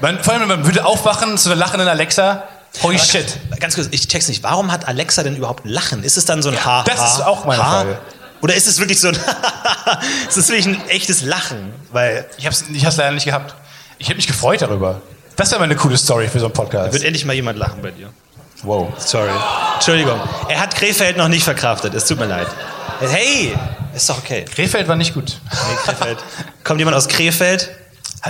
Man, 0.00 0.22
vor 0.22 0.34
allem, 0.34 0.48
man 0.48 0.64
würde 0.64 0.84
aufwachen 0.84 1.38
zu 1.38 1.48
einer 1.50 1.56
lachenden 1.56 1.88
Alexa. 1.88 2.44
Holy 2.82 2.98
shit. 2.98 3.38
Ganz 3.58 3.74
kurz, 3.74 3.88
ich 3.90 4.06
check's 4.06 4.28
nicht. 4.28 4.42
Warum 4.42 4.70
hat 4.70 4.86
Alexa 4.86 5.22
denn 5.22 5.34
überhaupt 5.36 5.64
ein 5.64 5.70
Lachen? 5.70 6.02
Ist 6.04 6.16
es 6.18 6.24
dann 6.26 6.42
so 6.42 6.50
ein 6.50 6.64
Ha? 6.64 6.84
das 6.86 7.00
ha, 7.00 7.06
ist 7.06 7.20
auch 7.22 7.44
meine 7.46 7.62
ha? 7.64 7.70
Frage. 7.70 7.98
Oder 8.42 8.54
ist 8.54 8.66
es 8.68 8.78
wirklich 8.78 9.00
so 9.00 9.08
ein 9.08 9.14
Ist 10.28 10.36
es 10.36 10.48
wirklich 10.48 10.66
ein 10.66 10.88
echtes 10.88 11.22
Lachen? 11.22 11.72
Weil 11.90 12.26
Ich 12.36 12.46
hab's, 12.46 12.64
ich 12.72 12.84
hab's 12.84 12.96
leider 12.98 13.12
nicht 13.12 13.24
gehabt. 13.24 13.54
Ich 13.98 14.08
hätte 14.08 14.16
mich 14.16 14.26
gefreut 14.26 14.60
darüber. 14.60 15.00
Das 15.36 15.50
wäre 15.50 15.58
mal 15.60 15.64
eine 15.64 15.76
coole 15.76 15.96
Story 15.96 16.28
für 16.28 16.38
so 16.38 16.46
einen 16.46 16.52
Podcast. 16.54 16.92
wird 16.92 17.02
endlich 17.04 17.24
mal 17.24 17.32
jemand 17.32 17.58
lachen 17.58 17.80
bei 17.82 17.90
dir. 17.92 18.10
Wow. 18.62 18.88
Sorry. 18.98 19.30
Entschuldigung. 19.74 20.20
Er 20.48 20.60
hat 20.60 20.74
Krefeld 20.74 21.16
noch 21.16 21.28
nicht 21.28 21.44
verkraftet. 21.44 21.94
Es 21.94 22.04
tut 22.06 22.18
mir 22.18 22.26
leid. 22.26 22.46
Hey, 23.00 23.54
ist 23.96 24.08
doch 24.10 24.18
okay. 24.18 24.44
Krefeld 24.44 24.86
war 24.88 24.96
nicht 24.96 25.14
gut. 25.14 25.38
Nee, 25.50 25.76
Krefeld. 25.84 26.18
Kommt 26.64 26.78
jemand 26.78 26.96
aus 26.96 27.08
Krefeld? 27.08 27.70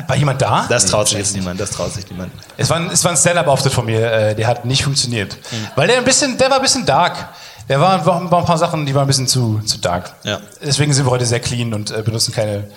War 0.06 0.16
jemand 0.16 0.42
da? 0.42 0.66
Das 0.68 0.84
Nee, 0.84 0.90
traut 0.90 1.08
sich 1.08 1.16
wahrscheinlich 1.16 1.26
jetzt 1.26 1.36
niemand. 1.36 1.60
Das 1.60 1.70
traut 1.70 1.92
sich 1.92 2.08
niemand. 2.10 2.32
Es 2.56 2.68
war 2.70 2.76
ein, 2.76 2.90
es 2.90 3.02
war 3.02 3.12
ein 3.12 3.16
Stand-up-Auftritt 3.16 3.72
von 3.72 3.86
mir, 3.86 4.12
äh, 4.12 4.34
der 4.34 4.46
hat 4.46 4.64
nicht 4.64 4.84
funktioniert. 4.84 5.36
Mhm. 5.50 5.68
Weil 5.74 5.88
der 5.88 5.98
ein 5.98 6.04
bisschen, 6.04 6.36
der 6.36 6.50
war 6.50 6.56
ein 6.56 6.62
bisschen 6.62 6.84
dark. 6.84 7.28
Der 7.68 7.80
war, 7.80 8.04
war, 8.04 8.30
war 8.30 8.38
ein 8.40 8.44
paar 8.44 8.58
Sachen, 8.58 8.86
die 8.86 8.94
waren 8.94 9.04
ein 9.04 9.06
bisschen 9.08 9.26
zu, 9.26 9.60
zu 9.64 9.78
dark. 9.78 10.14
Ja. 10.22 10.40
Deswegen 10.62 10.92
sind 10.92 11.06
wir 11.06 11.10
heute 11.10 11.26
sehr 11.26 11.40
clean 11.40 11.74
und 11.74 11.90
äh, 11.90 12.02
benutzen 12.02 12.32
keine, 12.32 12.68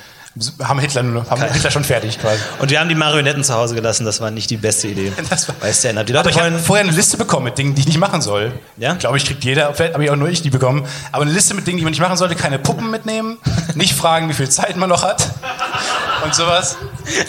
haben 0.63 0.79
Hitler, 0.79 1.03
nur- 1.03 1.29
haben 1.29 1.41
Hitler 1.43 1.71
schon 1.71 1.83
fertig 1.83 2.19
quasi. 2.19 2.39
Und 2.59 2.69
wir 2.71 2.79
haben 2.79 2.89
die 2.89 2.95
Marionetten 2.95 3.43
zu 3.43 3.53
Hause 3.53 3.75
gelassen. 3.75 4.05
Das 4.05 4.21
war 4.21 4.31
nicht 4.31 4.49
die 4.49 4.57
beste 4.57 4.87
Idee. 4.87 5.11
Das 5.29 5.47
war- 5.47 5.55
Bei 5.59 5.71
Stand-up. 5.73 6.05
Die 6.05 6.13
Aber 6.13 6.29
Leute 6.29 6.37
ich 6.39 6.43
habe 6.45 6.59
vorher 6.59 6.85
eine 6.85 6.95
Liste 6.95 7.17
bekommen 7.17 7.45
mit 7.45 7.57
Dingen, 7.57 7.75
die 7.75 7.81
ich 7.81 7.87
nicht 7.87 7.97
machen 7.99 8.21
soll. 8.21 8.51
Ja? 8.77 8.93
Ich 8.93 8.99
glaube, 8.99 9.17
ich 9.17 9.25
kriegt 9.25 9.43
jeder, 9.43 9.73
vielleicht 9.73 9.93
habe 9.93 10.03
ich 10.03 10.09
auch 10.11 10.15
nur 10.15 10.29
ich 10.29 10.41
die 10.41 10.49
bekommen. 10.49 10.85
Aber 11.11 11.23
eine 11.23 11.31
Liste 11.31 11.53
mit 11.53 11.67
Dingen, 11.67 11.77
die 11.77 11.83
man 11.83 11.91
nicht 11.91 12.01
machen 12.01 12.17
sollte, 12.17 12.35
keine 12.35 12.59
Puppen 12.59 12.89
mitnehmen, 12.89 13.37
nicht 13.75 13.93
fragen, 13.93 14.29
wie 14.29 14.33
viel 14.33 14.49
Zeit 14.49 14.75
man 14.77 14.89
noch 14.89 15.03
hat 15.03 15.29
und 16.23 16.33
sowas. 16.35 16.77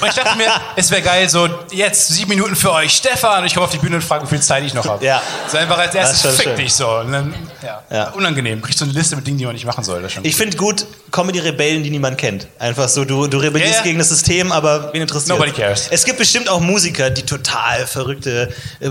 Und 0.01 0.09
ich 0.09 0.15
dachte 0.15 0.37
mir, 0.37 0.51
es 0.77 0.91
wäre 0.91 1.03
geil, 1.03 1.29
so 1.29 1.49
jetzt 1.71 2.09
sieben 2.09 2.31
Minuten 2.31 2.57
für 2.57 2.73
euch, 2.73 2.93
Stefan. 2.93 3.41
Und 3.41 3.47
ich 3.47 3.55
komme 3.55 3.67
auf 3.67 3.73
die 3.73 3.79
Bühne 3.79 3.97
und 3.97 4.03
frage, 4.03 4.25
wie 4.25 4.29
viel 4.29 4.41
Zeit 4.41 4.65
ich 4.65 4.75
noch 4.75 4.87
habe. 4.87 5.05
Ja. 5.05 5.23
So 5.49 5.59
einfach 5.59 5.79
als 5.79 5.95
erstes 5.95 6.37
fick 6.37 6.45
schön. 6.45 6.57
dich 6.57 6.73
so. 6.73 6.89
Und 6.89 7.13
dann, 7.13 7.35
ja. 7.63 7.83
Ja. 7.91 8.11
Unangenehm. 8.11 8.63
Kriegst 8.63 8.81
du 8.81 8.85
eine 8.85 8.95
Liste 8.95 9.17
mit 9.17 9.27
Dingen, 9.27 9.39
die 9.39 9.47
man 9.47 9.55
nicht 9.55 9.67
machen 9.67 9.85
soll. 9.85 10.07
Ich 10.23 10.37
finde 10.37 10.57
gut 10.57 10.87
Comedy-Rebellen, 11.11 11.83
die 11.83 11.91
niemand 11.91 12.19
kennt. 12.19 12.47
Einfach 12.59 12.89
so, 12.89 13.05
du, 13.05 13.27
du 13.27 13.39
rebellierst 13.39 13.79
ja. 13.79 13.83
gegen 13.83 13.99
das 13.99 14.09
System, 14.09 14.53
aber 14.53 14.93
wen 14.93 15.03
interessiert 15.03 15.37
Nobody 15.37 15.53
cares. 15.53 15.89
Es 15.91 16.05
gibt 16.05 16.19
bestimmt 16.19 16.49
auch 16.49 16.61
Musiker, 16.61 17.11
die 17.11 17.23
total 17.23 17.87
verrückte, 17.87 18.53
äh, 18.81 18.89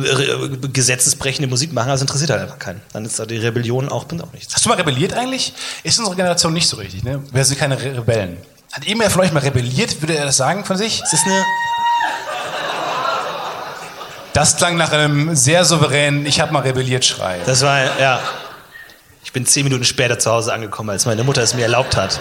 gesetzesbrechende 0.71 1.47
Musik 1.47 1.73
machen, 1.73 1.87
aber 1.87 1.95
es 1.95 2.01
interessiert 2.01 2.29
halt 2.31 2.41
einfach 2.41 2.59
keinen. 2.59 2.81
Dann 2.93 3.05
ist 3.05 3.19
da 3.19 3.25
die 3.25 3.37
Rebellion 3.37 3.89
auch, 3.89 4.05
bringt 4.05 4.23
auch 4.23 4.33
nichts. 4.33 4.53
Hast 4.53 4.65
du 4.65 4.69
mal 4.69 4.75
rebelliert 4.75 5.13
eigentlich? 5.13 5.53
Ist 5.83 5.99
unsere 5.99 6.15
Generation 6.15 6.53
nicht 6.53 6.67
so 6.67 6.77
richtig, 6.77 7.03
ne? 7.03 7.23
Wir 7.31 7.45
sind 7.45 7.59
keine 7.59 7.79
Re 7.79 7.97
Rebellen. 7.97 8.37
Hat 8.71 8.85
irgendwer 8.85 9.09
von 9.09 9.21
euch 9.21 9.31
mal 9.31 9.39
rebelliert? 9.39 10.01
Würde 10.01 10.15
er 10.15 10.25
das 10.25 10.37
sagen 10.37 10.63
von 10.63 10.77
sich? 10.77 11.01
Es 11.03 11.13
ist 11.13 11.25
eine, 11.25 11.43
Das 14.33 14.57
klang 14.57 14.77
nach 14.77 14.91
einem 14.91 15.35
sehr 15.35 15.65
souveränen 15.65 16.25
Ich 16.25 16.39
habe 16.39 16.53
mal 16.53 16.61
rebelliert 16.61 17.03
Schrei. 17.03 17.39
das 17.45 17.61
war, 17.63 17.99
ja. 17.99 18.21
Ich 19.23 19.33
bin 19.33 19.45
zehn 19.45 19.63
Minuten 19.63 19.83
später 19.83 20.17
zu 20.17 20.31
Hause 20.31 20.53
angekommen, 20.53 20.89
als 20.91 21.05
meine 21.05 21.23
Mutter 21.23 21.41
es 21.41 21.53
mir 21.53 21.63
erlaubt 21.63 21.97
hat. 21.97 22.19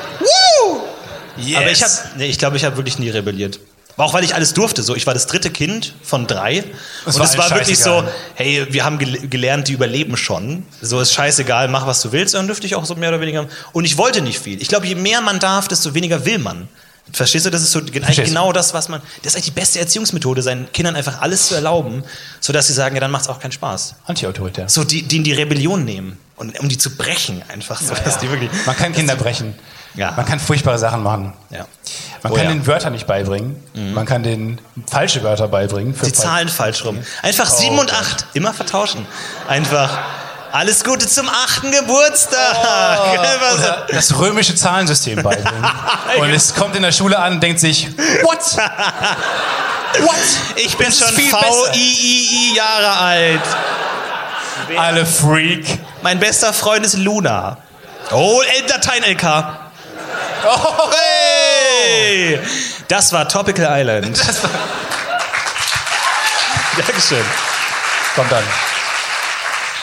Yes. 1.37 1.57
Aber 1.57 1.71
ich 1.71 1.83
habe, 1.83 1.93
nee, 2.17 2.27
ich 2.27 2.39
glaube, 2.39 2.57
ich 2.57 2.65
habe 2.65 2.77
wirklich 2.77 2.99
nie 2.99 3.11
rebelliert. 3.11 3.61
Auch 3.99 4.15
weil 4.15 4.23
ich 4.25 4.35
alles 4.35 4.55
durfte. 4.55 4.83
So, 4.83 4.95
ich 4.97 5.07
war 5.07 5.13
das 5.15 5.27
dritte 5.27 5.51
Kind 5.51 5.95
von 6.03 6.27
drei. 6.27 6.59
Es 7.05 7.15
und 7.15 7.21
war 7.21 7.27
es 7.27 7.37
war 7.37 7.51
wirklich 7.51 7.79
so, 7.79 8.05
hey, 8.37 8.67
wir 8.71 8.85
haben 8.85 8.99
gel 8.99 9.29
gelernt, 9.29 9.69
die 9.69 9.73
überleben 9.73 10.17
schon. 10.17 10.65
So 10.81 11.01
ist 11.01 11.13
scheißegal, 11.13 11.69
mach 11.69 11.87
was 11.87 12.01
du 12.03 12.13
willst. 12.13 12.35
Und 12.35 12.39
dann 12.41 12.47
dürfte 12.47 12.67
ich 12.67 12.77
auch 12.77 12.85
so 12.85 12.95
mehr 12.95 13.09
oder 13.11 13.21
weniger. 13.21 13.47
Und 13.73 13.85
ich 13.85 13.99
wollte 13.99 14.23
nicht 14.23 14.39
viel. 14.39 14.63
Ich 14.63 14.69
glaube, 14.69 14.87
je 14.87 14.95
mehr 14.95 15.21
man 15.21 15.41
darf, 15.41 15.69
desto 15.69 15.95
weniger 15.95 16.25
will 16.25 16.39
man. 16.39 16.69
Verstehst 17.13 17.47
du? 17.47 17.51
Das 17.51 17.63
ist 17.63 17.73
so 17.73 17.83
gen- 17.83 18.05
eigentlich 18.05 18.27
genau 18.27 18.53
das, 18.53 18.75
was 18.75 18.89
man. 18.89 19.01
Das 19.23 19.33
ist 19.33 19.37
eigentlich 19.37 19.47
die 19.47 19.61
beste 19.61 19.79
Erziehungsmethode, 19.81 20.43
seinen 20.43 20.71
Kindern 20.73 20.95
einfach 20.95 21.21
alles 21.21 21.49
zu 21.49 21.55
erlauben, 21.55 22.05
sodass 22.41 22.67
sie 22.67 22.75
sagen, 22.75 22.95
ja, 22.97 23.01
dann 23.01 23.11
macht 23.11 23.23
es 23.23 23.29
auch 23.29 23.41
keinen 23.41 23.53
Spaß. 23.53 23.95
Anti-autoritär. 24.07 24.69
So, 24.69 24.85
die, 24.85 25.03
die 25.03 25.17
in 25.17 25.25
die 25.25 25.33
Rebellion 25.33 25.85
nehmen. 25.85 26.19
Und 26.37 26.61
um 26.61 26.69
die 26.69 26.79
zu 26.79 26.97
brechen, 26.97 27.43
einfach. 27.49 27.81
So, 27.81 27.95
dass 27.95 28.19
die 28.19 28.31
wirklich. 28.31 28.51
Man 28.67 28.77
kann 28.77 28.93
Kinder 28.93 29.17
brechen. 29.17 29.55
Ja. 29.99 30.13
Man 30.13 30.25
kann 30.25 30.39
furchtbare 30.39 30.79
Sachen 30.79 31.03
machen. 31.03 31.33
Ja. 31.51 31.67
Man 32.23 32.33
Oh 32.33 32.37
kann 32.37 32.45
ja. 32.45 32.51
den 32.53 32.67
Wörter 32.67 32.91
nicht 32.91 33.07
beibringen. 33.07 33.61
Man 33.95 34.07
kann 34.07 34.23
den 34.23 34.61
falsche 34.89 35.23
Wörter 35.25 35.49
beibringen. 35.49 35.95
Die 36.05 36.13
Zahlen 36.13 36.49
falsch 36.49 36.85
rum. 36.85 36.99
Einfach 37.23 37.47
sieben 37.47 37.79
und 37.79 37.93
acht. 37.93 38.27
Immer 38.33 38.55
vertauschen. 38.55 39.07
Einfach. 39.49 39.91
Alles 40.53 40.83
Gute 40.85 41.07
zum 41.07 41.29
achten 41.29 41.71
Geburtstag. 41.73 43.13
Oder 43.13 43.87
das 43.93 44.19
römische 44.19 44.55
Zahlensystem 44.55 45.23
beibringen. 45.23 45.65
und 46.21 46.31
es 46.31 46.55
kommt 46.55 46.75
in 46.77 46.83
der 46.83 46.93
Schule 46.93 47.19
an 47.19 47.35
und 47.35 47.43
denkt 47.43 47.61
sich, 47.61 47.89
what? 48.23 48.39
What? 50.01 50.15
ich 50.57 50.77
bin 50.77 50.87
Das 50.87 50.99
schon. 50.99 51.17
VIII 51.17 52.55
Jahre 52.57 52.97
alt. 52.99 53.41
Alle 54.77 55.05
Freak. 55.07 55.79
Mein 56.03 56.21
bester 56.21 56.53
Freund 56.53 56.85
ist 56.87 56.97
Luna. 56.97 57.57
Oh, 58.13 58.43
Latein-LK. 58.69 59.68
Oh, 60.47 60.91
Hey! 60.93 62.39
Das 62.89 63.13
war 63.13 63.29
Topical 63.29 63.67
Island. 63.81 64.21
Dankeschön. 66.77 67.25
Kommt 68.15 68.31
dann. 68.33 68.45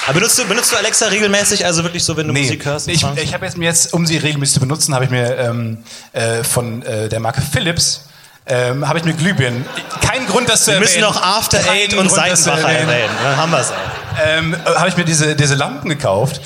Aber 0.06 0.14
benutzt 0.14 0.38
du, 0.38 0.46
benutzt 0.46 0.72
du 0.72 0.78
Alexa 0.78 1.08
regelmäßig, 1.08 1.66
also 1.66 1.84
wirklich 1.84 2.04
so, 2.04 2.16
wenn 2.16 2.28
du 2.28 2.34
Musik 2.34 2.64
hörst? 2.66 2.88
ich, 2.88 3.04
ich 3.16 3.34
habe 3.34 3.46
jetzt 3.46 3.58
mir 3.58 3.66
jetzt, 3.66 3.92
um 3.94 4.06
sie 4.06 4.18
regelmäßig 4.18 4.54
zu 4.56 4.60
benutzen, 4.60 4.94
habe 4.94 5.06
ich 5.06 5.12
mir 5.12 5.36
ähm, 5.38 5.84
äh, 6.14 6.44
von 6.44 6.84
äh, 6.84 7.10
der 7.10 7.20
Marke 7.20 7.42
Philips 7.42 8.06
ähm, 8.48 8.88
habe 8.88 9.00
ich 9.00 9.06
mir 9.06 9.14
Glühbirnen. 9.14 9.66
Kein 10.08 10.28
Grund, 10.28 10.48
das 10.48 10.66
zu 10.66 10.72
Wir 10.72 10.80
müssen 10.80 11.02
noch 11.02 11.20
After 11.22 11.60
Eight 11.70 11.96
und 11.96 12.06
das 12.06 12.14
Seitenbacher 12.14 12.72
erwähnen. 12.72 13.10
Dann 13.24 13.38
haben 13.38 13.52
wir 13.52 13.60
es 13.60 13.72
auch. 13.72 14.24
ähm, 14.24 14.54
äh, 14.54 14.58
habe 14.76 14.90
ich 14.90 14.98
mir 14.98 15.06
diese, 15.06 15.36
diese 15.36 15.56
Lampen 15.56 15.90
gekauft, 15.90 16.40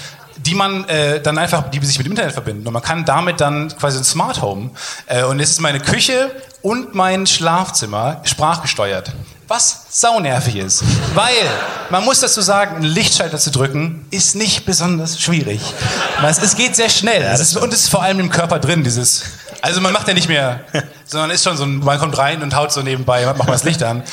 die 0.49 0.55
man 0.55 0.89
äh, 0.89 1.21
dann 1.21 1.37
einfach, 1.37 1.69
die 1.69 1.85
sich 1.85 1.99
mit 1.99 2.07
dem 2.07 2.13
Internet 2.13 2.33
verbinden. 2.33 2.65
Und 2.65 2.73
man 2.73 2.81
kann 2.81 3.05
damit 3.05 3.39
dann 3.39 3.69
quasi 3.77 3.99
ein 3.99 4.03
Smart 4.03 4.41
Home. 4.41 4.71
Äh, 5.05 5.23
und 5.23 5.39
es 5.39 5.51
ist 5.51 5.61
meine 5.61 5.79
Küche 5.79 6.31
und 6.63 6.95
mein 6.95 7.27
Schlafzimmer 7.27 8.21
sprachgesteuert. 8.23 9.11
Was 9.47 9.85
saunervig 9.89 10.55
ist. 10.55 10.83
Weil, 11.13 11.33
man 11.91 12.03
muss 12.03 12.19
dazu 12.19 12.41
sagen, 12.41 12.77
einen 12.77 12.85
Lichtschalter 12.85 13.37
zu 13.37 13.51
drücken, 13.51 14.07
ist 14.09 14.35
nicht 14.35 14.65
besonders 14.65 15.21
schwierig. 15.21 15.61
Es, 16.25 16.55
geht 16.55 16.75
sehr 16.75 16.89
schnell. 16.89 17.21
es 17.21 17.39
ist, 17.39 17.57
und 17.57 17.71
es 17.71 17.81
ist 17.81 17.89
vor 17.89 18.01
allem 18.01 18.19
im 18.19 18.29
Körper 18.29 18.57
drin, 18.57 18.83
dieses. 18.83 19.25
Also 19.61 19.81
man 19.81 19.93
macht 19.93 20.07
ja 20.07 20.15
nicht 20.15 20.29
mehr, 20.29 20.61
sondern 21.05 21.29
ist 21.29 21.43
schon 21.43 21.57
so 21.57 21.63
ein, 21.63 21.77
man 21.77 21.99
kommt 21.99 22.17
rein 22.17 22.41
und 22.41 22.55
haut 22.55 22.71
so 22.71 22.81
nebenbei, 22.81 23.23
macht 23.27 23.37
mal 23.37 23.45
das 23.45 23.63
Licht 23.63 23.83
an. 23.83 24.03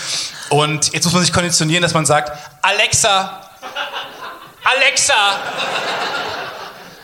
Und 0.51 0.93
jetzt 0.93 1.05
muss 1.05 1.14
man 1.14 1.22
sich 1.22 1.32
konditionieren, 1.32 1.82
dass 1.82 1.95
man 1.95 2.05
sagt, 2.05 2.30
Alexa, 2.61 3.41
Alexa! 4.66 5.14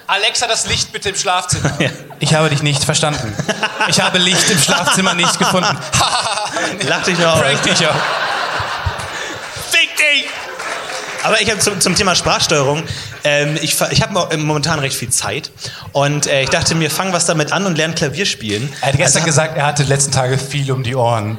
Alexa, 0.07 0.47
das 0.47 0.67
Licht 0.67 0.93
bitte 0.93 1.11
im 1.11 1.17
Schlafzimmer. 1.17 1.73
Ich 2.19 2.35
habe 2.35 2.49
dich 2.51 2.63
nicht 2.63 2.85
verstanden. 2.85 3.35
Ich 3.89 4.01
habe 4.01 4.19
Licht 4.19 4.51
im 4.51 4.59
Schlafzimmer 4.59 5.15
nicht 5.15 5.39
gefunden. 5.39 5.77
Lach 6.89 7.03
dich 7.05 7.25
aus. 7.25 7.41
Prank 7.41 7.63
dich 7.63 7.87
auch. 7.87 7.95
Fick 9.71 9.97
dich! 9.97 10.27
Aber 11.25 11.41
ich 11.41 11.49
habe 11.49 11.61
zum, 11.61 11.81
zum 11.81 11.95
Thema 11.95 12.17
Sprachsteuerung, 12.17 12.83
ähm, 13.23 13.57
ich, 13.63 13.81
ich 13.91 14.03
habe 14.03 14.37
momentan 14.39 14.81
recht 14.81 14.97
viel 14.97 15.11
Zeit 15.11 15.53
und 15.93 16.27
äh, 16.27 16.43
ich 16.43 16.51
dachte 16.51 16.75
mir, 16.75 16.91
fang 16.91 17.13
was 17.13 17.27
damit 17.27 17.53
an 17.53 17.65
und 17.65 17.79
lern 17.79 17.95
Klavier 17.95 18.27
spielen. 18.27 18.73
Er 18.81 18.89
hat 18.89 18.97
gestern 18.97 19.23
Also, 19.23 19.27
gesagt, 19.27 19.57
er 19.57 19.67
hatte 19.67 19.85
die 19.85 19.89
letzten 19.89 20.11
Tage 20.11 20.37
viel 20.37 20.71
um 20.73 20.83
die 20.83 20.97
Ohren. 20.97 21.39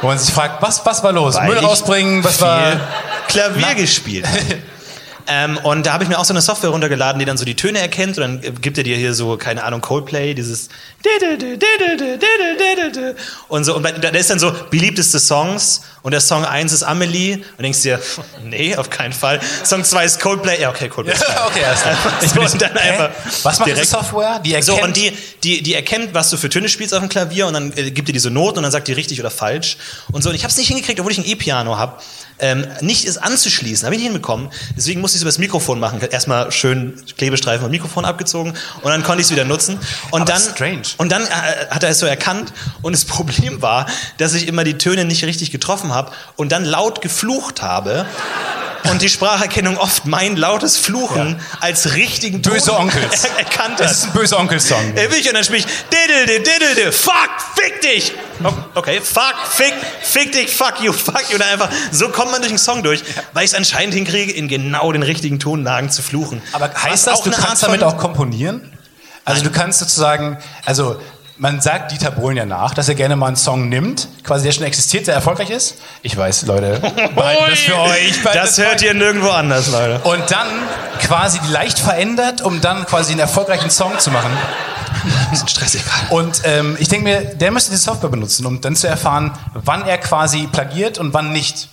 Wo 0.00 0.06
man 0.06 0.18
sich 0.18 0.32
fragt, 0.32 0.62
was, 0.62 0.86
was 0.86 1.02
war 1.02 1.10
los? 1.12 1.40
Müll 1.40 1.58
rausbringen, 1.58 2.22
was 2.22 2.40
war... 2.40 2.76
Klavier 3.26 3.74
gespielt. 3.74 4.26
Ähm, 5.26 5.58
und 5.62 5.86
da 5.86 5.92
habe 5.92 6.04
ich 6.04 6.10
mir 6.10 6.18
auch 6.18 6.24
so 6.24 6.32
eine 6.32 6.42
Software 6.42 6.70
runtergeladen, 6.70 7.18
die 7.18 7.24
dann 7.24 7.36
so 7.36 7.44
die 7.44 7.56
Töne 7.56 7.78
erkennt. 7.78 8.18
Und 8.18 8.42
dann 8.42 8.60
gibt 8.60 8.78
er 8.78 8.84
dir 8.84 8.96
hier 8.96 9.14
so, 9.14 9.36
keine 9.36 9.64
Ahnung, 9.64 9.80
Coldplay, 9.80 10.34
dieses 10.34 10.68
und 13.48 13.64
so 13.64 13.76
und 13.76 13.82
da 13.82 14.08
ist 14.08 14.30
dann 14.30 14.38
so 14.38 14.52
beliebteste 14.70 15.18
Songs 15.18 15.82
und 16.04 16.10
der 16.12 16.20
Song 16.20 16.44
1 16.44 16.70
ist 16.70 16.82
Amelie 16.82 17.36
und 17.56 17.62
denkst 17.62 17.80
dir, 17.80 17.98
nee, 18.44 18.76
auf 18.76 18.90
keinen 18.90 19.14
Fall. 19.14 19.40
Song 19.64 19.82
2 19.82 20.04
ist 20.04 20.20
Coldplay, 20.20 20.60
ja 20.60 20.68
okay, 20.68 20.90
Coldplay. 20.90 21.16
geil. 21.18 21.36
okay, 21.46 21.60
klar. 21.60 21.96
Ich 22.22 22.30
bin 22.32 22.42
und 22.44 22.60
dann 22.60 22.76
einfach 22.76 23.10
Was 23.42 23.58
macht 23.58 23.70
direkt- 23.70 23.86
Software? 23.88 24.38
Die 24.44 24.50
erkennt... 24.52 24.66
so, 24.66 24.82
und 24.82 24.96
die, 24.98 25.16
die, 25.42 25.62
die 25.62 25.74
erkennt, 25.74 26.12
was 26.12 26.28
du 26.28 26.36
für 26.36 26.50
Töne 26.50 26.68
spielst 26.68 26.92
auf 26.92 27.00
dem 27.00 27.08
Klavier 27.08 27.46
und 27.46 27.54
dann 27.54 27.72
äh, 27.74 27.90
gibt 27.90 28.06
dir 28.08 28.12
diese 28.12 28.30
Noten 28.30 28.58
und 28.58 28.64
dann 28.64 28.72
sagt 28.72 28.86
die 28.86 28.92
richtig 28.92 29.18
oder 29.18 29.30
falsch. 29.30 29.78
Und 30.12 30.22
so, 30.22 30.28
und 30.28 30.34
ich 30.36 30.42
habe 30.44 30.50
es 30.50 30.58
nicht 30.58 30.68
hingekriegt, 30.68 31.00
obwohl 31.00 31.12
ich 31.12 31.18
ein 31.18 31.24
E-Piano 31.24 31.78
habe, 31.78 32.02
ähm, 32.38 32.66
nicht 32.82 33.06
es 33.06 33.16
anzuschließen. 33.16 33.86
Habe 33.86 33.94
ich 33.94 34.00
nicht 34.02 34.10
hinbekommen. 34.10 34.50
Deswegen 34.76 35.00
musste 35.00 35.14
ich 35.16 35.20
es 35.20 35.22
über 35.22 35.28
das 35.30 35.38
Mikrofon 35.38 35.80
machen. 35.80 36.00
Erstmal 36.02 36.52
schön 36.52 37.00
Klebestreifen 37.16 37.62
vom 37.62 37.70
Mikrofon 37.70 38.04
abgezogen 38.04 38.52
und 38.82 38.90
dann 38.90 39.04
konnte 39.04 39.20
ich 39.22 39.28
es 39.28 39.30
wieder 39.32 39.44
nutzen. 39.44 39.78
Und 40.10 40.22
Aber 40.22 40.32
dann, 40.32 40.42
strange. 40.42 40.82
Und 40.98 41.12
dann 41.12 41.22
äh, 41.22 41.28
hat 41.70 41.82
er 41.82 41.88
es 41.90 41.98
so 42.00 42.06
erkannt 42.06 42.52
und 42.82 42.92
das 42.92 43.04
Problem 43.14 43.62
war, 43.62 43.86
dass 44.18 44.34
ich 44.34 44.48
immer 44.48 44.64
die 44.64 44.74
Töne 44.76 45.06
nicht 45.06 45.24
richtig 45.24 45.50
getroffen 45.50 45.93
habe 45.93 45.93
und 46.36 46.52
dann 46.52 46.64
laut 46.64 47.00
geflucht 47.00 47.62
habe. 47.62 48.06
Und 48.90 49.00
die 49.00 49.08
Spracherkennung 49.08 49.78
oft 49.78 50.04
mein 50.04 50.36
lautes 50.36 50.76
Fluchen 50.76 51.40
als 51.60 51.94
richtigen 51.94 52.42
Ton 52.42 52.52
Böse 52.52 52.76
Onkels. 52.76 53.24
er- 53.24 53.38
erkannt 53.38 53.80
hat. 53.80 53.90
ist 53.90 54.04
ein 54.04 54.12
böser 54.12 54.38
Onkelsong. 54.38 54.92
Er 54.94 55.10
will 55.10 55.26
und 55.26 55.32
dann 55.32 55.42
spiel 55.42 55.56
ich 55.60 55.66
diddle, 55.90 56.26
diddle, 56.26 56.68
diddle, 56.74 56.92
fuck, 56.92 57.30
fick 57.56 57.80
dich. 57.80 58.12
Okay, 58.74 59.00
fuck, 59.00 59.34
fick, 59.50 59.72
fick 60.02 60.32
dich, 60.32 60.54
fuck 60.54 60.82
you, 60.82 60.92
fuck 60.92 61.22
you. 61.30 61.36
Und 61.36 61.40
dann 61.40 61.48
einfach, 61.48 61.70
so 61.92 62.10
kommt 62.10 62.30
man 62.32 62.42
durch 62.42 62.52
den 62.52 62.58
Song 62.58 62.82
durch, 62.82 63.02
weil 63.32 63.44
ich 63.46 63.52
es 63.52 63.56
anscheinend 63.56 63.94
hinkriege, 63.94 64.30
in 64.32 64.48
genau 64.48 64.92
den 64.92 65.02
richtigen 65.02 65.38
Tonlagen 65.40 65.88
zu 65.88 66.02
fluchen. 66.02 66.42
Aber 66.52 66.70
Was 66.74 66.82
heißt 66.82 67.06
das, 67.06 67.22
du 67.22 67.30
kannst 67.30 67.62
damit 67.62 67.82
auch 67.82 67.96
komponieren? 67.96 68.70
Also 69.24 69.42
du 69.44 69.50
kannst 69.50 69.78
sozusagen, 69.78 70.36
also 70.66 71.00
man 71.36 71.60
sagt 71.60 71.90
Dieter 71.92 72.10
Bohlen 72.10 72.36
ja 72.36 72.46
nach, 72.46 72.74
dass 72.74 72.88
er 72.88 72.94
gerne 72.94 73.16
mal 73.16 73.26
einen 73.28 73.36
Song 73.36 73.68
nimmt, 73.68 74.08
quasi 74.22 74.44
der 74.44 74.52
schon 74.52 74.64
existiert, 74.64 75.06
der 75.06 75.14
erfolgreich 75.14 75.50
ist. 75.50 75.76
Ich 76.02 76.16
weiß, 76.16 76.46
Leute, 76.46 76.78
behalten 77.14 77.44
das 77.50 77.58
für 77.60 77.78
euch. 77.78 78.22
Das 78.32 78.54
für 78.56 78.62
hört 78.66 78.82
ihr 78.82 78.94
nirgendwo 78.94 79.30
anders, 79.30 79.68
Leute. 79.68 79.98
Und 80.04 80.30
dann 80.30 80.46
quasi 81.00 81.40
die 81.40 81.50
leicht 81.52 81.78
verändert, 81.78 82.40
um 82.42 82.60
dann 82.60 82.86
quasi 82.86 83.12
einen 83.12 83.20
erfolgreichen 83.20 83.70
Song 83.70 83.98
zu 83.98 84.10
machen. 84.10 84.30
Bisschen 85.30 85.48
stressig 85.48 85.82
gerade. 85.84 86.14
Und 86.14 86.42
ähm, 86.44 86.76
ich 86.78 86.88
denke 86.88 87.04
mir, 87.04 87.20
der 87.34 87.50
müsste 87.50 87.72
die 87.72 87.76
Software 87.78 88.10
benutzen, 88.10 88.46
um 88.46 88.60
dann 88.60 88.76
zu 88.76 88.86
erfahren, 88.86 89.32
wann 89.54 89.86
er 89.86 89.98
quasi 89.98 90.46
plagiert 90.46 90.98
und 90.98 91.12
wann 91.14 91.32
nicht. 91.32 91.68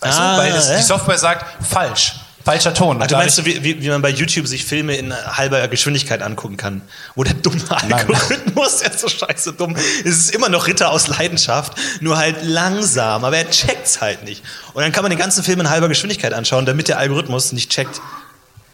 Weißt 0.00 0.18
Ah, 0.18 0.36
du? 0.36 0.42
Weil 0.42 0.52
es, 0.52 0.68
ja. 0.68 0.76
die 0.76 0.82
Software 0.82 1.18
sagt, 1.18 1.46
falsch. 1.64 2.14
Falscher 2.44 2.74
Ton. 2.74 3.00
Ach, 3.00 3.06
du 3.06 3.14
meinst, 3.14 3.36
so, 3.36 3.46
wie, 3.46 3.80
wie, 3.80 3.88
man 3.88 4.02
bei 4.02 4.10
YouTube 4.10 4.46
sich 4.48 4.64
Filme 4.64 4.96
in 4.96 5.14
halber 5.14 5.66
Geschwindigkeit 5.68 6.22
angucken 6.22 6.56
kann? 6.56 6.82
Wo 7.14 7.22
der 7.22 7.34
dumme 7.34 7.62
Algorithmus, 7.70 8.78
der 8.80 8.90
ist 8.90 9.00
so 9.00 9.08
scheiße 9.08 9.52
dumm. 9.52 9.76
Es 9.76 10.16
ist 10.16 10.34
immer 10.34 10.48
noch 10.48 10.66
Ritter 10.66 10.90
aus 10.90 11.06
Leidenschaft, 11.06 11.74
nur 12.00 12.18
halt 12.18 12.36
langsam, 12.42 13.24
aber 13.24 13.36
er 13.36 13.48
checkt's 13.50 14.00
halt 14.00 14.24
nicht. 14.24 14.42
Und 14.74 14.82
dann 14.82 14.90
kann 14.90 15.02
man 15.02 15.10
den 15.10 15.18
ganzen 15.18 15.44
Film 15.44 15.60
in 15.60 15.70
halber 15.70 15.88
Geschwindigkeit 15.88 16.34
anschauen, 16.34 16.66
damit 16.66 16.88
der 16.88 16.98
Algorithmus 16.98 17.52
nicht 17.52 17.70
checkt, 17.70 18.00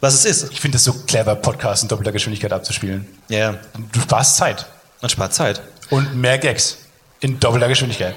was 0.00 0.14
es 0.14 0.24
ist. 0.24 0.52
ich 0.52 0.60
finde 0.60 0.78
es 0.78 0.84
so 0.84 0.92
clever, 0.92 1.34
Podcasts 1.34 1.82
in 1.82 1.88
doppelter 1.88 2.12
Geschwindigkeit 2.12 2.52
abzuspielen. 2.52 3.06
Ja, 3.28 3.38
ja. 3.38 3.54
Du 3.92 4.00
sparst 4.00 4.36
Zeit. 4.36 4.66
man 5.02 5.10
spart 5.10 5.34
Zeit. 5.34 5.60
Und 5.90 6.14
mehr 6.14 6.38
Gags. 6.38 6.78
In 7.20 7.40
doppelter 7.40 7.68
Geschwindigkeit. 7.68 8.14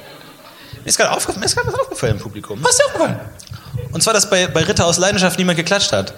Mir 0.80 0.88
ist 0.88 0.98
gerade 0.98 1.12
aufgefallen, 1.12 1.40
mir 1.40 1.46
ist 1.46 1.56
gerade 1.56 1.68
was 1.68 1.80
aufgefallen 1.80 2.14
im 2.14 2.20
Publikum. 2.20 2.64
Was 2.64 2.72
ist 2.72 2.80
dir 2.80 2.86
aufgefallen? 2.86 3.20
Und 3.92 4.02
zwar, 4.02 4.14
dass 4.14 4.30
bei, 4.30 4.48
bei 4.48 4.64
Ritter 4.64 4.86
aus 4.86 4.98
Leidenschaft 4.98 5.38
niemand 5.38 5.58
geklatscht 5.58 5.92
hat. 5.92 6.14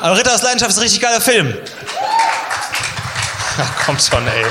Aber 0.00 0.16
Ritter 0.16 0.34
aus 0.34 0.42
Leidenschaft 0.42 0.70
ist 0.70 0.78
ein 0.78 0.82
richtig 0.82 1.00
geiler 1.00 1.20
Film. 1.20 1.54
Ach, 3.58 3.86
kommt 3.86 4.02
schon, 4.02 4.26
ey. 4.26 4.44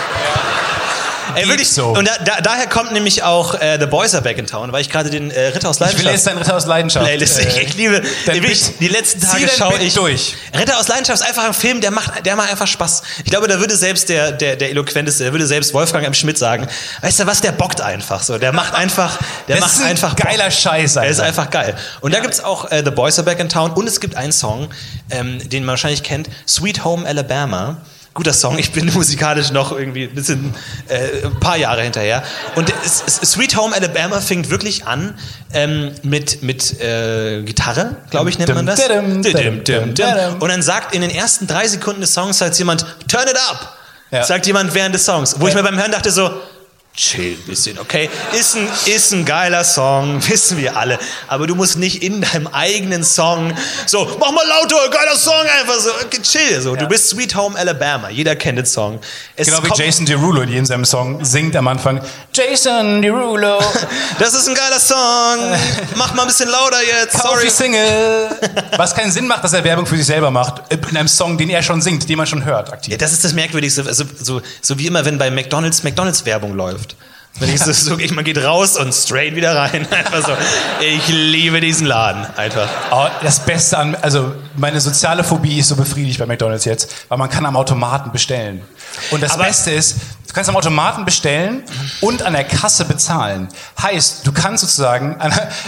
Ey, 1.35 1.47
wirklich 1.47 1.69
so. 1.69 1.87
Und 1.89 2.07
da, 2.07 2.11
da, 2.23 2.41
daher 2.41 2.67
kommt 2.67 2.91
nämlich 2.93 3.23
auch 3.23 3.55
äh, 3.55 3.77
The 3.79 3.85
Boys 3.85 4.13
Are 4.13 4.23
Back 4.23 4.37
in 4.37 4.47
Town, 4.47 4.71
weil 4.71 4.81
ich 4.81 4.89
gerade 4.89 5.09
den 5.09 5.31
äh, 5.31 5.47
Ritter 5.47 5.69
aus 5.69 5.77
Ich 5.77 5.81
will 5.81 5.87
Leidenschaft 6.05 6.13
jetzt 6.15 6.27
deinen 6.27 6.37
Ritter 6.39 6.55
aus 6.55 6.65
Leidenschaft. 6.65 7.05
Playlist. 7.05 7.39
äh, 7.39 7.61
ich 7.63 7.75
liebe 7.75 8.01
dein 8.25 8.35
ey, 8.35 8.41
wirklich, 8.41 8.77
die 8.79 8.87
letzten 8.87 9.21
Tage 9.21 9.45
dein 9.45 9.55
schaue 9.57 9.77
ich 9.79 9.93
durch. 9.93 10.35
Ritter 10.57 10.77
aus 10.79 10.87
Leidenschaft 10.87 11.21
ist 11.21 11.27
einfach 11.27 11.45
ein 11.45 11.53
Film, 11.53 11.81
der 11.81 11.91
macht, 11.91 12.25
der 12.25 12.35
macht 12.35 12.49
einfach 12.51 12.67
Spaß. 12.67 13.03
Ich 13.23 13.29
glaube, 13.31 13.47
da 13.47 13.59
würde 13.59 13.75
selbst 13.75 14.09
der, 14.09 14.31
der, 14.31 14.55
der 14.55 14.69
eloquenteste, 14.71 15.23
der 15.23 15.33
würde 15.33 15.45
selbst 15.47 15.73
Wolfgang 15.73 16.05
M. 16.05 16.13
Schmidt 16.13 16.37
sagen, 16.37 16.67
weißt 17.01 17.19
du 17.19 17.25
was, 17.27 17.41
der 17.41 17.51
bockt 17.51 17.81
einfach 17.81 18.21
so. 18.23 18.37
Der 18.37 18.51
macht 18.53 18.73
einfach, 18.73 19.17
der 19.47 19.55
Das 19.57 19.65
macht 19.65 19.73
ist 19.73 19.81
ein 19.81 19.87
einfach 19.87 20.15
Bock. 20.15 20.25
geiler 20.25 20.51
Scheiß, 20.51 20.95
Er 20.95 21.05
ist 21.07 21.19
Alter. 21.19 21.27
einfach 21.27 21.49
geil. 21.49 21.75
Und 22.01 22.13
da 22.13 22.19
gibt's 22.19 22.43
auch 22.43 22.71
äh, 22.71 22.81
The 22.83 22.91
Boys 22.91 23.17
Are 23.19 23.25
Back 23.25 23.39
in 23.39 23.49
Town 23.49 23.71
und 23.71 23.87
es 23.87 23.99
gibt 23.99 24.15
einen 24.15 24.31
Song, 24.31 24.69
ähm, 25.09 25.39
den 25.49 25.63
man 25.65 25.73
wahrscheinlich 25.73 26.03
kennt, 26.03 26.29
Sweet 26.47 26.83
Home 26.83 27.05
Alabama. 27.07 27.77
Guter 28.15 28.33
Song, 28.33 28.57
ich 28.57 28.71
bin 28.71 28.85
musikalisch 28.93 29.51
noch 29.51 29.71
irgendwie 29.71 30.05
ein 30.05 30.15
bisschen, 30.15 30.55
äh, 30.87 31.25
ein 31.25 31.39
paar 31.39 31.57
Jahre 31.57 31.83
hinterher. 31.83 32.23
Und 32.55 32.73
es, 32.83 33.03
es, 33.05 33.31
Sweet 33.31 33.57
Home 33.57 33.75
Alabama 33.75 34.21
fängt 34.21 34.49
wirklich 34.49 34.85
an 34.87 35.15
ähm, 35.53 35.91
mit, 36.01 36.41
mit 36.41 36.79
äh, 36.79 37.43
Gitarre, 37.43 37.97
glaube 38.09 38.29
ich, 38.29 38.39
nennt 38.39 38.55
man 38.55 38.65
das. 38.65 38.79
Und 40.39 40.49
dann 40.49 40.61
sagt 40.61 40.95
in 40.95 41.01
den 41.01 41.11
ersten 41.11 41.45
drei 41.45 41.67
Sekunden 41.67 42.01
des 42.01 42.13
Songs 42.13 42.37
sagt 42.37 42.57
jemand, 42.57 42.85
turn 43.09 43.27
it 43.27 43.37
up. 43.49 43.77
Ja. 44.11 44.23
Sagt 44.23 44.47
jemand 44.47 44.73
während 44.73 44.95
des 44.95 45.03
Songs. 45.03 45.35
Wo 45.39 45.47
ich 45.47 45.53
mir 45.53 45.63
beim 45.63 45.77
Hören 45.77 45.91
dachte 45.91 46.09
so, 46.09 46.31
chill 46.95 47.33
ein 47.33 47.45
bisschen, 47.45 47.79
okay? 47.79 48.09
Ist 48.37 48.55
ein, 48.55 48.67
ist 48.85 49.11
ein 49.11 49.25
geiler 49.25 49.63
Song, 49.63 50.21
wissen 50.29 50.57
wir 50.57 50.77
alle. 50.77 50.99
Aber 51.27 51.47
du 51.47 51.55
musst 51.55 51.77
nicht 51.77 52.03
in 52.03 52.21
deinem 52.21 52.47
eigenen 52.47 53.03
Song 53.03 53.53
so, 53.85 54.05
mach 54.19 54.31
mal 54.31 54.47
lauter, 54.47 54.89
geiler 54.89 55.17
Song, 55.17 55.33
einfach 55.59 55.79
so, 55.79 55.89
okay, 56.05 56.21
chill. 56.21 56.61
So, 56.61 56.75
du 56.75 56.87
bist 56.87 57.09
Sweet 57.09 57.35
Home 57.35 57.57
Alabama. 57.57 58.09
Jeder 58.09 58.35
kennt 58.35 58.57
den 58.57 58.65
Song. 58.65 58.99
Es 59.35 59.47
Genau 59.47 59.63
wie 59.63 59.81
Jason 59.81 60.05
Derulo, 60.05 60.45
die 60.45 60.57
in 60.57 60.65
seinem 60.65 60.85
Song 60.85 61.23
singt 61.23 61.55
am 61.55 61.67
Anfang. 61.67 62.01
Jason 62.33 63.01
Derulo, 63.01 63.59
Das 64.19 64.33
ist 64.33 64.47
ein 64.47 64.55
geiler 64.55 64.79
Song. 64.79 65.57
Mach 65.95 66.13
mal 66.13 66.23
ein 66.23 66.27
bisschen 66.27 66.49
lauter 66.49 66.81
jetzt. 66.83 67.17
Sorry. 67.17 67.49
Single. 67.49 68.29
Was 68.77 68.93
keinen 68.95 69.11
Sinn 69.11 69.27
macht, 69.27 69.43
dass 69.43 69.53
er 69.53 69.63
Werbung 69.63 69.85
für 69.85 69.97
sich 69.97 70.05
selber 70.05 70.31
macht. 70.31 70.61
In 70.71 70.97
einem 70.97 71.07
Song, 71.07 71.37
den 71.37 71.49
er 71.49 71.63
schon 71.63 71.81
singt, 71.81 72.07
den 72.07 72.17
man 72.17 72.27
schon 72.27 72.43
hört, 72.45 72.71
aktiv. 72.71 72.91
Ja, 72.91 72.97
das 72.97 73.11
ist 73.13 73.23
das 73.23 73.33
Merkwürdigste. 73.33 73.83
Also, 73.85 74.05
so, 74.21 74.41
so 74.61 74.77
wie 74.77 74.87
immer, 74.87 75.05
wenn 75.05 75.17
bei 75.17 75.29
McDonalds 75.29 75.83
McDonalds-Werbung 75.83 76.55
läuft. 76.55 76.84
Wenn 77.39 77.49
ich 77.49 77.59
so, 77.59 77.73
so, 77.73 77.97
man 78.13 78.23
geht 78.23 78.41
raus 78.41 78.77
und 78.77 78.93
straight 78.93 79.35
wieder 79.35 79.55
rein. 79.55 79.85
Einfach 79.91 80.25
so. 80.25 80.31
Ich 80.79 81.07
liebe 81.09 81.59
diesen 81.59 81.85
Laden. 81.85 82.25
Einfach. 82.37 82.69
Oh, 82.91 83.07
das 83.21 83.41
Beste 83.41 83.77
an, 83.77 83.95
also 83.95 84.33
meine 84.55 84.79
soziale 84.79 85.23
Phobie 85.23 85.59
ist 85.59 85.67
so 85.67 85.75
befriedigt 85.75 86.19
bei 86.19 86.25
McDonalds 86.25 86.63
jetzt, 86.63 86.93
weil 87.09 87.17
man 87.17 87.29
kann 87.29 87.45
am 87.45 87.57
Automaten 87.57 88.11
bestellen. 88.11 88.61
Und 89.11 89.21
das 89.21 89.31
Aber- 89.33 89.45
Beste 89.45 89.71
ist, 89.71 89.95
Du 90.27 90.39
kannst 90.39 90.49
am 90.49 90.57
Automaten 90.57 91.05
bestellen 91.05 91.63
und 92.01 92.21
an 92.21 92.33
der 92.33 92.43
Kasse 92.43 92.83
bezahlen. 92.83 93.47
Heißt, 93.81 94.27
du 94.27 94.33
kannst 94.33 94.63
sozusagen, 94.63 95.15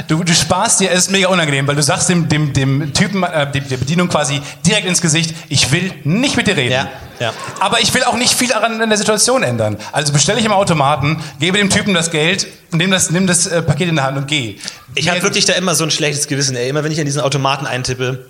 du, 0.10 0.26
du 0.26 0.34
sparst 0.36 0.82
dir, 0.82 0.92
es 0.92 1.04
ist 1.04 1.12
mega 1.12 1.30
unangenehm, 1.30 1.66
weil 1.68 1.78
du 1.78 1.82
sagst 1.84 2.10
dem, 2.10 2.28
dem, 2.28 2.52
dem 2.52 2.94
Typen, 2.94 3.24
äh, 3.24 3.50
dem, 3.50 3.66
der 3.70 3.78
Bedienung 3.78 4.10
quasi 4.10 4.42
direkt 4.66 4.86
ins 4.86 5.00
Gesicht, 5.00 5.34
ich 5.48 5.72
will 5.72 5.94
nicht 6.04 6.36
mit 6.36 6.48
dir 6.48 6.58
reden. 6.58 6.74
Ja, 6.74 6.90
ja. 7.18 7.34
Aber 7.62 7.80
ich 7.80 7.94
will 7.94 8.04
auch 8.04 8.18
nicht 8.18 8.34
viel 8.34 8.50
daran 8.50 8.82
an 8.82 8.90
der 8.90 8.98
Situation 8.98 9.42
ändern. 9.42 9.78
Also 9.94 10.12
bestelle 10.12 10.38
ich 10.40 10.46
im 10.46 10.52
Automaten, 10.52 11.24
gebe 11.40 11.58
dem 11.60 11.70
Typen 11.70 11.94
das 11.94 12.12
Geld, 12.12 12.46
nimm 12.72 12.92
das, 12.92 13.10
nimm 13.10 13.26
das 13.26 13.48
äh, 13.48 13.62
Paket 13.62 13.88
in 13.88 13.96
der 13.96 14.04
Hand 14.04 14.18
und 14.18 14.28
geh. 14.28 14.58
Ich 14.96 15.08
habe 15.10 15.22
wirklich 15.24 15.46
da 15.46 15.54
immer 15.54 15.76
so 15.76 15.86
ein 15.86 15.92
schlechtes 15.92 16.28
Gewissen, 16.28 16.58
ey. 16.58 16.68
Immer 16.68 16.84
wenn 16.84 16.92
ich 16.92 17.00
an 17.00 17.06
diesen 17.06 17.22
Automaten 17.22 17.66
eintippe, 17.68 18.26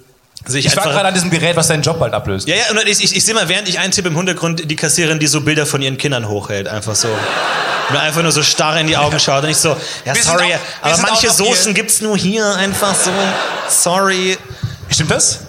ich, 0.50 0.66
Ich 0.66 0.78
war 0.78 0.84
gerade 0.86 1.08
an 1.08 1.14
diesem 1.14 1.30
Gerät, 1.30 1.56
was 1.56 1.68
deinen 1.68 1.82
Job 1.84 2.00
bald 2.00 2.14
ablöst. 2.14 2.48
ja, 2.48 2.56
ja, 2.56 2.64
und 2.72 2.78
ich, 2.88 3.04
ich, 3.04 3.16
ich 3.16 3.26
sehe 3.26 3.34
mal, 3.34 3.50
während 3.50 3.68
ich 3.68 3.80
eintippe 3.80 4.08
im 4.10 4.16
Hintergrund 4.16 4.70
die 4.70 4.76
Kassiererin, 4.76 5.20
die 5.20 5.28
so 5.28 5.42
Bilder 5.42 5.66
von 5.66 5.82
ihren 5.82 5.98
Kindern 5.98 6.28
hochhält. 6.28 6.68
Einfach 6.68 6.96
so. 6.96 7.10
Und 7.90 7.96
einfach 7.96 8.22
nur 8.22 8.34
so 8.34 8.44
starr 8.44 8.78
in 8.82 8.88
die 8.88 8.98
Augen 8.98 9.18
schaut 9.18 9.46
und 9.46 9.50
ich 9.50 9.56
so, 9.56 9.70
ja, 10.04 10.14
Wir 10.14 10.22
sorry, 10.22 10.54
auch- 10.56 10.86
aber 10.90 10.98
manche 10.98 11.14
noch 11.14 11.20
hier. 11.22 11.32
Soßen 11.32 11.74
gibt's 11.74 12.02
nur 12.02 12.18
hier, 12.18 12.46
einfach 12.58 12.94
so. 12.94 13.12
Sorry. 13.70 14.38
Stimmt 14.90 15.12
das? 15.12 15.40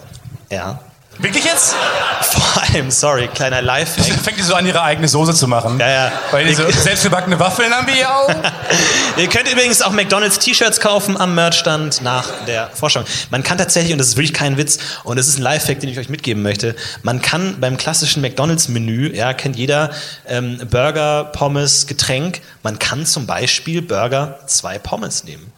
Ja. 0.49 0.79
Wirklich 1.19 1.45
jetzt? 1.45 1.75
Vor 2.23 2.63
allem, 2.63 2.91
sorry, 2.91 3.29
kleiner 3.29 3.61
Lifehack. 3.61 4.21
Fängt 4.21 4.39
die 4.39 4.43
so 4.43 4.55
an, 4.55 4.67
ihre 4.67 4.83
eigene 4.83 5.09
Soße 5.09 5.35
zu 5.35 5.49
machen. 5.49 5.79
Ja, 5.81 5.89
ja. 5.89 6.13
Weil 6.31 6.47
diese 6.47 6.71
selbstgebackene 6.71 7.39
Waffeln 7.41 7.73
haben 7.73 7.87
wir 7.87 7.95
hier 7.95 8.15
auch. 8.15 8.29
Ihr 9.17 9.29
könnt 9.29 9.51
übrigens 9.51 9.83
auch 9.83 9.91
McDonalds 9.91 10.39
T-Shirts 10.39 10.79
kaufen 10.79 11.17
am 11.17 11.35
Merchstand 11.35 12.03
nach 12.03 12.29
der 12.47 12.69
Forschung. 12.69 13.05
Man 13.31 13.43
kann 13.43 13.59
tatsächlich, 13.59 13.93
und 13.93 13.99
das 13.99 14.09
ist 14.09 14.17
wirklich 14.17 14.35
kein 14.35 14.57
Witz, 14.57 14.79
und 15.03 15.19
das 15.19 15.27
ist 15.27 15.39
ein 15.39 15.43
Lifehack, 15.43 15.81
den 15.81 15.89
ich 15.89 15.99
euch 15.99 16.09
mitgeben 16.09 16.43
möchte, 16.43 16.77
man 17.03 17.21
kann 17.21 17.59
beim 17.61 17.77
klassischen 17.77 18.23
McDonalds-Menü, 18.23 19.15
ja, 19.15 19.35
kennt 19.35 19.57
jeder, 19.57 19.91
ähm, 20.29 20.61
Burger, 20.71 21.25
Pommes, 21.25 21.89
Getränk, 21.89 22.41
man 22.63 22.79
kann 22.79 23.07
zum 23.07 23.27
Beispiel 23.27 23.83
Burger 23.83 24.39
zwei 24.47 24.79
Pommes 24.79 25.25
nehmen. 25.25 25.53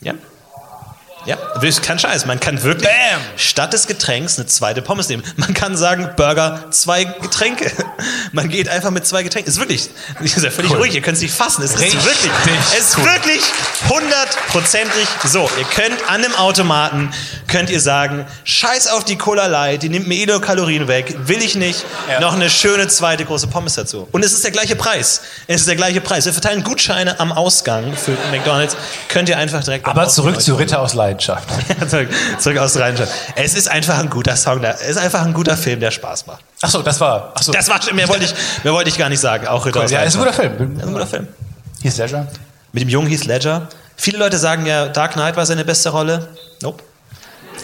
Ja? 0.00 0.14
Ja, 1.26 1.36
kein 1.82 1.98
Scheiß. 1.98 2.26
Man 2.26 2.40
kann 2.40 2.62
wirklich 2.62 2.88
Bam! 2.88 3.20
statt 3.36 3.72
des 3.72 3.86
Getränks 3.86 4.38
eine 4.38 4.46
zweite 4.46 4.82
Pommes 4.82 5.08
nehmen. 5.08 5.22
Man 5.36 5.52
kann 5.54 5.76
sagen, 5.76 6.10
Burger, 6.16 6.64
zwei 6.70 7.04
Getränke. 7.04 7.70
Man 8.32 8.48
geht 8.48 8.68
einfach 8.68 8.90
mit 8.90 9.06
zwei 9.06 9.22
Getränken. 9.22 9.50
Ist 9.50 9.58
wirklich, 9.58 9.90
ihr 10.20 10.28
seid 10.28 10.52
völlig 10.52 10.74
ruhig, 10.74 10.94
ihr 10.94 11.02
könnt 11.02 11.16
es 11.16 11.22
nicht 11.22 11.34
fassen. 11.34 11.62
Es 11.62 11.72
ist 11.72 11.80
wirklich, 11.80 12.30
es 12.78 12.88
ist 12.90 12.98
cool. 12.98 13.04
wirklich 13.04 13.40
hundertprozentig 13.88 15.06
so. 15.24 15.48
Ihr 15.58 15.64
könnt 15.64 15.96
an 16.08 16.22
dem 16.22 16.34
Automaten, 16.36 17.10
könnt 17.48 17.70
ihr 17.70 17.80
sagen, 17.80 18.26
scheiß 18.44 18.88
auf 18.88 19.04
die 19.04 19.16
Cola 19.16 19.46
Light, 19.46 19.82
die 19.82 19.88
nimmt 19.88 20.06
mir 20.08 20.16
eh 20.16 20.26
nur 20.26 20.40
Kalorien 20.40 20.88
weg, 20.88 21.14
will 21.26 21.42
ich 21.42 21.54
nicht, 21.56 21.84
Ja. 22.08 22.20
noch 22.20 22.34
eine 22.34 22.48
schöne 22.50 22.88
zweite 22.88 23.24
große 23.24 23.48
Pommes 23.48 23.74
dazu. 23.74 24.08
Und 24.12 24.24
es 24.24 24.32
ist 24.32 24.44
der 24.44 24.50
gleiche 24.50 24.76
Preis. 24.76 25.20
Es 25.46 25.60
ist 25.60 25.68
der 25.68 25.76
gleiche 25.76 26.00
Preis. 26.00 26.24
Wir 26.24 26.32
verteilen 26.32 26.62
Gutscheine 26.64 27.18
am 27.20 27.32
Ausgang 27.32 27.96
für 27.96 28.12
McDonalds. 28.30 28.76
Könnt 29.08 29.28
ihr 29.28 29.36
einfach 29.38 29.62
direkt 29.64 29.86
Aber 29.86 30.08
zurück 30.08 30.40
zu. 30.40 30.54
Ritter 30.54 30.80
aus 30.80 30.94
Leidenschaft. 31.10 31.48
zurück, 31.90 32.08
zurück 32.38 32.58
aus 32.58 32.72
der 32.74 32.82
Rheinstadt. 32.82 33.08
Es 33.36 33.54
ist 33.54 33.68
einfach 33.68 33.98
ein 33.98 34.10
guter 34.10 34.36
Song, 34.36 34.62
da- 34.62 34.72
es 34.72 34.90
ist 34.90 34.98
einfach 34.98 35.22
ein 35.22 35.32
guter 35.32 35.56
Film, 35.56 35.80
der 35.80 35.90
Spaß 35.90 36.26
macht. 36.26 36.44
Achso, 36.62 36.82
das 36.82 37.00
war. 37.00 37.32
Achso. 37.34 37.52
Das 37.52 37.68
war 37.68 37.80
mehr 37.92 38.08
wollte 38.08 38.24
ich, 38.24 38.34
mehr 38.64 38.72
wollte 38.72 38.90
ich 38.90 38.98
gar 38.98 39.08
nicht 39.08 39.20
sagen. 39.20 39.46
Auch 39.46 39.66
aus 39.66 39.90
ja, 39.90 40.02
ist 40.02 40.14
ein 40.14 40.20
guter. 40.20 40.32
Film. 40.32 40.78
Ist 40.78 40.86
ein 40.86 40.92
guter 40.92 41.06
Film. 41.06 41.28
Ist 41.82 41.98
Leisure. 41.98 42.26
Mit 42.72 42.82
dem 42.82 42.88
jungen 42.88 43.08
Heath 43.08 43.24
Ledger. 43.24 43.68
Viele 43.96 44.18
Leute 44.18 44.38
sagen 44.38 44.64
ja, 44.66 44.88
Dark 44.88 45.12
Knight 45.12 45.36
war 45.36 45.44
seine 45.46 45.64
beste 45.64 45.90
Rolle. 45.90 46.28
Nope. 46.62 46.82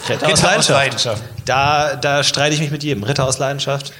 Ritter, 0.09 0.27
aus, 0.27 0.31
Ritter 0.31 0.33
aus 0.33 0.43
Leidenschaft. 0.43 0.69
Leidenschaft. 0.69 1.23
Da, 1.45 1.95
da 1.95 2.23
streite 2.23 2.53
ich 2.53 2.61
mich 2.61 2.71
mit 2.71 2.83
jedem. 2.83 3.03
Ritter 3.03 3.25
aus 3.25 3.39
Leidenschaft. 3.39 3.91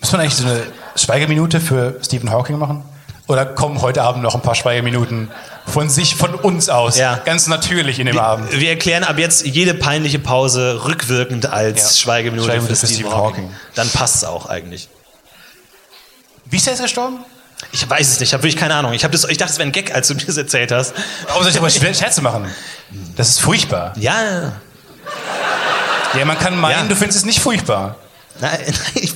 Muss 0.00 0.12
man 0.12 0.22
eigentlich 0.22 0.34
so 0.36 0.46
eine 0.46 0.62
Schweigeminute 0.96 1.60
für 1.60 1.98
Stephen 2.02 2.30
Hawking 2.30 2.58
machen? 2.58 2.84
Oder 3.30 3.46
kommen 3.46 3.80
heute 3.80 4.02
Abend 4.02 4.24
noch 4.24 4.34
ein 4.34 4.42
paar 4.42 4.56
Schweigeminuten 4.56 5.30
von 5.64 5.88
sich, 5.88 6.16
von 6.16 6.34
uns 6.34 6.68
aus? 6.68 6.98
Ja. 6.98 7.20
Ganz 7.24 7.46
natürlich 7.46 8.00
in 8.00 8.06
dem 8.06 8.18
Abend. 8.18 8.50
Wir 8.58 8.70
erklären 8.70 9.04
ab 9.04 9.18
jetzt 9.20 9.46
jede 9.46 9.72
peinliche 9.72 10.18
Pause 10.18 10.80
rückwirkend 10.84 11.46
als 11.46 11.80
Ja. 11.80 12.02
Schweigeminute, 12.02 12.46
Schweigeminute 12.48 12.74
für 12.76 12.86
für 12.88 12.92
Stephen 12.92 13.12
Hawking. 13.14 13.44
Hawking. 13.44 13.54
Dann 13.76 13.88
passt 13.90 14.16
es 14.16 14.24
auch 14.24 14.46
eigentlich. 14.46 14.88
Wie 16.46 16.56
ist 16.56 16.66
der 16.66 16.72
jetzt 16.72 16.82
gestorben? 16.82 17.18
Ich 17.70 17.88
weiß 17.88 18.08
es 18.08 18.18
nicht, 18.18 18.30
ich 18.30 18.32
habe 18.34 18.42
wirklich 18.42 18.56
keine 18.58 18.74
Ahnung. 18.74 18.94
Ich, 18.94 19.02
das, 19.02 19.22
ich 19.28 19.36
dachte, 19.38 19.52
es 19.52 19.58
wäre 19.58 19.68
ein 19.68 19.72
Gag, 19.72 19.94
als 19.94 20.08
du 20.08 20.14
mir 20.14 20.24
das 20.24 20.36
erzählt 20.36 20.72
hast. 20.72 20.92
Warum 21.28 21.42
soll 21.44 21.52
ich 21.52 21.58
aber 21.58 21.68
Scher- 21.68 21.94
Scherze 21.94 22.22
machen? 22.22 22.50
Das 23.14 23.28
ist 23.28 23.40
furchtbar. 23.40 23.92
Ja, 23.96 24.54
Ja, 26.18 26.24
man 26.24 26.36
kann 26.36 26.58
meinen, 26.58 26.72
Ja. 26.80 26.88
du 26.88 26.96
findest 26.96 27.18
es 27.20 27.24
nicht 27.24 27.38
furchtbar. 27.38 27.94
Nein, 28.40 28.58
nein. 28.66 28.74
Ich, 28.94 29.12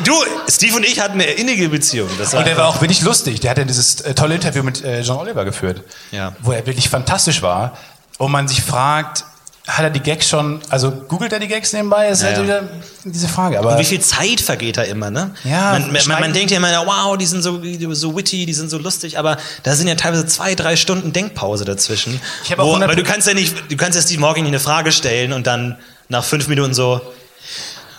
du, 0.00 0.12
Steve 0.48 0.76
und 0.76 0.84
ich 0.84 1.00
hatten 1.00 1.14
eine 1.20 1.24
innige 1.32 1.68
Beziehung. 1.68 2.08
Und 2.08 2.46
der 2.46 2.56
war 2.56 2.68
auch 2.68 2.80
wirklich 2.80 3.02
lustig. 3.02 3.40
Der 3.40 3.50
hat 3.50 3.58
ja 3.58 3.64
dieses 3.64 4.00
äh, 4.00 4.14
tolle 4.14 4.34
Interview 4.34 4.62
mit 4.62 4.82
äh, 4.84 5.00
John 5.02 5.18
Oliver 5.18 5.44
geführt, 5.44 5.82
Ja. 6.10 6.34
wo 6.40 6.52
er 6.52 6.66
wirklich 6.66 6.88
fantastisch 6.88 7.42
war. 7.42 7.76
Und 8.18 8.30
man 8.32 8.48
sich 8.48 8.62
fragt, 8.62 9.24
hat 9.66 9.84
er 9.84 9.90
die 9.90 10.00
Gags 10.00 10.28
schon, 10.28 10.60
also 10.70 10.90
googelt 10.90 11.32
er 11.32 11.38
die 11.38 11.46
Gags 11.46 11.72
nebenbei? 11.72 12.08
Das 12.08 12.18
ist 12.18 12.24
Ja, 12.24 12.28
halt 12.30 12.38
ja. 12.38 12.42
wieder 12.44 12.62
diese 13.04 13.28
Frage. 13.28 13.58
Aber 13.58 13.72
Und 13.72 13.78
wie 13.78 13.84
viel 13.84 14.00
Zeit 14.00 14.40
vergeht 14.40 14.76
da 14.76 14.82
immer, 14.82 15.10
ne? 15.10 15.34
Ja, 15.44 15.72
man, 15.72 15.92
man, 15.92 16.20
man 16.20 16.32
denkt 16.32 16.50
ja 16.50 16.56
immer, 16.56 16.68
wow, 16.84 17.16
die 17.16 17.26
sind 17.26 17.42
so, 17.42 17.60
so 17.92 18.16
witty, 18.16 18.44
die 18.44 18.54
sind 18.54 18.70
so 18.70 18.78
lustig, 18.78 19.18
aber 19.18 19.36
da 19.62 19.74
sind 19.76 19.86
ja 19.86 19.94
teilweise 19.94 20.26
zwei, 20.26 20.54
drei 20.56 20.74
Stunden 20.76 21.12
Denkpause 21.12 21.64
dazwischen. 21.64 22.20
Ich 22.44 22.52
auch 22.54 22.58
Wo, 22.58 22.68
100 22.70 22.88
weil 22.88 22.96
du 22.96 23.04
kannst 23.04 23.28
ja 23.28 23.34
nicht, 23.34 23.54
du 23.70 23.76
kannst 23.76 23.96
ja 23.96 24.02
Steve 24.02 24.20
Morgan 24.20 24.42
nicht 24.42 24.50
eine 24.50 24.60
Frage 24.60 24.90
stellen 24.90 25.32
und 25.32 25.46
dann 25.46 25.78
nach 26.08 26.24
fünf 26.24 26.48
Minuten 26.48 26.74
so, 26.74 27.00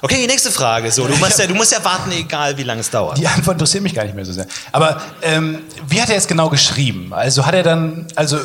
okay, 0.03 0.17
die 0.21 0.27
nächste 0.27 0.51
Frage. 0.51 0.91
So, 0.91 1.07
du 1.07 1.15
musst 1.15 1.39
ja, 1.39 1.47
du 1.47 1.55
musst 1.55 1.71
ja 1.71 1.83
warten, 1.83 2.11
egal 2.11 2.57
wie 2.57 2.63
lange 2.63 2.81
es 2.81 2.89
dauert. 2.89 3.17
Die 3.17 3.27
Antwort 3.27 3.55
interessiert 3.55 3.81
mich 3.81 3.95
gar 3.95 4.03
nicht 4.03 4.15
mehr 4.15 4.25
so 4.25 4.33
sehr. 4.33 4.45
Aber 4.71 5.01
ähm, 5.21 5.63
wie 5.87 6.01
hat 6.01 6.09
er 6.09 6.17
es 6.17 6.27
genau 6.27 6.49
geschrieben? 6.49 7.13
Also 7.13 7.45
hat 7.45 7.55
er 7.55 7.63
dann, 7.63 8.07
also 8.15 8.37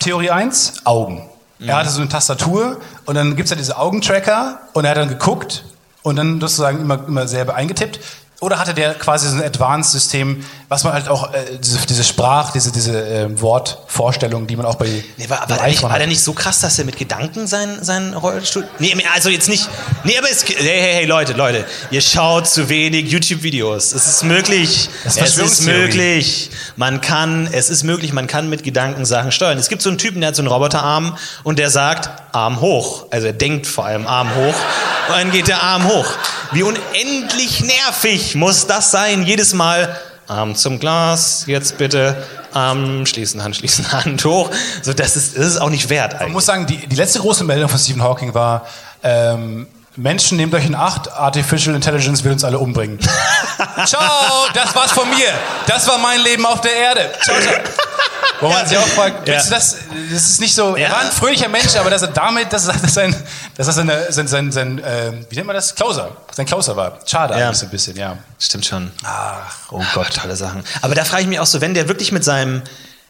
Theorie 0.00 0.30
1, 0.30 0.84
Augen. 0.84 1.28
Er 1.66 1.76
hatte 1.76 1.90
so 1.90 2.00
eine 2.00 2.10
Tastatur 2.10 2.80
und 3.06 3.14
dann 3.14 3.36
gibt 3.36 3.44
es 3.46 3.50
ja 3.50 3.56
diese 3.56 3.78
Augentracker 3.78 4.60
und 4.74 4.84
er 4.84 4.90
hat 4.90 4.98
dann 4.98 5.08
geguckt 5.08 5.64
und 6.02 6.16
dann 6.16 6.40
sozusagen 6.40 6.80
immer, 6.80 7.06
immer 7.06 7.26
selber 7.26 7.54
eingetippt. 7.54 8.00
Oder 8.40 8.58
hatte 8.58 8.74
der 8.74 8.94
quasi 8.94 9.28
so 9.28 9.36
ein 9.36 9.42
Advanced-System, 9.42 10.44
was 10.68 10.84
man 10.84 10.94
halt 10.94 11.08
auch, 11.08 11.32
äh, 11.34 11.58
diese, 11.62 11.86
diese 11.86 12.04
Sprach-, 12.04 12.52
diese, 12.52 12.72
diese 12.72 13.06
äh, 13.06 13.40
Wortvorstellung, 13.40 14.46
die 14.46 14.56
man 14.56 14.66
auch 14.66 14.76
bei 14.76 14.86
Nee, 15.16 15.28
war, 15.28 15.40
war, 15.48 15.58
der 15.58 15.66
nicht, 15.66 15.82
war 15.82 15.98
der 15.98 16.06
nicht 16.06 16.22
so 16.22 16.32
krass, 16.32 16.60
dass 16.60 16.78
er 16.78 16.84
mit 16.84 16.96
Gedanken 16.96 17.46
sein, 17.46 17.78
sein 17.82 18.14
Rollstuhl. 18.14 18.66
Nee, 18.78 18.94
also 19.12 19.28
jetzt 19.28 19.48
nicht. 19.48 19.68
Nee, 20.04 20.16
aber 20.16 20.30
es. 20.30 20.44
Hey, 20.44 20.56
hey, 20.56 20.94
hey, 20.94 21.04
Leute, 21.04 21.34
Leute. 21.34 21.64
Ihr 21.90 22.00
schaut 22.00 22.48
zu 22.48 22.68
wenig 22.68 23.10
YouTube-Videos. 23.10 23.92
Es 23.92 24.06
ist 24.06 24.24
möglich. 24.24 24.88
Ist 25.04 25.20
es 25.20 25.36
ist 25.36 25.66
möglich. 25.66 26.50
Man 26.76 27.00
kann, 27.00 27.48
es 27.52 27.70
ist 27.70 27.84
möglich, 27.84 28.12
man 28.12 28.26
kann 28.26 28.48
mit 28.48 28.62
Gedanken 28.62 29.04
Sachen 29.04 29.32
steuern. 29.32 29.58
Es 29.58 29.68
gibt 29.68 29.82
so 29.82 29.90
einen 29.90 29.98
Typen, 29.98 30.20
der 30.20 30.28
hat 30.28 30.36
so 30.36 30.42
einen 30.42 30.48
Roboterarm 30.50 31.16
und 31.42 31.58
der 31.58 31.70
sagt, 31.70 32.10
Arm 32.34 32.60
hoch. 32.60 33.06
Also 33.10 33.28
er 33.28 33.32
denkt 33.32 33.66
vor 33.66 33.84
allem 33.84 34.06
Arm 34.06 34.34
hoch. 34.34 34.54
Und 35.08 35.16
dann 35.16 35.30
geht 35.30 35.48
der 35.48 35.62
Arm 35.62 35.86
hoch. 35.86 36.06
Wie 36.52 36.62
unendlich 36.62 37.60
nervig 37.60 38.34
muss 38.34 38.66
das 38.66 38.90
sein, 38.90 39.24
jedes 39.24 39.54
Mal. 39.54 39.96
Arm 40.26 40.54
zum 40.54 40.78
Glas, 40.78 41.44
jetzt 41.46 41.78
bitte 41.78 42.16
Arm 42.52 43.06
schließen, 43.06 43.42
Hand 43.42 43.56
schließen, 43.56 43.90
Hand 43.92 44.24
hoch. 44.24 44.50
So, 44.82 44.92
das 44.92 45.16
ist, 45.16 45.36
das 45.36 45.46
ist 45.46 45.58
auch 45.58 45.70
nicht 45.70 45.90
wert 45.90 46.12
Man 46.12 46.22
eigentlich. 46.22 46.32
muss 46.34 46.46
sagen, 46.46 46.66
die, 46.66 46.86
die 46.86 46.96
letzte 46.96 47.20
große 47.20 47.44
Meldung 47.44 47.68
von 47.68 47.78
Stephen 47.78 48.02
Hawking 48.02 48.34
war, 48.34 48.66
ähm, 49.02 49.66
Menschen 49.96 50.36
nehmt 50.38 50.52
euch 50.54 50.66
in 50.66 50.74
Acht, 50.74 51.12
Artificial 51.12 51.74
Intelligence 51.74 52.24
will 52.24 52.32
uns 52.32 52.42
alle 52.42 52.58
umbringen. 52.58 52.98
ciao, 53.84 54.48
das 54.52 54.74
war's 54.74 54.90
von 54.90 55.08
mir. 55.08 55.28
Das 55.66 55.86
war 55.86 55.98
mein 55.98 56.20
Leben 56.20 56.44
auf 56.46 56.60
der 56.60 56.74
Erde. 56.74 57.12
Ciao, 57.22 57.36
ciao. 57.40 57.54
Wo 58.40 58.48
man 58.48 58.66
sich 58.66 58.76
auch 58.76 58.86
fragt, 58.88 59.28
Ja. 59.28 59.34
das, 59.36 59.48
das 59.48 59.76
ist 60.10 60.40
nicht 60.40 60.54
so, 60.54 60.76
er 60.76 60.90
war 60.90 61.00
ein 61.00 61.10
fröhlicher 61.12 61.48
Mensch, 61.48 61.74
aber 61.76 61.90
dass 61.90 62.02
er 62.02 62.08
damit, 62.08 62.52
dass 62.52 62.66
das 62.66 62.92
sein, 62.94 63.14
dass 63.56 63.66
das 63.66 63.76
seine, 63.76 64.12
sein, 64.12 64.26
sein, 64.28 64.52
sein 64.52 64.82
ähm, 64.84 65.26
wie 65.30 65.36
nennt 65.36 65.46
man 65.46 65.54
das, 65.56 65.74
Closer, 65.74 66.10
sein 66.32 66.44
Closer 66.46 66.76
war. 66.76 66.98
Schade 67.06 67.38
Ja. 67.38 67.50
ein 67.50 67.68
bisschen, 67.70 67.96
ja. 67.96 68.16
Stimmt 68.38 68.66
schon. 68.66 68.90
Ach, 69.04 69.54
oh 69.70 69.82
Gott, 69.94 70.14
tolle 70.14 70.36
Sachen. 70.36 70.64
Aber 70.82 70.94
da 70.94 71.04
frage 71.04 71.22
ich 71.22 71.28
mich 71.28 71.38
auch 71.40 71.46
so, 71.46 71.60
wenn 71.60 71.74
der 71.74 71.88
wirklich 71.88 72.12
mit 72.12 72.24
seinem 72.24 72.62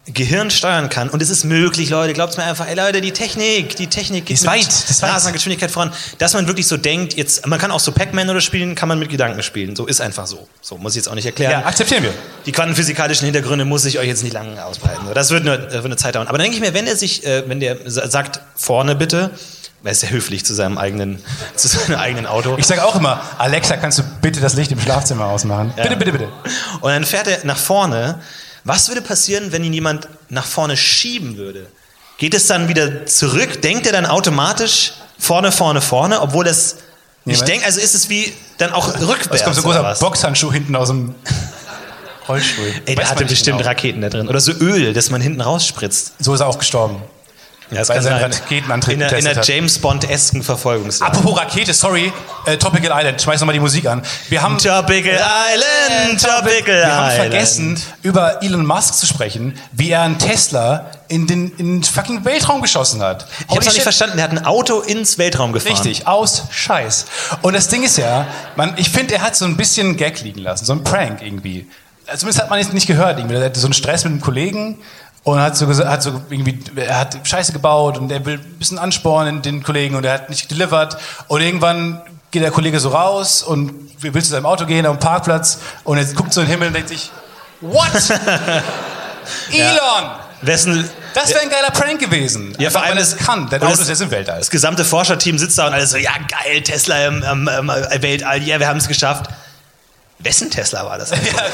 Gehirn 0.07 0.51
steuern 0.51 0.89
kann, 0.89 1.09
und 1.09 1.21
es 1.23 1.31
ist 1.31 1.45
möglich, 1.45 1.89
Leute, 1.89 2.13
glaubt 2.13 2.37
mir 2.37 2.43
einfach, 2.43 2.67
ey 2.67 2.75
Leute, 2.75 3.01
die 3.01 3.11
Technik, 3.11 3.75
die 3.75 3.87
Technik 3.87 4.27
geht 4.27 4.37
ist 4.37 4.45
weit, 4.45 4.67
ist 4.67 5.01
weit. 5.01 5.33
Geschwindigkeit 5.33 5.71
voran, 5.71 5.91
dass 6.19 6.33
man 6.33 6.45
wirklich 6.45 6.67
so 6.67 6.77
denkt, 6.77 7.15
jetzt, 7.17 7.47
man 7.47 7.57
kann 7.57 7.71
auch 7.71 7.79
so 7.79 7.91
Pac-Man 7.91 8.29
oder 8.29 8.39
spielen, 8.39 8.75
kann 8.75 8.87
man 8.87 8.99
mit 8.99 9.09
Gedanken 9.09 9.41
spielen. 9.41 9.75
So 9.75 9.87
ist 9.87 10.01
einfach 10.01 10.27
so. 10.27 10.47
So 10.61 10.77
muss 10.77 10.91
ich 10.93 10.97
jetzt 10.97 11.07
auch 11.07 11.15
nicht 11.15 11.25
erklären. 11.25 11.51
Ja, 11.53 11.65
akzeptieren 11.65 12.03
wir. 12.03 12.13
Die 12.45 12.51
quantenphysikalischen 12.51 13.25
Hintergründe 13.25 13.65
muss 13.65 13.83
ich 13.85 13.97
euch 13.97 14.07
jetzt 14.07 14.21
nicht 14.23 14.33
lange 14.33 14.63
ausbreiten. 14.63 15.07
Das 15.15 15.31
wird 15.31 15.41
eine, 15.41 15.57
das 15.57 15.73
wird 15.73 15.85
eine 15.85 15.97
Zeit 15.97 16.13
dauern. 16.15 16.27
Aber 16.27 16.37
dann 16.37 16.43
denke 16.45 16.57
ich 16.57 16.61
mir, 16.61 16.75
wenn 16.75 16.85
er 16.85 16.95
sich, 16.95 17.25
äh, 17.25 17.43
wenn 17.49 17.59
der 17.59 17.77
sa- 17.89 18.07
sagt, 18.07 18.41
vorne 18.55 18.95
bitte, 18.95 19.31
er 19.83 19.91
ist 19.91 20.03
ja 20.03 20.09
höflich 20.09 20.45
zu 20.45 20.53
seinem 20.53 20.77
eigenen, 20.77 21.19
zu 21.55 21.67
seinem 21.67 21.97
eigenen 21.97 22.27
Auto. 22.27 22.55
Ich 22.59 22.67
sage 22.67 22.83
auch 22.85 22.95
immer, 22.95 23.21
Alexa, 23.39 23.77
kannst 23.77 23.97
du 23.97 24.03
bitte 24.21 24.39
das 24.39 24.53
Licht 24.53 24.71
im 24.71 24.79
Schlafzimmer 24.79 25.25
ausmachen? 25.25 25.73
Bitte, 25.75 25.95
bitte, 25.97 26.11
bitte. 26.11 26.27
Und 26.81 26.91
dann 26.91 27.03
fährt 27.05 27.27
er 27.27 27.43
nach 27.43 27.57
vorne. 27.57 28.19
Was 28.65 28.87
würde 28.89 29.01
passieren, 29.01 29.51
wenn 29.51 29.63
ihn 29.63 29.73
jemand 29.73 30.07
nach 30.29 30.45
vorne 30.45 30.75
schieben 30.75 31.37
würde? 31.37 31.67
Geht 32.17 32.33
es 32.33 32.47
dann 32.47 32.67
wieder 32.67 33.05
zurück? 33.05 33.61
Denkt 33.61 33.85
er 33.85 33.91
dann 33.93 34.05
automatisch 34.05 34.93
vorne, 35.19 35.51
vorne, 35.51 35.81
vorne, 35.81 36.19
obwohl 36.21 36.43
das 36.45 36.77
Ich 37.25 37.37
aber- 37.37 37.45
denke, 37.45 37.65
also 37.65 37.79
ist 37.79 37.93
es 37.95 38.09
wie 38.09 38.33
dann 38.57 38.73
auch 38.73 38.87
rückwärts. 38.99 39.27
Es 39.35 39.43
kommt 39.43 39.55
so 39.55 39.61
ein 39.69 39.83
großer? 39.83 39.95
Boxhandschuh 39.99 40.51
hinten 40.51 40.75
aus 40.75 40.87
dem 40.89 41.13
Rollstuhl. 42.27 42.73
Ey, 42.85 42.95
der 42.95 43.09
hatte 43.09 43.25
bestimmt 43.25 43.59
genau. 43.59 43.69
Raketen 43.69 44.01
da 44.01 44.09
drin. 44.09 44.27
Oder 44.27 44.39
so 44.39 44.51
Öl, 44.51 44.93
das 44.93 45.09
man 45.11 45.21
hinten 45.21 45.41
rausspritzt. 45.41 46.13
So 46.19 46.33
ist 46.33 46.39
er 46.39 46.47
auch 46.47 46.57
gestorben. 46.57 47.03
Ja, 47.71 47.79
das 47.79 47.89
Weil 47.89 47.97
kann 47.97 48.05
er 48.05 48.11
sein. 48.11 48.31
seinen 48.31 48.33
Raketenantrieb 48.41 48.93
In 48.95 49.01
in 49.01 49.27
einer. 49.27 49.43
James 49.43 49.79
Bond-esken 49.79 50.43
Verfolgungsjagd. 50.43 51.15
Apropos 51.15 51.39
Rakete, 51.39 51.73
sorry, 51.73 52.13
äh, 52.45 52.57
Tropical 52.57 52.91
Island, 52.95 53.21
schmeiß 53.21 53.39
nochmal 53.39 53.53
die 53.53 53.59
Musik 53.59 53.87
an. 53.87 54.03
Wir 54.29 54.41
haben, 54.41 54.57
Tropical 54.57 55.13
Island, 55.13 56.21
Tropical 56.21 56.75
wir 56.75 56.95
haben 56.95 57.09
Island. 57.09 57.31
vergessen, 57.31 57.81
über 58.03 58.43
Elon 58.43 58.65
Musk 58.65 58.93
zu 58.95 59.07
sprechen, 59.07 59.57
wie 59.71 59.89
er 59.89 60.01
einen 60.01 60.19
Tesla 60.19 60.91
in 61.07 61.25
den, 61.27 61.51
in 61.57 61.81
den 61.81 61.83
fucking 61.83 62.23
Weltraum 62.23 62.61
geschossen 62.61 63.01
hat. 63.01 63.25
Ich 63.49 63.55
hab's 63.55 63.65
noch 63.65 63.73
nicht 63.73 63.81
verstanden, 63.83 64.17
der 64.17 64.25
hat 64.25 64.31
ein 64.31 64.45
Auto 64.45 64.81
ins 64.81 65.17
Weltraum 65.17 65.51
gefahren. 65.51 65.73
Richtig, 65.73 66.07
aus 66.07 66.43
Scheiß. 66.51 67.05
Und 67.41 67.53
das 67.55 67.67
Ding 67.67 67.83
ist 67.83 67.97
ja, 67.97 68.27
man, 68.55 68.73
ich 68.77 68.89
finde, 68.89 69.15
er 69.15 69.21
hat 69.21 69.35
so 69.35 69.45
ein 69.45 69.57
bisschen 69.57 69.97
Gag 69.97 70.21
liegen 70.21 70.41
lassen, 70.41 70.65
so 70.65 70.73
ein 70.73 70.83
Prank 70.83 71.21
irgendwie. 71.23 71.67
Zumindest 72.05 72.39
hat 72.43 72.51
man 72.51 72.59
es 72.59 72.71
nicht 72.71 72.85
gehört. 72.85 73.17
Irgendwie. 73.17 73.35
Er 73.35 73.45
hatte 73.45 73.59
so 73.59 73.65
einen 73.65 73.73
Stress 73.73 74.03
mit 74.03 74.13
einem 74.13 74.21
Kollegen 74.21 74.77
und 75.25 75.39
hat 75.39 75.57
so, 75.57 75.67
hat 75.67 76.03
so 76.03 76.21
irgendwie, 76.29 76.59
er 76.75 76.99
hat 76.99 77.17
Scheiße 77.27 77.51
gebaut 77.51 77.97
und 77.97 78.11
er 78.11 78.23
will 78.25 78.35
ein 78.35 78.59
bisschen 78.59 78.77
anspornen, 78.77 79.41
den 79.41 79.63
Kollegen, 79.63 79.95
und 79.95 80.05
er 80.05 80.13
hat 80.13 80.29
nicht 80.29 80.49
delivered. 80.49 80.95
Und 81.27 81.41
irgendwann 81.41 82.01
geht 82.31 82.43
der 82.43 82.51
Kollege 82.51 82.79
so 82.79 82.89
raus 82.89 83.41
und 83.41 83.73
will 84.01 84.23
zu 84.23 84.29
seinem 84.29 84.45
Auto 84.45 84.65
gehen 84.65 84.85
auf 84.85 84.97
dem 84.97 84.99
Parkplatz 84.99 85.57
und 85.83 85.97
er 85.97 86.05
guckt 86.05 86.31
so 86.31 86.41
in 86.41 86.47
den 86.47 86.51
Himmel 86.51 86.67
und 86.67 86.73
denkt 86.75 86.89
sich, 86.89 87.11
what? 87.59 87.91
Elon! 89.51 90.11
Wessen, 90.41 90.87
Das 91.15 91.29
wäre 91.29 91.39
ein 91.39 91.49
geiler 91.49 91.71
Prank 91.71 91.99
gewesen. 91.99 92.55
Ja, 92.59 92.69
vor 92.69 92.83
allem 92.83 92.97
das 92.97 93.17
kann. 93.17 93.49
Der 93.49 93.59
und 93.61 93.67
Auto 93.67 93.81
ist 93.81 93.89
jetzt 93.89 94.01
im 94.01 94.11
Weltall. 94.11 94.37
das 94.37 94.51
gesamte 94.51 94.85
Forscherteam 94.85 95.39
sitzt 95.39 95.57
da 95.57 95.65
und 95.65 95.73
alles 95.73 95.89
so, 95.89 95.97
ja 95.97 96.11
geil, 96.27 96.61
Tesla 96.61 97.07
im, 97.07 97.23
im, 97.23 97.47
im 97.47 97.67
Weltall, 98.03 98.43
ja, 98.43 98.59
wir 98.59 98.67
haben 98.67 98.77
es 98.77 98.87
geschafft. 98.87 99.25
Wessen 100.19 100.51
Tesla 100.51 100.85
war 100.85 100.99
das? 100.99 101.11
War 101.11 101.17
das 101.17 101.51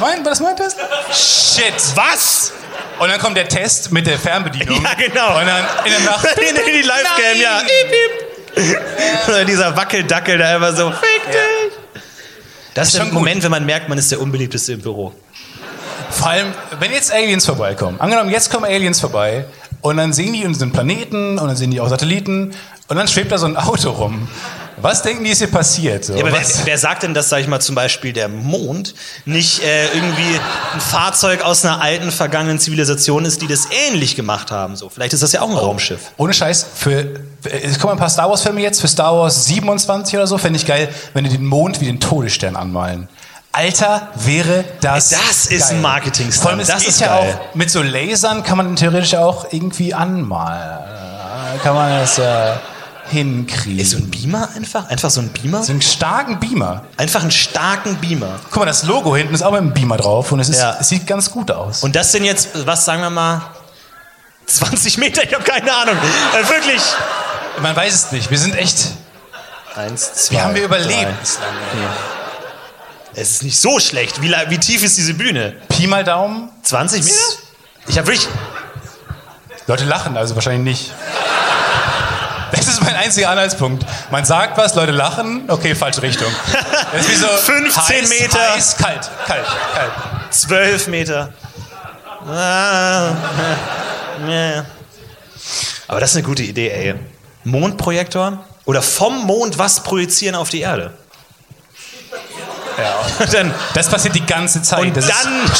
mein, 0.00 0.24
war 0.24 0.30
das 0.30 0.40
mein 0.40 0.56
Test? 0.56 0.76
Shit. 1.12 1.74
Was? 1.94 2.52
Und 2.98 3.08
dann 3.08 3.20
kommt 3.20 3.36
der 3.36 3.48
Test 3.48 3.92
mit 3.92 4.06
der 4.06 4.18
Fernbedienung. 4.18 4.82
Ja, 4.82 4.94
genau. 4.94 5.38
Und 5.38 5.46
dann 5.46 5.64
in 5.84 5.92
der 5.92 6.00
Nacht. 6.00 6.26
in, 6.36 6.56
in 6.56 6.64
die 6.66 6.82
Livecam, 6.82 7.40
ja. 7.40 7.60
Oder 9.28 9.44
dieser 9.44 9.76
Wackeldackel 9.76 10.38
da 10.38 10.56
immer 10.56 10.72
so, 10.72 10.90
fick 10.90 11.30
dich. 11.30 12.02
Das 12.74 12.88
ist 12.88 12.94
der 12.94 13.02
Schon 13.02 13.10
gut. 13.10 13.18
Moment, 13.20 13.42
wenn 13.42 13.50
man 13.50 13.64
merkt, 13.64 13.88
man 13.88 13.96
ist 13.96 14.10
der 14.10 14.20
unbeliebteste 14.20 14.72
im 14.72 14.80
Büro. 14.82 15.14
Vor 16.10 16.28
allem, 16.28 16.52
wenn 16.80 16.92
jetzt 16.92 17.12
Aliens 17.12 17.46
vorbeikommen. 17.46 18.00
Angenommen, 18.00 18.30
jetzt 18.30 18.50
kommen 18.50 18.64
Aliens 18.64 19.00
vorbei 19.00 19.44
und 19.82 19.96
dann 19.98 20.12
sehen 20.12 20.32
die 20.32 20.44
unseren 20.44 20.72
Planeten 20.72 21.38
und 21.38 21.46
dann 21.46 21.56
sehen 21.56 21.70
die 21.70 21.80
auch 21.80 21.88
Satelliten 21.88 22.54
und 22.88 22.96
dann 22.96 23.08
schwebt 23.08 23.32
da 23.32 23.38
so 23.38 23.46
ein 23.46 23.56
Auto 23.56 23.90
rum. 23.90 24.28
Was 24.78 25.02
denken 25.02 25.24
die, 25.24 25.30
ist 25.30 25.38
hier 25.38 25.50
passiert? 25.50 26.04
So, 26.04 26.14
Ja, 26.14 26.20
aber 26.20 26.32
wer, 26.32 26.42
wer 26.64 26.78
sagt 26.78 27.02
denn, 27.02 27.14
dass, 27.14 27.28
sag 27.28 27.40
ich 27.40 27.46
mal, 27.48 27.60
zum 27.60 27.74
Beispiel 27.74 28.12
der 28.12 28.28
Mond 28.28 28.94
nicht 29.24 29.62
äh, 29.62 29.86
irgendwie 29.94 30.38
ein 30.74 30.80
Fahrzeug 30.80 31.42
aus 31.42 31.64
einer 31.64 31.80
alten, 31.80 32.10
vergangenen 32.10 32.58
Zivilisation 32.58 33.24
ist, 33.24 33.40
die 33.42 33.46
das 33.46 33.68
ähnlich 33.88 34.16
gemacht 34.16 34.50
haben? 34.50 34.76
So, 34.76 34.88
vielleicht 34.88 35.14
ist 35.14 35.22
das 35.22 35.32
ja 35.32 35.40
auch 35.40 35.48
ein 35.50 35.56
Raumschiff. 35.56 36.00
Ohne 36.18 36.32
Scheiß, 36.34 36.66
für, 36.74 37.20
es 37.44 37.78
kommen 37.78 37.92
ein 37.94 37.98
paar 37.98 38.10
Star 38.10 38.28
Wars-Filme 38.28 38.60
jetzt, 38.60 38.80
für 38.80 38.88
Star 38.88 39.14
Wars 39.16 39.46
27 39.46 40.14
oder 40.16 40.26
so, 40.26 40.36
fände 40.38 40.58
ich 40.58 40.66
geil, 40.66 40.88
wenn 41.14 41.24
die 41.24 41.30
den 41.30 41.46
Mond 41.46 41.80
wie 41.80 41.86
den 41.86 41.98
Todesstern 42.00 42.54
anmalen. 42.56 43.08
Alter, 43.52 44.08
wäre 44.16 44.64
das 44.82 45.08
Das 45.10 45.46
ist 45.46 45.68
geil. 45.68 45.76
ein 45.76 45.82
Marketing-Stunt. 45.82 46.42
Vor 46.42 46.50
allem, 46.50 46.60
Das 46.60 46.80
geht 46.80 46.88
ist 46.88 47.00
ja 47.00 47.06
geil. 47.18 47.38
auch, 47.50 47.54
mit 47.54 47.70
so 47.70 47.82
Lasern 47.82 48.42
kann 48.42 48.58
man 48.58 48.76
theoretisch 48.76 49.14
auch 49.14 49.46
irgendwie 49.50 49.94
anmalen. 49.94 50.80
Kann 51.62 51.74
man 51.74 51.90
das 52.00 52.18
ja 52.18 52.60
hinkriegen. 53.08 53.78
Ist 53.78 53.90
so 53.92 53.98
ein 53.98 54.10
Beamer 54.10 54.48
einfach? 54.54 54.88
Einfach 54.88 55.10
so 55.10 55.20
ein 55.20 55.28
Beamer? 55.30 55.62
so 55.62 55.72
einen 55.72 55.82
starken 55.82 56.38
Beamer. 56.40 56.84
Einfach 56.96 57.22
einen 57.22 57.30
starken 57.30 57.96
Beamer. 57.96 58.38
Guck 58.50 58.60
mal, 58.60 58.66
das 58.66 58.82
Logo 58.84 59.14
hinten 59.16 59.34
ist 59.34 59.42
auch 59.42 59.52
mit 59.52 59.60
einem 59.60 59.72
Beamer 59.72 59.96
drauf 59.96 60.32
und 60.32 60.40
es, 60.40 60.48
ist, 60.48 60.58
Ja. 60.60 60.76
es 60.80 60.88
sieht 60.88 61.06
ganz 61.06 61.30
gut 61.30 61.50
aus. 61.50 61.82
Und 61.82 61.94
das 61.96 62.12
sind 62.12 62.24
jetzt, 62.24 62.66
was 62.66 62.84
sagen 62.84 63.02
wir 63.02 63.10
mal, 63.10 63.42
20 64.46 64.98
Meter? 64.98 65.22
Ich 65.24 65.34
habe 65.34 65.44
keine 65.44 65.72
Ahnung. 65.74 65.96
Äh, 65.96 66.48
wirklich. 66.48 66.82
man 67.60 67.74
weiß 67.74 67.94
es 67.94 68.12
nicht. 68.12 68.30
Wir 68.30 68.38
sind 68.38 68.56
echt. 68.56 68.78
Eins, 69.74 70.12
zwei, 70.14 70.34
Wie 70.36 70.40
haben 70.40 70.54
wir 70.54 70.64
überlebt? 70.64 71.12
Es 73.14 73.30
ist 73.30 73.42
nicht 73.42 73.58
so 73.60 73.78
schlecht. 73.80 74.22
Wie, 74.22 74.30
wie 74.30 74.58
tief 74.58 74.82
ist 74.84 74.96
diese 74.96 75.14
Bühne? 75.14 75.54
Pi 75.68 75.86
mal 75.86 76.04
Daumen. 76.04 76.50
20 76.62 77.02
Meter? 77.04 77.16
Ich 77.88 77.98
habe 77.98 78.06
wirklich. 78.08 78.28
Leute 79.66 79.84
lachen, 79.84 80.16
also 80.16 80.34
wahrscheinlich 80.34 80.62
nicht. 80.78 80.92
Mein 82.86 82.96
einziger 82.96 83.28
Anhaltspunkt. 83.30 83.84
Man 84.10 84.24
sagt 84.24 84.56
was, 84.56 84.74
Leute 84.74 84.92
lachen, 84.92 85.42
okay, 85.48 85.74
falsche 85.74 86.02
Richtung. 86.02 86.32
Das 86.92 87.02
ist 87.02 87.10
wie 87.10 87.16
so 87.16 87.26
15 87.26 87.82
heiß, 88.02 88.08
Meter. 88.08 88.52
Heiß, 88.54 88.76
kalt, 88.76 89.10
kalt, 89.26 89.46
kalt. 89.74 89.92
12 90.30 90.86
Meter. 90.86 91.32
Aber 95.88 96.00
das 96.00 96.10
ist 96.10 96.16
eine 96.16 96.24
gute 96.24 96.42
Idee, 96.42 96.70
ey. 96.70 96.94
Mondprojektor? 97.44 98.44
Oder 98.64 98.82
vom 98.82 99.24
Mond 99.26 99.58
was 99.58 99.80
projizieren 99.80 100.34
auf 100.34 100.48
die 100.48 100.60
Erde? 100.60 100.92
Ja. 102.78 103.26
Dann, 103.32 103.54
Das 103.74 103.88
passiert 103.88 104.14
die 104.14 104.26
ganze 104.26 104.60
Zeit. 104.62 104.80
und 104.80 104.96
das 104.96 105.06
dann 105.06 105.50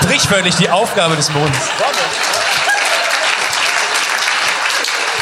sprichwörtlich 0.00 0.54
die 0.56 0.70
Aufgabe 0.70 1.16
des 1.16 1.30
Mondes. 1.30 1.58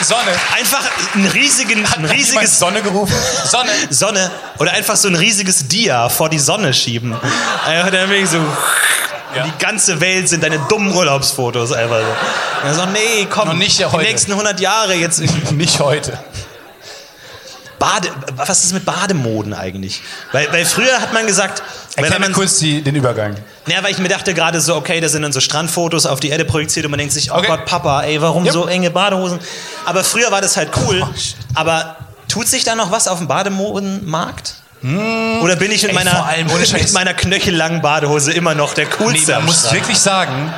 Sonne. 0.09 0.31
einfach 0.57 0.85
ein, 1.15 1.27
riesigen, 1.27 1.85
ein 1.85 1.91
Hat 1.91 2.11
riesiges 2.13 2.59
Sonne 2.59 2.83
gerufen? 2.83 3.15
Sonne. 3.45 3.71
Sonne 3.91 4.31
oder 4.59 4.73
einfach 4.73 4.97
so 4.97 5.09
ein 5.09 5.15
riesiges 5.17 5.67
Dia 5.69 6.09
vor 6.09 6.29
die 6.29 6.39
Sonne 6.39 6.73
schieben. 6.75 7.15
Einfach 7.67 7.91
dann 7.91 8.09
wirklich 8.11 8.31
so. 8.31 8.39
Ja. 9.37 9.45
Die 9.45 9.59
ganze 9.59 10.01
Welt 10.01 10.29
sind 10.29 10.45
deine 10.45 10.59
dummen 10.69 10.95
Urlaubsfotos 10.95 11.73
einfach 11.73 11.99
so. 11.99 12.05
Und 12.07 12.65
dann 12.65 12.75
so, 12.75 12.87
nee, 12.93 13.27
komm, 13.29 13.49
Noch 13.49 13.55
nicht 13.55 13.79
die 13.81 13.85
heute. 13.85 14.05
nächsten 14.05 14.31
100 14.33 14.61
Jahre 14.61 14.95
jetzt. 14.95 15.21
Nicht 15.53 15.81
heute. 15.81 16.17
Bade, 17.85 18.09
was 18.37 18.65
ist 18.65 18.73
mit 18.73 18.85
Bademoden 18.85 19.53
eigentlich? 19.53 20.01
Weil, 20.33 20.51
weil 20.53 20.65
früher 20.65 21.01
hat 21.01 21.13
man 21.13 21.27
gesagt, 21.27 21.63
weil 21.97 22.05
Erklär 22.05 22.21
man, 22.21 22.33
kurz 22.33 22.59
die, 22.59 22.83
den 22.83 22.95
Übergang. 22.97 23.35
ja, 23.67 23.83
weil 23.83 23.91
ich 23.93 23.99
mir 23.99 24.09
dachte 24.09 24.33
gerade 24.33 24.61
so, 24.61 24.75
okay, 24.77 25.01
da 25.01 25.09
sind 25.09 25.21
dann 25.23 25.33
so 25.33 25.41
Strandfotos 25.41 26.07
auf 26.07 26.19
die 26.21 26.31
Erde 26.31 26.45
projiziert 26.47 26.87
und 26.87 26.91
man 26.91 26.99
denkt 26.99 27.13
sich, 27.13 27.31
oh 27.31 27.35
Okay. 27.37 27.47
Gott, 27.49 27.67
Papa, 27.67 28.03
ey, 28.05 28.21
warum 28.23 28.45
Yep. 28.45 28.53
so 28.53 28.67
enge 28.67 28.91
Badehosen? 28.91 29.39
Aber 29.85 30.03
früher 30.03 30.31
war 30.33 30.41
das 30.41 30.57
halt 30.57 30.71
cool. 30.87 31.07
Aber 31.55 31.97
tut 32.29 32.49
sich 32.49 32.65
da 32.65 32.75
noch 32.75 32.91
was 32.91 33.07
auf 33.07 33.19
dem 33.19 33.29
Bademodenmarkt? 33.29 34.55
Oder 34.83 35.57
bin 35.57 35.71
ich 35.73 35.83
mit 35.83 35.91
Ey, 35.91 35.95
meiner, 35.95 36.27
mit 36.73 36.93
meiner 36.93 37.15
knöchellangen 37.15 37.83
Badehose 37.83 38.33
immer 38.33 38.55
noch 38.55 38.75
der 38.75 38.87
Nee, 38.87 38.91
coolste 38.99 39.33
man 39.33 39.41
am 39.41 39.47
muss 39.47 39.71
wirklich 39.73 39.99
sagen, 39.99 40.53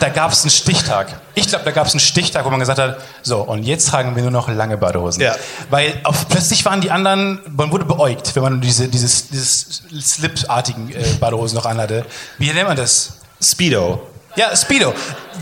da 0.00 0.08
gab 0.08 0.32
es 0.32 0.42
einen 0.42 0.50
Stichtag. 0.50 1.08
Ich 1.34 1.48
glaube, 1.48 1.64
da 1.64 1.70
gab 1.70 1.86
es 1.86 1.92
einen 1.92 2.00
Stichtag, 2.00 2.44
wo 2.44 2.50
man 2.50 2.60
gesagt 2.60 2.78
hat, 2.78 2.98
so, 3.22 3.40
und 3.40 3.62
jetzt 3.64 3.88
tragen 3.88 4.14
wir 4.14 4.22
nur 4.22 4.30
noch 4.30 4.48
lange 4.48 4.76
Badehosen. 4.76 5.22
Ja. 5.22 5.34
Weil 5.70 6.00
auf, 6.04 6.28
plötzlich 6.28 6.64
waren 6.64 6.80
die 6.80 6.90
anderen, 6.90 7.40
man 7.56 7.70
wurde 7.70 7.84
beäugt, 7.84 8.34
wenn 8.36 8.42
man 8.42 8.60
diese, 8.60 8.88
dieses, 8.88 9.28
dieses 9.28 9.82
Slip-artigen 10.00 10.90
äh, 10.92 11.02
Badehosen 11.20 11.56
noch 11.56 11.66
anhatte. 11.66 12.04
Wie 12.38 12.52
nennt 12.52 12.68
man 12.68 12.76
das? 12.76 13.14
Speedo. 13.40 14.06
Ja, 14.36 14.54
Speedo. 14.56 14.92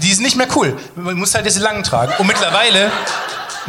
Die 0.03 0.13
sind 0.13 0.25
nicht 0.25 0.37
mehr 0.37 0.49
cool. 0.57 0.77
Man 0.97 1.17
muss 1.17 1.35
halt 1.35 1.47
diese 1.47 1.61
langen 1.61 1.83
tragen. 1.83 2.13
Und 2.19 2.27
mittlerweile, 2.27 2.91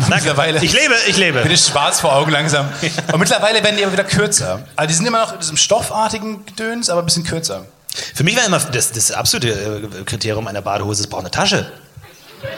mittlerweile, 0.10 0.64
Ich 0.64 0.74
lebe, 0.74 0.96
ich 1.08 1.18
lebe. 1.18 1.44
wird 1.44 1.54
es 1.54 1.68
schwarz 1.68 2.00
vor 2.00 2.14
Augen 2.16 2.32
langsam. 2.32 2.68
Und 3.12 3.20
mittlerweile 3.20 3.64
werden 3.64 3.78
die 3.78 3.84
aber 3.84 3.94
wieder 3.94 4.04
kürzer. 4.04 4.60
Also 4.76 4.88
die 4.88 4.94
sind 4.96 5.06
immer 5.06 5.20
noch 5.22 5.34
in 5.34 5.40
diesem 5.40 5.58
stoffartigen 5.58 6.46
Gedöns, 6.46 6.90
aber 6.90 7.02
ein 7.02 7.06
bisschen 7.06 7.24
kürzer. 7.24 7.66
Für 8.16 8.24
mich 8.24 8.36
war 8.36 8.46
immer 8.46 8.60
das, 8.60 8.92
das 8.92 9.12
absolute 9.12 9.50
äh, 9.50 10.04
Kriterium 10.04 10.48
einer 10.48 10.62
Badehose, 10.62 11.02
es 11.04 11.08
braucht 11.08 11.22
eine 11.22 11.32
Tasche. 11.32 11.72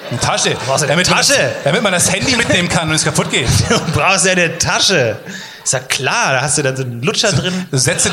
Eine 0.09 0.19
Tasche. 0.19 0.55
brauchst 0.65 0.83
eine 0.83 0.93
damit, 0.93 1.09
man 1.09 1.17
Tasche. 1.19 1.33
das, 1.33 1.63
damit 1.63 1.81
man 1.83 1.93
das 1.93 2.11
Handy 2.11 2.35
mitnehmen 2.35 2.69
kann 2.69 2.89
und 2.89 2.95
es 2.95 3.03
kaputt 3.03 3.29
geht. 3.31 3.47
Du 3.69 3.79
brauchst 3.93 4.25
ja 4.25 4.31
eine 4.31 4.57
Tasche. 4.57 5.17
Ist 5.63 5.73
ja 5.73 5.79
klar, 5.79 6.33
da 6.33 6.41
hast 6.41 6.57
du 6.57 6.63
dann 6.63 6.75
so 6.75 6.83
einen 6.83 7.01
Lutscher 7.03 7.31
drin. 7.31 7.67
Du 7.71 7.77
setzt 7.77 8.09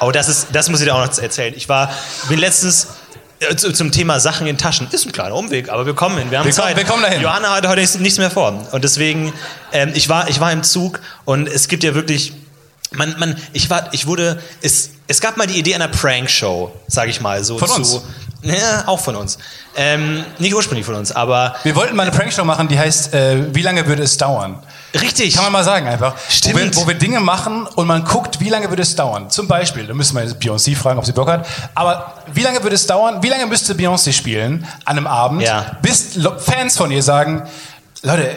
Oh, 0.00 0.10
das, 0.10 0.28
ist, 0.28 0.48
das 0.52 0.68
muss 0.68 0.80
ich 0.80 0.86
dir 0.86 0.94
auch 0.94 1.06
noch 1.06 1.18
erzählen. 1.18 1.54
Ich 1.56 1.68
war, 1.68 1.90
bin 2.28 2.38
letztens 2.38 2.88
äh, 3.40 3.54
zu, 3.56 3.72
zum 3.72 3.90
Thema 3.90 4.20
Sachen 4.20 4.46
in 4.46 4.58
Taschen. 4.58 4.86
Ist 4.90 5.06
ein 5.06 5.12
kleiner 5.12 5.34
Umweg, 5.34 5.70
aber 5.70 5.86
wir 5.86 5.94
kommen 5.94 6.18
hin. 6.18 6.30
Wir 6.30 6.38
haben 6.40 6.44
Wir 6.46 6.52
kommen- 6.52 6.66
Zeit. 6.68 6.76
wir 6.76 6.84
kommen 6.84 7.02
dahin. 7.02 7.22
Johanna 7.22 7.54
hat 7.54 7.66
heute 7.66 7.80
nichts, 7.80 7.98
nichts 7.98 8.18
mehr 8.18 8.30
vor. 8.30 8.68
Und 8.72 8.84
deswegen, 8.84 9.32
ähm, 9.72 9.92
ich, 9.94 10.08
war, 10.08 10.28
ich 10.28 10.40
war 10.40 10.52
im 10.52 10.62
Zug 10.62 11.00
und 11.24 11.48
es 11.48 11.68
gibt 11.68 11.84
ja 11.84 11.94
wirklich. 11.94 12.32
Man, 12.96 13.14
man, 13.18 13.36
ich, 13.52 13.68
war, 13.70 13.88
ich 13.92 14.06
wurde. 14.06 14.40
Es, 14.62 14.90
es 15.06 15.20
gab 15.20 15.36
mal 15.36 15.46
die 15.46 15.58
Idee 15.58 15.74
einer 15.74 15.88
Prankshow, 15.88 16.72
sage 16.88 17.10
ich 17.10 17.20
mal. 17.20 17.42
So 17.44 17.58
Von 17.58 17.68
zu, 17.68 17.76
uns? 17.76 18.00
Ja, 18.42 18.84
auch 18.86 19.00
von 19.00 19.16
uns. 19.16 19.38
Ähm, 19.76 20.24
nicht 20.38 20.54
ursprünglich 20.54 20.84
von 20.86 20.94
uns, 20.94 21.12
aber 21.12 21.56
Wir 21.62 21.74
wollten 21.74 21.96
mal 21.96 22.02
eine 22.06 22.12
Prankshow 22.12 22.44
machen, 22.44 22.68
die 22.68 22.78
heißt, 22.78 23.14
äh, 23.14 23.54
wie 23.54 23.62
lange 23.62 23.86
würde 23.86 24.02
es 24.02 24.16
dauern? 24.18 24.62
richtig. 24.94 25.34
Kann 25.34 25.44
man 25.44 25.52
mal 25.52 25.64
sagen 25.64 25.88
einfach. 25.88 26.14
Stimmt. 26.28 26.54
Wo 26.54 26.58
wir, 26.58 26.76
wo 26.76 26.86
wir 26.88 26.94
Dinge 26.94 27.18
machen 27.20 27.66
und 27.66 27.86
man 27.88 28.04
guckt, 28.04 28.38
wie 28.40 28.48
lange 28.50 28.68
würde 28.68 28.82
es 28.82 28.94
dauern. 28.94 29.28
Zum 29.30 29.48
Beispiel, 29.48 29.86
da 29.86 29.94
müssen 29.94 30.14
wir 30.16 30.24
Beyoncé 30.38 30.76
fragen, 30.76 30.98
ob 31.00 31.04
sie 31.06 31.12
Bock 31.12 31.28
hat. 31.28 31.46
Aber 31.74 32.14
wie 32.32 32.42
lange 32.42 32.62
würde 32.62 32.76
es 32.76 32.86
dauern, 32.86 33.20
wie 33.22 33.28
lange 33.28 33.46
müsste 33.46 33.74
Beyoncé 33.74 34.12
spielen 34.12 34.64
an 34.84 34.96
einem 34.98 35.06
Abend, 35.08 35.42
Ja. 35.42 35.78
bis 35.82 36.10
Fans 36.38 36.76
von 36.76 36.90
ihr 36.92 37.02
sagen, 37.02 37.42
Leute, 38.02 38.36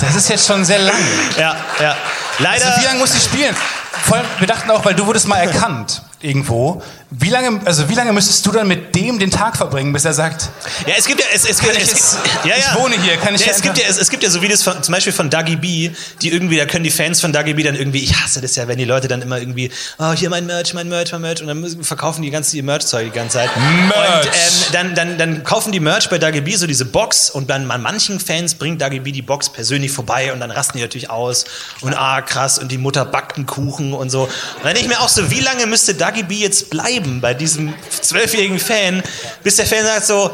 Das 0.00 0.14
ist 0.14 0.28
jetzt 0.28 0.46
schon 0.46 0.64
sehr 0.64 0.78
lang. 0.78 0.96
Ja, 1.38 1.56
ja. 1.80 1.96
Leider. 2.38 2.66
Also 2.66 2.80
wie 2.80 2.84
lange 2.86 2.98
musst 2.98 3.14
du 3.14 3.20
spielen? 3.20 3.54
Vor 4.04 4.16
allem, 4.16 4.26
wir 4.38 4.46
dachten 4.46 4.70
auch, 4.70 4.84
weil 4.84 4.94
du 4.94 5.06
wurdest 5.06 5.28
mal 5.28 5.36
erkannt 5.36 6.02
irgendwo. 6.20 6.82
Wie 7.12 7.28
lange, 7.28 7.60
also 7.64 7.88
wie 7.88 7.94
lange 7.94 8.12
müsstest 8.12 8.46
du 8.46 8.52
dann 8.52 8.68
mit 8.68 8.94
dem 8.94 9.18
den 9.18 9.32
Tag 9.32 9.56
verbringen, 9.56 9.92
bis 9.92 10.04
er 10.04 10.12
sagt, 10.12 10.48
Ja, 10.86 10.94
es 10.96 11.06
gibt 11.06 11.18
ja, 11.20 11.26
es, 11.34 11.44
es, 11.44 11.58
gibt, 11.58 11.76
ich 11.76 11.82
es, 11.82 11.90
jetzt- 11.90 12.18
ja, 12.44 12.54
ich 12.56 12.64
ja. 12.64 12.76
wohne 12.76 12.94
hier, 13.02 13.16
kann 13.16 13.34
ich 13.34 13.44
ja, 13.44 13.50
es 13.52 13.62
gibt 13.62 13.78
ja, 13.78 13.84
es, 13.88 13.98
es 13.98 14.10
gibt 14.10 14.22
ja 14.22 14.30
so 14.30 14.40
Videos 14.42 14.62
von, 14.62 14.80
zum 14.80 14.92
Beispiel 14.92 15.12
von 15.12 15.28
Dougie 15.28 15.56
B, 15.56 15.90
die 16.22 16.30
irgendwie, 16.30 16.56
da 16.56 16.66
können 16.66 16.84
die 16.84 16.90
Fans 16.92 17.20
von 17.20 17.32
Dougie 17.32 17.54
B 17.54 17.64
dann 17.64 17.74
irgendwie, 17.74 17.98
ich 18.04 18.14
hasse 18.14 18.40
das 18.40 18.54
ja, 18.54 18.68
wenn 18.68 18.78
die 18.78 18.84
Leute 18.84 19.08
dann 19.08 19.22
immer 19.22 19.38
irgendwie, 19.40 19.72
oh, 19.98 20.12
hier 20.12 20.30
mein 20.30 20.46
Merch, 20.46 20.72
mein 20.72 20.88
Merch, 20.88 21.10
mein 21.10 21.22
Merch, 21.22 21.40
und 21.42 21.48
dann 21.48 21.84
verkaufen 21.84 22.22
die 22.22 22.30
ganze 22.30 22.56
ihr 22.56 22.62
Merch-Zeug 22.62 23.06
die 23.06 23.10
ganze 23.18 23.38
Zeit. 23.38 23.50
Merch. 23.56 24.26
Und 24.26 24.26
ähm, 24.26 24.32
dann, 24.72 24.94
dann, 24.94 25.18
dann 25.18 25.42
kaufen 25.42 25.72
die 25.72 25.80
Merch 25.80 26.08
bei 26.10 26.18
Dougie 26.18 26.42
B, 26.42 26.54
so 26.54 26.68
diese 26.68 26.84
Box, 26.84 27.28
und 27.28 27.50
dann 27.50 27.68
an 27.72 27.82
manchen 27.82 28.20
Fans 28.20 28.54
bringt 28.54 28.80
Dougie 28.80 29.00
B 29.00 29.10
die 29.10 29.22
Box 29.22 29.48
persönlich 29.50 29.90
vorbei 29.90 30.32
und 30.32 30.38
dann 30.38 30.52
rasten 30.52 30.78
die 30.78 30.82
natürlich 30.84 31.10
aus 31.10 31.44
und 31.80 31.92
ah, 31.94 32.22
krass, 32.22 32.60
und 32.60 32.70
die 32.70 32.78
Mutter 32.78 33.04
backt 33.04 33.36
einen 33.36 33.46
Kuchen 33.46 33.94
und 33.94 34.10
so. 34.10 34.22
Und 34.22 34.30
dann 34.62 34.74
denke 34.74 34.82
ich 34.82 34.88
mir 34.88 35.00
auch 35.00 35.08
so, 35.08 35.28
wie 35.32 35.40
lange 35.40 35.66
müsste 35.66 35.94
Dougie 35.94 36.22
B 36.22 36.36
jetzt 36.36 36.70
bleiben 36.70 36.99
bei 37.20 37.34
diesem 37.34 37.72
zwölfjährigen 38.00 38.58
Fan, 38.58 39.02
bis 39.42 39.56
der 39.56 39.66
Fan 39.66 39.84
sagt 39.84 40.06
so, 40.06 40.30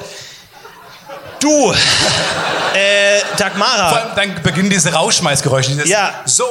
Du, 1.40 1.72
äh, 2.74 3.20
Dagmara. 3.36 3.88
vor 3.90 3.98
allem 3.98 4.10
dann 4.34 4.42
beginnen 4.42 4.70
diese 4.70 4.92
Rauschmeißgeräusche, 4.92 5.70
dieses 5.70 5.88
Ja. 5.88 6.22
so. 6.24 6.44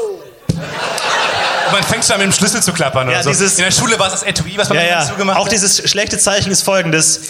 Man 1.71 1.83
fängt 1.83 2.05
schon 2.05 2.13
an 2.13 2.19
mit 2.21 2.31
dem 2.31 2.33
Schlüssel 2.37 2.61
zu 2.61 2.71
klappern 2.71 3.07
oder 3.07 3.17
Ja, 3.17 3.23
so. 3.23 3.29
dieses- 3.31 3.57
In 3.57 3.65
der 3.65 3.71
Schule 3.71 3.97
war 3.97 4.07
es 4.07 4.13
das 4.13 4.23
Etui, 4.23 4.53
was 4.57 4.69
man 4.69 4.77
Ja, 4.77 4.83
ja. 4.85 5.05
zugemacht 5.07 5.37
Auch 5.37 5.45
hat. 5.45 5.51
dieses 5.51 5.89
schlechte 5.89 6.17
Zeichen 6.19 6.51
ist 6.51 6.61
folgendes. 6.63 7.21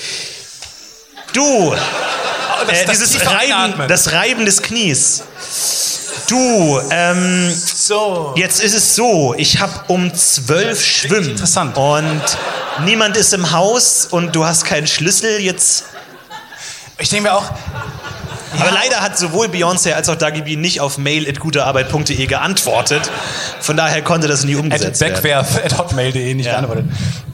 Du, 1.33 1.73
Oh, 1.73 1.75
das, 2.67 2.79
äh, 2.79 2.85
das 2.85 2.99
dieses 2.99 3.25
Reiben, 3.25 3.87
das 3.87 4.11
Reiben 4.11 4.45
des 4.45 4.61
Knies. 4.61 5.23
Du, 6.27 6.81
ähm, 6.91 7.51
so. 7.51 8.33
jetzt 8.35 8.61
ist 8.61 8.75
es 8.75 8.95
so, 8.95 9.33
ich 9.37 9.59
habe 9.59 9.73
um 9.87 10.13
zwölf 10.13 10.83
Schwimmen. 10.83 11.31
interessant. 11.31 11.77
Und 11.77 12.21
niemand 12.83 13.17
ist 13.17 13.33
im 13.33 13.51
Haus 13.51 14.07
und 14.09 14.35
du 14.35 14.45
hast 14.45 14.65
keinen 14.65 14.87
Schlüssel. 14.87 15.39
Jetzt 15.39 15.85
Ich 16.97 17.09
denke 17.09 17.29
mir 17.29 17.35
auch, 17.35 17.45
Aber 18.59 18.71
leider 18.71 19.01
hat 19.01 19.17
sowohl 19.17 19.47
Beyoncé 19.47 19.93
als 19.93 20.09
auch 20.09 20.15
Dagi 20.15 20.41
B 20.41 20.55
nicht 20.55 20.79
auf 20.81 20.97
mail.gutearbeit.de 20.97 22.25
geantwortet. 22.25 23.09
Von 23.59 23.77
daher 23.77 24.01
konnte 24.01 24.27
das 24.27 24.43
nie 24.43 24.55
at 24.55 24.59
umgesetzt 24.61 25.01
werden. 25.01 25.13
backwerf 25.15 25.57
at 25.65 25.77
hotmail.de 25.77 26.33
nicht 26.33 26.45
Ja. 26.45 26.53
geantwortet. 26.53 26.85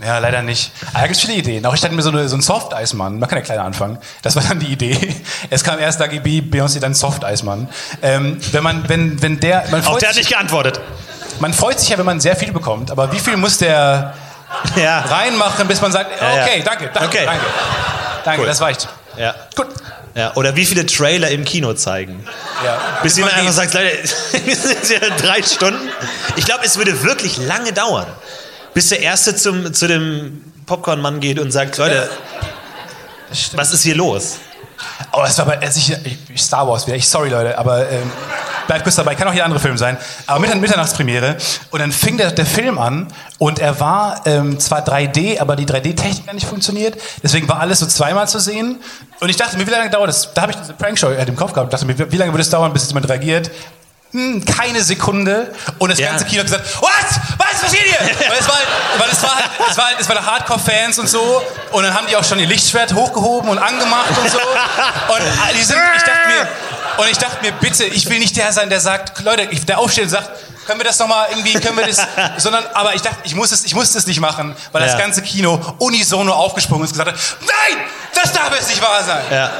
Ja, 0.06 0.18
leider 0.18 0.42
nicht. 0.42 0.72
Aber 0.92 1.02
da 1.02 1.08
gibt 1.08 1.16
es 1.18 1.22
viele 1.22 1.34
Ideen. 1.38 1.66
Auch 1.66 1.76
ich 1.76 1.84
hatte 1.84 1.94
mir 1.94 2.02
so, 2.02 2.10
eine, 2.10 2.28
so 2.28 2.36
einen 2.36 2.42
Soft-Eismann. 2.42 3.20
Man 3.20 3.30
kann 3.30 3.38
ja 3.38 3.44
kleiner 3.46 3.64
anfangen. 3.64 3.98
Das 4.24 4.36
war 4.36 4.44
dann 4.44 4.60
die 4.60 4.68
Idee. 4.72 4.98
Es 5.50 5.64
kam 5.64 5.80
erst 5.80 6.00
Dagi 6.00 6.20
B, 6.20 6.40
Beyoncé, 6.42 6.80
dann 6.80 6.94
Soft-Eismann. 6.94 7.70
Ähm, 8.02 8.40
wenn 8.52 8.64
man, 8.64 8.90
wenn, 8.90 9.22
wenn 9.22 9.40
der, 9.40 9.64
man 9.70 9.86
Auch 9.86 9.98
der 10.00 10.10
hat 10.10 10.16
nicht 10.16 10.30
geantwortet. 10.30 10.80
man 11.40 11.54
freut 11.54 11.80
sich 11.80 11.90
ja, 11.90 11.98
wenn 11.98 12.06
man 12.06 12.20
sehr 12.20 12.36
viel 12.36 12.52
bekommt. 12.52 12.90
Aber 12.92 13.12
wie 13.12 13.20
viel 13.20 13.38
muss 13.38 13.58
der 13.60 14.14
Ja. 14.76 15.00
reinmachen, 15.02 15.68
bis 15.68 15.80
man 15.82 15.92
sagt, 15.92 16.20
Ja, 16.22 16.36
ja. 16.36 16.44
okay, 16.44 16.62
danke, 16.66 16.90
danke, 16.94 17.08
Okay. 17.10 17.26
danke. 17.26 17.46
Danke, 18.26 18.42
Cool. 18.42 18.48
das 18.48 18.62
reicht. 18.62 18.88
ja. 19.18 19.34
Gut. 19.56 19.68
Ja. 20.16 20.36
Oder 20.36 20.56
wie 20.56 20.66
viele 20.66 20.86
Trailer 20.86 21.30
im 21.30 21.46
Kino 21.46 21.74
zeigen. 21.74 22.24
Ja. 22.64 23.00
Bis 23.04 23.18
jemand 23.18 23.34
man 23.34 23.42
einfach 23.42 23.56
sagt, 23.56 23.74
Leute, 23.74 23.98
sind 24.56 25.02
ja 25.02 25.10
drei 25.18 25.42
Stunden. 25.42 25.90
Ich 26.36 26.46
glaube, 26.46 26.66
es 26.66 26.78
würde 26.78 27.04
wirklich 27.04 27.38
lange 27.38 27.74
dauern, 27.74 28.08
bis 28.74 28.90
der 28.90 29.02
Erste 29.02 29.36
zum, 29.36 29.74
zu 29.74 29.88
dem 29.88 30.44
Popcorn-Mann 30.66 31.20
geht 31.20 31.40
und 31.40 31.52
sagt, 31.52 31.78
Leute, 31.78 32.10
was 33.54 33.74
ist 33.74 33.84
hier 33.84 33.96
los? 33.96 34.38
Oh, 35.14 35.22
das 35.24 35.38
war 35.38 35.46
aber 35.48 35.62
als 35.62 35.78
ich, 35.78 35.96
Star 36.38 36.68
Wars 36.68 36.88
wieder. 36.88 36.96
Ich, 36.96 37.08
sorry, 37.08 37.30
Leute, 37.30 37.58
aber 37.58 37.90
ähm, 37.90 38.10
bleibt 38.68 38.84
kurz 38.84 38.96
dabei. 38.96 39.16
Kann 39.16 39.28
auch 39.28 39.34
jeder 39.34 39.46
andere 39.46 39.60
Film 39.60 39.78
sein. 39.78 39.98
Aber 40.28 40.40
Mittern, 40.40 40.62
Mitternachtspremiere. 40.62 41.36
Und 41.72 41.80
dann 41.80 41.92
fing 41.92 42.18
der, 42.18 42.32
der 42.32 42.46
Film 42.46 42.78
an 42.78 43.08
und 43.38 43.60
er 43.60 43.80
war 43.80 44.22
ähm, 44.26 44.60
zwar 44.60 44.88
3D, 44.88 45.40
aber 45.40 45.56
die 45.56 45.66
3D-Technik 45.66 46.28
hat 46.28 46.34
nicht 46.34 46.48
funktioniert. 46.48 46.98
Deswegen 47.22 47.48
war 47.50 47.60
alles 47.60 47.80
so 47.80 47.86
zweimal 47.86 48.28
zu 48.28 48.40
sehen. 48.40 48.78
Und 49.22 49.30
ich 49.30 49.38
dachte 49.38 49.56
mir, 49.56 49.66
wie 49.68 49.72
lange 49.72 49.90
dauert 49.90 50.10
das? 50.10 50.34
Da 50.34 50.42
habe 50.42 50.52
ich 50.52 50.58
diese 50.58 50.74
Prankshow 50.74 51.08
halt 51.08 51.30
im 51.30 51.36
Kopf 51.36 51.54
gehabt. 51.54 51.72
dachte 51.72 51.86
mir, 51.86 52.12
wie 52.12 52.18
lange 52.18 52.34
würde 52.34 52.42
es 52.42 52.50
dauern, 52.50 52.74
bis 52.74 52.88
jemand 52.88 53.08
reagiert? 53.08 53.52
Hm, 54.14 54.44
keine 54.44 54.82
Sekunde. 54.84 55.54
Und 55.78 55.90
das 55.92 56.00
Ja. 56.00 56.10
ganze 56.10 56.26
Kino 56.26 56.40
hat 56.40 56.48
gesagt, 56.48 56.66
was? 56.82 57.20
Was 57.38 57.62
passiert 57.62 57.84
hier? 57.84 58.00
weil 58.30 58.38
es 58.40 58.48
war 58.48 58.56
halt, 58.56 58.68
weil 58.98 59.10
es 59.12 59.24
war 59.24 59.36
halt, 59.36 59.46
es 59.70 59.78
war 59.78 59.86
halt, 59.86 59.96
es 60.02 60.10
waren 60.10 60.26
Hardcore-Fans 60.26 61.00
und 61.00 61.08
so. 61.08 61.42
Und 61.72 61.84
dann 61.84 61.94
haben 61.94 62.08
die 62.10 62.16
auch 62.18 62.24
schon 62.24 62.40
ihr 62.40 62.48
Lichtschwert 62.48 62.94
hochgehoben 62.94 63.50
und 63.50 63.58
angemacht 63.60 64.10
und 64.22 64.30
so. 64.30 64.40
Und 64.40 65.22
die 65.58 65.64
sind, 65.64 65.78
ich 65.96 66.04
dachte 66.04 66.28
mir, 66.28 66.48
und 67.04 67.10
ich 67.12 67.18
dachte 67.20 67.38
mir, 67.42 67.52
bitte, 67.54 67.86
ich 67.86 68.10
will 68.10 68.20
nicht 68.20 68.36
der 68.36 68.52
sein, 68.52 68.70
der 68.70 68.80
sagt, 68.82 69.22
Leute, 69.24 69.44
ich, 69.52 69.66
der 69.66 69.78
aufsteht 69.80 70.06
und 70.06 70.10
sagt, 70.10 70.30
können 70.66 70.80
wir 70.80 70.86
das 70.86 71.00
nochmal 71.00 71.28
irgendwie, 71.32 71.54
können 71.54 71.78
wir 71.78 71.88
das, 71.88 71.98
sondern, 72.38 72.64
aber 72.74 72.94
ich 72.96 73.02
dachte, 73.02 73.18
ich 73.24 73.36
muss 73.36 73.52
es, 73.52 73.64
ich 73.66 73.74
muss 73.76 73.92
das 73.94 74.06
nicht 74.08 74.20
machen, 74.20 74.56
weil 74.72 74.82
das 74.84 74.94
Ja. 74.94 75.00
ganze 75.00 75.22
Kino 75.22 75.60
unisono 75.80 76.34
aufgesprungen 76.34 76.86
ist 76.86 76.92
und 76.92 77.00
gesagt 77.00 77.18
hat, 77.18 77.38
nein, 77.42 77.84
das 78.14 78.32
darf 78.34 78.54
jetzt 78.54 78.70
nicht 78.70 78.82
wahr 78.82 79.04
sein. 79.04 79.24
Ja. 79.32 79.52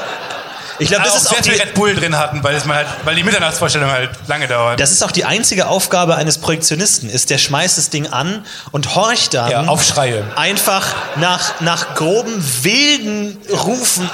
Ich 0.78 0.88
glaube, 0.88 1.04
das 1.04 1.12
auch 1.12 1.16
ist 1.18 1.26
auch 1.28 1.34
sehr 1.34 1.44
viel 1.44 1.52
die, 1.54 1.60
Red 1.60 1.74
Bull 1.74 1.94
drin 1.94 2.18
hatten, 2.18 2.42
weil, 2.42 2.56
es 2.56 2.64
mal 2.64 2.76
halt, 2.78 2.86
weil 3.04 3.14
die 3.14 3.22
Mitternachtsvorstellung 3.22 3.90
halt 3.90 4.10
lange 4.26 4.48
dauert. 4.48 4.80
das 4.80 4.90
ist 4.90 5.04
auch 5.04 5.12
die 5.12 5.24
einzige 5.24 5.66
Aufgabe 5.68 6.16
eines 6.16 6.38
Projektionisten, 6.38 7.08
ist, 7.08 7.30
der 7.30 7.38
schmeißt 7.38 7.78
das 7.78 7.90
Ding 7.90 8.08
an 8.08 8.44
und 8.72 8.94
horcht 8.96 9.34
dann 9.34 9.50
Ja, 9.50 9.60
auf 9.66 9.84
Schreie. 9.84 10.24
einfach 10.34 10.94
nach, 11.16 11.60
nach 11.60 11.94
groben, 11.94 12.32
wilden 12.62 13.38
Rufen. 13.50 14.10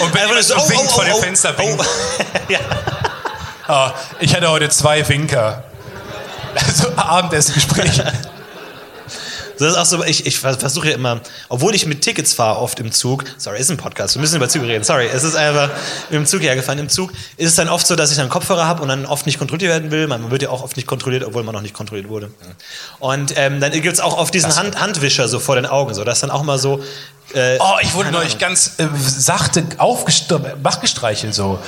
Und 0.00 0.12
wenn 0.14 0.26
jemand 0.28 0.44
so 0.44 0.56
winkt 0.68 0.90
vor 0.90 1.04
dem 1.04 1.16
Fenster 1.16 1.56
winkt. 1.56 1.82
ja. 2.48 2.58
Ah, 3.68 3.92
ich 4.18 4.34
hatte 4.34 4.50
heute 4.50 4.68
zwei 4.68 5.08
Winker. 5.08 5.62
Also 6.54 6.88
Abendessengespräch. 6.96 8.02
Das 9.62 9.72
ist 9.72 9.78
auch 9.78 9.84
so, 9.84 10.04
ich, 10.04 10.26
ich 10.26 10.40
versuche 10.40 10.88
ja 10.88 10.94
immer, 10.94 11.20
obwohl 11.48 11.74
ich 11.74 11.86
mit 11.86 12.00
Tickets 12.00 12.32
fahre, 12.32 12.58
oft 12.58 12.80
im 12.80 12.90
Zug, 12.90 13.24
sorry, 13.38 13.60
ist 13.60 13.70
ein 13.70 13.76
Podcast, 13.76 14.16
wir 14.16 14.20
müssen 14.20 14.36
über 14.36 14.48
Züge 14.48 14.66
reden, 14.66 14.82
sorry, 14.82 15.06
es 15.06 15.22
ist 15.22 15.36
einfach 15.36 15.70
dem 16.10 16.26
Zug 16.26 16.42
hergefahren. 16.42 16.80
Im 16.80 16.88
Zug 16.88 17.12
ist 17.36 17.50
es 17.50 17.54
dann 17.54 17.68
oft 17.68 17.86
so, 17.86 17.94
dass 17.94 18.10
ich 18.10 18.16
dann 18.16 18.28
Kopfhörer 18.28 18.66
habe 18.66 18.82
und 18.82 18.88
dann 18.88 19.06
oft 19.06 19.24
nicht 19.26 19.38
kontrolliert 19.38 19.70
werden 19.70 19.90
will. 19.92 20.08
Man 20.08 20.32
wird 20.32 20.42
ja 20.42 20.50
auch 20.50 20.64
oft 20.64 20.76
nicht 20.76 20.88
kontrolliert, 20.88 21.22
obwohl 21.24 21.44
man 21.44 21.54
noch 21.54 21.62
nicht 21.62 21.74
kontrolliert 21.74 22.08
wurde. 22.08 22.32
Und 22.98 23.34
ähm, 23.36 23.60
dann 23.60 23.70
gibt 23.70 23.86
es 23.86 24.00
auch 24.00 24.18
oft 24.18 24.34
diesen 24.34 24.56
Hand, 24.56 24.80
Handwischer 24.80 25.28
so 25.28 25.38
vor 25.38 25.54
den 25.54 25.66
Augen, 25.66 25.94
so, 25.94 26.02
das 26.02 26.18
ist 26.18 26.22
dann 26.22 26.30
auch 26.30 26.42
mal 26.42 26.58
so, 26.58 26.82
äh, 27.34 27.56
Oh, 27.60 27.76
ich 27.80 27.92
wurde 27.94 28.10
neulich 28.10 28.38
ganz 28.38 28.72
äh, 28.78 28.86
sachte 28.96 29.62
aufgestre- 29.78 30.52
wachgestreichelt 30.62 31.34
so. 31.34 31.58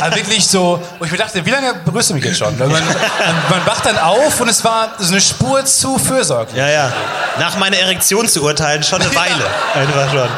Aber 0.00 0.14
wirklich 0.16 0.46
so, 0.46 0.80
wo 0.98 1.04
ich 1.04 1.10
mir 1.10 1.18
dachte, 1.18 1.44
wie 1.46 1.50
lange 1.50 1.74
berührst 1.84 2.10
du 2.10 2.14
mich 2.14 2.24
jetzt 2.24 2.38
schon? 2.38 2.56
Man, 2.58 2.70
man, 2.70 2.82
man 3.50 3.66
wacht 3.66 3.86
dann 3.86 3.98
auf 3.98 4.40
und 4.40 4.48
es 4.48 4.62
war 4.64 4.92
so 4.98 5.12
eine 5.12 5.20
Spur 5.20 5.64
zu 5.64 5.98
fürsorglich. 5.98 6.56
ja, 6.58 6.68
ja, 6.68 6.92
nach 7.38 7.56
meiner 7.58 7.78
Erektion 7.78 8.28
zu 8.28 8.42
urteilen, 8.42 8.82
schon 8.82 9.00
eine 9.00 9.14
Weile. 9.14 9.44
Einfach 9.74 10.10
schon. 10.10 10.28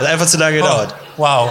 Hat 0.00 0.06
einfach 0.06 0.26
zu 0.26 0.36
lange 0.36 0.56
gedauert. 0.58 0.94
Wow. 1.16 1.50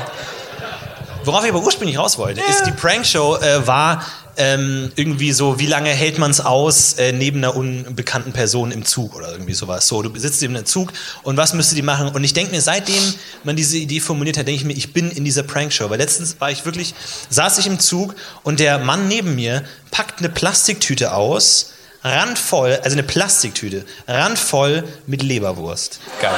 Worauf 1.25 1.43
ich 1.45 1.49
aber 1.51 1.61
ursprünglich 1.61 1.97
raus 1.97 2.17
wollte, 2.17 2.41
ist, 2.41 2.65
die 2.65 2.71
Prankshow 2.71 3.37
äh, 3.37 3.65
war 3.65 4.03
ähm, 4.37 4.91
irgendwie 4.95 5.31
so, 5.31 5.59
wie 5.59 5.65
lange 5.65 5.89
hält 5.89 6.17
man 6.17 6.31
es 6.31 6.41
aus 6.41 6.93
äh, 6.93 7.11
neben 7.11 7.39
einer 7.39 7.55
unbekannten 7.55 8.33
Person 8.33 8.71
im 8.71 8.85
Zug 8.85 9.15
oder 9.15 9.31
irgendwie 9.31 9.53
sowas. 9.53 9.87
So, 9.87 10.01
du 10.01 10.17
sitzt 10.17 10.41
neben 10.41 10.55
einem 10.55 10.65
Zug 10.65 10.93
und 11.23 11.37
was 11.37 11.53
müsste 11.53 11.75
die 11.75 11.81
machen? 11.81 12.09
Und 12.09 12.23
ich 12.23 12.33
denke 12.33 12.51
mir, 12.51 12.61
seitdem 12.61 13.01
man 13.43 13.55
diese 13.55 13.77
Idee 13.77 13.99
formuliert 13.99 14.37
hat, 14.37 14.47
denke 14.47 14.59
ich 14.59 14.65
mir, 14.65 14.73
ich 14.73 14.93
bin 14.93 15.11
in 15.11 15.23
dieser 15.23 15.43
Prankshow. 15.43 15.89
Weil 15.89 15.99
letztens 15.99 16.39
war 16.39 16.51
ich 16.51 16.65
wirklich, 16.65 16.93
saß 17.29 17.57
ich 17.59 17.67
im 17.67 17.79
Zug 17.79 18.15
und 18.43 18.59
der 18.59 18.79
Mann 18.79 19.07
neben 19.07 19.35
mir 19.35 19.63
packt 19.91 20.19
eine 20.19 20.29
Plastiktüte 20.29 21.13
aus, 21.13 21.71
randvoll, 22.03 22.79
also 22.83 22.95
eine 22.95 23.03
Plastiktüte, 23.03 23.85
randvoll 24.07 24.83
mit 25.07 25.23
Leberwurst. 25.23 25.99
Geil. 26.21 26.33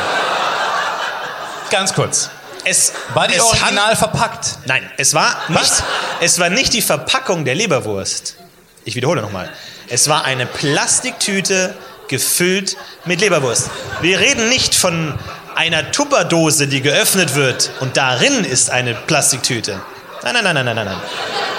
Ganz 1.72 1.94
kurz. 1.94 2.30
Es, 2.66 2.94
War 3.14 3.28
die 3.28 3.36
es 3.36 3.42
original 3.42 3.96
verpackt? 3.96 4.58
Nein, 4.66 4.90
es 4.98 5.14
war 5.14 5.36
nicht, 5.50 5.84
es 6.20 6.40
war 6.40 6.50
nicht 6.50 6.74
die 6.74 6.82
Verpackung 6.82 7.46
der 7.46 7.56
Leberwurst. 7.56 8.36
Ich 8.84 8.96
wiederhole 8.96 9.22
nochmal. 9.22 9.50
Es 9.88 10.10
war 10.10 10.26
eine 10.26 10.46
Plastiktüte 10.46 11.76
gefüllt 12.08 12.76
mit 13.06 13.22
Leberwurst. 13.22 13.70
Wir 14.02 14.20
reden 14.20 14.50
nicht 14.50 14.76
von 14.76 15.18
einer 15.56 15.92
Tupperdose, 15.92 16.68
die 16.68 16.82
geöffnet 16.82 17.36
wird 17.36 17.72
und 17.80 17.98
darin 17.98 18.44
ist 18.44 18.70
eine 18.70 18.94
Plastiktüte. 18.94 19.80
Nein, 20.24 20.34
nein, 20.34 20.44
nein, 20.44 20.56
nein, 20.56 20.66
nein, 20.66 20.76
nein, 20.76 20.86
nein. 20.86 21.02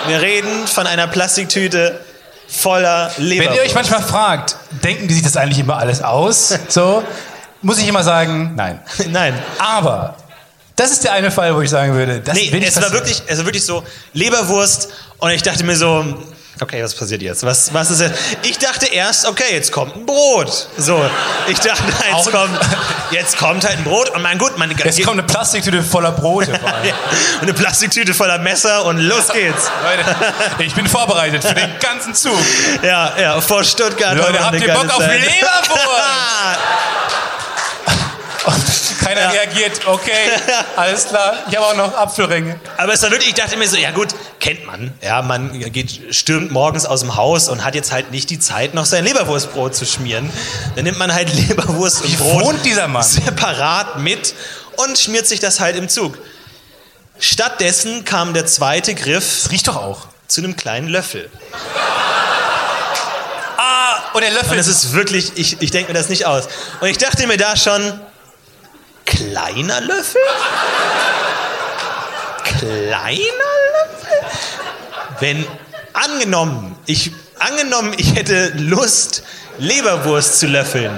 Wir 0.08 0.20
reden 0.20 0.66
von 0.66 0.86
einer 0.86 1.06
Plastiktüte 1.06 2.00
voller 2.48 3.12
Leberwurst. 3.16 3.50
Wenn 3.50 3.56
ihr 3.56 3.62
euch 3.62 3.74
manchmal 3.74 4.02
fragt, 4.02 4.56
denken 4.84 5.08
die 5.08 5.14
sich 5.14 5.22
das 5.22 5.36
eigentlich 5.36 5.58
immer 5.58 5.78
alles 5.78 6.02
aus? 6.02 6.58
So, 6.68 7.04
muss 7.62 7.78
ich 7.78 7.88
immer 7.88 8.02
sagen, 8.02 8.54
nein. 8.54 8.80
nein. 9.08 9.34
Aber 9.58 10.16
das 10.76 10.90
ist 10.92 11.04
der 11.04 11.12
eine 11.12 11.30
Fall, 11.30 11.54
wo 11.54 11.60
ich 11.62 11.70
sagen 11.70 11.94
würde, 11.94 12.20
das 12.20 12.34
Nee, 12.34 12.52
will 12.52 12.62
ich 12.62 12.68
es 12.68 12.76
war, 12.76 12.82
passieren. 12.84 13.00
wirklich, 13.04 13.22
es 13.26 13.38
war 13.38 13.44
wirklich 13.46 13.64
so 13.64 13.82
Leberwurst 14.12 14.88
und 15.18 15.30
ich 15.30 15.42
dachte 15.42 15.64
mir 15.64 15.76
so, 15.76 16.04
Okay, 16.58 16.82
was 16.82 16.94
passiert 16.94 17.20
jetzt? 17.20 17.44
Was, 17.44 17.74
was 17.74 17.90
ist 17.90 18.00
jetzt? 18.00 18.18
Ich 18.42 18.56
dachte 18.58 18.86
erst, 18.86 19.26
okay, 19.26 19.52
jetzt 19.52 19.70
kommt 19.72 19.94
ein 19.94 20.06
Brot. 20.06 20.68
So, 20.78 21.04
ich 21.48 21.58
dachte, 21.58 21.82
jetzt 22.16 22.30
kommt, 22.32 22.58
jetzt 23.10 23.36
kommt 23.36 23.64
halt 23.66 23.76
ein 23.76 23.84
Brot. 23.84 24.08
Und 24.08 24.22
mein 24.22 24.38
gut, 24.38 24.56
man, 24.56 24.70
Jetzt 24.70 25.02
kommt 25.02 25.18
eine 25.18 25.22
Plastiktüte 25.24 25.82
voller 25.82 26.12
Brote. 26.12 26.52
Ja, 26.86 26.94
und 27.36 27.42
eine 27.42 27.52
Plastiktüte 27.52 28.14
voller 28.14 28.38
Messer 28.38 28.84
und 28.86 28.98
los 29.00 29.28
geht's. 29.28 29.70
Leute, 29.82 30.16
ich 30.60 30.74
bin 30.74 30.86
vorbereitet 30.86 31.44
für 31.44 31.54
den 31.54 31.78
ganzen 31.78 32.14
Zug. 32.14 32.38
Ja, 32.82 33.12
ja, 33.18 33.40
vor 33.40 33.62
Stuttgart. 33.62 34.16
Leute, 34.16 34.42
habt 34.42 34.58
ihr 34.60 34.72
Bock 34.72 34.88
auf. 34.90 35.00
Leberwurst? 35.00 35.76
Keiner 39.06 39.32
reagiert, 39.32 39.86
okay, 39.86 40.30
alles 40.76 41.06
klar. 41.08 41.34
Ich 41.48 41.56
habe 41.56 41.66
auch 41.66 41.76
noch 41.76 41.94
Apfelringe. 41.96 42.58
Aber 42.76 42.92
es 42.92 43.02
war 43.02 43.10
wirklich, 43.10 43.28
ich 43.30 43.34
dachte 43.34 43.56
mir 43.56 43.68
so, 43.68 43.76
ja 43.76 43.90
gut, 43.92 44.08
kennt 44.40 44.66
man. 44.66 44.92
Ja, 45.00 45.22
man 45.22 45.52
geht, 45.72 46.14
stürmt 46.14 46.50
morgens 46.50 46.86
aus 46.86 47.00
dem 47.00 47.16
Haus 47.16 47.48
und 47.48 47.64
hat 47.64 47.74
jetzt 47.74 47.92
halt 47.92 48.10
nicht 48.10 48.30
die 48.30 48.38
Zeit, 48.40 48.74
noch 48.74 48.84
sein 48.84 49.04
Leberwurstbrot 49.04 49.74
zu 49.76 49.86
schmieren. 49.86 50.30
Dann 50.74 50.84
nimmt 50.84 50.98
man 50.98 51.12
halt 51.14 51.32
Leberwurst 51.48 52.04
und 52.04 52.18
Brot 52.18 52.44
wohnt 52.44 52.64
dieser 52.64 52.88
Mann? 52.88 53.02
separat 53.04 53.98
mit 53.98 54.34
und 54.76 54.98
schmiert 54.98 55.26
sich 55.26 55.40
das 55.40 55.60
halt 55.60 55.76
im 55.76 55.88
Zug. 55.88 56.18
Stattdessen 57.18 58.04
kam 58.04 58.34
der 58.34 58.46
zweite 58.46 58.94
Griff 58.94 59.42
Das 59.44 59.50
riecht 59.52 59.68
doch 59.68 59.76
auch. 59.76 60.08
zu 60.26 60.40
einem 60.42 60.56
kleinen 60.56 60.88
Löffel. 60.88 61.30
Ah, 63.56 63.96
und 64.12 64.20
der 64.22 64.32
Löffel. 64.32 64.52
Und 64.52 64.58
es 64.58 64.66
ist 64.66 64.92
wirklich, 64.92 65.32
ich, 65.36 65.62
ich 65.62 65.70
denke 65.70 65.92
mir 65.92 65.98
das 65.98 66.08
nicht 66.08 66.26
aus. 66.26 66.48
Und 66.80 66.88
ich 66.88 66.98
dachte 66.98 67.26
mir 67.26 67.36
da 67.38 67.56
schon, 67.56 67.98
kleiner 69.06 69.80
Löffel? 69.80 70.20
Kleiner 72.44 73.10
Löffel? 73.72 74.18
Wenn 75.20 75.46
angenommen, 75.94 76.76
ich, 76.86 77.12
angenommen, 77.38 77.94
ich 77.96 78.14
hätte 78.14 78.52
Lust, 78.56 79.22
Leberwurst 79.58 80.38
zu 80.38 80.46
löffeln. 80.46 80.92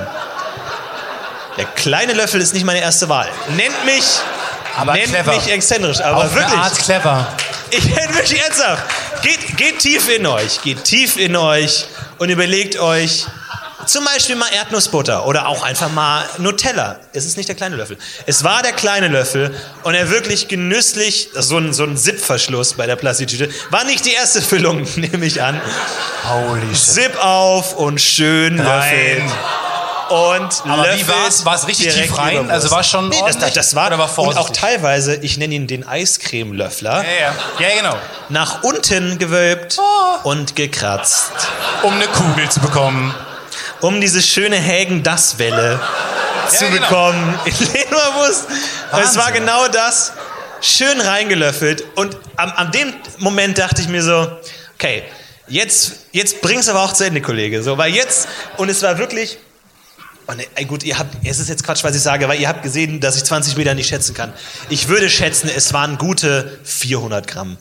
Der 1.56 1.64
kleine 1.64 2.12
Löffel 2.12 2.40
ist 2.40 2.54
nicht 2.54 2.64
meine 2.64 2.80
erste 2.80 3.08
Wahl. 3.08 3.28
Nennt 3.56 3.84
mich, 3.84 4.04
Aber 4.76 4.92
nennt 4.94 5.08
clever. 5.08 5.34
mich 5.34 5.48
exzentrisch, 5.50 6.00
aber 6.00 6.24
auf 6.24 6.34
wirklich. 6.34 6.52
eine 6.52 6.62
Art 6.62 6.78
clever. 6.78 7.26
Ich 7.70 7.82
bin 7.94 8.14
wirklich 8.14 8.42
ernsthaft. 8.42 8.82
Geht, 9.22 9.56
geht 9.56 9.78
tief 9.80 10.08
in 10.08 10.26
euch, 10.26 10.62
geht 10.62 10.84
tief 10.84 11.16
in 11.16 11.36
euch 11.36 11.86
und 12.18 12.30
überlegt 12.30 12.78
euch 12.78 13.26
zum 13.88 14.04
Beispiel 14.04 14.36
mal 14.36 14.48
Erdnussbutter 14.52 15.26
oder 15.26 15.48
auch 15.48 15.62
einfach 15.62 15.90
mal 15.90 16.24
Nutella. 16.38 17.00
Es 17.12 17.24
ist 17.24 17.36
nicht 17.36 17.48
der 17.48 17.56
kleine 17.56 17.76
Löffel. 17.76 17.96
Es 18.26 18.44
war 18.44 18.62
der 18.62 18.72
kleine 18.72 19.08
Löffel 19.08 19.54
und 19.82 19.94
er 19.94 20.10
wirklich 20.10 20.48
genüsslich, 20.48 21.30
so 21.34 21.58
ein, 21.58 21.72
so 21.72 21.84
ein 21.84 21.96
Zip-Verschluss 21.96 22.74
bei 22.74 22.86
der 22.86 22.96
Plastiktüte, 22.96 23.48
war 23.70 23.84
nicht 23.84 24.04
die 24.04 24.12
erste 24.12 24.42
Füllung, 24.42 24.86
nehme 24.96 25.24
ich 25.24 25.42
an. 25.42 25.60
Holy 26.28 26.74
shit. 26.74 26.76
Zip 26.76 27.24
auf 27.24 27.74
und 27.76 28.00
schön 28.00 28.58
löffelt. 28.58 29.18
Nein. 29.24 29.32
Und 30.10 30.62
Aber 30.66 30.84
wie 30.84 30.86
löffelt 31.02 31.08
war's? 31.08 31.44
War's 31.44 31.66
richtig 31.66 31.92
direkt 31.92 32.08
tief 32.08 32.18
rein? 32.18 32.50
Also 32.50 32.70
war 32.70 32.82
schon 32.82 33.10
nee, 33.10 33.16
das, 33.26 33.36
das, 33.52 33.74
war, 33.74 33.88
Oder 33.88 33.98
war 33.98 34.06
und 34.06 34.10
auch 34.10 34.34
vorsichtig? 34.46 34.56
teilweise, 34.58 35.16
ich 35.16 35.36
nenne 35.36 35.54
ihn 35.54 35.66
den 35.66 35.86
Eiscremelöffler 35.86 37.04
Ja, 37.04 37.10
ja. 37.60 37.68
ja, 37.68 37.76
genau. 37.76 37.96
nach 38.30 38.62
unten 38.62 39.18
gewölbt 39.18 39.78
Oh. 39.78 40.28
und 40.30 40.56
gekratzt, 40.56 41.32
Um 41.82 41.92
eine 41.94 42.06
Kugel 42.06 42.48
zu 42.48 42.60
bekommen. 42.60 43.14
Um 43.80 44.00
diese 44.00 44.22
schöne 44.22 44.56
Hägen-Das-Welle 44.56 45.80
zu 46.50 46.64
genau. 46.66 46.80
bekommen 46.80 47.38
in 47.44 47.72
Leberwurst. 47.72 48.46
Und 48.92 49.00
es 49.00 49.16
war 49.16 49.32
genau 49.32 49.68
das, 49.68 50.12
schön 50.60 51.00
reingelöffelt. 51.00 51.84
Und 51.94 52.16
am, 52.36 52.52
an 52.52 52.72
dem 52.72 52.92
Moment 53.18 53.58
dachte 53.58 53.82
ich 53.82 53.88
mir 53.88 54.02
so, 54.02 54.28
okay, 54.74 55.04
jetzt, 55.46 55.92
jetzt 56.12 56.40
bring's 56.40 56.68
aber 56.68 56.82
auch 56.82 56.92
zu 56.92 57.04
Ende, 57.04 57.20
Kollege. 57.20 57.62
So, 57.62 57.78
weil 57.78 57.94
jetzt, 57.94 58.28
und 58.56 58.68
es 58.68 58.82
war 58.82 58.98
wirklich, 58.98 59.38
Oh 60.30 60.34
ne, 60.34 60.44
gut, 60.66 60.82
ihr 60.82 60.98
habt, 60.98 61.16
es 61.24 61.38
ist 61.38 61.48
jetzt 61.48 61.64
Quatsch, 61.64 61.82
was 61.84 61.96
ich 61.96 62.02
sage, 62.02 62.28
weil 62.28 62.38
ihr 62.38 62.48
habt 62.48 62.62
gesehen, 62.62 63.00
dass 63.00 63.16
ich 63.16 63.24
20 63.24 63.56
Meter 63.56 63.72
nicht 63.72 63.88
schätzen 63.88 64.12
kann. 64.12 64.30
Ich 64.68 64.88
würde 64.88 65.08
schätzen, 65.08 65.48
es 65.48 65.72
waren 65.72 65.96
gute 65.96 66.58
400 66.64 67.26
Gramm. 67.26 67.56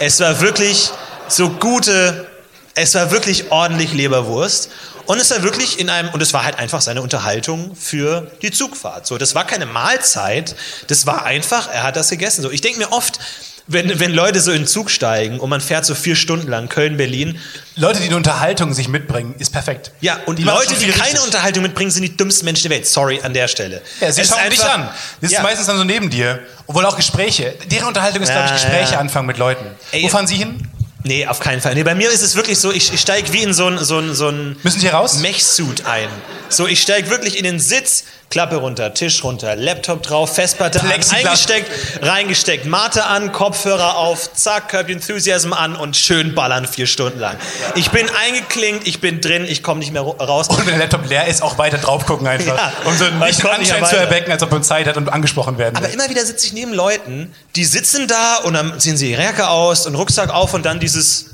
Es 0.00 0.18
war 0.18 0.40
wirklich 0.40 0.90
so 1.28 1.48
gute, 1.48 2.26
es 2.74 2.96
war 2.96 3.12
wirklich 3.12 3.52
ordentlich 3.52 3.92
Leberwurst. 3.92 4.68
Und 5.08 5.18
es 5.18 5.30
war 5.30 5.42
wirklich 5.42 5.78
in 5.80 5.88
einem, 5.88 6.10
und 6.10 6.20
es 6.22 6.34
war 6.34 6.44
halt 6.44 6.58
einfach 6.58 6.82
seine 6.82 7.00
Unterhaltung 7.00 7.74
für 7.74 8.30
die 8.42 8.50
Zugfahrt. 8.50 9.06
So, 9.06 9.16
das 9.16 9.34
war 9.34 9.46
keine 9.46 9.64
Mahlzeit, 9.64 10.54
das 10.88 11.06
war 11.06 11.24
einfach, 11.24 11.66
er 11.72 11.82
hat 11.84 11.96
das 11.96 12.10
gegessen. 12.10 12.42
So, 12.42 12.50
ich 12.50 12.60
denke 12.60 12.78
mir 12.78 12.92
oft, 12.92 13.18
wenn, 13.66 13.98
wenn 14.00 14.12
Leute 14.12 14.40
so 14.40 14.50
in 14.52 14.62
den 14.62 14.66
Zug 14.66 14.90
steigen 14.90 15.40
und 15.40 15.48
man 15.48 15.62
fährt 15.62 15.86
so 15.86 15.94
vier 15.94 16.14
Stunden 16.14 16.46
lang 16.48 16.68
Köln-Berlin, 16.68 17.38
Leute, 17.74 18.00
die 18.00 18.06
eine 18.06 18.16
Unterhaltung 18.16 18.74
sich 18.74 18.88
mitbringen, 18.88 19.34
ist 19.38 19.50
perfekt. 19.50 19.92
ja, 20.02 20.18
und 20.26 20.38
die 20.38 20.42
Leute, 20.42 20.74
die 20.74 20.88
keine 20.90 21.04
richtig. 21.12 21.24
Unterhaltung 21.24 21.62
mitbringen, 21.62 21.90
sind 21.90 22.02
die 22.02 22.14
dümmsten 22.14 22.44
Menschen 22.44 22.64
der 22.64 22.72
Welt. 22.72 22.86
Sorry 22.86 23.20
an 23.22 23.32
der 23.32 23.48
Stelle. 23.48 23.80
Ja, 24.02 24.12
sie 24.12 24.20
Es 24.20 24.28
schauen 24.28 24.50
dich 24.50 24.62
an. 24.62 24.90
Das 25.22 25.30
Ja. 25.32 25.38
ist 25.38 25.42
meistens 25.42 25.66
dann 25.68 25.78
so 25.78 25.84
neben 25.84 26.10
dir. 26.10 26.40
Obwohl 26.66 26.84
auch 26.84 26.96
Gespräche. 26.96 27.54
Deren 27.70 27.88
Unterhaltung 27.88 28.22
ist, 28.22 28.30
glaube 28.30 28.44
ich, 28.44 28.50
Ja, 28.50 28.56
Gespräche 28.56 28.98
anfangen 28.98 29.26
mit 29.26 29.38
Leuten. 29.38 29.64
Ey, 29.92 30.02
Wo 30.02 30.08
fahren 30.08 30.26
Sie 30.26 30.36
hin? 30.36 30.68
Nee, 31.08 31.26
auf 31.26 31.40
keinen 31.40 31.62
Fall. 31.62 31.74
Nee, 31.74 31.84
bei 31.84 31.94
mir 31.94 32.10
ist 32.10 32.20
es 32.20 32.36
wirklich 32.36 32.58
so, 32.58 32.70
ich, 32.70 32.92
ich 32.92 33.00
steige 33.00 33.32
wie 33.32 33.42
in 33.42 33.54
so 33.54 33.66
ein, 33.66 33.82
so 33.82 33.96
ein, 33.98 34.14
so 34.14 34.28
ein 34.28 34.58
Müssen 34.62 34.78
Sie 34.78 34.88
raus? 34.88 35.20
Mech-Suit 35.20 35.86
ein. 35.86 36.10
So, 36.50 36.66
ich 36.66 36.82
steige 36.82 37.08
wirklich 37.08 37.38
in 37.38 37.44
den 37.44 37.58
Sitz, 37.60 38.04
Klappe 38.30 38.56
runter, 38.56 38.92
Tisch 38.92 39.24
runter, 39.24 39.56
Laptop 39.56 40.02
drauf, 40.02 40.34
Festplatte 40.34 40.80
an, 40.82 40.90
eingesteckt, 40.90 41.70
reingesteckt, 42.02 42.66
Mate 42.66 43.04
an, 43.04 43.32
Kopfhörer 43.32 43.96
auf, 43.96 44.32
zack, 44.34 44.68
Curb 44.68 44.90
Enthusiasm 44.90 45.54
an 45.54 45.74
und 45.74 45.96
schön 45.96 46.34
ballern 46.34 46.66
vier 46.66 46.86
Stunden 46.86 47.18
lang. 47.18 47.36
Ich 47.74 47.90
bin 47.90 48.06
eingeklinkt, 48.10 48.86
ich 48.86 49.00
bin 49.00 49.22
drin, 49.22 49.46
ich 49.48 49.62
komme 49.62 49.80
nicht 49.80 49.92
mehr 49.92 50.02
raus. 50.02 50.48
Und 50.48 50.58
wenn 50.58 50.66
der 50.66 50.76
Laptop 50.78 51.08
leer 51.08 51.26
ist, 51.26 51.42
auch 51.42 51.56
weiter 51.56 51.78
drauf 51.78 52.04
gucken 52.04 52.26
einfach. 52.26 52.56
Ja. 52.56 52.72
um 52.84 52.94
so 52.96 53.04
nicht 53.06 53.44
Anschein 53.46 53.86
zu 53.86 53.96
erwecken, 53.96 54.30
als 54.30 54.42
ob 54.42 54.50
man 54.50 54.62
Zeit 54.62 54.86
hat 54.86 54.98
und 54.98 55.08
angesprochen 55.08 55.56
werden 55.56 55.76
Aber 55.76 55.86
will. 55.86 55.94
immer 55.94 56.10
wieder 56.10 56.24
sitze 56.26 56.46
ich 56.46 56.52
neben 56.52 56.74
Leuten, 56.74 57.34
die 57.56 57.64
sitzen 57.64 58.08
da 58.08 58.36
und 58.44 58.52
dann 58.52 58.78
ziehen 58.78 58.98
sie 58.98 59.10
ihre 59.12 59.22
Jacke 59.22 59.48
aus 59.48 59.86
und 59.86 59.94
Rucksack 59.94 60.28
auf 60.30 60.52
und 60.52 60.66
dann 60.66 60.80
dieses 60.80 61.30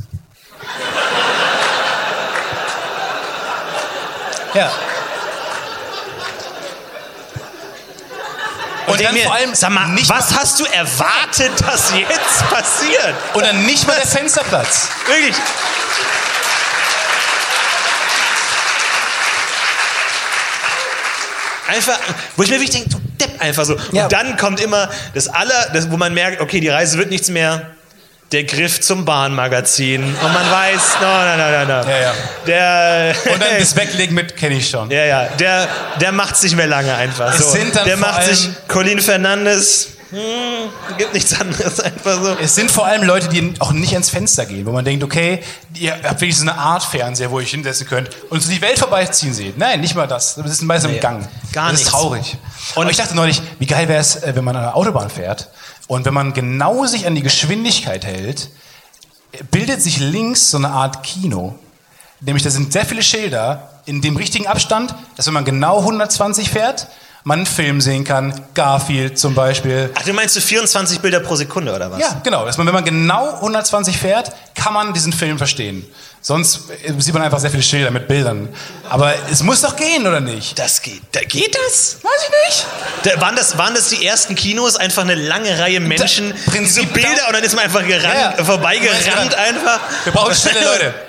Ja. 4.55 4.71
Und 8.87 9.01
dann 9.01 9.15
mir, 9.15 9.25
vor 9.25 9.35
allem 9.35 9.55
sag 9.55 9.71
mal, 9.71 9.89
nicht 9.89 10.09
was 10.09 10.35
hast 10.35 10.61
du 10.61 10.65
erwartet, 10.65 11.53
dass 11.67 11.93
jetzt 11.93 12.49
passiert? 12.51 13.15
Und 13.35 13.45
dann 13.45 13.65
nicht 13.67 13.87
mal 13.87 13.97
der 13.97 14.07
Fensterplatz. 14.07 14.89
Wirklich. 15.07 15.37
Einfach, 21.67 21.99
wo 22.37 22.43
ich 22.43 22.51
mir 22.51 22.57
wirklich 22.57 22.71
denke, 22.71 22.91
du 22.91 23.01
Depp, 23.21 23.41
einfach 23.41 23.65
so. 23.65 23.77
Ja. 23.93 24.05
Und 24.05 24.13
dann 24.13 24.37
kommt 24.37 24.61
immer 24.61 24.91
das 25.15 25.29
aller, 25.29 25.71
das, 25.73 25.91
wo 25.91 25.97
man 25.97 26.13
merkt, 26.13 26.41
okay, 26.41 26.61
die 26.61 26.69
Reise 26.69 26.99
wird 26.99 27.11
nichts 27.11 27.29
mehr. 27.29 27.71
Der 28.35 28.43
Griff 28.43 28.81
zum 28.81 29.05
Bahnmagazin. 29.05 30.03
Und 30.03 30.21
man 30.21 30.51
weiß, 30.51 30.97
no, 31.01 31.07
no, 31.07 31.37
no, 31.37 31.51
no, 31.51 31.83
no. 31.83 31.89
Ja, 31.89 32.01
ja. 32.01 32.15
Der, 32.49 33.15
Und 33.33 33.41
dann 33.41 33.61
das 33.61 33.77
Weglegen 33.77 34.13
mit 34.13 34.37
kenne 34.37 34.57
ich 34.57 34.69
schon. 34.69 34.91
ja, 34.91 35.05
ja, 35.05 35.29
der, 35.39 35.69
der 36.01 36.11
macht's 36.11 36.43
nicht 36.43 36.57
mehr 36.57 36.67
lange 36.67 36.93
einfach. 36.93 37.33
So. 37.33 37.57
der 37.87 37.97
macht 37.97 38.25
sich, 38.25 38.49
Colin 38.67 39.01
Fernandes, 39.01 39.91
hm, 40.15 40.97
gibt 40.97 41.13
nichts 41.13 41.39
anderes, 41.41 41.81
einfach 41.81 42.23
so. 42.23 42.37
Es 42.41 42.55
sind 42.55 42.71
vor 42.71 42.87
allem 42.87 43.03
Leute, 43.03 43.29
die 43.29 43.53
auch 43.59 43.73
nicht 43.73 43.93
ans 43.95 44.11
Fenster 44.11 44.47
gehen, 44.47 44.65
wo 44.65 44.71
man 44.71 44.85
denkt, 44.85 45.03
okay, 45.03 45.43
ihr 45.75 45.93
habt 45.93 46.21
wirklich 46.21 46.37
so 46.37 46.43
eine 46.43 46.57
Art 46.57 46.85
Fernseher, 46.85 47.33
wo 47.33 47.41
ihr 47.41 47.43
euch 47.43 47.51
hinsetzen 47.51 47.87
könnt 47.87 48.11
und 48.31 48.41
so 48.41 48.49
die 48.49 48.61
Welt 48.61 48.79
vorbeiziehen 48.79 49.35
seht. 49.35 49.59
Nein, 49.59 49.81
nicht 49.81 49.97
mal 49.97 50.07
das. 50.07 50.37
Das 50.37 50.51
ist 50.51 50.63
meist 50.63 50.85
im 50.85 51.01
Gang. 51.01 51.29
gar 51.53 51.71
das 51.71 51.81
ist 51.81 51.87
nichts. 51.87 51.91
traurig. 51.91 52.37
Und 52.77 52.89
ich 52.89 52.97
dachte 52.97 53.17
neulich, 53.17 53.43
wie 53.59 53.67
geil 53.67 53.89
wäre 53.89 54.01
es, 54.01 54.21
wenn 54.23 54.45
man 54.45 54.55
an 54.55 54.63
der 54.63 54.77
Autobahn 54.77 55.11
fährt 55.11 55.51
und 55.89 56.05
wenn 56.05 56.15
man 56.15 56.33
genau 56.33 56.87
sich 56.87 57.07
an 57.07 57.17
die 57.17 57.23
Geschwindigkeit 57.23 58.05
hält, 58.05 58.51
bildet 59.51 59.83
sich 59.83 59.99
links 59.99 60.51
so 60.51 60.59
eine 60.59 60.71
Art 60.71 61.03
Kino. 61.03 61.59
Nämlich 62.21 62.45
da 62.45 62.51
sind 62.51 62.73
sehr 62.73 62.87
viele 62.87 63.03
Schilder 63.03 63.81
in 63.85 64.01
dem 64.01 64.17
richtigen 64.17 64.47
Abstand, 64.47 64.95
dass 65.17 65.27
wenn 65.27 65.35
man 65.35 65.45
genau 65.45 65.81
120 65.81 66.51
fährt, 66.51 66.87
man 67.25 67.39
einen 67.41 67.47
Film 67.47 67.81
sehen 67.81 68.05
kann. 68.05 68.39
Garfield 68.55 69.19
zum 69.19 69.35
Beispiel. 69.35 69.91
Ach, 69.95 70.03
du 70.03 70.13
meinst 70.13 70.37
du 70.37 70.41
24 70.41 71.01
Bilder 71.01 71.21
pro 71.21 71.35
Sekunde 71.37 71.75
oder 71.75 71.91
was? 71.91 71.99
Ja, 71.99 72.21
genau. 72.23 72.45
Dass 72.45 72.59
man, 72.59 72.67
wenn 72.67 72.75
man 72.75 72.85
genau 72.85 73.35
120 73.37 73.97
fährt, 73.99 74.31
kann 74.55 74.73
man 74.75 74.93
diesen 74.93 75.13
Film 75.13 75.39
verstehen. 75.39 75.85
Sonst 76.21 76.71
äh, 76.85 76.93
sieht 76.99 77.13
man 77.13 77.23
einfach 77.23 77.39
sehr 77.39 77.51
viele 77.51 77.63
Schilder 77.63 77.91
mit 77.91 78.09
Bildern. 78.09 78.49
Aber 78.89 79.15
es 79.31 79.43
muss 79.43 79.61
doch 79.63 79.77
gehen, 79.77 80.07
oder 80.07 80.21
nicht? 80.21 80.59
Das 80.59 80.81
geht. 80.81 81.03
Da 81.13 81.21
geht 81.21 81.55
das? 81.67 81.99
Weiß 82.03 82.13
ich 82.29 82.49
nicht. 82.49 82.67
Da, 83.15 83.21
waren, 83.21 83.37
das 83.37 83.57
waren 83.59 83.75
das 83.75 83.89
die 83.89 84.07
ersten 84.07 84.35
Kinos? 84.35 84.77
Einfach 84.77 85.03
eine 85.03 85.15
lange 85.15 85.59
Reihe 85.59 85.81
Menschen, 85.81 86.31
Da- 86.47 86.51
Prinzip 86.53 86.83
diese 86.85 86.93
Bilder 86.93 87.09
da- 87.23 87.27
und 87.29 87.33
dann 87.35 87.43
ist 87.45 87.55
man 87.55 87.65
einfach 87.65 87.87
gerannt, 87.87 88.39
Ja. 88.39 88.45
vorbeigerannt 88.45 89.35
einfach. 89.35 89.81
Wir 90.05 90.13
brauchen 90.13 90.35
schnelle 90.35 90.65
Leute. 90.65 90.95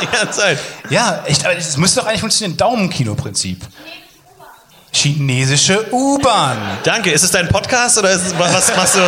Die 0.00 0.06
ganze 0.06 0.38
Zeit. 0.40 0.58
Ja, 0.88 1.22
es 1.26 1.76
müsste 1.76 2.00
doch 2.00 2.06
eigentlich 2.06 2.20
funktionieren. 2.20 2.56
Daumenkino-Prinzip. 2.56 3.60
Chinesische 4.92 5.92
U-Bahn. 5.92 6.58
Danke. 6.82 7.10
Ist 7.10 7.22
es 7.22 7.30
dein 7.30 7.48
Podcast 7.48 7.98
oder 7.98 8.10
ist 8.10 8.26
es, 8.26 8.38
was 8.38 8.76
machst 8.76 8.96
du? 8.96 9.00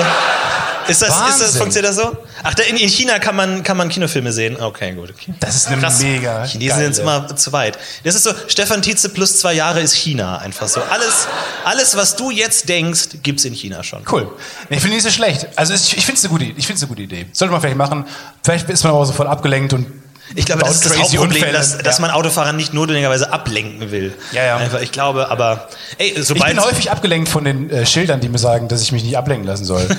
Ist 0.89 1.03
das, 1.03 1.11
ist 1.29 1.41
das, 1.41 1.57
funktioniert 1.57 1.91
das 1.91 1.97
so? 1.97 2.17
Ach, 2.43 2.55
in, 2.69 2.77
in 2.77 2.89
China 2.89 3.19
kann 3.19 3.37
man, 3.37 3.63
kann 3.63 3.77
man 3.77 3.89
Kinofilme 3.89 4.33
sehen. 4.33 4.61
Okay, 4.61 4.93
gut. 4.93 5.11
Okay. 5.11 5.33
Das 5.39 5.55
ist 5.55 5.69
eine 5.69 5.77
mega. 5.77 6.45
Chinesen 6.45 6.93
sind 6.93 7.03
immer 7.03 7.35
zu 7.37 7.53
weit. 7.53 7.79
Das 8.05 8.15
ist 8.15 8.25
so, 8.25 8.33
Stefan 8.49 8.83
Tietze 8.83 9.09
plus 9.09 9.39
zwei 9.39 9.55
Jahre 9.55 9.81
ist 9.81 9.95
China. 9.95 10.39
Einfach 10.39 10.69
so. 10.69 10.81
Alles, 10.83 11.29
alles 11.65 11.97
was 11.97 12.17
du 12.17 12.31
jetzt 12.31 12.69
denkst, 12.69 13.09
gibt's 13.23 13.45
in 13.45 13.55
China 13.55 13.83
schon. 13.83 14.03
Cool. 14.11 14.31
Ich 14.71 14.81
finde 14.81 14.97
nicht 14.97 15.05
so 15.05 15.11
schlecht. 15.11 15.49
Also 15.57 15.75
ich, 15.75 15.97
ich 15.97 16.05
finde 16.05 16.19
es 16.19 16.25
eine 16.25 16.33
gute, 16.33 16.45
ich 16.45 16.67
find's 16.67 16.83
eine 16.83 16.89
gute 16.89 17.03
Idee. 17.03 17.27
Sollte 17.33 17.53
man 17.53 17.61
vielleicht 17.61 17.77
machen. 17.77 18.05
Vielleicht 18.43 18.69
ist 18.69 18.83
man 18.83 18.93
aber 18.93 19.07
sofort 19.07 19.29
abgelenkt 19.29 19.73
und 19.73 19.87
Ich 20.35 20.47
glaube, 20.47 20.63
das 20.63 20.77
ist 20.77 20.87
das 20.87 20.99
Hauptproblem, 20.99 21.53
dass, 21.53 21.79
dass 21.79 21.99
Ja. 21.99 22.03
man 22.03 22.11
Autofahrer 22.11 22.53
nicht 22.53 22.75
notwendigerweise 22.75 23.33
ablenken 23.33 23.91
will. 23.91 24.15
Ja, 24.33 24.45
ja. 24.45 24.57
Einfach, 24.57 24.81
ich 24.81 24.93
glaube, 24.93 25.31
aber 25.31 25.69
ey, 25.99 26.15
Ich 26.19 26.29
bin 26.29 26.61
häufig 26.61 26.91
abgelenkt 26.91 27.29
von 27.29 27.45
den 27.45 27.71
äh, 27.71 27.87
Schildern, 27.87 28.21
die 28.21 28.29
mir 28.29 28.39
sagen, 28.39 28.69
dass 28.69 28.83
ich 28.83 28.93
mich 28.93 29.05
nicht 29.05 29.17
ablenken 29.17 29.47
lassen 29.47 29.65
soll. 29.65 29.87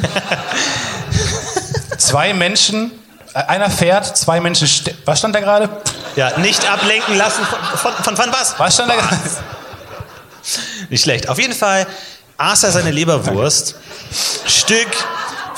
zwei 1.97 2.33
Menschen, 2.33 2.91
äh, 3.33 3.39
einer 3.43 3.69
fährt, 3.69 4.17
zwei 4.17 4.39
Menschen. 4.39 4.67
Was 5.05 5.19
stand 5.19 5.35
da 5.35 5.39
gerade? 5.39 5.69
ja, 6.15 6.37
nicht 6.37 6.69
ablenken 6.69 7.17
lassen 7.17 7.43
von, 7.45 7.59
von, 7.77 8.03
von, 8.03 8.17
von 8.17 8.31
was? 8.33 8.55
Was 8.59 8.73
stand 8.75 8.91
da 8.91 8.95
gerade? 8.95 9.17
Nicht 10.89 11.03
schlecht. 11.03 11.29
Auf 11.29 11.39
jeden 11.39 11.53
Fall 11.53 11.87
aß 12.37 12.63
er 12.63 12.71
seine 12.71 12.91
Leberwurst 12.91 13.75
Stück 14.45 14.87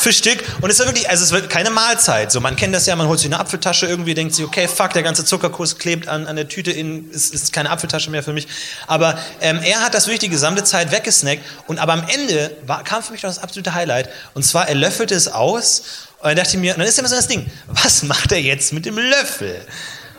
für 0.05 0.13
Stück 0.13 0.43
und 0.61 0.69
es 0.69 0.77
war 0.77 0.85
wirklich, 0.85 1.09
also 1.09 1.23
es 1.23 1.31
wird 1.31 1.49
keine 1.49 1.71
Mahlzeit. 1.71 2.31
So, 2.31 2.39
man 2.39 2.55
kennt 2.55 2.75
das 2.75 2.85
ja, 2.85 2.95
man 2.95 3.07
holt 3.07 3.17
sich 3.17 3.27
eine 3.27 3.39
Apfeltasche 3.39 3.87
irgendwie, 3.87 4.13
denkt 4.13 4.35
sich, 4.35 4.45
okay, 4.45 4.67
fuck, 4.67 4.93
der 4.93 5.01
ganze 5.01 5.25
Zuckerkuss 5.25 5.79
klebt 5.79 6.07
an, 6.07 6.27
an 6.27 6.35
der 6.35 6.47
Tüte 6.47 6.69
in, 6.69 7.09
ist, 7.09 7.33
ist 7.33 7.51
keine 7.51 7.71
Apfeltasche 7.71 8.11
mehr 8.11 8.21
für 8.21 8.31
mich. 8.31 8.47
Aber 8.85 9.17
ähm, 9.41 9.61
er 9.63 9.79
hat 9.79 9.95
das 9.95 10.05
wirklich 10.05 10.19
die 10.19 10.29
gesamte 10.29 10.63
Zeit 10.63 10.91
weggesnackt 10.91 11.41
und 11.65 11.79
aber 11.79 11.93
am 11.93 12.03
Ende 12.07 12.55
war, 12.67 12.83
kam 12.83 13.01
für 13.01 13.13
mich 13.13 13.23
noch 13.23 13.31
das 13.31 13.39
absolute 13.39 13.73
Highlight 13.73 14.09
und 14.35 14.43
zwar 14.43 14.67
er 14.69 14.75
löffelte 14.75 15.15
es 15.15 15.27
aus 15.27 15.81
und 16.19 16.27
dann 16.27 16.35
dachte 16.35 16.51
ich 16.51 16.57
mir, 16.59 16.73
und 16.73 16.79
dann 16.79 16.87
ist 16.87 16.99
immer 16.99 17.07
so 17.07 17.15
das 17.15 17.27
Ding, 17.27 17.49
was 17.67 18.03
macht 18.03 18.31
er 18.31 18.39
jetzt 18.39 18.73
mit 18.73 18.85
dem 18.85 18.99
Löffel? 18.99 19.59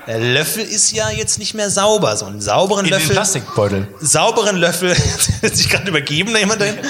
Der 0.09 0.19
Löffel 0.19 0.65
ist 0.65 0.91
ja 0.91 1.11
jetzt 1.11 1.39
nicht 1.39 1.55
mehr 1.55 1.71
sauber, 1.71 2.17
so 2.17 2.27
einen 2.27 2.41
sauberen 2.41 2.87
In 2.87 2.91
den 2.91 2.99
Löffel 2.99 3.15
Plastikbeutel. 3.15 3.87
sauberen 4.01 4.57
Löffel, 4.57 4.97
hat 5.43 5.57
sich 5.57 5.69
gerade 5.69 5.89
übergeben, 5.89 6.33
da 6.33 6.41
jemand 6.41 6.61
drin. 6.61 6.77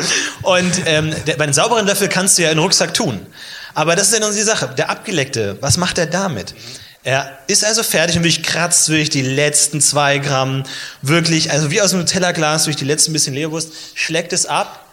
Und 0.42 0.72
ähm, 0.86 1.14
der, 1.26 1.36
bei 1.36 1.44
einem 1.44 1.52
sauberen 1.52 1.86
Löffel 1.86 2.08
kannst 2.08 2.38
du 2.38 2.42
ja 2.42 2.50
in 2.50 2.56
den 2.56 2.62
Rucksack 2.62 2.94
tun. 2.94 3.26
Aber 3.74 3.96
das 3.96 4.08
ist 4.08 4.14
ja 4.14 4.20
noch 4.20 4.34
die 4.34 4.42
Sache. 4.42 4.68
Der 4.76 4.90
abgeleckte, 4.90 5.58
was 5.60 5.76
macht 5.76 5.98
er 5.98 6.06
damit? 6.06 6.54
Er 7.02 7.38
ist 7.46 7.64
also 7.64 7.82
fertig 7.82 8.16
und 8.16 8.24
wirklich 8.24 8.42
kratzt 8.42 8.88
durch 8.88 9.08
die 9.08 9.22
letzten 9.22 9.80
zwei 9.80 10.18
Gramm, 10.18 10.64
wirklich, 11.00 11.50
also 11.50 11.70
wie 11.70 11.80
aus 11.80 11.92
einem 11.92 12.02
Nutella-Glas 12.02 12.64
durch 12.64 12.76
die 12.76 12.84
letzten 12.84 13.14
bisschen 13.14 13.32
Leberwurst, 13.32 13.72
schlägt 13.94 14.34
es 14.34 14.44
ab, 14.44 14.84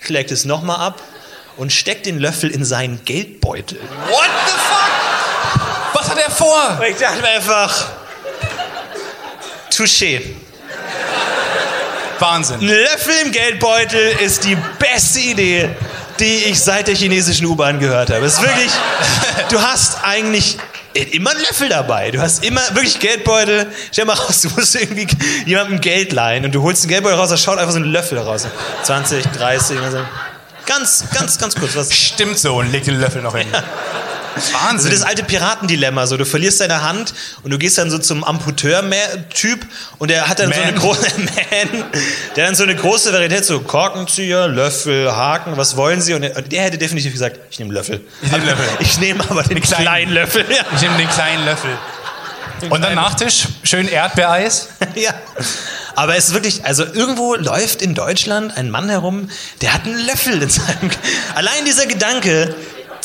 schlägt 0.00 0.32
es 0.32 0.44
nochmal 0.44 0.80
ab 0.80 1.00
und 1.56 1.72
steckt 1.72 2.06
den 2.06 2.18
Löffel 2.18 2.50
in 2.50 2.64
seinen 2.64 3.04
Geldbeutel. 3.04 3.78
What 3.78 4.30
the 4.46 4.52
fuck? 4.52 5.94
Was 5.94 6.10
hat 6.10 6.18
er 6.18 6.30
vor? 6.30 6.76
Und 6.80 6.86
ich 6.86 6.96
dachte 6.96 7.20
mir 7.20 7.28
einfach, 7.28 7.86
touché. 9.70 10.22
Wahnsinn. 12.18 12.60
Ein 12.60 12.66
Löffel 12.66 13.14
im 13.24 13.32
Geldbeutel 13.32 14.16
ist 14.24 14.44
die 14.44 14.56
beste 14.78 15.20
Idee, 15.20 15.70
die 16.18 16.44
ich 16.46 16.60
seit 16.60 16.88
der 16.88 16.94
chinesischen 16.94 17.46
U-Bahn 17.46 17.78
gehört 17.78 18.10
habe. 18.10 18.24
Es 18.24 18.34
ist 18.34 18.42
wirklich, 18.42 18.70
du 19.50 19.60
hast 19.60 20.02
eigentlich 20.02 20.58
immer 21.12 21.30
einen 21.30 21.40
Löffel 21.40 21.68
dabei. 21.68 22.10
Du 22.10 22.20
hast 22.20 22.44
immer 22.44 22.62
wirklich 22.72 22.98
Geldbeutel. 22.98 23.66
Stell 23.92 24.04
mal 24.04 24.14
raus, 24.14 24.40
du 24.42 24.48
musst 24.50 24.74
irgendwie 24.74 25.06
jemandem 25.44 25.80
Geld 25.80 26.12
leihen 26.12 26.44
und 26.44 26.54
du 26.54 26.62
holst 26.62 26.84
den 26.84 26.88
Geldbeutel 26.88 27.18
raus, 27.18 27.30
da 27.30 27.36
schaut 27.36 27.58
einfach 27.58 27.72
so 27.72 27.78
ein 27.78 27.84
Löffel 27.84 28.18
raus. 28.18 28.46
20, 28.84 29.26
30, 29.26 29.78
also 29.80 29.98
ganz, 30.64 31.04
ganz, 31.12 31.38
ganz 31.38 31.54
kurz. 31.54 31.76
Was, 31.76 31.94
Stimmt 31.94 32.38
so 32.38 32.56
und 32.56 32.72
legt 32.72 32.86
den 32.86 32.98
Löffel 32.98 33.22
noch 33.22 33.36
hin. 33.36 33.46
also 33.52 33.66
Wahnsinn. 34.52 34.92
das 34.92 35.02
alte 35.02 35.22
Piratendilemma, 35.24 36.06
so 36.06 36.16
du 36.16 36.24
verlierst 36.24 36.60
deine 36.60 36.82
Hand 36.82 37.14
und 37.42 37.50
du 37.50 37.58
gehst 37.58 37.78
dann 37.78 37.90
so 37.90 37.98
zum 37.98 38.24
Amputeur-Typ 38.24 39.66
und 39.98 40.10
der 40.10 40.28
hat 40.28 40.38
dann 40.38 40.52
so 40.52 40.60
eine 40.60 40.72
Man. 40.72 40.80
große 40.80 41.06
Man, 41.18 41.84
der 42.36 42.46
dann 42.46 42.54
so 42.54 42.62
eine 42.62 42.74
große 42.74 43.12
Varietät, 43.12 43.44
so 43.44 43.60
Korkenzieher, 43.60 44.48
Löffel, 44.48 45.10
Haken, 45.14 45.56
was 45.56 45.76
wollen 45.76 46.00
Sie? 46.00 46.14
Und 46.14 46.22
der, 46.22 46.62
hätte 46.62 46.78
definitiv 46.78 47.12
gesagt, 47.12 47.38
ich 47.50 47.58
nehme 47.58 47.72
Löffel. 47.72 48.00
Ich 48.22 48.30
nehm 48.30 48.44
Löffel. 48.44 48.66
Ich 48.80 48.98
nehme 48.98 49.24
aber 49.28 49.42
den 49.42 49.60
kleinen. 49.60 49.82
kleinen, 49.82 50.12
Löffel. 50.12 50.44
Ja. 50.48 50.64
Ich 50.74 50.82
nehme 50.82 50.96
den 50.96 51.08
kleinen 51.08 51.44
Löffel. 51.44 51.70
Und 52.70 52.82
dann 52.82 52.94
Nachtisch, 52.94 53.48
schön 53.62 53.88
Erdbeereis. 53.88 54.68
ja. 54.94 55.14
Aber 55.94 56.16
es 56.16 56.28
ist 56.28 56.34
wirklich, 56.34 56.64
also 56.64 56.84
irgendwo 56.84 57.34
läuft 57.34 57.82
in 57.82 57.94
Deutschland 57.94 58.56
ein 58.56 58.70
Mann 58.70 58.88
herum, 58.88 59.28
der 59.60 59.74
hat 59.74 59.84
einen 59.84 60.04
Löffel 60.06 60.42
in 60.42 60.48
seinem. 60.48 60.90
Allein 61.34 61.64
dieser 61.64 61.86
Gedanke, 61.86 62.54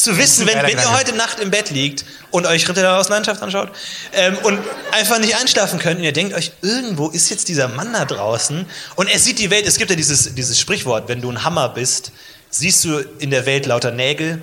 zu 0.04 0.18
wissen, 0.18 0.48
wenn, 0.48 0.62
wenn 0.62 0.78
ihr 0.78 0.92
heute 0.92 1.14
Nacht 1.16 1.40
im 1.40 1.52
Bett 1.52 1.70
liegt 1.70 2.06
und 2.32 2.46
euch 2.46 2.68
Ritter 2.68 2.82
der 2.82 2.98
Außenlandschaft 2.98 3.42
anschaut 3.42 3.70
ähm, 4.14 4.38
und 4.44 4.60
einfach 4.92 5.20
nicht 5.20 5.36
einschlafen 5.36 5.80
könnt 5.80 6.00
und 6.00 6.04
ihr 6.04 6.14
denkt 6.14 6.34
euch, 6.34 6.52
irgendwo 6.62 7.10
ist 7.10 7.30
jetzt 7.30 7.48
dieser 7.48 7.68
Mann 7.68 7.94
da 7.94 8.06
draußen 8.06 8.66
und 8.96 9.10
er 9.10 9.20
sieht 9.20 9.40
die 9.40 9.50
Welt, 9.50 9.66
es 9.66 9.78
gibt 9.78 9.90
ja 9.90 9.96
dieses, 9.96 10.34
dieses 10.34 10.60
Sprichwort, 10.60 11.08
wenn 11.08 11.22
du 11.22 11.32
ein 11.32 11.44
Hammer 11.44 11.70
bist, 11.70 12.12
siehst 12.50 12.84
du 12.84 13.00
in 13.20 13.32
der 13.32 13.46
Welt 13.46 13.66
lauter 13.66 13.92
Nägel, 13.92 14.42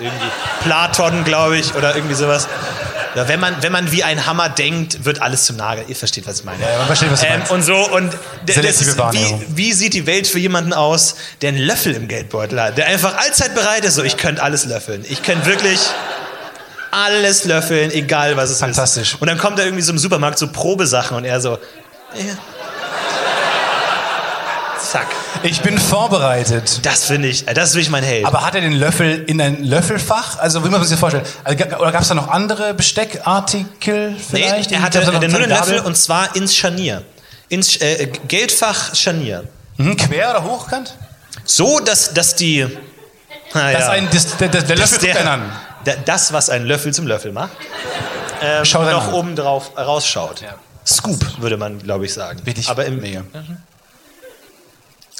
irgendwie 0.00 0.30
Platon, 0.62 1.24
glaube 1.24 1.58
ich, 1.58 1.74
oder 1.74 1.94
irgendwie 1.94 2.14
sowas. 2.14 2.48
Ja, 3.14 3.26
wenn, 3.26 3.40
man, 3.40 3.60
wenn 3.60 3.72
man 3.72 3.90
wie 3.90 4.04
ein 4.04 4.26
Hammer 4.26 4.48
denkt, 4.48 5.04
wird 5.04 5.20
alles 5.20 5.44
zum 5.44 5.56
Nagel. 5.56 5.84
Ihr 5.88 5.96
versteht, 5.96 6.26
was 6.26 6.40
ich 6.40 6.44
meine. 6.44 6.62
Ja, 6.62 6.78
man 6.78 6.86
versteht, 6.86 7.10
was 7.10 7.20
du 7.20 7.26
ähm. 7.26 7.42
Und 7.50 7.62
so, 7.62 7.74
und 7.74 8.14
ist, 8.46 8.96
wie, 8.96 9.46
wie 9.48 9.72
sieht 9.72 9.94
die 9.94 10.06
Welt 10.06 10.28
für 10.28 10.38
jemanden 10.38 10.72
aus, 10.72 11.16
der 11.42 11.48
einen 11.48 11.58
Löffel 11.58 11.94
im 11.94 12.06
Geldbeutel 12.06 12.60
hat, 12.60 12.78
der 12.78 12.86
einfach 12.86 13.16
allzeit 13.18 13.54
bereit 13.54 13.84
ist, 13.84 13.96
so, 13.96 14.04
ich 14.04 14.16
könnte 14.16 14.42
alles 14.42 14.64
löffeln. 14.64 15.04
Ich 15.08 15.22
könnte 15.22 15.46
wirklich 15.46 15.80
alles 16.92 17.44
löffeln, 17.44 17.90
egal 17.90 18.36
was 18.36 18.50
es 18.50 18.58
Fantastisch. 18.58 19.14
ist. 19.14 19.20
Und 19.20 19.28
dann 19.28 19.38
kommt 19.38 19.58
er 19.58 19.64
irgendwie 19.64 19.82
so 19.82 19.92
im 19.92 19.98
Supermarkt 19.98 20.38
so 20.38 20.48
Probesachen 20.48 21.16
und 21.16 21.24
er 21.24 21.40
so, 21.40 21.58
ja. 22.14 22.36
Zack. 24.90 25.06
Ich 25.44 25.60
bin 25.60 25.78
vorbereitet. 25.78 26.80
Das 26.82 27.04
finde 27.04 27.28
ich, 27.28 27.46
äh, 27.46 27.54
das 27.54 27.68
ist 27.70 27.74
wirklich 27.76 27.90
mein 27.90 28.02
Held. 28.02 28.24
Aber 28.26 28.44
hat 28.44 28.56
er 28.56 28.60
den 28.60 28.72
Löffel 28.72 29.22
in 29.28 29.40
ein 29.40 29.62
Löffelfach? 29.62 30.38
Also 30.40 30.64
wie 30.64 30.68
man 30.68 30.82
sich 30.82 30.90
das 30.90 30.98
vorstellen? 30.98 31.24
Also, 31.44 31.64
oder 31.76 31.92
gab 31.92 32.02
es 32.02 32.08
da 32.08 32.14
noch 32.14 32.26
andere 32.28 32.74
Besteckartikel 32.74 34.10
Nee, 34.10 34.16
vielleicht? 34.18 34.72
er 34.72 34.82
hatte 34.82 35.04
nur 35.04 35.20
den? 35.20 35.30
Löffel 35.30 35.78
und 35.80 35.96
zwar 35.96 36.34
ins 36.34 36.56
Scharnier. 36.56 37.02
Ins 37.48 37.76
äh, 37.76 38.08
Geldfach 38.26 38.94
Scharnier. 38.96 39.44
Mhm, 39.76 39.96
quer 39.96 40.30
oder 40.30 40.42
hochkant? 40.44 40.96
So, 41.44 41.78
dass, 41.78 42.12
dass 42.12 42.34
die. 42.34 42.66
Na 43.54 43.70
Das 43.72 43.82
ja, 43.82 43.90
ein, 43.90 44.08
das, 44.12 44.36
der, 44.38 44.48
der, 44.48 44.62
der 44.62 44.76
dass 44.76 45.00
Löffel 45.02 45.28
an. 45.28 45.52
der, 45.86 45.96
das, 45.98 46.32
was 46.32 46.50
ein 46.50 46.64
Löffel 46.64 46.92
zum 46.92 47.06
Löffel 47.06 47.30
macht, 47.30 47.52
ähm, 48.42 48.64
noch 48.72 49.12
oben 49.12 49.36
drauf 49.36 49.70
rausschaut. 49.78 50.40
Ja. 50.40 50.54
Scoop, 50.84 51.40
würde 51.40 51.56
man, 51.56 51.78
glaube 51.78 52.06
ich, 52.06 52.12
sagen. 52.12 52.40
Wirklich 52.44 52.68
Aber 52.68 52.84
im, 52.86 53.00
mega. 53.00 53.22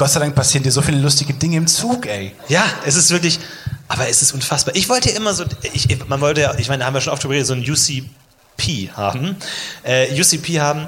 Gott 0.01 0.09
sei 0.11 0.21
Dank 0.21 0.35
passieren 0.35 0.63
dir 0.65 0.73
so 0.73 0.81
viele 0.81 0.97
lustige 0.97 1.35
Dinge 1.35 1.59
im 1.59 1.67
Zug, 1.67 2.07
ey. 2.07 2.33
Ja, 2.49 2.65
es 2.87 2.97
ist 2.97 3.11
wirklich, 3.11 3.39
aber 3.87 4.09
es 4.09 4.23
ist 4.23 4.33
unfassbar. 4.33 4.75
Ich 4.75 4.89
wollte 4.89 5.11
ja 5.11 5.17
immer 5.17 5.35
so, 5.35 5.45
ich, 5.75 5.89
man 6.09 6.23
wollte 6.23 6.41
ja, 6.41 6.55
ich 6.57 6.69
meine, 6.71 6.79
da 6.81 6.87
haben 6.87 6.95
wir 6.95 7.03
schon 7.03 7.13
oft 7.13 7.23
drüber 7.23 7.35
geredet, 7.35 7.49
so 7.49 7.53
ein 7.53 7.61
UCP 7.71 8.93
haben. 8.97 9.37
Äh, 9.83 10.19
UCP 10.19 10.59
haben, 10.59 10.87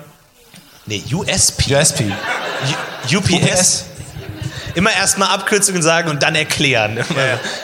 nee, 0.86 1.02
USP. 1.12 1.74
USP. 1.76 2.04
U- 3.12 3.16
UPS. 3.18 3.30
UPS. 3.34 3.84
Immer 4.76 4.92
erstmal 4.94 5.28
Abkürzungen 5.28 5.82
sagen 5.82 6.08
und 6.08 6.22
dann 6.22 6.34
erklären. 6.34 6.98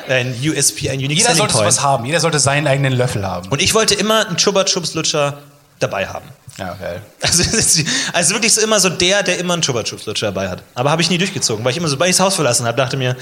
Ein 0.06 0.34
USP, 0.44 0.90
ein 0.90 0.98
Unique 0.98 1.12
Jeder 1.16 1.28
Selling 1.30 1.38
sollte 1.38 1.54
Point. 1.54 1.72
sowas 1.72 1.82
haben. 1.82 2.04
Jeder 2.04 2.20
sollte 2.20 2.40
seinen 2.40 2.66
eigenen 2.66 2.92
Löffel 2.92 3.26
haben. 3.26 3.48
Und 3.48 3.62
ich 3.62 3.72
wollte 3.72 3.94
immer 3.94 4.26
einen 4.28 4.36
Chupa 4.36 4.64
Chups 4.64 4.92
Lutscher 4.92 5.38
dabei 5.78 6.06
haben. 6.06 6.26
Ja, 6.58 6.74
geil. 6.74 7.00
Also, 7.22 7.42
also 8.12 8.34
wirklich 8.34 8.52
so 8.52 8.60
immer 8.60 8.80
so 8.80 8.88
der, 8.88 9.22
der 9.22 9.38
immer 9.38 9.54
einen 9.54 9.62
Chupa 9.62 9.82
Chups 9.84 10.06
Lutscher 10.06 10.26
dabei 10.26 10.48
hat. 10.48 10.62
Aber 10.74 10.90
habe 10.90 11.02
ich 11.02 11.10
nie 11.10 11.18
durchgezogen, 11.18 11.64
weil 11.64 11.70
ich 11.72 11.76
immer, 11.78 11.88
sobald 11.88 12.10
ich 12.10 12.16
das 12.16 12.24
Haus 12.24 12.34
verlassen 12.34 12.66
habe, 12.66 12.76
dachte 12.76 12.96
mir, 12.96 13.16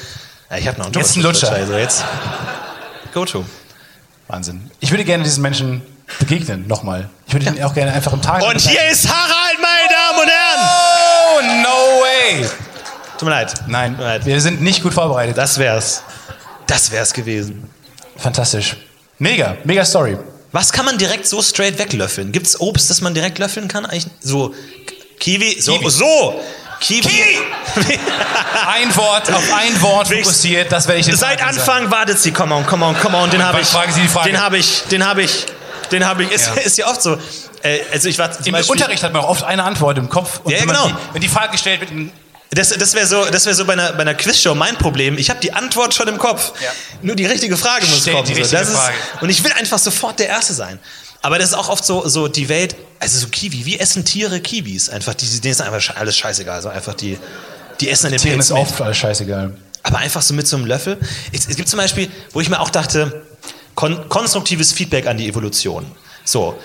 ja, 0.51 0.57
ich 0.57 0.67
habe 0.67 0.79
noch 0.79 0.87
einen 0.87 0.95
Chupa 0.95 1.07
Jetzt 1.07 1.17
ein 1.17 1.23
Lutscher. 1.23 1.53
Also 1.53 1.75
jetzt 1.75 2.05
go 3.13 3.25
to. 3.25 3.45
Wahnsinn. 4.29 4.71
Ich 4.81 4.91
würde 4.91 5.05
gerne 5.05 5.25
diesen 5.25 5.43
Menschen 5.43 5.83
begegnen, 6.19 6.67
nochmal. 6.67 7.09
Ich 7.27 7.33
würde 7.33 7.47
ihn 7.47 7.63
auch 7.63 7.75
gerne 7.75 7.93
einfach 7.93 8.13
im 8.13 8.23
Tag. 8.23 8.43
Und 8.43 8.61
hier 8.61 8.89
ist 8.91 9.09
Harald, 9.09 9.59
meine 9.61 9.89
Damen 9.89 10.19
und 10.21 10.29
Herren. 10.29 10.69
Oh, 11.29 11.63
no 11.63 12.03
way! 12.03 12.47
Tut 13.19 13.23
mir 13.23 13.31
leid. 13.31 13.55
Nein, 13.67 13.93
Tut 13.93 13.99
mir 13.99 14.05
leid. 14.05 14.27
wir 14.27 14.41
sind 14.41 14.61
nicht 14.61 14.83
gut 14.83 14.93
vorbereitet. 14.93 15.39
Das 15.39 15.59
wär's. 15.59 16.03
Das 16.67 16.91
wär's 16.91 17.13
gewesen. 17.13 17.71
Fantastisch. 18.17 18.77
Mega, 19.19 19.57
mega 19.65 19.85
Story. 19.85 20.19
Was 20.53 20.73
kann 20.73 20.85
man 20.87 20.97
direkt 20.99 21.27
so 21.27 21.43
straight 21.43 21.79
weglöffeln? 21.79 22.33
Gibt's 22.33 22.59
Obst, 22.61 22.89
das 22.91 23.01
man 23.01 23.15
direkt 23.15 23.39
löffeln 23.39 23.69
kann? 23.69 23.85
Eigentlich 23.87 24.07
so 24.21 24.55
Kiwi, 25.19 25.61
so, 25.61 25.79
Kiwi. 25.79 25.91
so. 25.91 26.41
Kiwi. 26.81 27.09
Ein 28.69 28.95
Wort, 28.97 29.33
auf 29.33 29.43
ein 29.53 29.81
Wort 29.81 30.09
fokussiert, 30.09 30.71
das 30.71 30.87
werde 30.87 31.01
ich 31.01 31.07
den 31.07 31.17
Seit 31.17 31.43
Anfang 31.43 31.91
wartet 31.91 32.19
sie, 32.19 32.33
come 32.33 32.55
on, 32.55 32.67
come 32.67 32.85
on, 32.85 32.95
come 32.99 33.17
on, 33.17 33.31
den 33.31 33.43
habe 33.43 33.61
ich. 33.61 33.67
fragen 33.69 33.93
Sie 33.93 34.03
die 34.03 34.09
Frage. 34.09 34.31
Den 34.31 34.41
habe 34.41 34.59
ich, 34.59 34.83
den 34.91 35.05
habe 35.07 35.23
ich, 35.23 35.47
den 35.91 36.05
habe 36.07 36.25
ich. 36.25 36.31
Ist, 36.33 36.49
Ja. 36.49 36.63
ist 36.63 36.77
ja 36.79 36.87
oft 36.89 37.01
so. 37.03 37.17
Äh, 37.63 37.81
also 37.93 38.09
ich 38.09 38.19
war 38.19 38.31
Im 38.45 38.53
Beispiel, 38.53 38.73
Unterricht 38.73 39.03
hat 39.03 39.13
man 39.15 39.23
auch 39.23 39.29
oft 39.31 39.43
eine 39.45 39.65
Antwort 39.65 39.97
im 39.97 40.11
Kopf. 40.11 40.41
Und 40.45 40.53
Ja, 40.53 40.61
wenn, 40.61 40.69
genau. 40.69 40.89
die, 40.89 40.95
wenn 41.15 41.21
die 41.23 41.29
Frage 41.29 41.53
gestellt 41.53 41.81
wird, 41.81 41.91
Das, 42.51 42.71
das 42.71 42.95
wäre 42.95 43.07
so, 43.07 43.25
das 43.25 43.45
wär 43.45 43.55
so 43.55 43.65
bei 43.65 43.73
einer, 43.75 43.93
bei 43.93 44.01
einer 44.01 44.15
Quizshow 44.15 44.55
mein 44.55 44.77
Problem. 44.77 45.19
Ich 45.19 45.31
habe 45.31 45.41
die 45.41 45.53
Antwort 45.53 45.95
schon 45.95 46.09
im 46.09 46.17
Kopf. 46.19 46.53
Nur 47.03 47.17
die 47.17 47.27
richtige 47.27 47.57
Frage 47.57 47.87
muss 47.87 48.03
Stell 48.03 48.15
kommen. 48.15 48.27
die 48.27 48.35
so. 48.35 48.41
richtige 48.41 48.61
das 48.61 48.69
ist, 48.71 48.77
Frage. 48.77 48.95
und 49.21 49.31
ich 49.31 49.43
will 49.45 49.53
einfach 49.53 49.79
sofort 49.79 50.19
der 50.21 50.29
Erste 50.29 50.55
sein. 50.55 50.79
Aber 51.23 51.39
das 51.39 51.49
ist 51.49 51.55
auch 51.55 51.69
oft 51.69 51.85
so, 51.85 52.07
so 52.09 52.29
die 52.29 52.49
Welt, 52.49 52.77
also 53.01 53.19
so 53.19 53.27
Kiwi, 53.29 53.67
wie 53.67 53.79
essen 53.79 54.05
Tiere 54.05 54.41
Kiwis? 54.41 54.89
Einfach, 54.91 55.15
die, 55.15 55.27
denen 55.41 55.53
ist 55.53 55.61
einfach 55.61 55.97
alles 55.97 56.17
scheißegal. 56.17 56.55
Also 56.55 56.69
einfach 56.69 56.95
die, 56.95 57.19
die 57.81 57.91
essen 57.91 58.07
an 58.07 58.13
den 58.13 58.21
Tieren 58.21 58.37
Pilz 58.37 58.47
ist 58.47 58.53
mit. 58.53 58.63
oft 58.63 58.81
alles 58.81 58.97
scheißegal. 58.97 59.57
Aber 59.83 59.99
einfach 59.99 60.23
so 60.23 60.35
mit 60.35 60.47
so 60.47 60.57
einem 60.57 60.67
Löffel. 60.67 60.99
Es, 61.33 61.49
es 61.49 61.57
gibt 61.57 61.69
zum 61.69 61.79
Beispiel, 61.79 62.09
wo 62.33 62.41
ich 62.41 62.49
mir 62.49 62.61
auch 62.61 62.71
dachte, 62.71 63.23
kon 63.75 64.09
konstruktives 64.09 64.73
Feedback 64.73 65.07
an 65.07 65.17
die 65.19 65.29
Evolution. 65.29 65.85
So. 66.25 66.59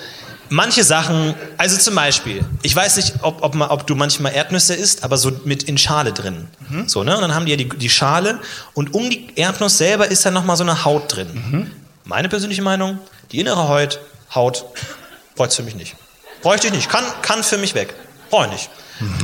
Manche 0.53 0.83
Sachen, 0.83 1.33
also 1.57 1.77
zum 1.77 1.95
Beispiel, 1.95 2.43
ich 2.61 2.75
weiß 2.75 2.97
nicht, 2.97 3.13
ob, 3.21 3.41
ob, 3.41 3.55
ob 3.71 3.87
du 3.87 3.95
manchmal 3.95 4.33
Erdnüsse 4.33 4.73
isst, 4.75 5.05
aber 5.05 5.15
so 5.17 5.31
mit 5.45 5.63
in 5.63 5.77
Schale 5.77 6.11
drin. 6.11 6.49
So, 6.87 7.03
ne? 7.05 7.15
Und 7.15 7.21
dann 7.21 7.33
haben 7.33 7.45
die 7.45 7.51
ja 7.51 7.57
die, 7.57 7.69
die 7.69 7.89
Schale 7.89 8.37
und 8.73 8.93
um 8.93 9.09
die 9.09 9.27
Erdnuss 9.37 9.77
selber 9.77 10.11
ist 10.11 10.25
dann 10.25 10.33
nochmal 10.33 10.57
so 10.57 10.63
eine 10.63 10.83
Haut 10.83 11.15
drin. 11.15 11.71
Meine 12.03 12.27
persönliche 12.27 12.61
Meinung, 12.61 12.99
die 13.31 13.39
innere 13.39 13.69
Haut, 13.69 13.99
Haut, 14.35 14.65
bräuchte 15.35 15.55
für 15.55 15.63
mich 15.63 15.75
nicht. 15.75 15.95
Bräuchte 16.41 16.67
ich 16.67 16.73
nicht. 16.73 16.89
Kann, 16.89 17.05
kann 17.21 17.43
für 17.43 17.57
mich 17.57 17.73
weg. 17.73 17.93
Brauche 18.29 18.47
ich 18.47 18.51
nicht. 18.51 18.69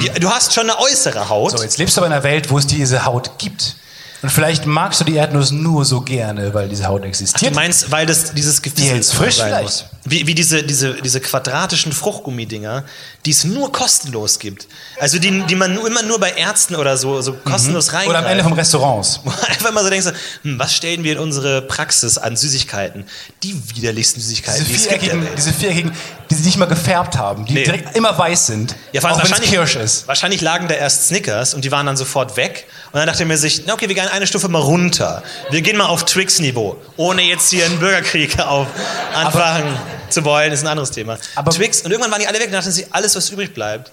Die, 0.02 0.20
du 0.22 0.30
hast 0.30 0.54
schon 0.54 0.70
eine 0.70 0.80
äußere 0.80 1.28
Haut. 1.28 1.52
So, 1.58 1.62
jetzt 1.62 1.78
lebst 1.78 1.98
du 1.98 2.02
aber 2.02 2.08
in 2.08 2.14
einer 2.14 2.24
Welt, 2.24 2.50
wo 2.50 2.58
es 2.58 2.68
diese 2.68 3.04
Haut 3.04 3.38
gibt. 3.38 3.76
Und 4.22 4.32
vielleicht 4.32 4.66
magst 4.66 5.00
du 5.02 5.04
die 5.04 5.16
Erdnuss 5.16 5.52
nur 5.52 5.86
so 5.86 6.02
gerne, 6.02 6.54
weil 6.54 6.70
diese 6.70 6.88
Haut 6.88 7.04
Du 7.04 7.08
existiert. 7.08 7.54
meinst, 7.54 7.92
weil 7.92 8.06
das 8.06 8.34
dieses 8.34 8.62
Gefühl 8.62 9.00
Die 9.00 9.04
frisch 9.04 9.36
sein 9.36 9.48
vielleicht. 9.50 9.64
muss. 9.64 9.86
Wie, 10.10 10.26
wie 10.26 10.36
diese, 10.36 10.64
diese, 10.64 10.94
diese 10.96 11.20
quadratischen 11.20 11.92
Fruchtgummidinger, 11.92 12.84
die 13.26 13.32
es 13.32 13.44
nur 13.44 13.72
kostenlos 13.72 14.40
gibt. 14.40 14.68
Also 15.00 15.20
die, 15.20 15.42
die 15.44 15.56
man 15.56 15.74
nur, 15.74 15.86
immer 15.88 16.02
nur 16.04 16.20
bei 16.20 16.32
Ärzten 16.32 16.76
oder 16.76 16.96
so, 16.98 17.22
so 17.22 17.34
kostenlos 17.34 17.94
rein. 17.94 18.04
Mhm. 18.06 18.10
Oder 18.10 18.20
am 18.20 18.26
Ende 18.26 18.44
vom 18.44 18.54
Restaurants. 18.54 19.20
Einfach 19.50 19.72
mal 19.74 19.84
so 19.84 19.90
denkst, 19.90 20.08
du, 20.08 20.14
hm, 20.44 20.60
was 20.60 20.74
stellen 20.74 21.04
wir 21.04 21.14
in 21.14 21.20
unsere 21.20 21.62
Praxis 21.62 22.18
an 22.18 22.38
Süßigkeiten? 22.38 23.06
Die 23.44 23.62
widerlichsten 23.76 24.22
Süßigkeiten, 24.22 24.66
Diese 24.66 24.74
die 24.74 24.84
viereckigen, 24.84 25.28
diese 25.36 25.54
viereckigen, 25.54 25.92
die 26.30 26.36
sich 26.36 26.46
nicht 26.46 26.58
mal 26.58 26.66
gefärbt 26.66 27.18
haben, 27.18 27.46
die 27.46 27.54
Nee. 27.54 27.64
direkt 27.64 27.96
immer 27.96 28.18
weiß 28.18 28.48
sind. 28.48 28.76
Ja, 28.94 29.02
vor 29.02 29.10
allem 29.10 29.20
auch 29.20 29.24
wenn 29.24 29.26
es 29.26 29.32
wahrscheinlich, 29.32 29.52
Kirsch 29.52 29.76
ist. 29.76 30.08
wahrscheinlich 30.08 30.42
lagen 30.42 30.68
da 30.68 30.76
erst 30.76 31.08
Snickers 31.08 31.54
und 31.54 31.66
die 31.66 31.72
waren 31.72 31.86
dann 31.86 31.98
sofort 31.98 32.38
weg. 32.38 32.68
Und 32.92 33.00
dann 33.00 33.08
dachte 33.08 33.24
ich 33.24 33.28
mir 33.28 33.38
sich, 33.38 33.64
na 33.66 33.74
okay, 33.74 33.88
wir 33.88 33.96
gehen 33.96 34.08
eine 34.08 34.28
Stufe 34.28 34.48
mal 34.48 34.62
runter. 34.62 35.24
Wir 35.50 35.62
gehen 35.62 35.78
mal 35.78 35.88
auf 35.88 36.06
Twix-Niveau, 36.06 36.78
ohne 36.96 37.22
jetzt 37.24 37.50
hier 37.50 37.66
einen 37.66 37.80
Bürgerkrieg 37.80 38.40
auf 38.40 38.68
anfangen 39.14 39.78
zu 40.10 40.24
wollen, 40.26 40.52
ist 40.52 40.62
ein 40.64 40.68
anderes 40.68 40.92
Thema. 40.92 41.18
Aber- 41.36 41.52
Twix, 41.52 41.82
und 41.82 41.92
irgendwann 41.92 42.12
waren 42.12 42.22
die 42.22 42.28
alle 42.28 42.40
weg 42.40 42.48
und 42.48 42.54
dachten 42.54 42.72
sie, 42.72 42.86
alles, 42.92 43.16
was 43.16 43.30
übrig 43.30 43.54
bleibt. 43.54 43.92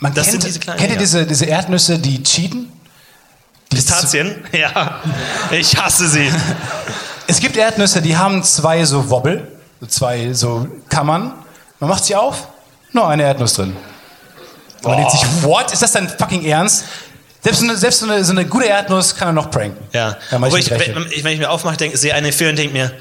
Man 0.00 0.14
Das 0.14 0.26
kennt, 0.26 0.42
sind 0.42 0.44
diese 0.44 0.58
kleinen 0.60 0.78
kennt 0.78 0.92
ihr 0.92 0.98
diese, 0.98 1.26
diese 1.26 1.46
Erdnüsse, 1.46 1.98
die 1.98 2.22
cheaten? 2.22 2.72
Die 3.72 3.76
Pistazien? 3.76 4.44
Ja, 4.52 5.00
ich 5.50 5.76
hasse 5.76 6.08
sie. 6.08 6.30
Es 7.26 7.40
gibt 7.40 7.56
Erdnüsse, 7.56 8.00
die 8.00 8.16
haben 8.16 8.42
zwei 8.42 8.84
so 8.84 9.10
Wobbel, 9.10 9.46
zwei 9.88 10.32
so 10.32 10.68
Kammern. 10.88 11.34
Man 11.80 11.90
macht 11.90 12.04
sie 12.04 12.14
auf, 12.14 12.48
nur 12.92 13.08
eine 13.08 13.24
Erdnuss 13.24 13.54
drin. 13.54 13.76
Und 14.82 14.84
man 14.90 14.96
denkt 14.96 15.10
sich, 15.12 15.22
what? 15.42 15.72
Ist 15.72 15.82
das 15.82 15.92
dein 15.92 16.08
fucking 16.08 16.44
Ernst? 16.44 16.84
Selbst, 17.42 17.58
so 17.60 17.64
eine, 17.66 17.76
selbst 17.76 18.00
so, 18.00 18.06
eine, 18.06 18.24
so 18.24 18.32
eine 18.32 18.46
gute 18.46 18.66
Erdnuss 18.66 19.14
kann 19.14 19.28
er 19.28 19.32
noch 19.32 19.50
pranken. 19.50 19.76
Ja, 19.92 20.16
Wenn 20.30 20.40
man 20.40 20.50
aber 20.50 20.58
ich, 20.58 20.70
wenn, 20.70 21.06
ich, 21.10 21.22
wenn 21.24 21.32
ich 21.32 21.38
mir 21.38 21.50
aufmache, 21.50 21.76
denk, 21.76 21.96
sehe 21.96 22.14
eine 22.14 22.32
Film 22.32 22.50
und 22.50 22.56
denke 22.56 22.72
mir, 22.72 22.92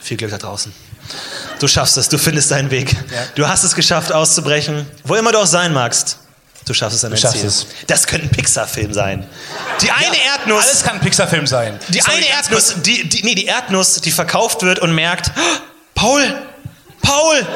viel 0.00 0.16
Glück 0.16 0.30
da 0.30 0.38
draußen. 0.38 0.72
Du 1.58 1.68
schaffst 1.68 1.96
es, 1.96 2.08
du 2.08 2.18
findest 2.18 2.50
deinen 2.50 2.70
Weg. 2.70 2.96
Du 3.34 3.46
hast 3.46 3.64
es 3.64 3.74
geschafft, 3.74 4.12
auszubrechen, 4.12 4.86
wo 5.04 5.14
immer 5.14 5.32
du 5.32 5.38
auch 5.38 5.46
sein 5.46 5.72
magst. 5.72 6.18
Du 6.66 6.74
schaffst 6.74 6.96
es 6.98 7.04
an 7.04 7.10
dein 7.10 7.20
Ziel. 7.20 7.46
es. 7.46 7.66
Das 7.86 8.06
könnte 8.06 8.26
ein 8.26 8.30
Pixar-Film 8.30 8.92
sein. 8.94 9.26
Die 9.82 9.90
eine 9.90 10.16
Erdnuss, 10.24 10.64
Alles 10.66 10.82
kann 10.84 10.94
ein 10.96 11.00
Pixar-Film 11.00 11.46
sein. 11.46 11.78
die 11.88 12.00
Sorry, 12.00 12.16
eine 12.18 12.28
Erdnuss, 12.28 12.76
die, 12.82 13.08
die, 13.08 13.22
nee, 13.24 13.34
die 13.34 13.46
Erdnuss, 13.46 14.00
die 14.00 14.10
verkauft 14.10 14.62
wird 14.62 14.78
und 14.78 14.94
merkt, 14.94 15.30
"Oh, 15.36 15.40
Paul, 15.94 16.34
Paul, 17.02 17.46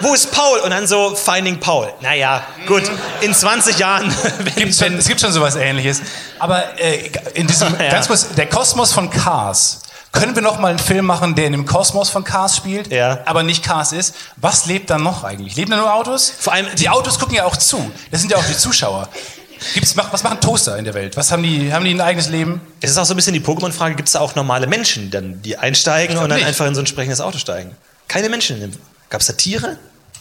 wo 0.00 0.14
ist 0.14 0.30
Paul? 0.32 0.58
Und 0.60 0.70
dann 0.70 0.86
so 0.86 1.14
Finding 1.14 1.60
Paul. 1.60 1.92
Naja, 2.00 2.44
gut, 2.66 2.82
in 3.20 3.34
20 3.34 3.78
Jahren 3.78 4.10
werden 4.38 4.54
Gibt 4.54 4.74
schon, 4.74 4.96
es 4.98 5.06
gibt 5.06 5.20
schon 5.20 5.32
sowas 5.32 5.56
ähnliches. 5.56 6.00
Aber 6.38 6.78
äh, 6.80 7.10
in 7.34 7.46
diesem, 7.46 7.68
Ja. 7.80 7.90
ganz 7.90 8.08
kurz, 8.08 8.28
der 8.34 8.46
Kosmos 8.48 8.92
von 8.92 9.08
Cars. 9.10 9.80
Können 10.12 10.34
wir 10.34 10.42
noch 10.42 10.58
mal 10.58 10.68
einen 10.68 10.78
Film 10.78 11.04
machen, 11.06 11.34
der 11.34 11.46
in 11.46 11.52
dem 11.52 11.66
Kosmos 11.66 12.08
von 12.08 12.24
Cars 12.24 12.56
spielt, 12.56 12.90
Ja. 12.90 13.20
aber 13.26 13.42
nicht 13.42 13.62
Cars 13.62 13.92
ist? 13.92 14.14
Was 14.36 14.66
lebt 14.66 14.88
da 14.90 14.98
noch 14.98 15.22
eigentlich? 15.22 15.54
Leben 15.56 15.70
da 15.70 15.76
nur 15.76 15.92
Autos? 15.92 16.32
Vor 16.38 16.52
allem- 16.54 16.66
die 16.76 16.88
Autos 16.88 17.18
gucken 17.18 17.34
ja 17.36 17.44
auch 17.44 17.56
zu. 17.56 17.90
Das 18.10 18.20
sind 18.22 18.30
ja 18.30 18.38
auch 18.38 18.44
die 18.44 18.56
Zuschauer. 18.56 19.08
Gibt's, 19.74 19.96
was 19.96 20.22
machen 20.22 20.40
Toaster 20.40 20.78
in 20.78 20.84
der 20.84 20.94
Welt? 20.94 21.16
Was 21.16 21.32
haben 21.32 21.42
die? 21.42 21.72
Haben 21.72 21.84
die 21.84 21.90
ein 21.92 22.00
eigenes 22.00 22.28
Leben? 22.28 22.60
Es 22.80 22.90
ist 22.90 22.98
auch 22.98 23.04
so 23.04 23.12
ein 23.12 23.16
bisschen 23.16 23.34
die 23.34 23.40
Pokémon-Frage, 23.40 23.96
gibt 23.96 24.08
es 24.08 24.12
da 24.12 24.20
auch 24.20 24.34
normale 24.36 24.66
Menschen, 24.68 25.04
die 25.04 25.10
dann, 25.10 25.42
die 25.42 25.58
einsteigen 25.58 26.16
und 26.16 26.28
dann 26.28 26.38
nicht. 26.38 26.46
einfach 26.46 26.64
in 26.66 26.74
so 26.76 26.80
ein 26.80 26.86
sprechendes 26.86 27.20
Auto 27.20 27.38
steigen? 27.38 27.76
Keine 28.06 28.28
Menschen. 28.28 28.76
Gab 29.10 29.20
es 29.20 29.26
da 29.26 29.32
Tiere? 29.32 29.76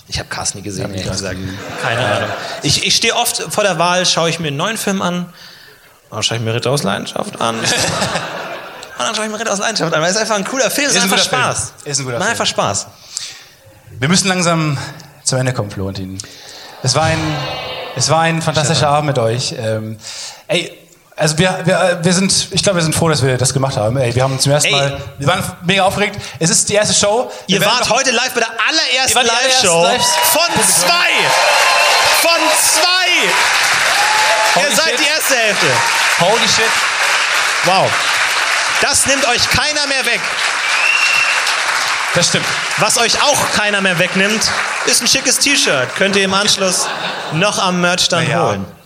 Ich 0.07 0.17
habe 0.19 0.27
Cars 0.29 0.55
nie 0.55 0.63
gesehen, 0.63 0.91
ehrlich 0.93 1.09
gesagt. 1.09 1.37
Keine 1.83 1.99
Ahnung. 2.05 2.29
Ich, 2.63 2.85
ich 2.85 2.95
stehe 2.95 3.15
oft 3.15 3.37
vor 3.49 3.63
der 3.63 3.77
Wahl, 3.77 4.05
schaue 4.07 4.29
ich 4.29 4.39
mir 4.39 4.47
einen 4.47 4.57
neuen 4.57 4.77
Film 4.77 5.01
an, 5.03 5.31
dann 6.09 6.23
schaue 6.23 6.37
ich 6.37 6.43
mir 6.43 6.53
Ritter 6.55 6.71
aus 6.71 6.83
Leidenschaft 6.83 7.39
an. 7.39 7.57
Und 8.97 9.05
dann 9.05 9.15
schaue 9.15 9.25
ich 9.25 9.31
mir 9.31 9.39
Ritter 9.39 9.53
aus 9.53 9.59
Leidenschaft 9.59 9.93
an, 9.93 10.01
weil 10.01 10.09
es 10.09 10.15
ist 10.15 10.21
einfach 10.21 10.35
ein 10.35 10.43
cooler 10.45 10.69
Film, 10.71 10.87
es 10.89 10.95
ist, 10.95 11.03
Ist 11.03 11.03
ein 11.03 11.13
einfach 11.13 11.23
guter 11.25 11.37
Film. 11.37 11.55
Spaß. 11.55 11.73
Ist 11.85 11.99
ein 11.99 12.05
guter 12.05 12.19
Macht 12.19 12.29
einfach 12.29 12.45
Spaß. 12.45 12.87
Wir 13.99 14.09
müssen 14.09 14.27
langsam 14.27 14.77
zum 15.23 15.37
Ende 15.39 15.53
kommen, 15.53 15.69
Florentin. 15.71 16.17
Es 16.83 16.95
war 16.95 17.03
ein, 17.03 17.19
es 17.95 18.09
war 18.09 18.21
ein 18.21 18.41
fantastischer 18.41 18.87
Abend 18.89 19.07
mit 19.07 19.19
euch. 19.19 19.53
Ähm, 19.57 19.97
ey, 20.47 20.71
also 21.15 21.37
wir, 21.39 21.61
wir, 21.63 21.99
wir 22.03 22.13
sind, 22.13 22.49
ich 22.51 22.61
glaube, 22.61 22.77
wir 22.77 22.83
sind 22.83 22.93
froh, 22.95 23.09
dass 23.09 23.23
wir 23.23 23.37
das 23.37 23.53
gemacht 23.53 23.75
haben. 23.77 23.97
Ey, 23.97 24.13
wir 24.13 24.21
haben 24.23 24.39
zum 24.39 24.51
ersten 24.51 24.67
Ey. 24.69 24.73
Mal, 24.73 25.01
wir 25.17 25.27
waren 25.27 25.43
mega 25.63 25.83
aufgeregt. 25.83 26.19
Es 26.39 26.49
ist 26.51 26.69
die 26.69 26.75
erste 26.75 26.93
Show. 26.93 27.31
Ihr 27.47 27.59
Wir 27.59 27.65
wart 27.67 27.89
heute 27.89 28.11
live 28.11 28.33
bei 28.33 28.41
der 28.41 28.49
allerersten 28.49 29.17
Live-Show 29.25 29.83
Live- 29.83 30.01
von 30.01 30.63
zwei! 30.63 31.09
Von 32.21 32.39
zwei! 32.61 32.85
Holy 34.55 34.65
Ihr 34.69 34.75
seid 34.75 34.89
shit. 34.89 34.99
die 34.99 35.07
erste 35.07 35.35
Hälfte. 35.35 35.65
Holy 36.19 36.47
shit. 36.47 36.71
Wow. 37.65 37.89
Das 38.81 39.05
nimmt 39.07 39.27
euch 39.27 39.49
keiner 39.49 39.87
mehr 39.87 40.05
weg. 40.05 40.21
Das 42.13 42.29
stimmt. 42.29 42.45
Was 42.77 42.97
euch 42.97 43.21
auch 43.21 43.51
keiner 43.51 43.81
mehr 43.81 43.99
wegnimmt, 43.99 44.51
ist 44.85 45.01
ein 45.01 45.07
schickes 45.07 45.39
T-Shirt. 45.39 45.95
Könnt 45.95 46.15
ihr 46.15 46.23
im 46.23 46.33
Anschluss 46.33 46.87
noch 47.33 47.59
am 47.59 47.81
Merchstand 47.81 48.27
Na 48.27 48.33
ja. 48.33 48.47
holen. 48.47 48.76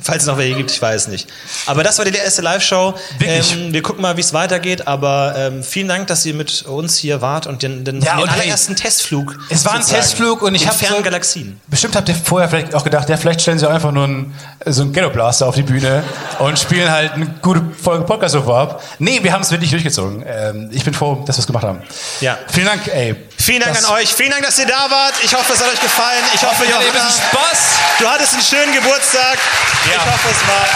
Falls 0.00 0.22
es 0.22 0.26
noch 0.26 0.38
welche 0.38 0.54
gibt, 0.56 0.70
ich 0.70 0.80
weiß 0.80 1.08
nicht. 1.08 1.28
Aber 1.66 1.84
das 1.84 1.98
war 1.98 2.06
die 2.06 2.16
erste 2.16 2.40
Live-Show. 2.40 2.94
Ähm, 3.20 3.72
wir 3.74 3.82
gucken 3.82 4.00
mal, 4.00 4.16
wie 4.16 4.22
es 4.22 4.32
weitergeht. 4.32 4.86
Aber 4.86 5.34
ähm, 5.36 5.62
vielen 5.62 5.86
Dank, 5.88 6.06
dass 6.06 6.24
ihr 6.24 6.32
mit 6.32 6.62
uns 6.62 6.96
hier 6.96 7.20
wart 7.20 7.46
und 7.46 7.62
den, 7.62 7.84
den, 7.84 8.00
Ja, 8.00 8.14
den 8.14 8.22
und 8.22 8.30
hey, 8.30 8.40
allerersten 8.40 8.74
Testflug. 8.74 9.36
es 9.50 9.66
war 9.66 9.74
ein 9.74 9.86
Testflug 9.86 10.40
und 10.40 10.54
ich 10.54 10.62
in 10.62 10.68
hab 10.68 10.76
fernen 10.76 10.96
so- 10.96 11.02
Galaxien. 11.02 11.60
Bestimmt 11.66 11.94
habt 11.94 12.08
ihr 12.08 12.14
vorher 12.14 12.48
vielleicht 12.48 12.74
auch 12.74 12.84
gedacht, 12.84 13.08
ja, 13.10 13.18
vielleicht 13.18 13.42
stellen 13.42 13.58
sie 13.58 13.66
auch 13.68 13.72
einfach 13.72 13.92
nur 13.92 14.04
einen, 14.04 14.34
so 14.64 14.80
einen 14.82 14.94
Ghetto 14.94 15.10
Blaster 15.10 15.46
auf 15.46 15.56
die 15.56 15.62
Bühne 15.62 16.02
und 16.38 16.58
spielen 16.58 16.90
halt 16.90 17.12
eine 17.12 17.26
gute 17.42 17.62
Folge 17.82 18.04
Podcast 18.04 18.32
so 18.32 18.54
ab. 18.54 18.82
Nee, 18.98 19.20
wir 19.22 19.32
haben 19.34 19.42
es 19.42 19.50
wirklich 19.50 19.70
durchgezogen. 19.70 20.24
Ähm, 20.26 20.70
ich 20.72 20.84
bin 20.84 20.94
froh, 20.94 21.22
dass 21.26 21.36
wir 21.36 21.40
es 21.40 21.46
gemacht 21.46 21.64
haben. 21.64 21.82
Ja. 22.22 22.38
Vielen 22.50 22.66
Dank, 22.66 22.86
ey. 22.88 23.14
Vielen 23.36 23.60
Dank 23.60 23.76
an 23.76 23.84
euch. 23.96 24.14
Vielen 24.14 24.30
Dank, 24.30 24.44
dass 24.44 24.58
ihr 24.58 24.66
da 24.66 24.88
wart. 24.88 25.14
Ich 25.22 25.34
hoffe, 25.34 25.52
es 25.52 25.60
hat 25.60 25.70
euch 25.72 25.80
gefallen. 25.80 26.22
Ich 26.34 26.42
hoffe, 26.42 26.64
Ihr 26.64 26.74
hattet 26.74 26.88
ein 26.88 26.92
bisschen 26.94 27.22
Spaß. 27.30 27.58
du 27.98 28.08
hattest 28.08 28.34
einen 28.34 28.42
schönen 28.42 28.72
Geburtstag. 28.72 29.36
Ich 29.84 29.98
hoffe, 29.98 30.28
es 30.30 30.46
war. 30.46 30.66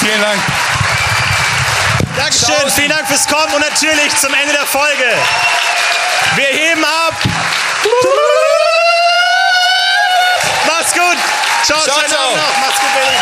Vielen 0.00 0.20
Dank. 0.20 0.40
Dankeschön, 2.16 2.54
Ciao. 2.54 2.70
vielen 2.70 2.88
Dank 2.88 3.06
fürs 3.06 3.26
Kommen 3.26 3.54
und 3.54 3.60
natürlich 3.60 4.16
zum 4.16 4.32
Ende 4.34 4.52
der 4.52 4.66
Folge. 4.66 5.14
Wir 6.36 6.46
heben 6.46 6.84
ab. 6.84 7.14
Macht's 10.66 10.92
gut. 10.92 11.18
Ciao, 11.64 11.78
Ciao, 11.84 12.00
ciao. 12.08 12.28
Abend 12.28 12.36
noch. 12.36 12.58
Macht's 12.58 12.80
gut, 12.80 12.92
Berlin. 12.94 13.20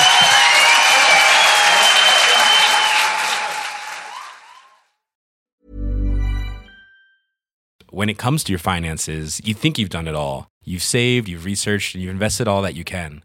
when 7.91 8.09
it 8.09 8.17
comes 8.17 8.45
to 8.45 8.53
your 8.53 8.61
finances, 8.61 9.41
you 9.45 9.53
think 9.55 9.77
you've 9.77 9.89
done 9.89 10.07
it 10.07 10.15
all. 10.15 10.47
You've 10.63 10.85
saved, 10.85 11.29
you've 11.29 11.45
researched, 11.45 11.95
and 11.95 12.05
you've 12.05 12.13
invested 12.13 12.47
all 12.47 12.63
that 12.63 12.77
you 12.77 12.85
can. 12.85 13.25